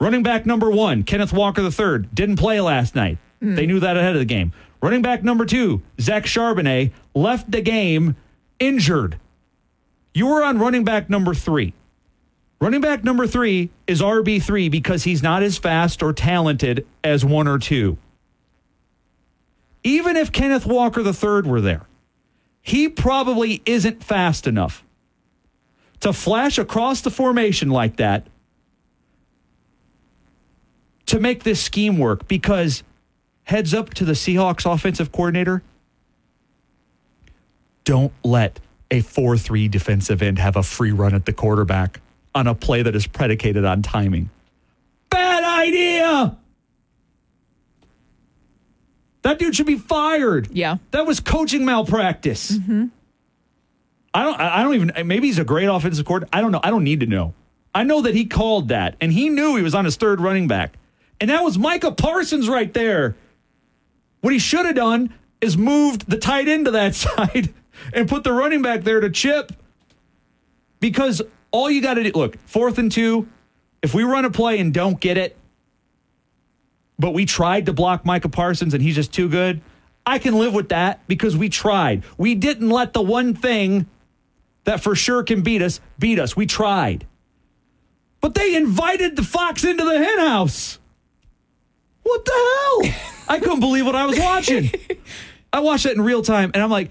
Running 0.00 0.22
back 0.22 0.46
number 0.46 0.70
one, 0.70 1.04
Kenneth 1.04 1.32
Walker 1.32 1.62
III, 1.62 2.06
didn't 2.12 2.36
play 2.36 2.60
last 2.60 2.94
night. 2.94 3.18
Hmm. 3.40 3.54
They 3.54 3.66
knew 3.66 3.80
that 3.80 3.96
ahead 3.96 4.14
of 4.14 4.18
the 4.18 4.26
game. 4.26 4.52
Running 4.82 5.02
back 5.02 5.22
number 5.22 5.44
two, 5.44 5.82
Zach 6.00 6.24
Charbonnet, 6.24 6.92
left 7.14 7.50
the 7.50 7.60
game 7.60 8.16
injured. 8.58 9.18
You 10.14 10.26
were 10.26 10.42
on 10.42 10.58
running 10.58 10.84
back 10.84 11.08
number 11.08 11.34
three. 11.34 11.74
Running 12.60 12.80
back 12.80 13.04
number 13.04 13.26
three 13.26 13.70
is 13.86 14.02
RB3 14.02 14.70
because 14.70 15.04
he's 15.04 15.22
not 15.22 15.42
as 15.42 15.56
fast 15.56 16.02
or 16.02 16.12
talented 16.12 16.86
as 17.02 17.24
one 17.24 17.48
or 17.48 17.58
two. 17.58 17.96
Even 19.82 20.16
if 20.16 20.30
Kenneth 20.30 20.66
Walker 20.66 21.00
III 21.00 21.48
were 21.48 21.62
there, 21.62 21.86
he 22.60 22.88
probably 22.88 23.62
isn't 23.64 24.04
fast 24.04 24.46
enough 24.46 24.84
to 26.00 26.12
flash 26.12 26.58
across 26.58 27.00
the 27.00 27.10
formation 27.10 27.70
like 27.70 27.96
that 27.96 28.26
to 31.06 31.18
make 31.18 31.42
this 31.44 31.62
scheme 31.62 31.98
work 31.98 32.28
because 32.28 32.82
heads 33.44 33.72
up 33.72 33.94
to 33.94 34.04
the 34.04 34.12
Seahawks 34.12 34.70
offensive 34.70 35.10
coordinator 35.10 35.62
don't 37.84 38.12
let 38.24 38.60
a 38.90 39.02
4-3 39.02 39.70
defensive 39.70 40.22
end 40.22 40.38
have 40.38 40.56
a 40.56 40.62
free 40.62 40.92
run 40.92 41.14
at 41.14 41.26
the 41.26 41.32
quarterback 41.32 42.00
on 42.34 42.46
a 42.46 42.54
play 42.54 42.82
that 42.82 42.94
is 42.94 43.06
predicated 43.06 43.64
on 43.64 43.82
timing. 43.82 44.30
Bad 45.10 45.44
idea. 45.44 46.36
That 49.22 49.38
dude 49.38 49.54
should 49.54 49.66
be 49.66 49.76
fired. 49.76 50.48
Yeah. 50.52 50.78
That 50.92 51.06
was 51.06 51.20
coaching 51.20 51.64
malpractice. 51.64 52.52
Mm-hmm. 52.52 52.86
I 54.12 54.24
don't. 54.24 54.40
I 54.40 54.60
I 54.60 54.62
don't 54.62 54.74
even. 54.74 55.06
Maybe 55.06 55.28
he's 55.28 55.38
a 55.38 55.44
great 55.44 55.66
offensive 55.66 56.04
coordinator. 56.04 56.36
I 56.36 56.40
don't 56.40 56.52
know. 56.52 56.60
I 56.62 56.70
don't 56.70 56.84
need 56.84 57.00
to 57.00 57.06
know. 57.06 57.34
I 57.72 57.84
know 57.84 58.02
that 58.02 58.14
he 58.14 58.24
called 58.24 58.68
that, 58.68 58.96
and 59.00 59.12
he 59.12 59.28
knew 59.28 59.54
he 59.56 59.62
was 59.62 59.74
on 59.74 59.84
his 59.84 59.96
third 59.96 60.20
running 60.20 60.48
back, 60.48 60.76
and 61.20 61.30
that 61.30 61.44
was 61.44 61.58
Micah 61.58 61.92
Parsons 61.92 62.48
right 62.48 62.72
there. 62.74 63.14
What 64.20 64.32
he 64.32 64.40
should 64.40 64.66
have 64.66 64.74
done 64.74 65.14
is 65.40 65.56
moved 65.56 66.10
the 66.10 66.18
tight 66.18 66.48
end 66.48 66.64
to 66.64 66.72
that 66.72 66.94
side 66.96 67.54
and 67.92 68.08
put 68.08 68.24
the 68.24 68.32
running 68.32 68.62
back 68.62 68.82
there 68.82 69.00
to 69.00 69.10
chip, 69.10 69.52
because 70.80 71.22
all 71.50 71.70
you 71.70 71.82
got 71.82 71.94
to 71.94 72.04
do. 72.04 72.12
Look, 72.14 72.38
fourth 72.46 72.78
and 72.78 72.90
two. 72.90 73.28
If 73.82 73.94
we 73.94 74.02
run 74.02 74.24
a 74.24 74.30
play 74.30 74.58
and 74.58 74.74
don't 74.74 75.00
get 75.00 75.16
it, 75.16 75.36
but 76.98 77.12
we 77.12 77.24
tried 77.24 77.66
to 77.66 77.72
block 77.72 78.04
Micah 78.04 78.28
Parsons 78.28 78.74
and 78.74 78.82
he's 78.82 78.94
just 78.94 79.12
too 79.12 79.28
good. 79.28 79.62
I 80.06 80.18
can 80.18 80.38
live 80.38 80.52
with 80.52 80.68
that 80.68 81.06
because 81.08 81.36
we 81.36 81.48
tried. 81.48 82.04
We 82.18 82.34
didn't 82.34 82.68
let 82.68 82.92
the 82.92 83.02
one 83.02 83.34
thing 83.34 83.86
that 84.64 84.82
for 84.82 84.94
sure 84.94 85.22
can 85.22 85.42
beat 85.42 85.62
us 85.62 85.80
beat 85.98 86.18
us. 86.18 86.36
We 86.36 86.46
tried. 86.46 87.06
But 88.20 88.34
they 88.34 88.54
invited 88.54 89.16
the 89.16 89.22
fox 89.22 89.64
into 89.64 89.82
the 89.82 89.98
henhouse. 89.98 90.78
What 92.02 92.24
the 92.24 92.32
hell? 92.32 92.94
I 93.28 93.38
couldn't 93.38 93.60
believe 93.60 93.86
what 93.86 93.94
I 93.94 94.04
was 94.04 94.18
watching. 94.18 94.70
I 95.52 95.60
watched 95.60 95.84
that 95.84 95.94
in 95.94 96.02
real 96.02 96.22
time 96.22 96.50
and 96.52 96.62
I'm 96.62 96.70
like, 96.70 96.90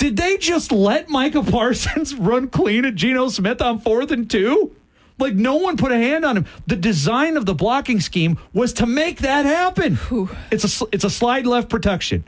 did 0.00 0.16
they 0.16 0.38
just 0.38 0.72
let 0.72 1.10
Micah 1.10 1.42
Parsons 1.42 2.14
run 2.16 2.48
clean 2.48 2.86
at 2.86 2.94
Geno 2.94 3.28
Smith 3.28 3.60
on 3.60 3.78
fourth 3.80 4.10
and 4.10 4.28
two? 4.28 4.74
Like 5.18 5.34
no 5.34 5.56
one 5.56 5.76
put 5.76 5.92
a 5.92 5.98
hand 5.98 6.24
on 6.24 6.38
him. 6.38 6.46
The 6.66 6.74
design 6.74 7.36
of 7.36 7.44
the 7.44 7.54
blocking 7.54 8.00
scheme 8.00 8.38
was 8.54 8.72
to 8.74 8.86
make 8.86 9.18
that 9.18 9.44
happen. 9.44 9.98
It's 10.50 10.80
a 10.80 10.86
it's 10.90 11.04
a 11.04 11.10
slide 11.10 11.46
left 11.46 11.68
protection. 11.68 12.24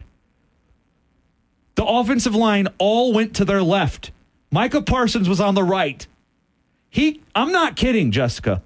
The 1.77 1.87
offensive 1.87 2.35
line 2.35 2.69
all 2.77 3.15
went 3.15 3.35
to 3.37 3.47
their 3.47 3.63
left. 3.63 4.11
Micah 4.51 4.83
Parsons 4.83 5.27
was 5.27 5.41
on 5.41 5.55
the 5.55 5.65
right. 5.65 6.07
He 6.91 7.23
I'm 7.35 7.53
not 7.53 7.77
kidding, 7.77 8.11
Jessica. 8.11 8.61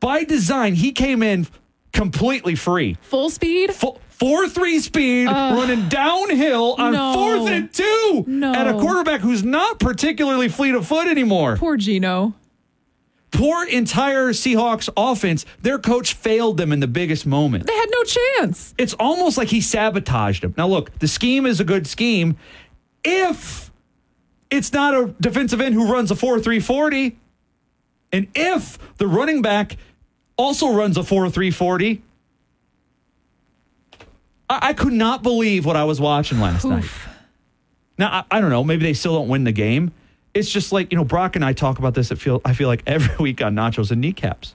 By 0.00 0.24
design, 0.24 0.76
he 0.76 0.92
came 0.92 1.22
in 1.22 1.46
completely 1.92 2.54
free. 2.54 2.96
Full 3.02 3.28
speed? 3.28 3.74
Full, 3.74 4.00
four 4.12 4.48
three 4.48 4.78
speed, 4.78 5.26
running 5.26 5.88
downhill 5.88 6.74
on 6.78 6.92
no. 6.92 7.12
fourth 7.14 7.48
and 7.50 7.72
two 7.72 8.24
No. 8.26 8.52
at 8.52 8.68
a 8.68 8.74
quarterback 8.74 9.20
who's 9.20 9.42
not 9.42 9.78
particularly 9.80 10.48
fleet 10.48 10.74
of 10.74 10.86
foot 10.86 11.08
anymore. 11.08 11.56
Poor 11.56 11.76
Geno. 11.76 12.34
Poor 13.32 13.66
entire 13.66 14.28
Seahawks 14.28 14.90
offense. 14.96 15.46
Their 15.62 15.78
coach 15.78 16.12
failed 16.12 16.58
them 16.58 16.70
in 16.70 16.80
the 16.80 16.86
biggest 16.86 17.24
moment. 17.26 17.66
They 17.66 17.74
had 17.74 17.88
no 17.90 18.02
chance. 18.04 18.74
It's 18.76 18.92
almost 18.94 19.38
like 19.38 19.48
he 19.48 19.60
sabotaged 19.62 20.42
them. 20.42 20.54
Now, 20.56 20.68
look, 20.68 20.96
the 20.98 21.08
scheme 21.08 21.46
is 21.46 21.58
a 21.58 21.64
good 21.64 21.86
scheme 21.86 22.36
if 23.02 23.70
it's 24.50 24.72
not 24.72 24.94
a 24.94 25.14
defensive 25.18 25.60
end 25.62 25.74
who 25.74 25.90
runs 25.90 26.10
a 26.10 26.14
4 26.14 26.40
3 26.40 26.60
40, 26.60 27.16
and 28.12 28.28
if 28.34 28.78
the 28.98 29.06
running 29.06 29.40
back 29.40 29.78
also 30.36 30.70
runs 30.72 30.98
a 30.98 31.02
4 31.02 31.30
3 31.30 31.50
40. 31.50 32.02
I, 34.52 34.68
I 34.68 34.72
could 34.74 34.92
not 34.92 35.22
believe 35.22 35.64
what 35.64 35.76
I 35.76 35.84
was 35.84 36.00
watching 36.00 36.38
last 36.40 36.64
night. 36.64 36.84
Now, 37.98 38.24
I, 38.30 38.36
I 38.36 38.40
don't 38.40 38.50
know. 38.50 38.62
Maybe 38.64 38.84
they 38.84 38.92
still 38.92 39.14
don't 39.14 39.28
win 39.28 39.44
the 39.44 39.52
game. 39.52 39.92
It's 40.34 40.50
just 40.50 40.72
like, 40.72 40.92
you 40.92 40.98
know, 40.98 41.04
Brock 41.04 41.36
and 41.36 41.44
I 41.44 41.52
talk 41.52 41.78
about 41.78 41.94
this. 41.94 42.12
I 42.12 42.16
feel, 42.16 42.40
I 42.44 42.52
feel 42.54 42.68
like 42.68 42.82
every 42.86 43.14
week 43.20 43.42
on 43.42 43.54
Nachos 43.54 43.90
and 43.90 44.02
Kneecaps. 44.02 44.54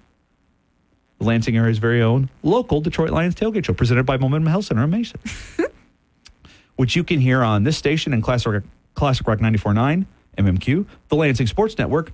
The 1.20 1.26
Lansing 1.26 1.58
area's 1.58 1.80
very 1.80 2.02
own 2.02 2.30
local 2.44 2.80
Detroit 2.80 3.10
Lions 3.10 3.34
tailgate 3.34 3.66
show 3.66 3.74
presented 3.74 4.06
by 4.06 4.18
Momentum 4.18 4.48
Health 4.48 4.66
Center 4.66 4.84
in 4.84 4.92
Mason, 4.92 5.20
which 6.76 6.96
you 6.96 7.04
can 7.04 7.20
hear 7.20 7.42
on 7.42 7.64
this 7.64 7.76
station 7.76 8.14
and 8.14 8.22
Classic 8.22 8.52
Rock, 8.52 8.64
Classic 8.94 9.28
Rock 9.28 9.40
94.9 9.40 10.06
MMQ, 10.38 10.86
the 11.08 11.16
Lansing 11.16 11.48
Sports 11.48 11.76
Network, 11.80 12.12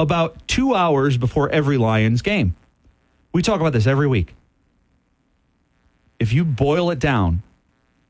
about 0.00 0.48
two 0.48 0.74
hours 0.74 1.16
before 1.16 1.48
every 1.50 1.78
Lions 1.78 2.22
game. 2.22 2.56
We 3.32 3.42
talk 3.42 3.60
about 3.60 3.72
this 3.72 3.86
every 3.86 4.08
week. 4.08 4.34
If 6.20 6.34
you 6.34 6.44
boil 6.44 6.90
it 6.90 6.98
down, 6.98 7.42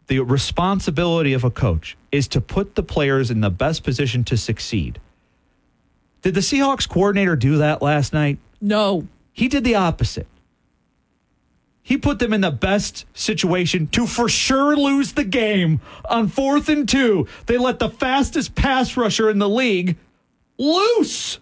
the 0.08 0.18
responsibility 0.18 1.32
of 1.32 1.44
a 1.44 1.50
coach 1.50 1.96
is 2.10 2.26
to 2.28 2.40
put 2.40 2.74
the 2.74 2.82
players 2.82 3.30
in 3.30 3.40
the 3.40 3.50
best 3.50 3.84
position 3.84 4.24
to 4.24 4.36
succeed. 4.36 5.00
Did 6.22 6.34
the 6.34 6.40
Seahawks 6.40 6.88
coordinator 6.88 7.36
do 7.36 7.58
that 7.58 7.80
last 7.80 8.12
night? 8.12 8.38
No. 8.60 9.06
He 9.32 9.46
did 9.46 9.62
the 9.62 9.76
opposite. 9.76 10.26
He 11.82 11.96
put 11.96 12.18
them 12.18 12.32
in 12.32 12.40
the 12.40 12.50
best 12.50 13.06
situation 13.14 13.86
to 13.88 14.06
for 14.06 14.28
sure 14.28 14.76
lose 14.76 15.12
the 15.12 15.24
game 15.24 15.80
on 16.08 16.28
fourth 16.28 16.68
and 16.68 16.88
two. 16.88 17.26
They 17.46 17.58
let 17.58 17.78
the 17.78 17.88
fastest 17.88 18.56
pass 18.56 18.96
rusher 18.96 19.30
in 19.30 19.38
the 19.38 19.48
league 19.48 19.96
loose. 20.58 21.38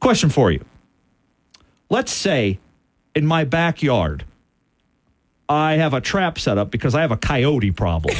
Question 0.00 0.28
for 0.28 0.50
you. 0.50 0.64
Let's 1.94 2.10
say 2.10 2.58
in 3.14 3.24
my 3.24 3.44
backyard, 3.44 4.24
I 5.48 5.74
have 5.74 5.94
a 5.94 6.00
trap 6.00 6.40
set 6.40 6.58
up 6.58 6.72
because 6.72 6.92
I 6.92 7.02
have 7.02 7.12
a 7.12 7.16
coyote 7.16 7.70
problem. 7.70 8.16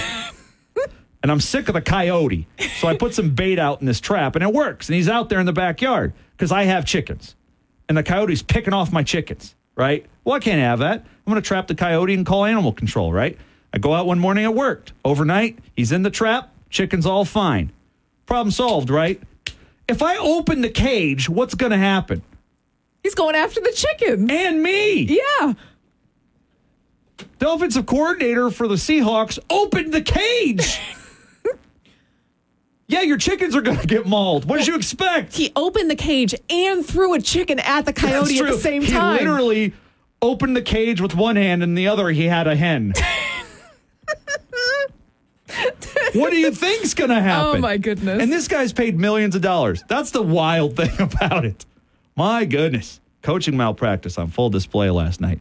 and 1.24 1.32
I'm 1.32 1.40
sick 1.40 1.66
of 1.66 1.74
the 1.74 1.82
coyote. 1.82 2.46
So 2.78 2.86
I 2.86 2.96
put 2.96 3.14
some 3.14 3.30
bait 3.30 3.58
out 3.58 3.80
in 3.80 3.88
this 3.88 3.98
trap 3.98 4.36
and 4.36 4.44
it 4.44 4.52
works. 4.52 4.88
And 4.88 4.94
he's 4.94 5.08
out 5.08 5.28
there 5.28 5.40
in 5.40 5.46
the 5.46 5.52
backyard 5.52 6.12
because 6.36 6.52
I 6.52 6.66
have 6.66 6.84
chickens. 6.84 7.34
And 7.88 7.98
the 7.98 8.04
coyote's 8.04 8.42
picking 8.42 8.72
off 8.72 8.92
my 8.92 9.02
chickens, 9.02 9.56
right? 9.74 10.06
Well, 10.22 10.36
I 10.36 10.38
can't 10.38 10.60
have 10.60 10.78
that. 10.78 11.00
I'm 11.00 11.32
going 11.32 11.42
to 11.42 11.44
trap 11.44 11.66
the 11.66 11.74
coyote 11.74 12.14
and 12.14 12.24
call 12.24 12.44
animal 12.44 12.72
control, 12.72 13.12
right? 13.12 13.36
I 13.72 13.78
go 13.78 13.92
out 13.92 14.06
one 14.06 14.20
morning, 14.20 14.44
it 14.44 14.54
worked. 14.54 14.92
Overnight, 15.04 15.58
he's 15.74 15.90
in 15.90 16.02
the 16.02 16.10
trap, 16.10 16.54
chicken's 16.70 17.06
all 17.06 17.24
fine. 17.24 17.72
Problem 18.26 18.52
solved, 18.52 18.88
right? 18.88 19.20
If 19.88 20.00
I 20.00 20.16
open 20.16 20.60
the 20.60 20.70
cage, 20.70 21.28
what's 21.28 21.56
going 21.56 21.72
to 21.72 21.78
happen? 21.78 22.22
He's 23.04 23.14
going 23.14 23.36
after 23.36 23.60
the 23.60 23.70
chickens. 23.70 24.30
And 24.32 24.62
me. 24.62 25.02
Yeah. 25.02 25.52
The 27.38 27.50
offensive 27.50 27.84
coordinator 27.84 28.50
for 28.50 28.66
the 28.66 28.76
Seahawks 28.76 29.38
opened 29.50 29.92
the 29.92 30.00
cage. 30.00 30.80
yeah, 32.88 33.02
your 33.02 33.18
chickens 33.18 33.54
are 33.54 33.60
going 33.60 33.78
to 33.78 33.86
get 33.86 34.06
mauled. 34.06 34.46
What 34.46 34.56
did 34.56 34.66
you 34.66 34.74
expect? 34.74 35.36
He 35.36 35.52
opened 35.54 35.90
the 35.90 35.96
cage 35.96 36.34
and 36.48 36.84
threw 36.84 37.12
a 37.12 37.20
chicken 37.20 37.58
at 37.58 37.84
the 37.84 37.92
coyote 37.92 38.38
at 38.38 38.46
the 38.46 38.58
same 38.58 38.80
he 38.80 38.90
time. 38.90 39.18
He 39.18 39.26
literally 39.26 39.74
opened 40.22 40.56
the 40.56 40.62
cage 40.62 41.02
with 41.02 41.14
one 41.14 41.36
hand 41.36 41.62
and 41.62 41.76
the 41.76 41.86
other 41.88 42.08
he 42.08 42.24
had 42.24 42.46
a 42.46 42.56
hen. 42.56 42.94
what 46.14 46.30
do 46.30 46.38
you 46.38 46.50
think's 46.52 46.94
going 46.94 47.10
to 47.10 47.16
oh 47.16 47.20
happen? 47.20 47.56
Oh, 47.56 47.58
my 47.58 47.76
goodness. 47.76 48.22
And 48.22 48.32
this 48.32 48.48
guy's 48.48 48.72
paid 48.72 48.98
millions 48.98 49.34
of 49.36 49.42
dollars. 49.42 49.84
That's 49.88 50.10
the 50.10 50.22
wild 50.22 50.74
thing 50.74 50.98
about 50.98 51.44
it. 51.44 51.66
My 52.16 52.44
goodness. 52.44 53.00
Coaching 53.22 53.56
malpractice 53.56 54.18
on 54.18 54.28
full 54.28 54.50
display 54.50 54.90
last 54.90 55.20
night. 55.20 55.40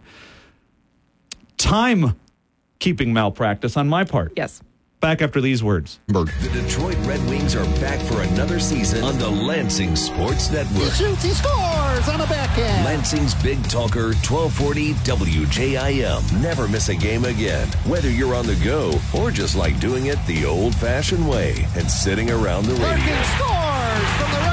Time 1.57 2.17
keeping 2.79 3.13
malpractice 3.13 3.77
on 3.77 3.87
my 3.87 4.03
part. 4.03 4.33
Yes. 4.35 4.61
Back 4.99 5.21
after 5.21 5.41
these 5.41 5.61
words. 5.61 5.99
The 6.07 6.23
Detroit 6.53 6.95
Red 7.01 7.19
Wings 7.29 7.55
are 7.57 7.65
back 7.81 7.99
for 7.99 8.21
another 8.21 8.57
season 8.57 9.03
on 9.03 9.19
the 9.19 9.29
Lansing 9.29 9.97
Sports 9.97 10.49
Network. 10.49 10.83
He 10.83 10.89
shoots, 10.91 11.23
he 11.23 11.31
scores 11.31 12.07
on 12.07 12.21
a 12.21 12.25
backhand. 12.27 12.85
Lansing's 12.85 13.35
Big 13.43 13.61
Talker, 13.67 14.13
1240 14.23 14.93
WJIM. 14.93 16.41
Never 16.41 16.69
miss 16.69 16.87
a 16.87 16.95
game 16.95 17.25
again, 17.25 17.67
whether 17.85 18.09
you're 18.09 18.33
on 18.33 18.47
the 18.47 18.55
go 18.63 18.97
or 19.19 19.29
just 19.29 19.57
like 19.57 19.77
doing 19.81 20.05
it 20.05 20.25
the 20.25 20.45
old 20.45 20.73
fashioned 20.73 21.27
way 21.29 21.67
and 21.75 21.91
sitting 21.91 22.31
around 22.31 22.63
the 22.65 22.73
radio. 22.75 22.87
Larkin 22.87 23.23
scores 23.35 24.09
from 24.17 24.31
the 24.31 24.37
right 24.37 24.39
side 24.39 24.39
goal 24.39 24.47
line. 24.47 24.52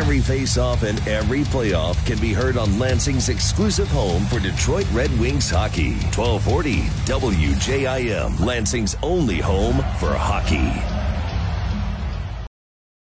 Every 0.00 0.20
face-off 0.20 0.82
and 0.82 0.98
every 1.06 1.40
playoff 1.40 1.94
can 2.06 2.18
be 2.18 2.32
heard 2.32 2.56
on 2.56 2.78
Lansing's 2.78 3.28
exclusive 3.28 3.88
home 3.88 4.24
for 4.24 4.40
Detroit 4.40 4.86
Red 4.92 5.10
Wings 5.20 5.50
hockey. 5.50 5.90
1240 6.16 6.76
WJIM, 7.04 8.40
Lansing's 8.40 8.96
only 9.02 9.40
home 9.40 9.76
for 9.98 10.14
hockey. 10.16 10.72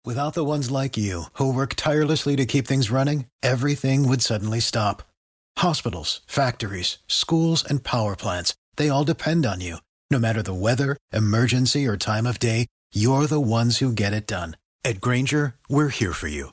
Without 0.04 0.34
the 0.34 0.44
ones 0.44 0.70
like 0.70 0.96
you, 0.96 1.24
who 1.32 1.52
work 1.52 1.74
tirelessly 1.74 2.36
to 2.36 2.46
keep 2.46 2.68
things 2.68 2.92
running, 2.92 3.26
everything 3.42 4.06
would 4.08 4.22
suddenly 4.22 4.60
stop. 4.60 5.02
Hospitals, 5.58 6.20
factories, 6.28 6.98
schools, 7.08 7.64
and 7.64 7.82
power 7.82 8.14
plants, 8.14 8.54
they 8.76 8.88
all 8.88 9.02
depend 9.02 9.44
on 9.44 9.60
you. 9.60 9.78
No 10.12 10.20
matter 10.20 10.42
the 10.42 10.54
weather, 10.54 10.96
emergency, 11.12 11.88
or 11.88 11.96
time 11.96 12.24
of 12.24 12.38
day, 12.38 12.68
you're 12.94 13.26
the 13.26 13.40
ones 13.40 13.78
who 13.78 13.92
get 13.92 14.12
it 14.12 14.28
done. 14.28 14.56
At 14.84 15.00
Grainger, 15.00 15.56
we're 15.68 15.88
here 15.88 16.12
for 16.12 16.28
you 16.28 16.52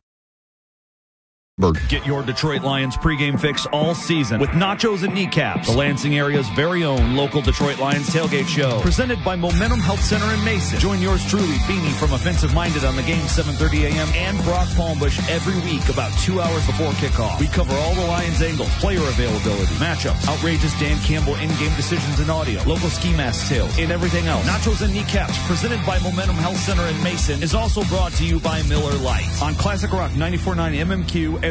Get 1.89 2.07
your 2.07 2.23
Detroit 2.23 2.63
Lions 2.63 2.97
pregame 2.97 3.39
fix 3.39 3.67
all 3.67 3.93
season 3.93 4.39
with 4.39 4.49
nachos 4.51 5.03
and 5.03 5.13
kneecaps. 5.13 5.67
The 5.69 5.77
Lansing 5.77 6.17
area's 6.17 6.49
very 6.49 6.83
own 6.83 7.15
local 7.15 7.41
Detroit 7.41 7.77
Lions 7.77 8.09
tailgate 8.09 8.47
show. 8.47 8.79
Presented 8.81 9.23
by 9.23 9.35
Momentum 9.35 9.79
Health 9.79 10.01
Center 10.01 10.25
in 10.33 10.43
Mason. 10.43 10.79
Join 10.79 10.99
yours 11.01 11.23
truly, 11.29 11.57
Beanie 11.69 11.93
from 11.99 12.13
Offensive 12.13 12.55
Minded 12.55 12.83
on 12.83 12.95
the 12.95 13.03
game 13.03 13.21
7.30 13.25 13.83
a.m. 13.91 14.07
and 14.15 14.43
Brock 14.43 14.69
Palmbush 14.69 15.19
every 15.29 15.53
week 15.69 15.87
about 15.89 16.11
two 16.19 16.41
hours 16.41 16.65
before 16.65 16.93
kickoff. 16.93 17.39
We 17.39 17.47
cover 17.47 17.75
all 17.75 17.93
the 17.93 18.05
Lions 18.07 18.41
angles, 18.41 18.73
player 18.79 19.01
availability, 19.01 19.75
matchups, 19.75 20.27
outrageous 20.29 20.77
Dan 20.79 20.97
Campbell 21.01 21.35
in-game 21.35 21.75
decisions 21.75 22.19
and 22.19 22.31
audio, 22.31 22.63
local 22.63 22.89
ski 22.89 23.15
mask 23.15 23.49
tales, 23.49 23.77
and 23.77 23.91
everything 23.91 24.25
else. 24.25 24.47
Nachos 24.47 24.81
and 24.83 24.93
kneecaps 24.93 25.37
presented 25.47 25.85
by 25.85 25.99
Momentum 25.99 26.37
Health 26.37 26.57
Center 26.57 26.87
in 26.87 27.03
Mason 27.03 27.43
is 27.43 27.53
also 27.53 27.83
brought 27.83 28.13
to 28.13 28.25
you 28.25 28.39
by 28.39 28.63
Miller 28.63 28.97
Lite 28.97 29.29
on 29.43 29.53
Classic 29.55 29.91
Rock 29.91 30.11
94.9 30.11 30.75
MMQ 31.05 31.50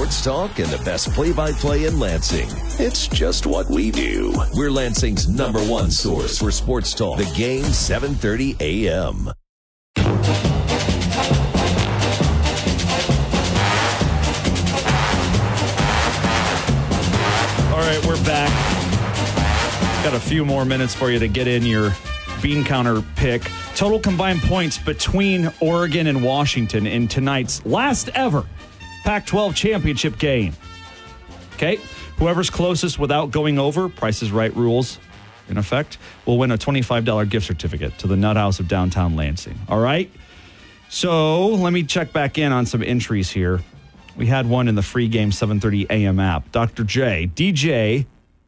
Sports 0.00 0.24
talk 0.24 0.58
and 0.60 0.68
the 0.70 0.82
best 0.82 1.12
play-by-play 1.12 1.84
in 1.84 2.00
Lansing. 2.00 2.48
It's 2.82 3.06
just 3.06 3.44
what 3.44 3.68
we 3.68 3.90
do. 3.90 4.32
We're 4.54 4.70
Lansing's 4.70 5.28
number 5.28 5.60
one 5.60 5.90
source 5.90 6.38
for 6.38 6.50
sports 6.50 6.94
talk. 6.94 7.18
The 7.18 7.30
game 7.36 7.64
7:30 7.64 8.56
a.m. 8.60 9.28
All 17.68 17.78
right, 17.78 18.06
we're 18.06 18.24
back. 18.24 18.48
Got 20.02 20.14
a 20.14 20.20
few 20.20 20.46
more 20.46 20.64
minutes 20.64 20.94
for 20.94 21.10
you 21.10 21.18
to 21.18 21.28
get 21.28 21.46
in 21.46 21.62
your 21.62 21.94
bean 22.40 22.64
counter 22.64 23.02
pick. 23.16 23.42
Total 23.74 24.00
combined 24.00 24.40
points 24.40 24.78
between 24.78 25.52
Oregon 25.60 26.06
and 26.06 26.24
Washington 26.24 26.86
in 26.86 27.06
tonight's 27.06 27.66
last 27.66 28.08
ever 28.14 28.46
Pac 29.10 29.26
12 29.26 29.56
championship 29.56 30.18
game. 30.20 30.54
Okay, 31.54 31.80
whoever's 32.18 32.48
closest 32.48 32.96
without 32.96 33.32
going 33.32 33.58
over, 33.58 33.88
Price 33.88 34.22
is 34.22 34.30
Right 34.30 34.54
rules 34.54 35.00
in 35.48 35.56
effect, 35.56 35.98
will 36.26 36.38
win 36.38 36.52
a 36.52 36.56
$25 36.56 37.28
gift 37.28 37.44
certificate 37.44 37.98
to 37.98 38.06
the 38.06 38.14
Nut 38.14 38.36
House 38.36 38.60
of 38.60 38.68
downtown 38.68 39.16
Lansing. 39.16 39.58
All 39.68 39.80
right, 39.80 40.08
so 40.90 41.48
let 41.48 41.72
me 41.72 41.82
check 41.82 42.12
back 42.12 42.38
in 42.38 42.52
on 42.52 42.66
some 42.66 42.84
entries 42.84 43.28
here. 43.28 43.58
We 44.16 44.26
had 44.26 44.48
one 44.48 44.68
in 44.68 44.76
the 44.76 44.82
free 44.82 45.08
game 45.08 45.32
7:30 45.32 45.90
a.m. 45.90 46.20
app. 46.20 46.52
Dr. 46.52 46.84
J, 46.84 47.28
DJ 47.34 48.06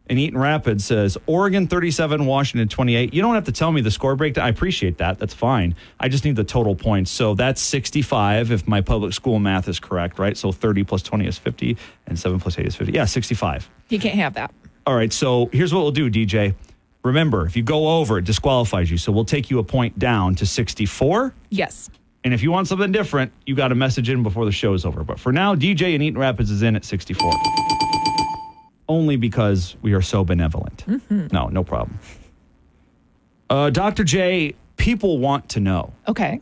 in 0.09 0.19
Eaton 0.19 0.39
Rapids 0.39 0.85
says 0.85 1.17
Oregon 1.27 1.67
37, 1.67 2.27
Washington 2.27 2.69
28. 2.69 3.15
You 3.15 3.23
don't 3.23 3.35
have 3.35 3.45
to 3.45 3.53
tell 3.53 3.73
me 3.73 3.81
the 3.81 3.91
score 3.91 4.17
breakdown. 4.17 4.45
I 4.45 4.49
appreciate 4.49 4.99
that. 4.99 5.19
That's 5.19 5.35
fine. 5.35 5.75
I 6.01 6.09
just 6.09 6.25
need 6.25 6.37
the 6.37 6.45
total 6.45 6.75
points. 6.75 7.11
So 7.11 7.35
that's 7.35 7.61
65 7.61 8.51
if 8.51 8.67
my 8.69 8.81
public 8.81 9.13
school 9.13 9.39
math 9.39 9.69
is 9.69 9.81
correct, 9.81 10.19
right? 10.19 10.37
So 10.37 10.53
30 10.53 10.85
plus 10.85 11.03
20 11.03 11.27
is 11.27 11.39
50 11.39 11.77
and 12.07 12.19
7 12.19 12.41
plus 12.41 12.59
8 12.59 12.67
is 12.67 12.77
50. 12.77 12.93
Yeah, 12.93 13.05
65. 13.05 13.71
He 13.89 13.99
can't 13.99 14.17
have 14.17 14.35
that. 14.35 14.53
All 14.87 14.97
right, 14.97 15.13
so 15.13 15.49
here's 15.53 15.73
what 15.73 15.83
we'll 15.83 15.93
do, 15.93 16.11
DJ. 16.11 16.55
Remember, 17.05 17.47
if 17.47 17.57
you 17.57 17.63
go 17.63 17.99
over, 17.99 18.19
it 18.19 18.25
disqualifies 18.25 18.91
you. 18.91 18.97
So 18.97 19.13
we'll 19.13 19.25
take 19.25 19.51
you 19.51 19.59
a 19.59 19.65
point 19.65 19.99
down 19.99 20.35
to 20.37 20.47
64. 20.47 21.35
Yes. 21.51 21.91
And 22.25 22.33
if 22.33 22.43
you 22.43 22.53
want 22.53 22.69
something 22.69 22.93
different, 22.93 23.33
you 23.47 23.55
got 23.55 23.69
to 23.69 23.75
message 23.75 24.09
in 24.09 24.23
before 24.23 24.45
the 24.45 24.53
show 24.53 24.75
is 24.75 24.85
over. 24.85 25.03
But 25.03 25.19
for 25.19 25.33
now, 25.33 25.55
DJ 25.55 25.95
in 25.95 26.03
Eaton 26.03 26.21
Rapids 26.21 26.51
is 26.51 26.63
in 26.63 26.77
at 26.77 26.85
64. 26.85 27.33
Only 28.89 29.17
because 29.17 29.77
we 29.83 29.93
are 29.95 30.03
so 30.03 30.25
benevolent. 30.25 30.85
No, 31.33 31.49
no 31.49 31.65
problem. 31.65 31.99
Uh, 33.49 33.71
Dr. 33.71 34.05
J, 34.05 34.55
people 34.77 35.19
want 35.19 35.49
to 35.51 35.61
know 35.61 35.93
Okay. 36.09 36.41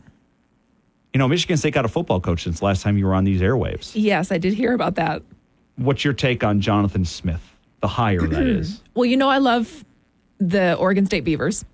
You 1.13 1.17
know, 1.17 1.27
Michigan 1.27 1.57
State 1.57 1.73
got 1.73 1.83
a 1.83 1.89
football 1.89 2.21
coach 2.21 2.43
since 2.43 2.61
last 2.61 2.83
time 2.83 2.97
you 2.97 3.05
were 3.05 3.13
on 3.13 3.25
these 3.25 3.41
airwaves. 3.41 3.91
Yes, 3.95 4.31
I 4.31 4.37
did 4.37 4.53
hear 4.53 4.73
about 4.73 4.95
that. 4.95 5.21
What's 5.75 6.05
your 6.05 6.13
take 6.13 6.41
on 6.43 6.61
Jonathan 6.61 7.03
Smith, 7.03 7.41
the 7.81 7.87
hire 7.89 8.21
that 8.27 8.47
is? 8.47 8.81
Well, 8.93 9.05
you 9.05 9.17
know, 9.17 9.27
I 9.27 9.39
love 9.39 9.83
the 10.37 10.75
Oregon 10.75 11.05
State 11.05 11.25
Beavers. 11.25 11.65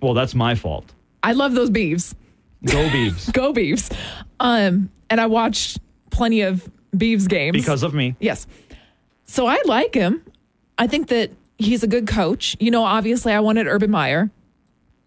Well, 0.00 0.14
that's 0.14 0.34
my 0.34 0.54
fault. 0.54 0.94
I 1.22 1.32
love 1.32 1.52
those 1.52 1.68
Beavs. 1.70 2.14
Go 2.64 2.88
Beavs. 2.88 3.30
Go 3.34 3.52
Beavs. 3.52 3.94
Um, 4.40 4.90
and 5.10 5.20
I 5.20 5.26
watched 5.26 5.78
plenty 6.10 6.40
of 6.40 6.66
Beavs 6.96 7.28
games 7.28 7.52
because 7.54 7.82
of 7.82 7.92
me. 7.92 8.16
Yes. 8.20 8.46
So 9.30 9.46
I 9.46 9.62
like 9.64 9.94
him. 9.94 10.22
I 10.76 10.88
think 10.88 11.06
that 11.08 11.30
he's 11.56 11.84
a 11.84 11.86
good 11.86 12.08
coach. 12.08 12.56
You 12.58 12.72
know, 12.72 12.82
obviously, 12.82 13.32
I 13.32 13.38
wanted 13.38 13.68
Urban 13.68 13.88
Meyer. 13.88 14.28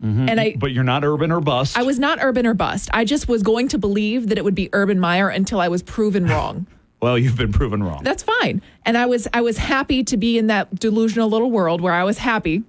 Mhm. 0.01 0.29
And 0.29 0.39
I- 0.39 0.55
but 0.57 0.71
you're 0.71 0.85
not 0.85 1.03
urban 1.03 1.29
or 1.29 1.41
bust. 1.41 1.77
I 1.77 1.83
was 1.83 1.99
not 1.99 2.19
urban 2.21 2.45
or 2.47 2.53
bust. 2.53 2.89
I 2.93 3.03
just 3.03 3.27
was 3.27 3.43
going 3.43 3.67
to 3.67 3.77
believe 3.77 4.29
that 4.29 4.37
it 4.37 4.45
would 4.45 4.55
be 4.55 4.69
Urban 4.71 4.97
Meyer 4.97 5.27
until 5.27 5.59
I 5.59 5.67
was 5.67 5.81
proven 5.83 6.25
wrong. 6.25 6.67
well, 7.01 7.17
you've 7.17 7.35
been 7.37 7.51
proven 7.51 7.83
wrong. 7.83 7.99
That's 8.01 8.23
fine. 8.23 8.61
And 8.85 8.97
I 8.97 9.05
was 9.07 9.27
I 9.33 9.41
was 9.41 9.57
happy 9.57 10.03
to 10.05 10.15
be 10.15 10.37
in 10.37 10.47
that 10.47 10.73
delusional 10.79 11.29
little 11.29 11.51
world 11.51 11.81
where 11.81 11.93
I 11.93 12.05
was 12.05 12.19
happy 12.19 12.63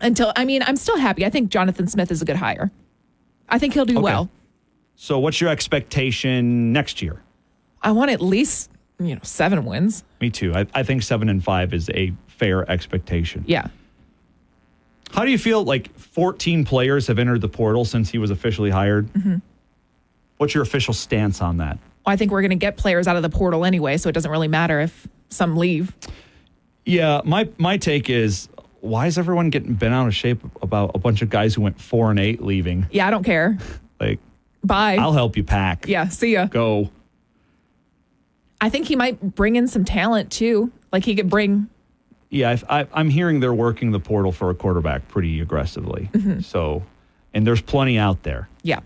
until 0.00 0.32
I 0.36 0.44
mean, 0.44 0.62
I'm 0.64 0.76
still 0.76 0.98
happy. 0.98 1.26
I 1.26 1.30
think 1.30 1.50
Jonathan 1.50 1.88
Smith 1.88 2.12
is 2.12 2.22
a 2.22 2.24
good 2.24 2.36
hire. 2.36 2.70
I 3.48 3.58
think 3.58 3.74
he'll 3.74 3.84
do 3.84 3.98
well. 4.00 4.30
So, 4.94 5.18
what's 5.18 5.40
your 5.40 5.50
expectation 5.50 6.72
next 6.72 7.02
year? 7.02 7.22
I 7.82 7.90
want 7.92 8.10
at 8.12 8.20
least, 8.20 8.70
you 8.98 9.14
know, 9.14 9.20
7 9.22 9.64
wins. 9.64 10.04
Me 10.20 10.30
too. 10.30 10.54
I, 10.54 10.66
I 10.74 10.82
think 10.82 11.02
seven 11.02 11.28
and 11.28 11.42
five 11.42 11.72
is 11.74 11.90
a 11.94 12.12
fair 12.28 12.68
expectation. 12.70 13.44
Yeah. 13.46 13.66
How 15.12 15.24
do 15.24 15.30
you 15.30 15.38
feel? 15.38 15.64
Like 15.64 15.94
14 15.98 16.64
players 16.64 17.06
have 17.08 17.18
entered 17.18 17.40
the 17.40 17.48
portal 17.48 17.84
since 17.84 18.10
he 18.10 18.18
was 18.18 18.30
officially 18.30 18.70
hired. 18.70 19.12
Mhm. 19.12 19.42
What's 20.38 20.54
your 20.54 20.62
official 20.62 20.94
stance 20.94 21.40
on 21.42 21.58
that? 21.58 21.78
I 22.06 22.16
think 22.16 22.32
we're 22.32 22.40
going 22.40 22.50
to 22.50 22.56
get 22.56 22.76
players 22.76 23.06
out 23.06 23.16
of 23.16 23.22
the 23.22 23.28
portal 23.30 23.64
anyway, 23.64 23.96
so 23.96 24.08
it 24.08 24.12
doesn't 24.12 24.30
really 24.30 24.48
matter 24.48 24.80
if 24.80 25.06
some 25.28 25.56
leave. 25.56 25.92
Yeah, 26.84 27.20
my 27.24 27.48
my 27.58 27.76
take 27.76 28.10
is 28.10 28.48
why 28.80 29.06
is 29.06 29.18
everyone 29.18 29.50
getting 29.50 29.74
bent 29.74 29.94
out 29.94 30.08
of 30.08 30.14
shape 30.14 30.40
about 30.62 30.92
a 30.94 30.98
bunch 30.98 31.22
of 31.22 31.30
guys 31.30 31.54
who 31.54 31.60
went 31.60 31.80
four 31.80 32.10
and 32.10 32.18
eight 32.18 32.42
leaving? 32.42 32.86
Yeah, 32.90 33.06
I 33.06 33.10
don't 33.10 33.24
care. 33.24 33.58
Like, 34.00 34.18
Bye. 34.64 34.96
I'll 34.96 35.12
help 35.12 35.36
you 35.36 35.44
pack. 35.44 35.86
yeah, 35.86 36.08
see 36.08 36.32
ya. 36.32 36.46
Go. 36.46 36.90
I 38.62 38.70
think 38.70 38.86
he 38.86 38.96
might 38.96 39.20
bring 39.34 39.56
in 39.56 39.68
some 39.68 39.84
talent 39.84 40.30
too. 40.30 40.70
Like 40.92 41.04
he 41.04 41.14
could 41.16 41.28
bring 41.28 41.68
Yeah, 42.30 42.56
I, 42.68 42.80
I, 42.80 42.86
I'm 42.94 43.10
hearing 43.10 43.40
they're 43.40 43.52
working 43.52 43.90
the 43.90 44.00
portal 44.00 44.32
for 44.32 44.48
a 44.50 44.54
quarterback 44.54 45.08
pretty 45.08 45.40
aggressively. 45.40 46.08
Mhm. 46.12 46.42
So, 46.44 46.82
and 47.34 47.46
there's 47.46 47.60
plenty 47.60 47.98
out 47.98 48.22
there. 48.22 48.48
Yeah. 48.62 48.80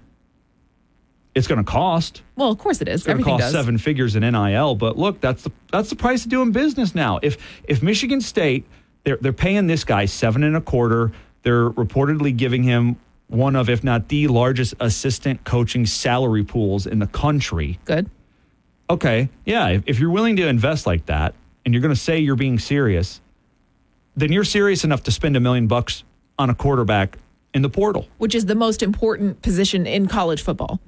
It's 1.34 1.46
going 1.46 1.58
to 1.62 1.70
cost. 1.70 2.22
Well, 2.36 2.50
of 2.50 2.56
course 2.56 2.80
it 2.80 2.88
is. 2.88 3.00
It's 3.02 3.06
going 3.06 3.18
to 3.18 3.24
cost 3.24 3.42
does. 3.42 3.52
seven 3.52 3.76
figures 3.76 4.16
in 4.16 4.22
NIL, 4.22 4.74
but 4.74 4.96
look, 4.96 5.20
that's 5.20 5.42
the 5.42 5.52
that's 5.70 5.90
the 5.90 5.96
price 5.96 6.24
of 6.24 6.30
doing 6.30 6.50
business 6.50 6.94
now. 6.94 7.20
If 7.22 7.36
if 7.68 7.82
Michigan 7.82 8.22
State 8.22 8.64
they're 9.04 9.18
they're 9.20 9.34
paying 9.34 9.66
this 9.66 9.84
guy 9.84 10.06
seven 10.06 10.42
and 10.42 10.56
a 10.56 10.60
quarter, 10.62 11.12
they're 11.42 11.68
reportedly 11.70 12.34
giving 12.34 12.62
him 12.62 12.96
one 13.28 13.54
of, 13.56 13.68
if 13.68 13.84
not 13.84 14.08
the 14.08 14.28
largest 14.28 14.74
assistant 14.80 15.44
coaching 15.44 15.84
salary 15.84 16.44
pools 16.44 16.86
in 16.86 17.00
the 17.00 17.06
country. 17.08 17.78
Good. 17.84 18.08
Okay, 18.88 19.28
yeah. 19.44 19.68
If, 19.68 19.82
if 19.86 19.98
you're 19.98 20.10
willing 20.10 20.36
to 20.36 20.46
invest 20.46 20.86
like 20.86 21.06
that, 21.06 21.34
and 21.64 21.74
you're 21.74 21.80
going 21.82 21.94
to 21.94 22.00
say 22.00 22.18
you're 22.20 22.36
being 22.36 22.58
serious, 22.58 23.20
then 24.16 24.30
you're 24.32 24.44
serious 24.44 24.84
enough 24.84 25.02
to 25.04 25.10
spend 25.10 25.36
a 25.36 25.40
million 25.40 25.66
bucks 25.66 26.04
on 26.38 26.50
a 26.50 26.54
quarterback 26.54 27.18
in 27.54 27.62
the 27.62 27.68
portal. 27.70 28.06
which 28.18 28.34
is 28.34 28.46
the 28.46 28.54
most 28.54 28.82
important 28.82 29.40
position 29.42 29.86
in 29.86 30.06
college 30.06 30.42
football. 30.42 30.78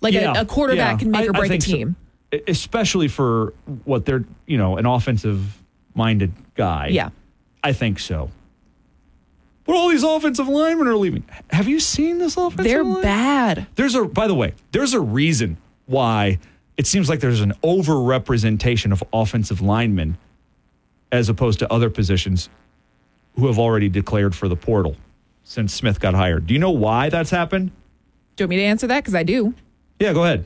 Like 0.00 0.12
Yeah, 0.14 0.34
a, 0.36 0.42
a 0.42 0.44
quarterback 0.44 0.92
yeah. 0.92 0.98
can 0.98 1.10
make 1.10 1.22
I- 1.22 1.26
or 1.28 1.32
break 1.32 1.50
a 1.50 1.60
so. 1.60 1.72
team. 1.72 1.96
E- 2.32 2.40
especially 2.46 3.08
for 3.08 3.54
what 3.84 4.04
they're, 4.04 4.24
you 4.46 4.58
know, 4.58 4.76
an 4.76 4.86
offensive 4.86 5.60
minded 5.94 6.32
guy. 6.54 6.88
Yeah. 6.88 7.08
I 7.62 7.72
think 7.72 7.98
so. 7.98 8.30
But 9.64 9.76
all 9.76 9.88
these 9.88 10.02
offensive 10.04 10.46
linemen 10.46 10.86
are 10.88 10.96
leaving. 10.96 11.24
Have 11.50 11.66
you 11.68 11.80
seen 11.80 12.18
this 12.18 12.36
offensive 12.36 12.64
They're 12.66 12.84
line? 12.84 13.02
bad. 13.02 13.66
There's 13.76 13.94
a, 13.94 14.04
by 14.04 14.26
the 14.26 14.34
way, 14.34 14.52
there's 14.72 14.92
a 14.92 15.00
reason 15.00 15.56
why 15.86 16.38
it 16.76 16.86
seems 16.86 17.08
like 17.08 17.20
there's 17.20 17.40
an 17.40 17.52
overrepresentation 17.62 18.92
of 18.92 19.02
offensive 19.12 19.60
linemen 19.60 20.18
as 21.12 21.28
opposed 21.28 21.60
to 21.60 21.72
other 21.72 21.90
positions 21.90 22.48
who 23.36 23.46
have 23.46 23.58
already 23.58 23.88
declared 23.88 24.34
for 24.34 24.48
the 24.48 24.56
portal 24.56 24.96
since 25.44 25.72
Smith 25.72 26.00
got 26.00 26.14
hired. 26.14 26.46
Do 26.46 26.54
you 26.54 26.60
know 26.60 26.70
why 26.70 27.08
that's 27.08 27.30
happened? 27.30 27.70
Do 28.36 28.42
you 28.42 28.46
want 28.46 28.50
me 28.50 28.56
to 28.56 28.62
answer 28.62 28.86
that? 28.88 29.00
Because 29.00 29.14
I 29.14 29.22
do. 29.22 29.54
Yeah, 30.00 30.12
go 30.12 30.24
ahead. 30.24 30.44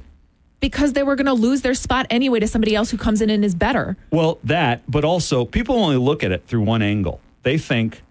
Because 0.61 0.93
they 0.93 1.03
were 1.03 1.17
going 1.17 1.27
to 1.27 1.35
lose 1.35 1.63
their 1.63 1.75
spot 1.75 2.07
anyway 2.11 2.41
to 2.41 2.49
somebody 2.49 2.75
else 2.75 2.91
who 2.91 2.99
comes 2.99 3.23
in 3.23 3.31
and 3.31 3.45
is 3.45 3.55
better. 3.55 3.97
Well, 4.11 4.39
that, 4.45 4.83
but 4.91 5.05
also 5.05 5.45
people 5.45 5.77
only 5.77 5.97
look 5.97 6.25
at 6.25 6.33
it 6.33 6.47
through 6.47 6.63
one 6.63 6.83
angle. 6.83 7.21
They 7.45 7.59
think 7.59 8.03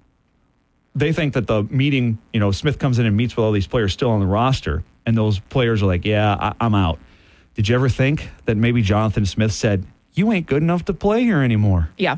they 0.96 1.14
think 1.14 1.34
that 1.34 1.46
the 1.46 1.64
meeting, 1.64 2.18
you 2.34 2.40
know, 2.40 2.52
Smith 2.52 2.80
comes 2.80 2.98
in 2.98 3.06
and 3.06 3.16
meets 3.16 3.36
with 3.36 3.46
all 3.46 3.52
these 3.52 3.68
players 3.68 3.94
still 3.94 4.10
on 4.10 4.20
the 4.20 4.26
roster, 4.26 4.84
and 5.06 5.16
those 5.16 5.38
players 5.38 5.84
are 5.84 5.86
like, 5.86 6.06
"Yeah, 6.06 6.36
I, 6.40 6.54
I'm 6.60 6.74
out." 6.74 6.98
Did 7.58 7.68
you 7.68 7.76
ever 7.76 7.90
think 7.90 8.30
that 8.46 8.56
maybe 8.56 8.84
Jonathan 8.84 9.26
Smith 9.26 9.52
said, 9.52 9.84
"You 10.14 10.32
ain't 10.32 10.46
good 10.46 10.62
enough 10.62 10.86
to 10.86 10.94
play 10.94 11.24
here 11.24 11.42
anymore. 11.42 11.90
Yeah. 11.98 12.18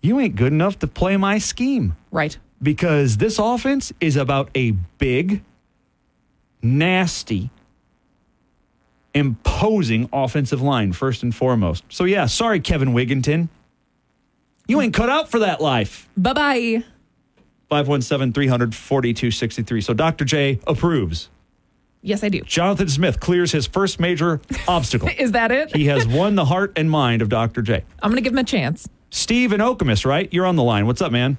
You 0.00 0.20
ain't 0.20 0.36
good 0.36 0.52
enough 0.52 0.78
to 0.78 0.86
play 0.86 1.16
my 1.16 1.38
scheme." 1.38 1.96
Right. 2.12 2.38
Because 2.62 3.16
this 3.16 3.40
offense 3.40 3.92
is 4.00 4.14
about 4.14 4.50
a 4.54 4.70
big, 4.98 5.42
nasty, 6.62 7.50
imposing 9.12 10.08
offensive 10.12 10.62
line 10.62 10.92
first 10.92 11.24
and 11.24 11.34
foremost. 11.34 11.82
So 11.88 12.04
yeah, 12.04 12.26
sorry, 12.26 12.60
Kevin 12.60 12.90
Wigginton. 12.90 13.48
You 14.68 14.80
ain't 14.80 14.94
cut 14.94 15.10
out 15.10 15.32
for 15.32 15.40
that 15.40 15.60
life. 15.60 16.08
Bye 16.16 16.32
bye. 16.32 16.84
517 17.70 18.32
300 18.32 18.72
4263. 18.72 19.80
So 19.80 19.94
Dr. 19.94 20.24
J 20.24 20.60
approves. 20.64 21.28
Yes, 22.06 22.22
I 22.22 22.28
do. 22.28 22.42
Jonathan 22.42 22.88
Smith 22.88 23.18
clears 23.18 23.50
his 23.50 23.66
first 23.66 23.98
major 23.98 24.38
obstacle. 24.68 25.08
Is 25.18 25.32
that 25.32 25.50
it? 25.50 25.74
He 25.74 25.86
has 25.86 26.06
won 26.06 26.34
the 26.34 26.44
heart 26.44 26.74
and 26.76 26.90
mind 26.90 27.22
of 27.22 27.30
Dr. 27.30 27.62
J. 27.62 27.82
I'm 28.02 28.10
going 28.10 28.16
to 28.16 28.20
give 28.22 28.34
him 28.34 28.38
a 28.38 28.44
chance. 28.44 28.86
Steve 29.10 29.52
and 29.52 29.62
Okemos, 29.62 30.04
right? 30.04 30.30
You're 30.30 30.44
on 30.44 30.56
the 30.56 30.62
line. 30.62 30.86
What's 30.86 31.00
up, 31.00 31.10
man? 31.12 31.38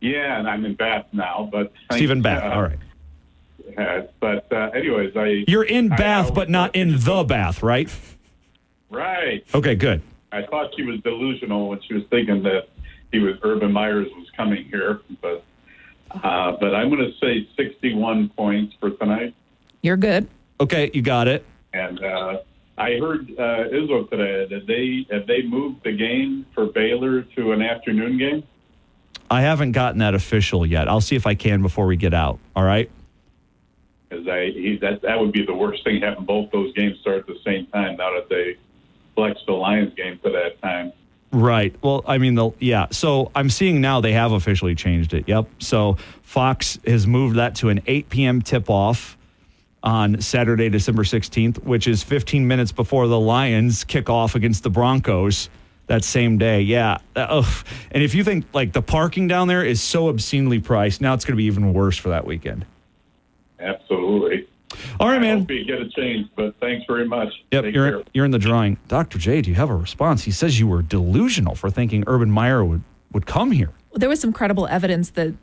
Yeah, 0.00 0.38
and 0.40 0.48
I'm 0.48 0.64
in 0.64 0.74
Bath 0.74 1.06
now, 1.12 1.48
but 1.52 1.72
Steve 1.92 2.10
in 2.10 2.22
Bath. 2.22 2.42
uh, 2.42 2.54
All 2.56 2.62
right. 2.62 4.10
but 4.20 4.52
uh, 4.52 4.70
anyways, 4.74 5.16
I 5.16 5.44
You're 5.46 5.62
in 5.62 5.92
I 5.92 5.96
Bath, 5.96 6.24
always- 6.26 6.34
but 6.34 6.50
not 6.50 6.74
in 6.74 6.98
the 6.98 7.22
Bath, 7.22 7.62
right? 7.62 7.88
right. 8.90 9.44
Okay, 9.54 9.74
good. 9.76 10.02
I 10.32 10.42
thought 10.42 10.72
she 10.76 10.82
was 10.82 11.00
delusional 11.00 11.68
when 11.68 11.80
she 11.86 11.94
was 11.94 12.02
thinking 12.10 12.42
that 12.42 12.68
he 13.12 13.20
was 13.20 13.36
Urban 13.42 13.72
Myers 13.72 14.08
was 14.16 14.28
coming 14.36 14.64
here, 14.64 15.00
but 15.22 15.44
uh, 16.22 16.56
but 16.60 16.74
I'm 16.74 16.90
going 16.90 17.00
to 17.00 17.12
say 17.20 17.48
61 17.56 18.30
points 18.30 18.74
for 18.80 18.90
tonight. 18.90 19.34
You're 19.82 19.96
good. 19.96 20.28
Okay, 20.60 20.90
you 20.94 21.02
got 21.02 21.28
it. 21.28 21.44
And 21.72 22.02
uh, 22.02 22.38
I 22.78 22.96
heard 22.98 23.30
uh, 23.38 23.68
Izzo 23.72 24.08
today 24.10 24.46
that 24.54 24.66
they 24.66 25.06
have 25.14 25.26
they 25.26 25.42
moved 25.42 25.84
the 25.84 25.92
game 25.92 26.46
for 26.54 26.66
Baylor 26.66 27.22
to 27.22 27.52
an 27.52 27.62
afternoon 27.62 28.18
game. 28.18 28.42
I 29.30 29.42
haven't 29.42 29.72
gotten 29.72 29.98
that 29.98 30.14
official 30.14 30.64
yet. 30.64 30.88
I'll 30.88 31.00
see 31.00 31.16
if 31.16 31.26
I 31.26 31.34
can 31.34 31.62
before 31.62 31.86
we 31.86 31.96
get 31.96 32.14
out. 32.14 32.38
All 32.54 32.64
right. 32.64 32.90
Because 34.08 34.26
I 34.28 34.46
he, 34.46 34.78
that 34.80 35.02
that 35.02 35.18
would 35.18 35.32
be 35.32 35.44
the 35.44 35.54
worst 35.54 35.84
thing 35.84 36.00
having 36.00 36.24
both 36.24 36.50
those 36.52 36.72
games 36.74 36.98
start 37.00 37.18
at 37.18 37.26
the 37.26 37.38
same 37.44 37.66
time. 37.66 37.96
Now 37.96 38.12
that 38.14 38.28
they 38.28 38.56
flex 39.14 39.40
the 39.46 39.52
Lions 39.52 39.94
game 39.94 40.18
to 40.22 40.30
that 40.30 40.60
time. 40.62 40.92
Right. 41.32 41.74
Well, 41.82 42.04
I 42.06 42.18
mean, 42.18 42.34
the 42.34 42.50
yeah. 42.60 42.86
So 42.90 43.30
I'm 43.34 43.50
seeing 43.50 43.80
now 43.80 44.00
they 44.00 44.12
have 44.12 44.32
officially 44.32 44.74
changed 44.74 45.12
it. 45.12 45.28
Yep. 45.28 45.48
So 45.58 45.96
Fox 46.22 46.78
has 46.86 47.06
moved 47.06 47.36
that 47.36 47.56
to 47.56 47.68
an 47.68 47.82
8 47.86 48.08
p.m. 48.08 48.42
tip 48.42 48.70
off 48.70 49.16
on 49.82 50.20
Saturday, 50.20 50.68
December 50.68 51.04
16th, 51.04 51.62
which 51.62 51.86
is 51.86 52.02
15 52.02 52.46
minutes 52.46 52.72
before 52.72 53.06
the 53.06 53.18
Lions 53.18 53.84
kick 53.84 54.08
off 54.10 54.34
against 54.34 54.62
the 54.62 54.70
Broncos 54.70 55.48
that 55.86 56.04
same 56.04 56.38
day. 56.38 56.60
Yeah. 56.60 56.98
Uh, 57.14 57.26
ugh. 57.28 57.66
And 57.90 58.02
if 58.02 58.14
you 58.14 58.24
think 58.24 58.46
like 58.52 58.72
the 58.72 58.82
parking 58.82 59.28
down 59.28 59.48
there 59.48 59.64
is 59.64 59.80
so 59.80 60.08
obscenely 60.08 60.60
priced, 60.60 61.00
now 61.00 61.14
it's 61.14 61.24
going 61.24 61.34
to 61.34 61.36
be 61.36 61.44
even 61.44 61.72
worse 61.72 61.96
for 61.96 62.08
that 62.08 62.26
weekend. 62.26 62.66
Absolutely. 63.60 64.45
All 64.98 65.08
right, 65.08 65.16
I 65.16 65.20
man. 65.20 65.38
hope 65.40 65.50
you 65.50 65.64
get 65.64 65.80
a 65.80 65.88
change, 65.90 66.28
but 66.36 66.54
thanks 66.60 66.84
very 66.88 67.06
much. 67.08 67.32
Yep, 67.52 67.64
Take 67.64 67.74
you're 67.74 67.90
care. 67.90 68.02
you're 68.12 68.24
in 68.24 68.30
the 68.32 68.38
drawing. 68.38 68.78
Dr. 68.88 69.18
J, 69.18 69.40
do 69.42 69.50
you 69.50 69.56
have 69.56 69.70
a 69.70 69.76
response? 69.76 70.24
He 70.24 70.30
says 70.32 70.58
you 70.58 70.66
were 70.66 70.82
delusional 70.82 71.54
for 71.54 71.70
thinking 71.70 72.04
Urban 72.06 72.30
Meyer 72.30 72.64
would, 72.64 72.82
would 73.12 73.26
come 73.26 73.52
here. 73.52 73.70
There 73.94 74.08
was 74.08 74.20
some 74.20 74.32
credible 74.32 74.66
evidence 74.66 75.10
that 75.10 75.34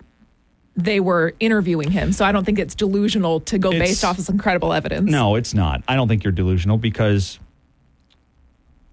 they 0.76 1.00
were 1.00 1.34
interviewing 1.40 1.92
him, 1.92 2.12
so 2.14 2.26
I 2.26 2.32
don't 2.32 2.44
think 2.46 2.60
it's 2.60 2.76
delusional 2.76 3.40
to 3.42 3.58
go 3.58 3.70
It's- 3.72 3.90
based 3.90 4.04
off 4.04 4.18
of 4.20 4.26
some 4.26 4.38
credible 4.38 4.74
evidence. 4.74 5.10
No, 5.10 5.36
it's 5.36 5.54
not. 5.54 5.84
I 5.88 5.96
don't 5.96 6.08
think 6.08 6.24
you're 6.24 6.34
delusional 6.34 6.78
because 6.78 7.40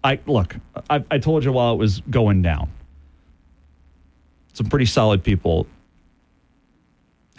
I 0.05 0.19
look, 0.27 0.57
I, 0.89 1.03
I 1.11 1.19
told 1.19 1.45
you 1.45 1.53
while 1.53 1.73
it 1.75 1.79
was 1.79 2.01
going 2.11 2.43
down. 2.43 2.71
Some 4.53 4.67
pretty 4.67 4.87
solid 4.87 5.23
people 5.25 5.67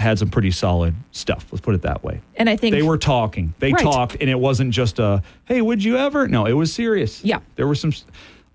had 0.01 0.19
some 0.19 0.29
pretty 0.29 0.51
solid 0.51 0.93
stuff. 1.11 1.45
Let's 1.51 1.61
put 1.61 1.75
it 1.75 1.83
that 1.83 2.03
way. 2.03 2.19
And 2.35 2.49
I 2.49 2.55
think 2.57 2.73
They 2.75 2.81
were 2.81 2.97
talking. 2.97 3.53
They 3.59 3.71
Right. 3.71 3.81
talked, 3.83 4.17
and 4.19 4.29
it 4.29 4.39
wasn't 4.39 4.71
just 4.73 4.99
a 4.99 5.21
"Hey, 5.45 5.61
would 5.61 5.83
you 5.83 5.97
ever?" 5.97 6.27
No, 6.27 6.45
it 6.45 6.53
was 6.53 6.73
serious. 6.73 7.23
Yeah. 7.23 7.39
there 7.55 7.67
was 7.67 7.79
some 7.79 7.93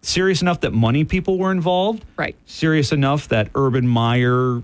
serious 0.02 0.42
enough 0.42 0.60
that 0.60 0.72
money 0.72 1.04
people 1.04 1.38
were 1.38 1.50
involved. 1.52 2.04
Right. 2.16 2.36
Serious 2.46 2.92
enough 2.92 3.28
that 3.28 3.48
Urban 3.54 3.88
Meyer, 3.88 4.62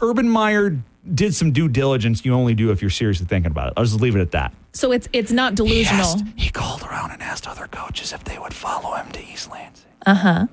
Urban 0.00 0.28
Meyer 0.28 0.78
did 1.14 1.34
some 1.34 1.52
due 1.52 1.68
diligence. 1.68 2.24
You 2.24 2.34
only 2.34 2.54
do 2.54 2.70
if 2.70 2.82
you're 2.82 2.90
seriously 2.90 3.26
thinking 3.26 3.50
about 3.52 3.68
it. 3.68 3.74
I'll 3.76 3.84
just 3.84 4.00
leave 4.00 4.16
it 4.16 4.20
at 4.20 4.32
that. 4.32 4.52
so. 4.72 4.92
It's 4.92 5.08
it's 5.12 5.32
not 5.32 5.54
delusional. 5.54 6.16
He 6.36 6.50
called 6.50 6.82
around 6.82 7.12
and 7.12 7.22
asked 7.22 7.46
other 7.48 7.66
coaches 7.68 8.12
if 8.12 8.24
they 8.24 8.38
would 8.38 8.52
follow 8.54 8.94
him 8.96 9.10
to 9.12 9.20
East 9.24 9.50
Lansing. 9.50 9.84
Uh 10.06 10.14
huh. 10.14 10.46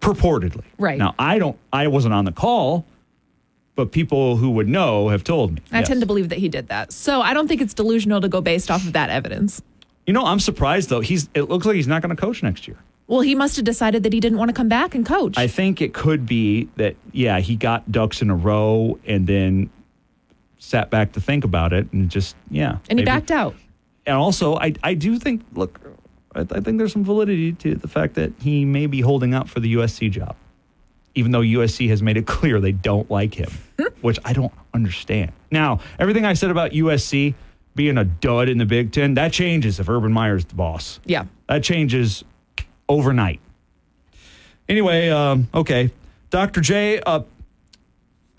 Purportedly. 0.00 0.62
Right. 0.78 0.98
Now 0.98 1.14
I 1.18 1.38
don't. 1.38 1.56
I 1.72 1.88
wasn't 1.88 2.14
on 2.14 2.24
the 2.24 2.32
call, 2.32 2.84
but 3.74 3.92
people 3.92 4.36
who 4.36 4.50
would 4.50 4.68
know 4.68 5.08
have 5.08 5.24
told 5.24 5.52
me. 5.52 5.60
I 5.72 5.78
Yes. 5.80 5.88
tend 5.88 6.00
to 6.00 6.06
believe 6.06 6.28
that 6.30 6.38
he 6.38 6.48
did 6.48 6.68
that. 6.68 6.92
So 6.92 7.20
I 7.20 7.34
don't 7.34 7.48
think 7.48 7.60
it's 7.60 7.74
delusional 7.74 8.20
to 8.22 8.28
go 8.28 8.40
based 8.40 8.70
off 8.70 8.86
of 8.86 8.92
that 8.94 9.10
evidence. 9.10 9.62
You 10.06 10.12
know, 10.14 10.24
I'm 10.24 10.40
surprised 10.40 10.88
though. 10.88 11.00
He's. 11.00 11.28
It 11.34 11.42
looks 11.42 11.66
like 11.66 11.76
he's 11.76 11.86
not 11.88 12.02
going 12.02 12.14
to 12.14 12.20
coach 12.20 12.42
next 12.42 12.66
year. 12.66 12.78
Well, 13.06 13.20
he 13.22 13.34
must 13.34 13.56
have 13.56 13.64
decided 13.64 14.04
that 14.04 14.12
he 14.12 14.20
didn't 14.20 14.38
want 14.38 14.48
to 14.50 14.52
come 14.54 14.68
back 14.68 14.94
and 14.94 15.04
coach. 15.04 15.36
I 15.36 15.46
think 15.48 15.80
it 15.82 15.92
could 15.92 16.26
be 16.26 16.68
that. 16.76 16.96
Yeah, 17.12 17.40
he 17.40 17.56
got 17.56 17.90
ducks 17.92 18.22
in 18.22 18.30
a 18.30 18.36
row 18.36 18.98
and 19.04 19.26
then 19.26 19.68
sat 20.58 20.90
back 20.90 21.12
to 21.12 21.20
think 21.20 21.44
about 21.44 21.72
it 21.72 21.90
and 21.92 22.08
just 22.10 22.36
yeah. 22.50 22.78
and 22.88 22.98
he 22.98 23.04
maybe- 23.04 23.04
backed 23.06 23.30
out. 23.30 23.54
And 24.06 24.16
also, 24.16 24.56
I 24.56 24.72
I 24.82 24.94
do 24.94 25.18
think 25.18 25.42
look, 25.54 25.78
I, 26.34 26.40
I 26.40 26.60
think 26.60 26.78
there's 26.78 26.92
some 26.92 27.04
validity 27.04 27.52
to 27.52 27.74
the 27.74 27.88
fact 27.88 28.14
that 28.14 28.32
he 28.40 28.64
may 28.64 28.86
be 28.86 29.00
holding 29.00 29.34
out 29.34 29.48
for 29.48 29.60
the 29.60 29.74
USC 29.74 30.10
job, 30.10 30.36
even 31.14 31.32
though 31.32 31.40
USC 31.40 31.88
has 31.88 32.02
made 32.02 32.16
it 32.16 32.26
clear 32.26 32.60
they 32.60 32.72
don't 32.72 33.10
like 33.10 33.34
him, 33.34 33.50
which 34.00 34.18
I 34.24 34.32
don't 34.32 34.52
understand. 34.74 35.32
Now, 35.50 35.80
everything 35.98 36.24
I 36.24 36.34
said 36.34 36.50
about 36.50 36.72
USC 36.72 37.34
being 37.74 37.98
a 37.98 38.04
dud 38.04 38.48
in 38.48 38.58
the 38.58 38.66
Big 38.66 38.92
Ten 38.92 39.14
that 39.14 39.32
changes 39.32 39.78
if 39.80 39.88
Urban 39.88 40.12
Meyer's 40.12 40.44
the 40.44 40.54
boss. 40.54 41.00
Yeah. 41.04 41.26
That 41.48 41.62
changes 41.62 42.24
overnight. 42.88 43.40
Anyway, 44.68 45.08
um, 45.08 45.48
okay. 45.54 45.90
Dr. 46.30 46.60
J, 46.60 47.00
uh, 47.00 47.22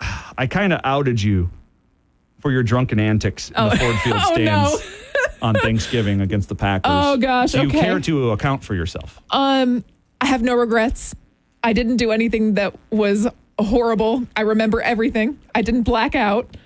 I 0.38 0.46
kind 0.46 0.72
of 0.72 0.80
outed 0.84 1.20
you 1.20 1.50
for 2.40 2.50
your 2.50 2.62
drunken 2.62 2.98
antics 2.98 3.50
in 3.50 3.54
the 3.68 3.76
Ford 3.76 3.96
Field 4.00 4.16
Oh, 4.22 4.34
no. 4.36 4.78
On 5.42 5.54
Thanksgiving 5.56 6.20
against 6.20 6.48
the 6.48 6.54
Packers. 6.54 6.90
Oh, 6.94 7.16
gosh, 7.16 7.52
Do 7.52 7.62
you 7.62 7.68
okay. 7.68 7.80
care 7.80 8.00
to 8.00 8.30
account 8.30 8.64
for 8.64 8.74
yourself? 8.74 9.20
Um, 9.30 9.84
I 10.20 10.26
have 10.26 10.42
no 10.42 10.54
regrets. 10.54 11.14
I 11.62 11.72
didn't 11.72 11.96
do 11.96 12.10
anything 12.12 12.54
that 12.54 12.74
was 12.90 13.26
horrible. 13.58 14.26
I 14.36 14.42
remember 14.42 14.80
everything. 14.80 15.38
I 15.54 15.62
didn't 15.62 15.82
black 15.82 16.14
out. 16.14 16.56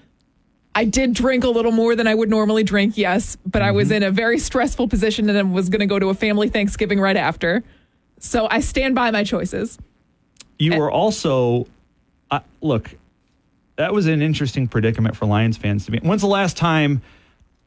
I 0.74 0.84
did 0.84 1.14
drink 1.14 1.42
a 1.44 1.48
little 1.48 1.72
more 1.72 1.96
than 1.96 2.06
I 2.06 2.14
would 2.14 2.28
normally 2.28 2.62
drink, 2.62 2.98
yes, 2.98 3.36
but 3.46 3.62
I 3.62 3.68
Mm-hmm. 3.68 3.76
was 3.76 3.90
in 3.90 4.02
a 4.02 4.10
very 4.10 4.38
stressful 4.38 4.88
position 4.88 5.28
and 5.30 5.38
I 5.38 5.42
was 5.42 5.70
going 5.70 5.80
to 5.80 5.86
go 5.86 5.98
to 5.98 6.08
a 6.10 6.14
family 6.14 6.48
Thanksgiving 6.50 7.00
right 7.00 7.16
after. 7.16 7.64
So 8.18 8.46
I 8.50 8.60
stand 8.60 8.94
by 8.94 9.10
my 9.10 9.24
choices. 9.24 9.78
You 10.58 10.78
were 10.78 10.90
also, 10.90 11.66
uh, 12.30 12.40
look, 12.60 12.90
that 13.76 13.92
was 13.92 14.06
an 14.06 14.20
interesting 14.22 14.68
predicament 14.68 15.16
for 15.16 15.26
Lions 15.26 15.56
fans 15.56 15.84
to 15.86 15.90
be. 15.90 15.98
When's 15.98 16.22
the 16.22 16.26
last 16.28 16.56
time 16.58 17.00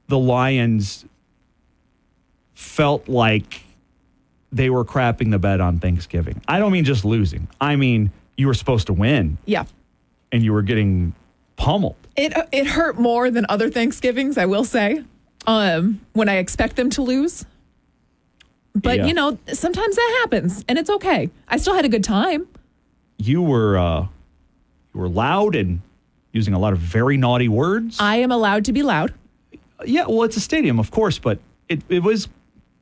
the 0.09 0.17
Lions 0.19 1.05
felt 2.53 3.07
like 3.07 3.61
they 4.51 4.69
were 4.69 4.83
crapping 4.83 5.31
the 5.31 5.39
bed 5.39 5.61
on 5.61 5.79
Thanksgiving? 5.79 6.41
I 6.47 6.59
don't 6.59 6.71
mean 6.71 6.83
just 6.85 7.05
losing. 7.05 7.47
I 7.61 7.75
mean 7.75 8.11
you 8.37 8.47
were 8.47 8.53
supposed 8.53 8.87
to 8.87 8.93
win 8.93 9.37
Yeah. 9.45 9.65
and 10.31 10.43
you 10.43 10.51
were 10.53 10.61
getting 10.63 11.13
pummeled. 11.55 11.95
It 12.15 12.33
it 12.51 12.67
hurt 12.67 12.99
more 12.99 13.29
than 13.31 13.45
other 13.49 13.69
Thanksgivings, 13.69 14.37
I 14.37 14.45
will 14.45 14.63
say. 14.65 15.03
Um, 15.47 16.01
when 16.13 16.27
I 16.27 16.35
expect 16.35 16.75
them 16.75 16.89
to 16.91 17.01
lose. 17.01 17.45
But 18.75 18.97
Yeah. 18.99 19.05
you 19.05 19.13
know, 19.13 19.37
sometimes 19.53 19.95
that 19.95 20.19
happens 20.21 20.65
and 20.67 20.77
it's 20.77 20.89
okay. 20.89 21.29
I 21.47 21.57
still 21.57 21.75
had 21.75 21.85
a 21.85 21.89
good 21.89 22.03
time. 22.03 22.47
You 23.17 23.41
were 23.41 23.77
uh, 23.77 24.01
you 24.93 24.99
were 24.99 25.09
loud 25.09 25.55
and 25.55 25.81
using 26.33 26.53
a 26.53 26.59
lot 26.59 26.73
of 26.73 26.79
very 26.79 27.17
naughty 27.17 27.47
words. 27.47 27.97
I 27.99 28.17
am 28.17 28.31
allowed 28.31 28.65
to 28.65 28.73
be 28.73 28.83
loud. 28.83 29.13
Yeah, 29.85 30.05
well, 30.07 30.23
it's 30.23 30.37
a 30.37 30.41
stadium, 30.41 30.79
of 30.79 30.91
course, 30.91 31.19
but 31.19 31.39
it, 31.67 31.81
it 31.89 32.03
was. 32.03 32.27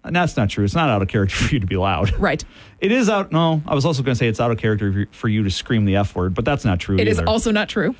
And 0.03 0.15
that's 0.15 0.37
not 0.37 0.49
true. 0.49 0.63
It's 0.63 0.75
not 0.75 0.89
out 0.89 1.01
of 1.01 1.07
character 1.09 1.35
for 1.45 1.53
you 1.53 1.59
to 1.59 1.67
be 1.67 1.75
loud. 1.75 2.17
Right. 2.17 2.43
It 2.79 2.91
is 2.91 3.09
out. 3.09 3.31
No, 3.31 3.61
I 3.67 3.75
was 3.75 3.83
also 3.85 4.03
going 4.03 4.13
to 4.15 4.17
say 4.19 4.27
it's 4.27 4.39
out 4.39 4.51
of 4.51 4.57
character 4.57 5.07
for 5.11 5.27
you- 5.27 5.43
to 5.43 5.51
scream 5.51 5.85
the 5.85 5.97
F 5.97 6.15
word, 6.15 6.33
but 6.33 6.45
that's 6.45 6.63
not 6.63 6.79
true 6.79 6.97
It 6.97 7.07
is 7.07 7.17
either. 7.19 7.27
also 7.27 7.51
not 7.51 7.67
true. 7.69 7.93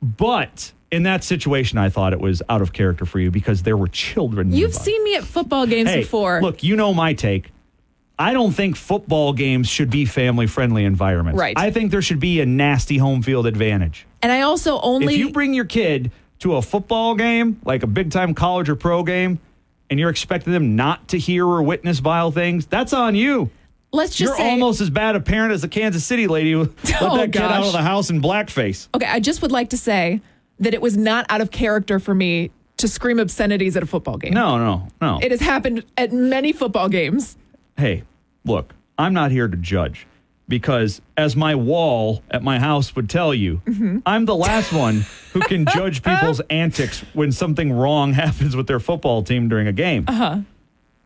but 0.00 0.72
in 0.90 1.02
that 1.04 1.24
situation, 1.24 1.76
I 1.78 1.88
thought 1.90 2.12
it 2.12 2.20
was 2.20 2.42
out 2.48 2.62
of 2.62 2.72
character 2.72 3.04
for 3.04 3.18
you 3.20 3.30
because 3.30 3.62
there 3.62 3.76
were 3.76 3.88
children. 3.88 4.52
You've 4.52 4.70
nearby. 4.70 4.84
seen 4.84 5.04
me 5.04 5.16
at 5.16 5.24
football 5.24 5.66
games 5.66 5.90
Hey, 5.90 6.00
before. 6.00 6.40
Look, 6.40 6.62
you 6.62 6.76
know 6.76 6.94
my 6.94 7.14
take. 7.14 7.50
I 8.18 8.32
don't 8.32 8.52
think 8.52 8.74
football 8.76 9.32
games 9.32 9.68
should 9.68 9.90
be 9.90 10.04
family 10.04 10.46
friendly 10.46 10.84
environments. 10.84 11.38
Right. 11.38 11.56
I 11.56 11.70
think 11.70 11.90
there 11.92 12.02
should 12.02 12.18
be 12.20 12.40
a 12.40 12.46
nasty 12.46 12.96
home 12.98 13.22
field 13.22 13.46
advantage. 13.46 14.06
and 14.22 14.32
I 14.32 14.40
also 14.42 14.80
only 14.80 15.14
if 15.14 15.20
you 15.20 15.30
bring 15.30 15.54
your 15.54 15.64
kid 15.66 16.10
to 16.40 16.56
a 16.56 16.62
football 16.62 17.14
game, 17.14 17.60
like 17.64 17.82
a 17.82 17.86
big 17.86 18.10
time 18.10 18.34
college 18.34 18.68
or 18.68 18.76
pro 18.76 19.02
game, 19.02 19.38
and 19.90 19.98
you're 19.98 20.10
expecting 20.10 20.52
them 20.52 20.76
not 20.76 21.08
to 21.08 21.18
hear 21.18 21.46
or 21.46 21.62
witness 21.62 21.98
vile 21.98 22.30
things, 22.30 22.66
that's 22.66 22.92
on 22.92 23.14
you. 23.14 23.50
let's 23.92 24.10
just 24.14 24.20
You're 24.20 24.36
say 24.36 24.50
almost 24.50 24.80
as 24.80 24.90
bad 24.90 25.16
a 25.16 25.20
parent 25.20 25.52
as 25.52 25.62
the 25.62 25.68
Kansas 25.68 26.04
City 26.04 26.26
lady 26.26 26.52
who 26.52 26.60
let 26.84 27.02
Oh, 27.02 27.16
that 27.16 27.32
kid 27.32 27.42
out 27.42 27.64
of 27.64 27.72
the 27.72 27.82
house 27.82 28.10
in 28.10 28.20
blackface. 28.20 28.88
Okay, 28.94 29.06
I 29.06 29.20
just 29.20 29.40
would 29.42 29.52
like 29.52 29.70
to 29.70 29.76
say 29.78 30.20
that 30.60 30.74
it 30.74 30.82
was 30.82 30.96
not 30.96 31.24
out 31.28 31.40
of 31.40 31.50
character 31.50 31.98
for 32.00 32.14
me 32.14 32.50
to 32.78 32.88
scream 32.88 33.18
obscenities 33.18 33.76
at 33.76 33.82
a 33.82 33.86
football 33.86 34.16
game. 34.18 34.32
No, 34.34 34.58
no, 34.58 34.88
no. 35.00 35.18
It 35.22 35.30
has 35.30 35.40
happened 35.40 35.84
at 35.96 36.12
many 36.12 36.52
football 36.52 36.88
games. 36.88 37.36
hey, 37.76 38.02
look, 38.44 38.74
I'm 38.98 39.12
not 39.14 39.30
here 39.30 39.46
to 39.48 39.56
judge 39.56 40.06
because, 40.48 41.00
as 41.16 41.36
my 41.36 41.54
wall 41.54 42.22
at 42.30 42.42
my 42.42 42.58
house 42.58 42.96
would 42.96 43.08
tell 43.10 43.34
you, 43.34 43.60
Mm-hmm. 43.66 43.98
I'm 44.06 44.24
the 44.24 44.34
last 44.36 44.72
one 44.72 45.04
who 45.32 45.40
can 45.40 45.66
judge 45.74 46.02
people's 46.02 46.40
antics 46.50 47.00
when 47.12 47.32
something 47.32 47.70
wrong 47.72 48.12
happens 48.24 48.56
with 48.56 48.66
their 48.66 48.80
football 48.80 49.22
team 49.22 49.48
during 49.48 49.66
a 49.66 49.72
game. 49.72 50.04
Uh-huh. 50.08 50.40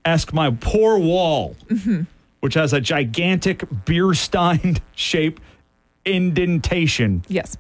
Ask 0.05 0.33
my 0.33 0.51
poor 0.51 0.99
wall, 0.99 1.57
Mm-hmm. 1.69 2.03
which 2.41 2.55
has 2.55 2.73
a 2.73 2.81
gigantic 2.81 3.65
beer 3.85 4.15
stein 4.15 4.77
shape 4.95 5.41
indentation 6.05 7.23
Yes. 7.29 7.57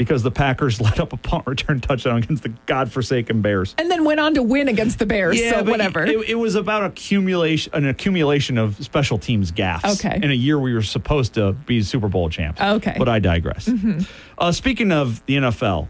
Because 0.00 0.22
the 0.22 0.30
Packers 0.30 0.80
let 0.80 0.98
up 0.98 1.12
a 1.12 1.18
punt 1.18 1.46
return 1.46 1.78
touchdown 1.78 2.16
against 2.16 2.42
the 2.42 2.48
godforsaken 2.64 3.42
Bears. 3.42 3.74
And 3.76 3.90
then 3.90 4.02
went 4.06 4.18
on 4.18 4.32
to 4.32 4.42
win 4.42 4.66
against 4.66 4.98
the 4.98 5.04
Bears. 5.04 5.38
so 5.38 5.56
but 5.62 5.66
whatever. 5.72 6.04
It, 6.06 6.30
it 6.30 6.34
was 6.36 6.54
about 6.54 6.84
accumulation, 6.84 7.74
an 7.74 7.86
accumulation 7.86 8.56
of 8.56 8.82
special 8.82 9.18
teams 9.18 9.52
gaffes. 9.52 10.02
Okay. 10.02 10.18
In 10.22 10.30
a 10.30 10.34
year 10.34 10.58
we 10.58 10.72
were 10.72 10.80
supposed 10.80 11.34
to 11.34 11.52
be 11.52 11.82
Super 11.82 12.08
Bowl 12.08 12.30
champs. 12.30 12.62
Okay. 12.62 12.94
But 12.96 13.10
I 13.10 13.18
digress. 13.18 13.68
Mhm. 13.68 14.08
Uh, 14.38 14.52
speaking 14.52 14.90
of 14.90 15.22
the 15.26 15.36
NFL, 15.36 15.88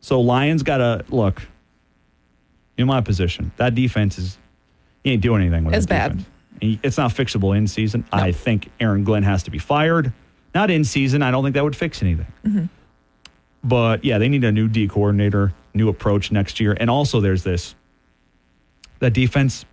so 0.00 0.20
Lions 0.20 0.62
got 0.62 0.76
to 0.76 1.02
look. 1.08 1.40
In 2.76 2.86
my 2.86 3.00
position, 3.00 3.52
that 3.56 3.74
defense 3.74 4.18
is 4.18 4.36
he 5.02 5.12
ain't 5.12 5.22
doing 5.22 5.40
anything 5.40 5.64
with 5.64 5.74
It's 5.74 5.86
bad. 5.86 6.18
defense. 6.60 6.78
It's 6.82 6.98
not 6.98 7.12
fixable 7.12 7.56
in 7.56 7.66
season. 7.66 8.04
I 8.12 8.32
think 8.32 8.68
Aaron 8.78 9.02
Glenn 9.02 9.22
has 9.22 9.44
to 9.44 9.50
be 9.50 9.58
fired. 9.58 10.12
Not 10.54 10.70
in 10.70 10.84
season. 10.84 11.22
I 11.22 11.30
don't 11.30 11.42
think 11.42 11.54
that 11.54 11.64
would 11.64 11.74
fix 11.74 12.02
anything. 12.02 12.26
Mhm. 12.46 12.68
But 13.64 14.04
yeah, 14.04 14.18
they 14.18 14.28
need 14.28 14.44
a 14.44 14.52
new 14.52 14.68
D 14.68 14.88
coordinator, 14.88 15.52
new 15.74 15.88
approach 15.88 16.30
next 16.30 16.60
year. 16.60 16.76
And 16.78 16.88
also, 16.88 17.20
there's 17.20 17.42
this 17.42 17.74
that 19.00 19.12
defense. 19.12 19.64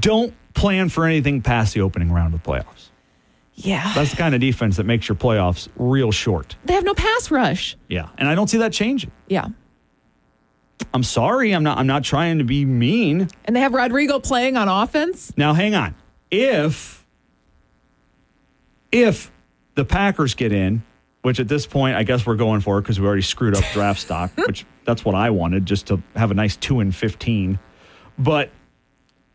Don't 0.00 0.34
plan 0.54 0.88
for 0.88 1.04
anything 1.04 1.42
past 1.42 1.74
the 1.74 1.80
opening 1.82 2.10
round 2.10 2.32
of 2.32 2.42
the 2.42 2.50
playoffs. 2.50 2.88
Yeah. 3.54 3.92
That's 3.94 4.10
the 4.10 4.16
kind 4.16 4.34
of 4.34 4.40
defense 4.40 4.76
that 4.76 4.84
makes 4.84 5.08
your 5.08 5.16
playoffs 5.16 5.68
real 5.76 6.10
short. 6.10 6.56
They 6.64 6.74
have 6.74 6.84
no 6.84 6.94
pass 6.94 7.30
rush. 7.30 7.76
Yeah. 7.88 8.08
And 8.18 8.28
I 8.28 8.34
don't 8.34 8.48
see 8.48 8.58
that 8.58 8.72
changing. 8.72 9.12
Yeah. 9.28 9.48
I'm 10.92 11.02
sorry. 11.02 11.52
I'm 11.52 11.62
not 11.62 11.78
I'm 11.78 11.86
not 11.86 12.02
trying 12.04 12.38
to 12.38 12.44
be 12.44 12.64
mean. 12.64 13.28
And 13.44 13.54
they 13.54 13.60
have 13.60 13.74
Rodrigo 13.74 14.18
playing 14.18 14.56
on 14.56 14.68
offense. 14.68 15.32
Now 15.36 15.52
hang 15.52 15.74
on. 15.74 15.94
If 16.30 17.04
if 18.90 19.30
the 19.74 19.84
Packers 19.84 20.34
get 20.34 20.52
in, 20.52 20.82
which 21.24 21.40
at 21.40 21.48
this 21.48 21.66
point 21.66 21.96
I 21.96 22.02
guess 22.02 22.26
we're 22.26 22.36
going 22.36 22.60
for 22.60 22.82
because 22.82 23.00
we 23.00 23.06
already 23.06 23.22
screwed 23.22 23.54
up 23.54 23.64
draft 23.72 23.98
stock, 24.06 24.30
which 24.36 24.66
that's 24.84 25.06
what 25.06 25.14
I 25.14 25.30
wanted, 25.30 25.64
just 25.64 25.86
to 25.86 26.02
have 26.14 26.30
a 26.30 26.34
nice 26.34 26.54
two 26.56 26.80
and 26.80 26.94
fifteen. 26.94 27.58
But 28.18 28.50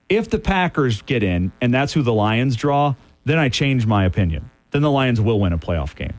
if 0.07 0.29
the 0.29 0.37
Packers 0.37 1.01
get 1.01 1.23
in 1.23 1.51
and 1.61 1.73
that's 1.73 1.91
who 1.91 2.03
the 2.03 2.13
Lions 2.13 2.55
draw, 2.55 2.93
then 3.25 3.39
I 3.39 3.49
change 3.49 3.87
my 3.87 4.05
opinion. 4.05 4.51
Then 4.69 4.83
the 4.83 4.91
Lions 4.91 5.19
will 5.19 5.39
win 5.39 5.51
a 5.51 5.57
playoff 5.57 5.95
game. 5.95 6.13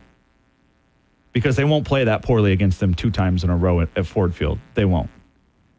Because 1.32 1.54
they 1.54 1.64
won't 1.64 1.86
play 1.86 2.02
that 2.02 2.22
poorly 2.22 2.50
against 2.50 2.80
them 2.80 2.92
two 2.92 3.10
times 3.12 3.44
in 3.44 3.50
a 3.50 3.56
row 3.56 3.80
at, 3.80 3.88
at 3.96 4.06
Ford 4.06 4.34
Field. 4.34 4.58
They 4.74 4.84
won't. 4.84 5.08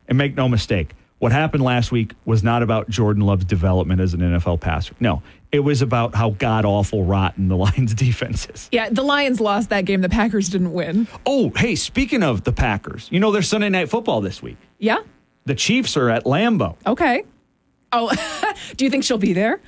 And 0.08 0.18
make 0.18 0.36
no 0.36 0.48
mistake, 0.48 0.94
What 1.20 1.34
happened 1.34 1.64
last 1.64 1.92
week 1.92 2.14
was 2.24 2.44
not 2.44 2.64
about 2.64 2.90
Jordan 2.90 3.24
Love's 3.24 3.46
development 3.46 4.00
as 4.00 4.14
an 4.14 4.22
NFL 4.22 4.62
passer. 4.62 4.96
No, 5.02 5.22
it 5.52 5.60
was 5.60 5.82
about 5.82 6.16
how 6.16 6.32
god 6.32 6.66
awful 6.66 7.04
rotten 7.04 7.48
the 7.48 7.58
Lions 7.66 7.94
defense 7.94 8.48
is. 8.48 8.70
Yeah, 8.72 8.90
the 8.90 9.04
Lions 9.04 9.40
lost 9.42 9.70
that 9.70 9.86
game. 9.86 10.02
The 10.02 10.10
Packers 10.10 10.50
didn't 10.50 10.74
win. 10.74 11.08
Oh, 11.26 11.52
hey, 11.56 11.76
speaking 11.76 12.24
of 12.24 12.44
the 12.44 12.54
Packers, 12.54 13.08
you 13.12 13.20
know 13.20 13.32
there's 13.32 13.48
Sunday 13.48 13.70
night 13.70 13.90
football 13.90 14.22
this 14.22 14.42
week. 14.42 14.58
Yeah. 14.80 15.00
The 15.46 15.56
Chiefs 15.56 15.98
are 15.98 16.10
at 16.10 16.24
Lambeau. 16.26 16.76
Okay. 16.86 17.24
Oh, 17.92 18.12
do 18.78 18.86
you 18.86 18.92
think 18.92 19.04
she'll 19.04 19.18
be 19.18 19.34
there? 19.34 19.60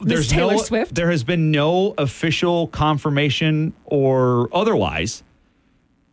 Miss 0.00 0.28
Taylor 0.28 0.52
no, 0.54 0.58
Swift? 0.62 0.94
There 0.94 1.10
has 1.10 1.24
been 1.24 1.50
no 1.50 1.94
official 1.96 2.68
confirmation 2.68 3.72
or 3.86 4.48
otherwise. 4.52 5.22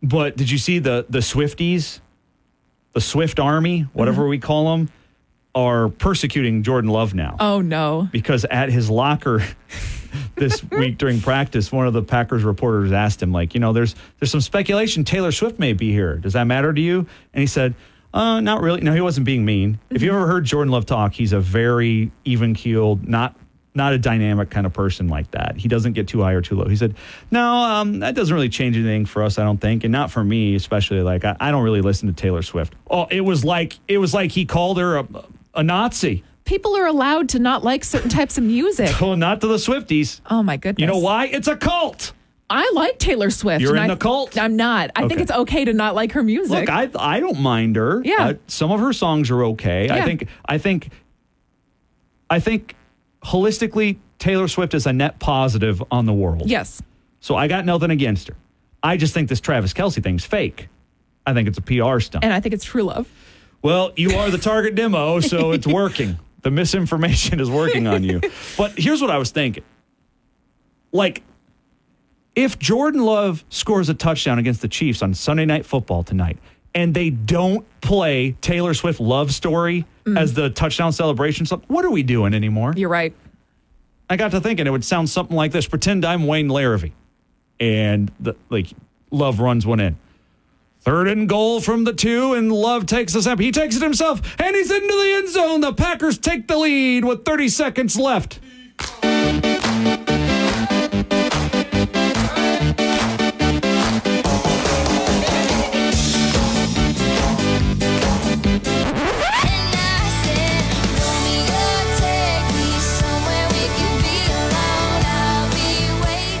But 0.02 0.36
did 0.36 0.50
you 0.50 0.58
see 0.58 0.78
the 0.78 1.04
the 1.08 1.18
Swifties, 1.18 2.00
the 2.94 3.00
Swift 3.00 3.38
Army, 3.38 3.82
whatever 3.92 4.22
Mm-hmm. 4.22 4.30
we 4.30 4.38
call 4.38 4.76
them, 4.76 4.90
are 5.58 5.88
persecuting 5.88 6.62
Jordan 6.62 6.90
Love 6.90 7.14
now 7.14 7.36
Oh 7.40 7.60
no. 7.60 8.08
because 8.12 8.44
at 8.44 8.70
his 8.70 8.88
locker 8.88 9.42
this 10.36 10.62
week 10.70 10.98
during 10.98 11.20
practice, 11.20 11.72
one 11.72 11.86
of 11.86 11.92
the 11.92 12.02
Packers 12.02 12.44
reporters 12.44 12.92
asked 12.92 13.22
him, 13.22 13.32
like, 13.32 13.54
you 13.54 13.60
know, 13.60 13.72
there's 13.72 13.94
there's 14.20 14.30
some 14.30 14.40
speculation 14.40 15.04
Taylor 15.04 15.32
Swift 15.32 15.58
may 15.58 15.72
be 15.72 15.90
here. 15.92 16.16
Does 16.16 16.34
that 16.34 16.44
matter 16.44 16.72
to 16.72 16.80
you? 16.80 17.06
And 17.34 17.40
he 17.40 17.46
said, 17.46 17.74
uh, 18.14 18.40
not 18.40 18.60
really. 18.62 18.80
No, 18.80 18.94
he 18.94 19.00
wasn't 19.00 19.26
being 19.26 19.44
mean. 19.44 19.78
If 19.90 20.00
you 20.02 20.10
ever 20.10 20.26
heard 20.26 20.44
Jordan 20.44 20.70
Love 20.72 20.86
talk, 20.86 21.12
he's 21.12 21.32
a 21.32 21.40
very 21.40 22.10
even 22.24 22.54
keeled, 22.54 23.06
not 23.08 23.34
not 23.74 23.92
a 23.92 23.98
dynamic 23.98 24.50
kind 24.50 24.66
of 24.66 24.72
person 24.72 25.08
like 25.08 25.30
that. 25.32 25.56
He 25.56 25.68
doesn't 25.68 25.92
get 25.92 26.08
too 26.08 26.22
high 26.22 26.32
or 26.32 26.40
too 26.40 26.56
low. 26.56 26.66
He 26.68 26.74
said, 26.74 26.96
no, 27.30 27.44
um, 27.44 28.00
that 28.00 28.14
doesn't 28.16 28.34
really 28.34 28.48
change 28.48 28.76
anything 28.76 29.06
for 29.06 29.22
us, 29.22 29.38
I 29.38 29.44
don't 29.44 29.60
think, 29.60 29.84
and 29.84 29.92
not 29.92 30.10
for 30.10 30.24
me, 30.24 30.56
especially. 30.56 31.00
Like, 31.02 31.24
I, 31.24 31.36
I 31.38 31.50
don't 31.52 31.62
really 31.62 31.80
listen 31.82 32.08
to 32.08 32.14
Taylor 32.14 32.42
Swift. 32.42 32.74
Oh, 32.90 33.06
it 33.10 33.20
was 33.20 33.44
like 33.44 33.78
it 33.88 33.98
was 33.98 34.14
like 34.14 34.30
he 34.32 34.46
called 34.46 34.78
her 34.78 34.96
a, 34.98 35.06
a 35.54 35.62
Nazi. 35.62 36.24
People 36.44 36.76
are 36.76 36.86
allowed 36.86 37.28
to 37.30 37.38
not 37.38 37.62
like 37.62 37.84
certain 37.84 38.08
types 38.08 38.38
of 38.38 38.44
music. 38.44 38.90
Oh, 39.02 39.14
not 39.14 39.40
to 39.42 39.46
the 39.46 39.56
Swifties. 39.56 40.20
Oh 40.30 40.42
my 40.42 40.56
goodness. 40.56 40.80
You 40.80 40.86
know 40.86 40.98
why? 40.98 41.26
It's 41.26 41.48
a 41.48 41.56
cult. 41.56 42.12
I 42.50 42.70
like 42.74 42.98
Taylor 42.98 43.28
Swift. 43.28 43.60
You're 43.60 43.76
in 43.76 43.82
I- 43.82 43.88
the 43.88 43.96
cult? 43.96 44.38
I'm 44.38 44.56
not. 44.56 44.90
I 44.96 45.00
think 45.02 45.12
Okay. 45.12 45.22
it's 45.22 45.30
okay 45.32 45.64
to 45.66 45.74
not 45.74 45.94
like 45.94 46.12
her 46.12 46.22
music. 46.22 46.60
Look, 46.60 46.70
I 46.70 46.88
I 46.98 47.20
don't 47.20 47.40
mind 47.40 47.76
her. 47.76 48.00
Yeah. 48.04 48.16
Uh, 48.28 48.34
some 48.46 48.72
of 48.72 48.80
her 48.80 48.94
songs 48.94 49.30
are 49.30 49.44
okay. 49.44 49.88
I 49.90 49.96
Yeah. 49.96 50.04
think 50.06 50.28
I 50.46 50.56
think 50.56 50.88
I 52.30 52.40
think 52.40 52.74
holistically 53.22 53.98
Taylor 54.18 54.48
Swift 54.48 54.74
is 54.74 54.86
a 54.86 54.92
net 54.92 55.18
positive 55.18 55.82
on 55.90 56.06
the 56.06 56.12
world. 56.12 56.48
yes. 56.48 56.82
So 57.20 57.34
I 57.36 57.48
got 57.48 57.64
nothing 57.66 57.90
against 57.90 58.28
her. 58.28 58.36
I 58.82 58.96
just 58.96 59.12
think 59.12 59.28
this 59.28 59.40
Travis 59.40 59.72
Kelce 59.74 60.00
thing's 60.02 60.24
fake. 60.24 60.68
I 61.26 61.34
think 61.34 61.48
it's 61.48 61.58
a 61.58 61.62
PR 61.62 61.98
stunt. 62.00 62.24
And 62.24 62.32
I 62.32 62.38
think 62.40 62.54
it's 62.54 62.64
true 62.64 62.84
love. 62.84 63.08
Well, 63.62 63.92
you 63.96 64.16
are 64.16 64.30
the 64.30 64.38
target 64.38 64.74
demo, 64.74 65.20
so 65.20 65.50
it's 65.52 65.66
working. 65.66 66.18
The 66.42 66.50
misinformation 66.50 67.40
is 67.40 67.50
working 67.50 67.86
on 67.86 68.04
you. 68.04 68.20
But 68.56 68.78
here's 68.78 69.00
what 69.00 69.10
I 69.10 69.18
was 69.18 69.30
thinking. 69.30 69.64
Like, 70.92 71.22
if 72.34 72.58
Jordan 72.58 73.02
Love 73.02 73.44
scores 73.48 73.88
a 73.88 73.94
touchdown 73.94 74.38
against 74.38 74.62
the 74.62 74.68
Chiefs 74.68 75.02
on 75.02 75.12
Sunday 75.14 75.44
Night 75.44 75.66
Football 75.66 76.04
tonight, 76.04 76.38
and 76.74 76.94
they 76.94 77.10
don't 77.10 77.66
play 77.80 78.32
Taylor 78.40 78.74
Swift 78.74 79.00
Love 79.00 79.32
Story 79.32 79.84
mm. 80.04 80.18
as 80.18 80.34
the 80.34 80.50
touchdown 80.50 80.92
celebration 80.92 81.46
what 81.66 81.84
are 81.84 81.90
we 81.90 82.02
doing 82.02 82.34
anymore? 82.34 82.74
You're 82.76 82.88
right. 82.88 83.14
I 84.08 84.16
got 84.16 84.30
to 84.30 84.40
thinking 84.40 84.66
it 84.66 84.70
would 84.70 84.84
sound 84.84 85.10
something 85.10 85.36
like 85.36 85.52
this. 85.52 85.66
Pretend 85.66 86.04
I'm 86.04 86.26
Wayne 86.26 86.48
Larrivee, 86.48 86.92
and 87.58 88.10
the 88.20 88.34
like 88.48 88.68
Love 89.10 89.40
runs 89.40 89.66
one 89.66 89.80
in. 89.80 89.96
Third 90.88 91.08
and 91.08 91.28
goal 91.28 91.60
from 91.60 91.84
the 91.84 91.92
two, 91.92 92.32
and 92.32 92.50
Love 92.50 92.86
takes 92.86 93.14
a 93.14 93.20
snap. 93.20 93.38
He 93.38 93.52
takes 93.52 93.76
it 93.76 93.82
himself, 93.82 94.22
and 94.40 94.56
he's 94.56 94.70
into 94.70 94.86
the 94.86 95.12
end 95.16 95.28
zone. 95.28 95.60
The 95.60 95.74
Packers 95.74 96.16
take 96.16 96.48
the 96.48 96.56
lead 96.56 97.04
with 97.04 97.26
30 97.26 97.50
seconds 97.50 97.98
left. 97.98 98.40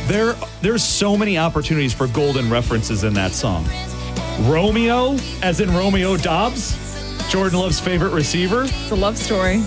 There, 0.08 0.32
there's 0.62 0.82
so 0.82 1.18
many 1.18 1.36
opportunities 1.36 1.92
for 1.92 2.06
golden 2.06 2.48
references 2.48 3.04
in 3.04 3.12
that 3.12 3.32
song. 3.32 3.66
Romeo, 4.42 5.16
as 5.42 5.60
in 5.60 5.70
Romeo 5.74 6.16
Doubs, 6.16 6.76
Jordan 7.28 7.58
Love's 7.58 7.80
favorite 7.80 8.12
receiver. 8.12 8.64
It's 8.64 8.90
a 8.90 8.94
love 8.94 9.18
story. 9.18 9.58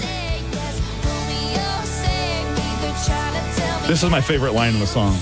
This 3.88 4.03
is 4.03 4.10
my 4.10 4.22
favorite 4.22 4.53
line 4.53 4.73
in 4.73 4.80
the 4.80 4.88
song. 4.88 5.14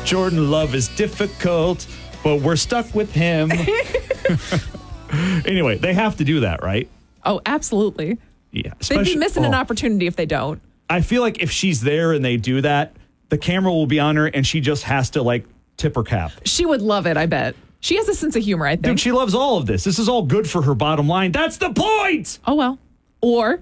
Jordan 0.06 0.50
Love 0.50 0.74
is 0.74 0.88
difficult, 0.88 1.86
but 2.24 2.40
we're 2.40 2.56
stuck 2.56 2.92
with 2.94 3.12
him. 3.12 3.50
anyway, 5.44 5.76
they 5.76 5.92
have 5.92 6.16
to 6.16 6.24
do 6.24 6.40
that, 6.40 6.62
right? 6.62 6.88
Oh, 7.24 7.42
absolutely. 7.44 8.18
Yeah. 8.52 8.72
They'd 8.88 9.04
be 9.04 9.16
missing 9.16 9.44
an 9.44 9.54
oh. 9.54 9.58
opportunity 9.58 10.06
if 10.06 10.16
they 10.16 10.26
don't. 10.26 10.62
I 10.88 11.02
feel 11.02 11.22
like 11.22 11.42
if 11.42 11.50
she's 11.50 11.82
there 11.82 12.12
and 12.12 12.24
they 12.24 12.36
do 12.36 12.62
that, 12.62 12.94
the 13.30 13.38
camera 13.38 13.72
will 13.72 13.86
be 13.86 13.98
on 13.98 14.16
her 14.16 14.26
and 14.26 14.46
she 14.46 14.60
just 14.60 14.84
has 14.84 15.10
to 15.10 15.22
like 15.22 15.44
tip 15.76 15.96
her 15.96 16.02
cap. 16.02 16.32
She 16.44 16.66
would 16.66 16.82
love 16.82 17.06
it, 17.06 17.16
I 17.16 17.26
bet. 17.26 17.56
She 17.80 17.96
has 17.96 18.06
a 18.08 18.14
sense 18.14 18.36
of 18.36 18.42
humor, 18.44 18.66
I 18.66 18.72
think. 18.72 18.82
Dude, 18.84 19.00
she 19.00 19.10
loves 19.12 19.34
all 19.34 19.56
of 19.56 19.64
this. 19.66 19.82
This 19.84 19.98
is 19.98 20.08
all 20.08 20.22
good 20.22 20.48
for 20.48 20.60
her 20.62 20.74
bottom 20.74 21.08
line. 21.08 21.32
That's 21.32 21.56
the 21.56 21.70
point. 21.72 22.38
oh, 22.46 22.54
well. 22.54 22.78
Or 23.22 23.60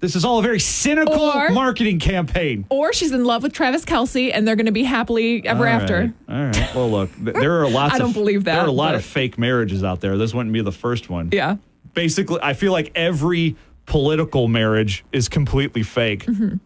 This 0.00 0.14
is 0.14 0.24
all 0.24 0.38
a 0.38 0.42
very 0.42 0.60
cynical 0.60 1.20
Or- 1.20 1.50
marketing 1.50 1.98
campaign. 1.98 2.66
or 2.68 2.92
she's 2.92 3.10
in 3.10 3.24
love 3.24 3.42
with 3.42 3.52
Travis 3.52 3.84
Kelce 3.84 4.30
and 4.32 4.46
they're 4.46 4.54
going 4.54 4.66
to 4.66 4.72
be 4.72 4.84
happily 4.84 5.44
ever 5.44 5.66
All 5.66 5.74
after. 5.74 6.14
All 6.28 6.44
right. 6.44 6.74
Well, 6.74 6.88
look, 6.90 7.10
there 7.18 7.60
are 7.62 7.68
lots 7.70 7.94
I 7.94 7.98
don't 7.98 8.08
of 8.10 8.14
believe 8.14 8.44
that, 8.44 8.54
There 8.54 8.62
are 8.64 8.68
a 8.68 8.70
lot 8.72 8.90
but- 8.92 8.96
of 8.96 9.04
fake 9.04 9.38
marriages 9.38 9.82
out 9.82 10.00
there. 10.00 10.16
This 10.16 10.32
wouldn't 10.32 10.52
be 10.52 10.62
the 10.62 10.70
first 10.70 11.10
one. 11.10 11.30
Yeah. 11.32 11.56
Basically, 11.94 12.38
I 12.40 12.52
feel 12.54 12.70
like 12.70 12.92
every 12.94 13.56
political 13.86 14.46
marriage 14.46 15.04
is 15.12 15.28
completely 15.28 15.82
fake. 15.82 16.26
Mm-hmm. 16.26 16.56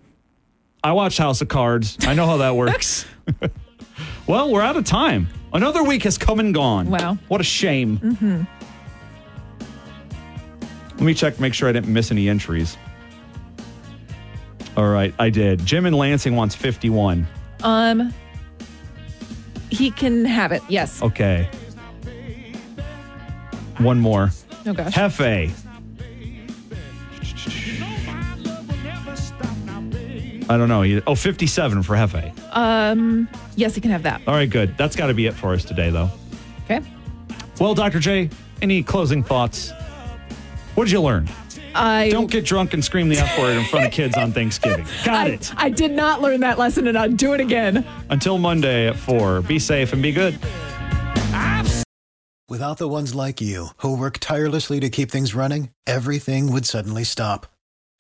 I 0.84 0.92
watch 0.92 1.16
House 1.18 1.40
of 1.40 1.48
Cards. 1.48 1.96
I 2.06 2.14
know 2.14 2.26
how 2.26 2.38
that 2.38 2.56
works. 2.56 3.06
well, 4.26 4.50
we're 4.50 4.62
out 4.62 4.76
of 4.76 4.84
time. 4.84 5.28
Another 5.52 5.82
week 5.84 6.02
has 6.04 6.18
come 6.18 6.40
and 6.40 6.52
gone. 6.52 6.90
Wow. 6.90 7.18
What 7.28 7.40
a 7.40 7.44
shame. 7.44 7.98
hmm 7.98 8.42
Let 10.92 11.00
me 11.00 11.14
check, 11.14 11.38
make 11.38 11.54
sure 11.54 11.68
I 11.68 11.72
didn't 11.72 11.92
miss 11.92 12.10
any 12.10 12.28
entries. 12.28 12.76
All 14.76 14.88
right, 14.88 15.14
I 15.18 15.30
did. 15.30 15.64
Jim 15.64 15.86
and 15.86 15.94
Lansing 15.94 16.34
wants 16.34 16.54
51. 16.54 17.26
Um, 17.62 18.12
he 19.70 19.90
can 19.90 20.24
have 20.24 20.50
it. 20.52 20.62
Yes. 20.68 21.02
Okay. 21.02 21.48
One 23.78 24.00
more. 24.00 24.30
Oh 24.66 24.72
gosh. 24.72 24.94
Hefe. 24.94 25.52
I 30.52 30.56
don't 30.58 30.68
know. 30.68 30.82
He- 30.82 31.00
Oh, 31.06 31.14
57 31.14 31.82
for 31.82 31.94
Hefe. 31.96 32.32
Um, 32.54 33.28
yes, 33.56 33.74
he 33.74 33.80
can 33.80 33.90
have 33.90 34.04
that. 34.04 34.20
All 34.26 34.34
right, 34.34 34.48
good. 34.48 34.76
That's 34.78 34.94
got 34.94 35.08
to 35.08 35.14
be 35.14 35.26
it 35.26 35.34
for 35.34 35.52
us 35.54 35.64
today, 35.64 35.90
though. 35.90 36.10
Okay. 36.64 36.80
Well, 37.58 37.74
Dr. 37.74 37.98
J, 37.98 38.30
any 38.60 38.82
closing 38.82 39.22
thoughts? 39.24 39.72
What 40.74 40.84
did 40.84 40.92
you 40.92 41.00
learn? 41.02 41.28
I 41.74 42.10
Don't 42.10 42.30
get 42.30 42.44
drunk 42.44 42.74
and 42.74 42.84
scream 42.84 43.08
the 43.08 43.16
F 43.18 43.38
word 43.38 43.56
in 43.56 43.64
front 43.64 43.86
of 43.86 43.92
kids 43.92 44.16
on 44.16 44.32
Thanksgiving. 44.32 44.84
Got 45.04 45.26
I, 45.26 45.30
it. 45.30 45.52
I 45.56 45.68
did 45.70 45.92
not 45.92 46.20
learn 46.20 46.40
that 46.40 46.58
lesson 46.58 46.86
and 46.86 46.98
I'll 46.98 47.10
do 47.10 47.32
it 47.32 47.40
again. 47.40 47.86
Until 48.10 48.36
Monday 48.38 48.88
at 48.88 48.96
4. 48.96 49.40
Be 49.42 49.58
safe 49.58 49.92
and 49.94 50.02
be 50.02 50.12
good. 50.12 50.38
Without 52.48 52.76
the 52.76 52.88
ones 52.88 53.14
like 53.14 53.40
you, 53.40 53.68
who 53.78 53.96
work 53.96 54.18
tirelessly 54.18 54.78
to 54.80 54.90
keep 54.90 55.10
things 55.10 55.34
running, 55.34 55.70
everything 55.86 56.52
would 56.52 56.66
suddenly 56.66 57.04
stop. 57.04 57.46